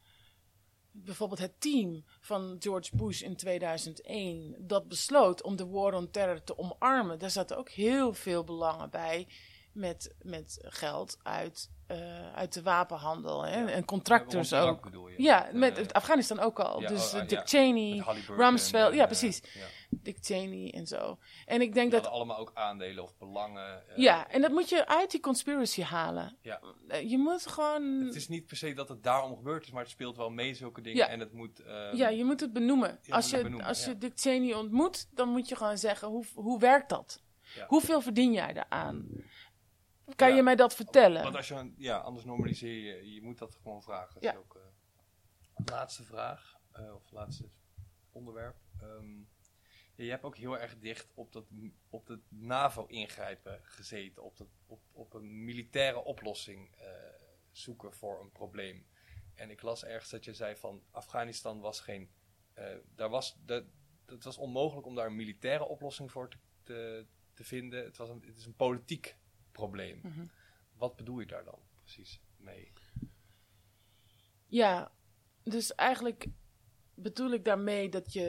bijvoorbeeld 0.91 1.41
het 1.41 1.61
team 1.61 2.05
van 2.21 2.57
George 2.59 2.97
Bush 2.97 3.23
in 3.23 3.37
2001 3.37 4.55
dat 4.59 4.89
besloot 4.89 5.43
om 5.43 5.57
de 5.57 5.67
war 5.67 5.95
on 5.95 6.11
terror 6.11 6.45
te 6.45 6.59
omarmen. 6.59 7.19
Daar 7.19 7.31
zaten 7.31 7.57
ook 7.57 7.71
heel 7.71 8.15
veel 8.15 8.45
belangen 8.45 8.91
bij 8.91 9.29
met, 9.77 10.15
met 10.23 10.59
geld 10.63 11.19
uit, 11.23 11.71
eh, 11.87 12.33
uit 12.35 12.53
de 12.53 12.63
wapenhandel 12.63 13.45
hè? 13.45 13.65
en 13.65 13.85
contractors 13.85 14.53
Irak 14.53 14.87
ook. 14.87 15.11
je? 15.11 15.23
Ja, 15.23 15.49
met 15.53 15.93
Afghanistan 15.93 16.39
ook 16.39 16.61
al. 16.61 16.81
ja, 16.81 16.89
dus 16.89 17.13
ja. 17.13 17.23
Dick 17.23 17.43
Cheney, 17.45 18.05
Rumsfeld, 18.27 18.91
en, 18.91 18.97
ja 18.97 19.03
eh, 19.03 19.07
precies. 19.07 19.43
ja. 19.55 19.67
Dick 19.91 20.19
Cheney 20.21 20.73
en 20.73 20.87
zo. 20.87 21.19
En 21.47 21.61
ik 21.61 21.75
denk 21.75 21.91
dat 21.91 22.07
allemaal 22.07 22.39
ook 22.39 22.51
aandelen 22.55 23.03
of 23.03 23.17
belangen. 23.19 23.83
ja, 23.97 24.29
en 24.31 24.41
dat 24.41 24.51
moet 24.51 24.69
je 24.69 24.87
uit 24.87 25.11
die 25.11 25.21
conspiracy 25.21 25.83
halen. 25.83 26.37
Ja. 26.43 26.61
Je 27.01 27.19
moet 27.19 27.47
gewoon. 27.47 27.83
Het 28.07 28.15
is 28.15 28.29
niet 28.29 28.47
per 28.47 28.57
se 28.57 28.73
dat 28.73 28.89
het 28.89 29.03
daarom 29.03 29.37
gebeurd 29.37 29.65
is, 29.65 29.71
maar 29.71 29.83
het 29.83 29.91
speelt 29.91 30.17
wel 30.17 30.31
mee, 30.31 30.55
zulke 30.55 30.81
dingen. 30.81 30.99
Ja. 30.99 31.09
En 31.09 31.21
het 31.21 31.33
moet... 31.33 31.63
ja, 31.93 32.09
je 32.09 32.25
moet 32.25 32.41
het 32.41 32.53
benoemen. 32.53 32.99
Ja, 33.03 33.15
als 33.15 33.31
je, 33.31 33.43
benoemen, 33.43 33.67
als 33.67 33.85
ja. 33.85 33.91
je 33.91 33.99
Dick 33.99 34.13
Cheney 34.15 34.55
ontmoet, 34.55 35.09
dan 35.15 35.29
moet 35.29 35.49
je 35.49 35.57
gewoon 35.57 35.79
zeggen: 35.79 36.09
hoe, 36.09 36.25
hoe 36.35 36.61
werkt 36.61 36.89
dat? 36.89 37.25
Ja. 37.55 37.67
Hoeveel 37.67 38.01
verdien 38.01 38.33
jij 38.33 38.53
daaraan? 38.53 39.07
Kan 40.15 40.29
Ja. 40.29 40.37
je 40.37 40.43
mij 40.43 40.57
dat 40.57 40.75
vertellen? 40.75 41.23
Want 41.23 41.37
als 41.37 41.49
je, 41.49 41.73
ja, 41.77 41.99
anders 41.99 42.25
normaliseer 42.25 42.97
je. 42.97 43.13
Je 43.15 43.23
moet 43.23 43.39
dat 43.39 43.55
gewoon 43.55 43.83
vragen. 43.83 44.15
Dat 44.15 44.23
Ja. 44.23 44.31
is 44.33 44.37
ook, 44.39 44.55
eh, 44.57 45.65
laatste 45.65 46.03
vraag, 46.05 46.57
eh, 46.73 46.95
of 46.95 47.11
laatste 47.11 47.49
onderwerp. 48.13 48.57
Ehm, 48.81 49.19
ja, 49.95 50.05
je 50.05 50.11
hebt 50.11 50.25
ook 50.25 50.37
heel 50.37 50.59
erg 50.59 50.79
dicht 50.79 51.13
op 51.15 51.33
dat, 51.33 51.45
op 51.91 52.07
het 52.07 52.21
NAVO-ingrijpen 52.29 53.61
gezeten. 53.63 54.23
Op, 54.23 54.37
dat, 54.37 54.49
op, 54.67 54.81
op 54.93 55.15
een 55.15 55.45
militaire 55.45 56.05
oplossing 56.05 56.75
eh, 56.77 56.89
zoeken 57.51 57.93
voor 57.93 58.21
een 58.21 58.33
probleem. 58.33 58.87
En 59.35 59.51
ik 59.51 59.63
las 59.63 59.85
ergens 59.85 60.11
dat 60.11 60.25
je 60.25 60.35
zei 60.35 60.57
van 60.57 60.83
Afghanistan 60.91 61.61
was 61.61 61.81
geen. 61.81 62.11
daar 62.95 63.09
was, 63.09 63.37
dat, 63.45 63.65
het 64.07 64.25
was 64.25 64.39
onmogelijk 64.39 64.87
om 64.87 64.95
daar 64.95 65.07
een 65.07 65.17
militaire 65.17 65.65
oplossing 65.65 66.11
voor 66.11 66.29
te, 66.31 66.39
te, 66.63 67.07
te 67.35 67.45
vinden. 67.45 67.85
Het, 67.85 67.97
was 67.97 68.09
een, 68.09 68.23
het 68.27 68.37
is 68.37 68.47
een 68.47 68.55
politiek 68.57 69.17
probleem. 69.57 70.01
Mhm. 70.03 70.27
Wat 70.77 70.97
bedoel 70.97 71.21
je 71.21 71.27
daar 71.27 71.45
dan 71.45 71.59
precies 71.83 72.21
mee? 72.37 72.73
Ja, 74.47 74.93
dus 75.43 75.75
eigenlijk 75.75 76.27
bedoel 76.95 77.31
ik 77.31 77.45
daarmee 77.45 77.89
dat 77.89 78.13
je 78.13 78.29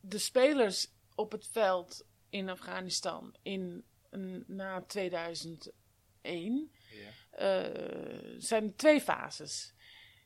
de 0.00 0.18
spelers 0.18 0.88
op 1.14 1.32
het 1.32 1.46
veld 1.46 2.06
in 2.28 2.48
Afghanistan 2.48 3.34
in, 3.42 3.84
na 4.46 4.82
2001 4.82 5.72
Ja. 6.20 7.10
eh, 7.30 8.34
zijn 8.38 8.64
er 8.64 8.76
twee 8.76 9.00
fases. 9.00 9.74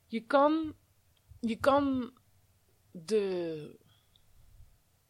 Je 0.06 0.20
kan, 0.20 0.76
je 1.40 1.56
kan 1.56 2.18
de 2.90 3.78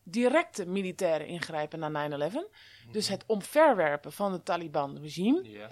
directe 0.03 0.67
militaire 0.67 1.27
ingrijpen 1.27 1.79
na 1.79 1.89
9-11, 1.91 2.51
dus 2.93 3.09
het 3.09 3.25
omverwerpen 3.27 4.13
van 4.13 4.33
het 4.33 4.45
Taliban-regime, 4.45 5.71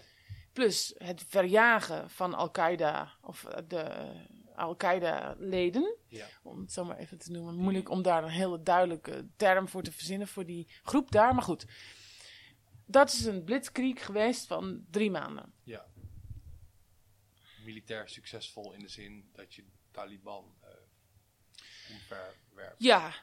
plus 0.52 0.94
het 0.98 1.24
verjagen 1.28 2.10
van 2.10 2.34
Al-Qaeda 2.34 3.12
of 3.20 3.46
de 3.68 4.12
Al-Qaeda-leden, 4.54 5.96
om 6.42 6.60
het 6.60 6.72
zo 6.72 6.84
maar 6.84 6.96
even 6.98 7.18
te 7.18 7.30
noemen. 7.30 7.54
Moeilijk 7.54 7.88
om 7.88 8.02
daar 8.02 8.24
een 8.24 8.30
hele 8.30 8.62
duidelijke 8.62 9.26
term 9.36 9.68
voor 9.68 9.82
te 9.82 9.92
verzinnen 9.92 10.28
voor 10.28 10.44
die 10.46 10.68
groep 10.82 11.10
daar, 11.10 11.34
maar 11.34 11.42
goed. 11.44 11.66
Dat 12.86 13.12
is 13.12 13.24
een 13.24 13.44
blitzkrieg 13.44 14.04
geweest 14.04 14.46
van 14.46 14.84
drie 14.90 15.10
maanden. 15.10 15.52
ja. 15.62 15.86
Militair 17.64 18.08
succesvol 18.08 18.72
in 18.72 18.80
de 18.80 18.88
zin 18.88 19.30
dat 19.32 19.54
je 19.54 19.64
Taliban 19.90 20.54
eh 20.60 20.68
omverwerpt. 21.92 22.82
Ja. 22.82 23.14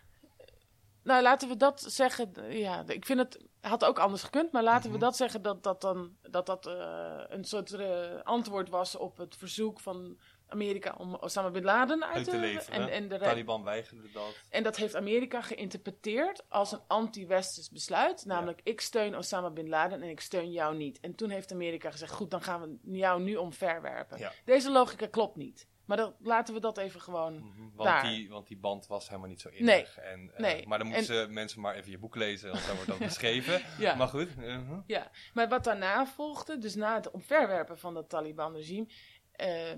Nou, 1.03 1.21
laten 1.21 1.49
we 1.49 1.57
dat 1.57 1.81
zeggen. 1.87 2.33
Ja, 2.49 2.83
ik 2.87 3.05
vind 3.05 3.19
het 3.19 3.39
had 3.61 3.85
ook 3.85 3.99
anders 3.99 4.23
gekund, 4.23 4.51
maar 4.51 4.63
laten 4.63 4.91
we 4.91 4.97
dat 4.97 5.15
zeggen 5.15 5.41
dat 5.41 5.63
dat 5.63 5.81
dan 5.81 6.15
dat 6.21 6.45
dat 6.45 6.65
eh, 6.65 7.23
een 7.27 7.43
soort 7.43 7.73
eh, 7.73 8.21
antwoord 8.23 8.69
was 8.69 8.95
op 8.95 9.17
het 9.17 9.35
verzoek 9.35 9.79
van 9.79 10.19
Amerika 10.47 10.95
om 10.97 11.15
Osama 11.15 11.49
bin 11.49 11.63
Laden 11.63 12.03
uit, 12.05 12.15
Uit 12.15 12.29
te 12.29 12.37
leveren. 12.37 12.81
En, 12.81 12.89
en, 12.89 13.07
de 13.07 13.17
Taliban 13.17 13.63
weigerde 13.63 14.11
dat. 14.11 14.35
en 14.49 14.63
dat 14.63 14.75
heeft 14.75 14.95
Amerika 14.95 15.41
geïnterpreteerd 15.41 16.43
als 16.49 16.71
een 16.71 16.81
anti-westers 16.87 17.69
besluit. 17.69 18.25
Namelijk, 18.25 18.61
ik 18.63 18.81
steun 18.81 19.17
Osama 19.17 19.49
bin 19.49 19.69
Laden 19.69 20.01
en 20.01 20.09
ik 20.09 20.19
steun 20.19 20.51
jou 20.51 20.75
niet. 20.75 20.99
En 20.99 21.15
toen 21.15 21.29
heeft 21.29 21.51
Amerika 21.51 21.91
gezegd, 21.91 22.11
goed, 22.11 22.31
dan 22.31 22.41
gaan 22.41 22.61
we 22.61 22.97
jou 22.97 23.21
nu 23.21 23.35
omverwerpen. 23.35 24.17
Ja. 24.17 24.31
Deze 24.45 24.71
logica 24.71 25.07
klopt 25.07 25.35
niet. 25.35 25.67
Maar 25.85 25.97
dat, 25.97 26.15
laten 26.19 26.53
we 26.53 26.59
dat 26.59 26.77
even 26.77 27.01
gewoon 27.01 27.33
Mhm, 27.35 27.61
Want, 27.61 27.89
daar. 27.89 28.03
die, 28.03 28.29
want 28.29 28.47
die 28.47 28.57
band 28.57 28.87
was 28.87 29.07
helemaal 29.07 29.29
niet 29.29 29.41
zo 29.41 29.49
innig. 29.49 29.97
En, 29.97 30.31
eh, 30.33 30.39
nee. 30.39 30.67
Maar 30.67 30.77
dan 30.77 30.87
moeten 30.87 31.33
mensen 31.33 31.61
maar 31.61 31.75
even 31.75 31.91
je 31.91 31.97
boek 31.97 32.15
lezen, 32.15 32.51
want 32.51 32.65
daar 32.65 32.73
wordt 32.75 32.89
dat 32.89 32.99
beschreven. 32.99 33.61
Ja. 33.79 33.95
Maar 33.95 34.07
goed. 34.07 34.35
mhm. 34.35 34.79
Ja, 34.85 35.11
maar 35.33 35.49
wat 35.49 35.63
daarna 35.63 36.05
volgde, 36.07 36.57
dus 36.57 36.75
na 36.75 36.95
het 36.95 37.11
omverwerpen 37.11 37.79
van 37.79 37.93
dat 37.93 38.09
Taliban-regime, 38.09 38.87
eh, 39.31 39.73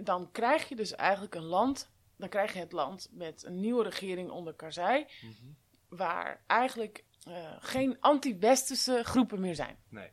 dan 0.00 0.30
krijg 0.30 0.68
je 0.68 0.76
dus 0.76 0.94
eigenlijk 0.94 1.34
een 1.34 1.44
land, 1.44 1.92
dan 2.16 2.28
krijg 2.28 2.52
je 2.52 2.58
het 2.58 2.72
land 2.72 3.08
met 3.12 3.44
een 3.44 3.60
nieuwe 3.60 3.82
regering 3.82 4.30
onder 4.30 4.54
Karzai, 4.54 5.06
Mhm. 5.22 5.32
waar 5.88 6.44
eigenlijk 6.46 7.04
eh, 7.24 7.52
geen 7.58 7.96
anti-westerse 8.00 9.00
groepen 9.04 9.40
meer 9.40 9.54
zijn. 9.54 9.76
Nee. 9.88 10.10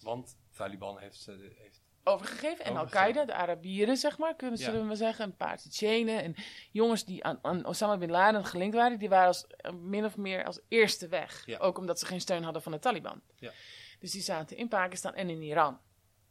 Want 0.00 0.36
Taliban 0.56 0.98
heeft, 0.98 1.16
ze 1.16 1.52
heeft 1.56 1.82
Overgegeven. 2.04 2.64
En 2.64 2.70
Overgegeven. 2.72 2.76
Al-Qaeda, 3.06 3.24
de 3.24 3.34
Arabieren, 3.34 3.96
zeg 3.96 4.18
maar, 4.18 4.34
kunnen, 4.36 4.58
Ja. 4.58 4.64
zullen 4.64 4.88
we 4.88 4.94
zeggen. 4.94 5.24
Een 5.24 5.36
paar 5.36 5.56
Tsjetsjenen 5.58 6.22
en 6.22 6.34
jongens 6.70 7.04
die 7.04 7.24
aan, 7.24 7.38
aan 7.42 7.64
Osama 7.66 7.96
bin 7.98 8.10
Laden 8.10 8.44
gelinkt 8.44 8.74
waren, 8.74 8.98
die 8.98 9.08
waren 9.08 9.26
als, 9.26 9.46
eh, 9.46 9.72
min 9.72 10.04
of 10.04 10.16
meer 10.16 10.44
als 10.44 10.60
eerste 10.68 11.08
weg. 11.08 11.46
Ja. 11.46 11.58
Ook 11.58 11.78
omdat 11.78 11.98
ze 11.98 12.06
geen 12.06 12.20
steun 12.20 12.42
hadden 12.42 12.62
van 12.62 12.72
de 12.72 12.78
Taliban. 12.78 13.20
Ja. 13.36 13.52
Dus 13.98 14.10
die 14.10 14.22
zaten 14.22 14.56
in 14.56 14.68
Pakistan 14.68 15.14
en 15.14 15.30
in 15.30 15.42
Iran. 15.42 15.80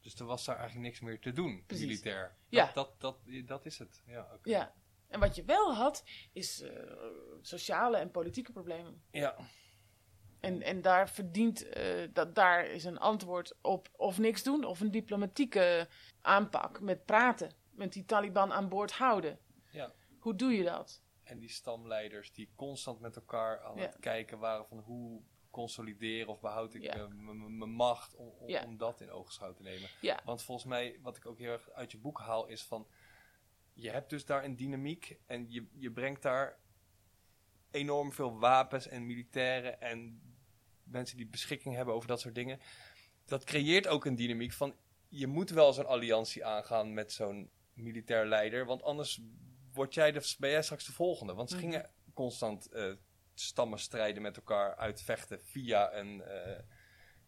Dus 0.02 0.16
er 0.16 0.26
was 0.26 0.46
daar 0.46 0.56
eigenlijk 0.58 0.86
niks 0.88 1.00
meer 1.00 1.20
te 1.20 1.32
doen, 1.32 1.64
Precies. 1.68 1.86
militair. 1.86 2.36
Ja. 2.50 2.72
Dat, 2.74 2.96
dat, 3.00 3.18
dat, 3.26 3.48
dat 3.48 3.66
is 3.66 3.78
het. 3.80 4.04
Ja. 4.08 4.28
Ja. 4.44 4.74
En 5.08 5.20
wat 5.20 5.36
je 5.36 5.44
wel 5.44 5.74
had, 5.76 6.04
is 6.34 6.62
eh, 6.62 6.72
sociale 7.42 7.98
en 7.98 8.12
politieke 8.12 8.52
problemen. 8.52 9.04
ja. 9.12 9.36
En, 10.44 10.62
en 10.62 10.82
daar 10.82 11.10
verdient, 11.10 11.70
eh, 11.70 12.08
dat, 12.14 12.36
daar 12.36 12.66
is 12.66 12.84
een 12.84 12.98
antwoord 13.00 13.56
op 13.62 13.90
of 13.98 14.18
niks 14.18 14.44
doen, 14.44 14.64
of 14.66 14.80
een 14.80 14.92
diplomatieke 14.92 15.88
aanpak 16.22 16.82
met 16.82 17.06
praten. 17.06 17.52
Met 17.72 17.94
die 17.94 18.06
Taliban 18.06 18.52
aan 18.54 18.70
boord 18.70 18.92
houden. 18.92 19.40
Ja. 19.72 19.92
Hoe 20.20 20.36
doe 20.36 20.52
je 20.52 20.64
dat? 20.64 21.02
En 21.24 21.40
die 21.40 21.50
stamleiders 21.50 22.34
die 22.34 22.50
constant 22.56 23.00
met 23.00 23.16
elkaar 23.16 23.62
aan 23.64 23.76
Ja. 23.76 23.82
het 23.82 24.00
kijken 24.00 24.40
waren 24.40 24.66
van 24.66 24.78
hoe 24.80 25.22
consolideren 25.50 26.28
of 26.28 26.40
behoud 26.40 26.74
ik 26.74 26.82
Ja. 26.82 26.94
eh, 26.94 27.08
mijn 27.08 27.72
macht 27.72 28.16
om, 28.16 28.28
om, 28.66 28.78
dat 28.78 29.02
in 29.02 29.12
oogschouw 29.12 29.54
te 29.54 29.62
nemen. 29.64 29.90
Want 30.26 30.44
volgens 30.44 30.68
mij, 30.68 31.00
wat 31.02 31.18
ik 31.18 31.26
ook 31.26 31.40
heel 31.40 31.52
erg 31.52 31.70
uit 31.72 31.92
je 31.92 31.98
boek 31.98 32.20
haal, 32.20 32.46
is 32.48 32.64
van 32.64 32.88
je 33.74 33.90
hebt 33.90 34.10
dus 34.10 34.26
daar 34.26 34.44
een 34.44 34.56
dynamiek 34.56 35.18
en 35.26 35.52
je, 35.52 35.68
je 35.74 35.92
brengt 35.92 36.22
daar 36.22 36.60
enorm 37.72 38.12
veel 38.12 38.40
wapens 38.40 38.88
en 38.88 39.06
militairen 39.06 39.82
en 39.82 40.22
mensen 40.84 41.18
die 41.18 41.28
beschikking 41.28 41.76
hebben 41.76 41.94
over 41.94 42.08
dat 42.08 42.20
soort 42.20 42.36
dingen. 42.36 42.60
Dat 43.26 43.44
creëert 43.44 43.88
ook 43.88 44.06
een 44.06 44.16
dynamiek 44.16 44.52
van 44.52 44.76
je 45.08 45.28
moet 45.28 45.50
wel 45.50 45.74
zo'n 45.74 45.86
alliantie 45.88 46.46
aangaan 46.46 46.94
met 46.94 47.12
zo'n 47.12 47.50
militair 47.74 48.26
leider, 48.26 48.66
want 48.66 48.84
anders 48.84 49.22
word 49.74 49.94
jij 49.94 50.12
de, 50.12 50.36
ben 50.40 50.50
jij 50.50 50.64
straks 50.64 50.86
de 50.86 50.92
volgende. 50.92 51.34
Want 51.34 51.50
ze 51.50 51.56
Mhm. 51.56 51.64
gingen 51.66 51.90
constant 52.14 52.68
eh, 52.72 52.94
stammen 53.34 53.80
strijden 53.80 54.22
met 54.22 54.36
elkaar 54.38 54.76
uitvechten 54.76 55.40
via 55.44 55.94
een, 55.94 56.22
eh, 56.24 56.60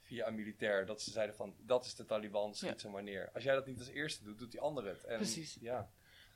via 0.01 0.27
een 0.27 0.35
militair. 0.35 0.85
Dat 0.85 1.01
ze 1.01 1.11
zeiden 1.11 1.35
van, 1.35 1.55
dat 1.59 1.85
is 1.85 1.95
de 1.95 2.05
Taliban, 2.05 2.55
schiet 2.55 2.69
Ja. 2.69 2.77
ze 2.77 2.89
maar 2.89 3.03
neer. 3.03 3.29
Als 3.33 3.43
jij 3.43 3.53
dat 3.55 3.65
niet 3.65 3.79
als 3.79 3.87
eerste 3.87 4.23
doet, 4.23 4.37
doet 4.37 4.51
die 4.51 4.59
ander 4.61 4.85
het. 4.85 5.03
En, 5.03 5.17
Precies. 5.17 5.57
Ja, 5.59 5.89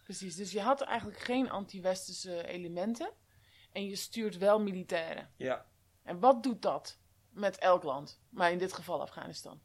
Precies, 0.04 0.36
dus 0.36 0.52
je 0.52 0.62
had 0.62 0.82
eigenlijk 0.82 1.20
geen 1.20 1.50
anti-westerse 1.50 2.48
elementen. 2.48 3.12
En 3.72 3.86
je 3.86 3.96
stuurt 3.96 4.38
wel 4.38 4.60
militairen. 4.62 5.32
ja, 5.38 5.66
En 6.04 6.20
wat 6.20 6.44
doet 6.44 6.62
dat 6.62 7.00
met 7.40 7.58
elk 7.58 7.84
land? 7.84 8.22
Maar 8.30 8.52
in 8.52 8.58
dit 8.58 8.74
geval 8.74 9.02
Afghanistan. 9.02 9.62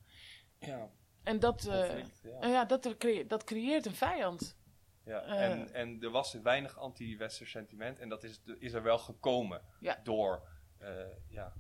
ja. 0.59 0.91
En 1.23 1.39
dat, 1.41 1.67
eh, 1.67 1.79
conflict, 1.81 2.21
ja. 2.23 2.47
ja, 2.49 2.65
dat, 2.65 2.83
dat 3.27 3.45
creëert 3.45 3.87
een 3.87 3.95
vijand. 3.95 4.57
Ja, 5.05 5.23
Eh. 5.23 5.51
en, 5.51 5.75
en 5.75 6.03
er 6.03 6.11
was 6.11 6.33
weinig 6.33 6.79
anti-westers 6.79 7.51
sentiment 7.51 7.99
en 7.99 8.09
dat 8.09 8.25
is, 8.25 8.41
is 8.59 8.73
er 8.73 8.83
wel 8.83 8.99
gekomen 8.99 9.63
Ja. 9.81 10.01
door, 10.03 10.49
eh, 10.79 10.89
ja. 11.29 11.53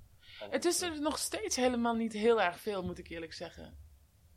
Het 0.51 0.65
is 0.65 0.81
er 0.83 1.01
nog 1.01 1.19
steeds 1.19 1.57
helemaal 1.57 1.95
niet 1.95 2.13
heel 2.13 2.43
erg 2.43 2.61
veel, 2.61 2.83
moet 2.85 2.99
ik 2.99 3.09
eerlijk 3.09 3.33
zeggen. 3.33 3.77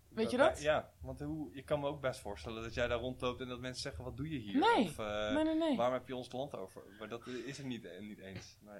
Weet 0.09 0.31
je 0.31 0.37
dat? 0.37 0.61
Ja, 0.61 0.91
want 1.01 1.19
hoe, 1.19 1.55
je 1.55 1.63
kan 1.63 1.79
me 1.79 1.87
ook 1.87 2.01
best 2.01 2.19
voorstellen 2.19 2.63
dat 2.63 2.73
jij 2.73 2.87
daar 2.87 2.99
rondloopt 2.99 3.41
en 3.41 3.47
dat 3.47 3.59
mensen 3.59 3.81
zeggen, 3.81 4.03
wat 4.03 4.17
doe 4.17 4.29
je 4.29 4.37
hier? 4.39 4.59
Nee, 4.59 4.85
Of, 4.85 4.97
nee, 4.97 5.43
nee, 5.43 5.55
nee. 5.55 5.75
waarom 5.75 5.93
heb 5.95 6.07
je 6.07 6.15
ons 6.15 6.31
land 6.31 6.55
over? 6.55 6.81
Maar 6.99 7.07
dat 7.09 7.27
is 7.27 7.57
er 7.59 7.65
niet, 7.65 7.99
niet 7.99 8.19
eens, 8.19 8.57
nee. 8.61 8.79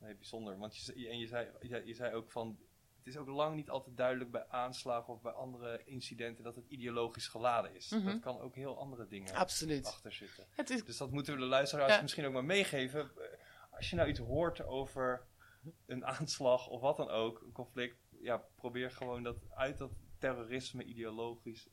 Nee, 0.00 0.14
bijzonder. 0.14 0.58
Want 0.58 0.76
je, 0.76 1.08
en 1.08 1.18
je 1.18 1.26
zei, 1.26 1.48
je, 1.60 1.82
je 1.86 1.94
zei 1.94 2.14
ook 2.14 2.30
van, 2.30 2.58
het 2.98 3.06
is 3.06 3.16
ook 3.16 3.28
lang 3.28 3.56
niet 3.56 3.70
altijd 3.70 3.96
duidelijk 3.96 4.30
bij 4.30 4.46
aanslagen 4.48 5.12
of 5.14 5.20
bij 5.20 5.32
andere 5.32 5.84
incidenten 5.84 6.44
dat 6.44 6.56
het 6.56 6.66
ideologisch 6.68 7.28
geladen 7.28 7.74
is. 7.74 7.90
Mhm. 7.90 8.04
Dat 8.04 8.20
kan 8.20 8.38
ook 8.40 8.54
heel 8.54 8.78
andere 8.78 9.06
dingen 9.06 9.34
Absoluut. 9.34 9.86
achter 9.86 10.12
zitten. 10.12 10.46
Het 10.50 10.70
is, 10.70 10.84
Dus 10.84 10.96
dat 10.96 11.10
moeten 11.10 11.34
we 11.34 11.40
de 11.40 11.46
luisteraars 11.46 11.94
Ja. 11.94 12.02
misschien 12.02 12.24
ook 12.26 12.32
maar 12.32 12.44
meegeven. 12.44 13.10
Als 13.70 13.90
je 13.90 13.96
nou 13.96 14.08
iets 14.08 14.18
hoort 14.18 14.62
over 14.64 15.26
een 15.86 16.04
aanslag 16.06 16.68
of 16.68 16.80
wat 16.80 16.96
dan 16.96 17.08
ook, 17.08 17.40
een 17.40 17.52
conflict, 17.52 17.96
ja, 18.20 18.36
probeer 18.54 18.90
gewoon 18.90 19.22
dat 19.22 19.36
uit 19.50 19.78
dat 19.78 19.90
terrorisme 20.18 20.84
ideologisch, 20.84 21.68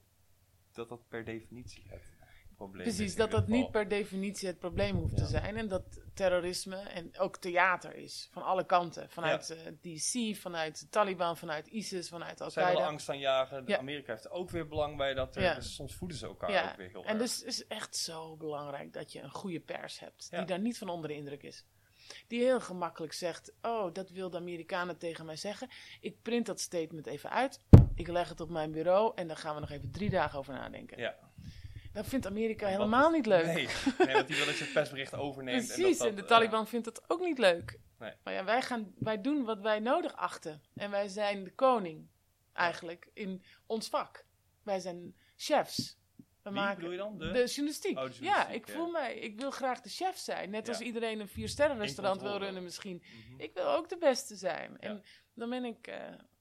dat 0.71 0.89
dat 0.89 1.07
per 1.07 1.23
definitie 1.25 1.83
het 1.87 2.14
probleem 2.55 2.83
precies, 2.83 3.15
dat 3.15 3.31
dat 3.31 3.47
niet 3.47 3.71
per 3.71 3.87
definitie 3.87 4.47
het 4.47 4.59
probleem 4.59 4.95
hoeft 4.95 5.17
te 5.17 5.25
zijn. 5.25 5.57
En 5.57 5.67
dat 5.67 5.83
terrorisme 6.13 6.75
en 6.77 7.19
ook 7.19 7.37
theater 7.37 7.95
is. 7.95 8.29
Van 8.31 8.43
alle 8.43 8.65
kanten. 8.65 9.09
Vanuit 9.09 9.49
eh, 9.49 9.57
DC, 9.81 10.35
vanuit 10.37 10.79
de 10.79 10.89
Taliban, 10.89 11.37
vanuit 11.37 11.67
ISIS, 11.67 12.09
vanuit 12.09 12.37
Zij 12.37 12.47
willen 12.47 12.67
Al-Qaeda. 12.67 12.87
angst 12.87 13.09
aanjagen. 13.09 13.63
Ja. 13.65 13.77
Amerika 13.77 14.11
heeft 14.11 14.25
er 14.25 14.31
ook 14.31 14.49
weer 14.49 14.67
belang 14.67 14.97
bij 14.97 15.13
dat 15.13 15.35
er, 15.35 15.55
dus 15.55 15.75
soms 15.75 15.95
voeden 15.95 16.17
ze 16.17 16.25
elkaar 16.25 16.51
Ja, 16.51 16.69
ook 16.71 16.77
weer 16.77 16.89
heel 16.89 17.03
en 17.03 17.09
erg. 17.09 17.17
dus 17.17 17.35
het 17.37 17.45
is 17.45 17.67
echt 17.67 17.95
zo 17.95 18.35
belangrijk 18.35 18.93
dat 18.93 19.11
je 19.11 19.21
een 19.21 19.31
goede 19.31 19.59
pers 19.59 19.99
hebt. 19.99 20.29
Die 20.29 20.45
daar 20.45 20.59
niet 20.59 20.77
van 20.77 20.89
onder 20.89 21.09
de 21.09 21.15
indruk 21.15 21.43
is. 21.43 21.65
Die 22.27 22.39
heel 22.41 22.59
gemakkelijk 22.61 23.13
zegt: 23.13 23.53
Oh, 23.61 23.93
dat 23.93 24.09
wil 24.09 24.29
de 24.29 24.37
Amerikanen 24.37 24.97
tegen 24.97 25.25
mij 25.25 25.35
zeggen. 25.35 25.69
Ik 25.99 26.21
print 26.21 26.45
dat 26.45 26.59
statement 26.59 27.07
even 27.07 27.29
uit. 27.29 27.59
Ik 27.95 28.07
leg 28.07 28.29
het 28.29 28.41
op 28.41 28.49
mijn 28.49 28.71
bureau. 28.71 29.11
En 29.15 29.27
dan 29.27 29.37
gaan 29.37 29.53
we 29.53 29.59
nog 29.61 29.69
even 29.69 29.91
drie 29.91 30.09
dagen 30.09 30.39
over 30.39 30.53
nadenken. 30.53 30.97
Ja. 30.97 31.15
Dat 31.95 32.05
vindt 32.07 32.25
Amerika 32.25 32.67
helemaal 32.67 33.09
niet 33.11 33.25
leuk. 33.25 33.45
Nee, 33.45 33.67
nee, 33.97 34.13
want 34.13 34.27
die 34.27 34.35
wil 34.35 34.45
dat 34.45 34.57
je 34.57 34.63
het 34.63 34.73
persbericht 34.73 35.13
overneemt. 35.15 35.65
Precies, 35.67 35.99
en, 35.99 36.05
dat 36.05 36.15
dat, 36.15 36.17
de 36.17 36.25
Taliban 36.25 36.67
vindt 36.67 36.85
het 36.85 37.01
ook 37.09 37.19
niet 37.19 37.37
leuk. 37.37 37.79
Nee. 37.99 38.13
Maar 38.23 38.33
ja, 38.33 38.43
wij, 38.43 38.61
gaan, 38.61 38.93
wij 38.99 39.21
doen 39.21 39.43
wat 39.43 39.59
wij 39.61 39.79
nodig 39.79 40.15
achten. 40.15 40.61
En 40.73 40.91
wij 40.91 41.07
zijn 41.07 41.43
de 41.43 41.51
koning, 41.53 42.07
eigenlijk, 42.53 43.09
in 43.13 43.43
ons 43.65 43.89
vak. 43.89 44.25
Wij 44.63 44.79
zijn 44.79 45.15
chefs. 45.35 45.97
We 46.17 46.51
Wie 46.51 46.51
maken 46.59 46.75
bedoel 46.75 46.91
je 46.91 46.97
dan? 46.97 47.17
De? 47.17 47.31
de 47.31 47.45
journalistiek. 47.45 47.97
Oh, 47.97 48.05
de 48.05 48.13
ja, 48.21 48.47
ik 48.49 48.67
ja. 48.67 48.73
voel 48.73 48.91
mij, 48.91 49.15
ik 49.15 49.39
wil 49.39 49.51
graag 49.51 49.81
de 49.81 49.89
chef 49.89 50.17
zijn. 50.17 50.49
Net 50.49 50.65
Ja. 50.65 50.71
als 50.73 50.81
iedereen 50.81 51.19
een 51.19 51.27
viersterren 51.27 51.77
restaurant 51.77 52.21
wil 52.21 52.37
runnen 52.37 52.63
misschien. 52.63 53.03
Mhm. 53.29 53.39
Ik 53.41 53.53
wil 53.53 53.67
ook 53.67 53.89
de 53.89 53.97
beste 53.97 54.35
zijn. 54.35 54.79
En 54.79 55.03
dan 55.33 55.49
ben 55.49 55.63
ik... 55.65 55.87
eh, 55.87 55.97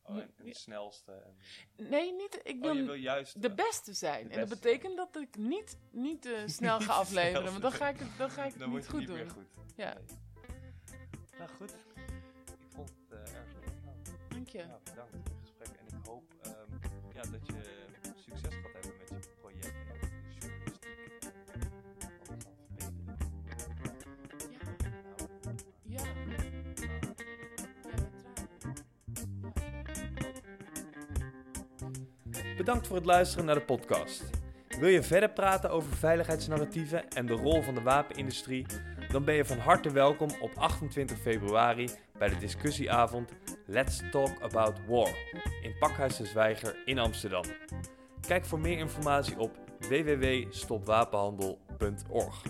Oh, 0.06 0.16
en, 0.16 0.32
en 0.36 0.44
de 0.44 0.54
snelste. 0.54 1.12
En, 1.12 1.88
nee, 1.88 2.12
niet, 2.12 2.40
ik 2.42 2.64
oh, 2.64 2.72
wil, 2.72 2.94
juist... 2.94 3.42
de 3.42 3.54
beste 3.54 3.92
zijn. 3.92 4.28
de 4.28 4.34
en 4.34 4.40
dat 4.40 4.48
betekent 4.48 4.96
dat 4.96 5.16
ik 5.16 5.36
niet, 5.36 5.76
niet 5.90 6.26
eh, 6.26 6.42
snel 6.58 6.80
ga 6.80 6.92
afleveren. 6.92 7.44
Want 7.44 7.62
dan 7.62 7.72
ga 7.72 7.88
ik 7.88 7.98
het, 7.98 8.08
dan 8.18 8.30
ga 8.30 8.44
ik 8.44 8.50
het 8.50 8.60
dan 8.60 8.70
niet 8.70 8.88
goed 8.88 8.98
niet 8.98 9.08
doen. 9.08 9.16
meer 9.16 9.30
goed. 9.30 9.48
Ja. 9.76 9.94
Nee. 9.94 10.04
Nou 11.38 11.50
goed, 11.50 11.70
ik 11.70 12.66
vond 12.74 12.88
het 12.88 13.12
uh, 13.12 13.18
erg 13.18 13.52
leuk. 13.52 13.72
Nou, 13.84 13.96
Dank 14.28 14.48
je. 14.48 14.58
ja, 14.58 14.78
bedankt 14.84 15.10
voor 15.10 15.20
het 15.20 15.40
gesprek. 15.40 15.68
En 15.68 15.86
ik 15.86 16.06
hoop 16.06 16.34
ehm, 16.42 16.54
ja, 17.14 17.22
dat 17.22 17.46
je 17.46 17.84
succes 18.16 18.54
gaat 18.54 18.73
Bedankt 32.64 32.86
voor 32.86 32.96
het 32.96 33.06
luisteren 33.06 33.44
naar 33.44 33.54
de 33.54 33.60
podcast. 33.60 34.30
Wil 34.78 34.88
je 34.88 35.02
verder 35.02 35.30
praten 35.30 35.70
over 35.70 35.96
veiligheidsnarratieven 35.96 37.08
en 37.08 37.26
de 37.26 37.32
rol 37.32 37.62
van 37.62 37.74
de 37.74 37.82
wapenindustrie? 37.82 38.66
Dan 39.08 39.24
ben 39.24 39.34
je 39.34 39.44
van 39.44 39.58
harte 39.58 39.92
welkom 39.92 40.28
op 40.40 40.50
28 40.54 41.18
februari 41.18 41.90
bij 42.18 42.28
de 42.28 42.36
discussieavond 42.36 43.32
Let's 43.66 44.00
Talk 44.10 44.40
About 44.40 44.80
War 44.86 45.14
in 45.62 45.74
Pakhuis 45.78 46.16
de 46.16 46.26
Zwijger 46.26 46.76
in 46.84 46.98
Amsterdam. 46.98 47.44
Kijk 48.26 48.44
voor 48.44 48.60
meer 48.60 48.78
informatie 48.78 49.38
op 49.38 49.58
www.stopwapenhandel.org. 49.78 52.42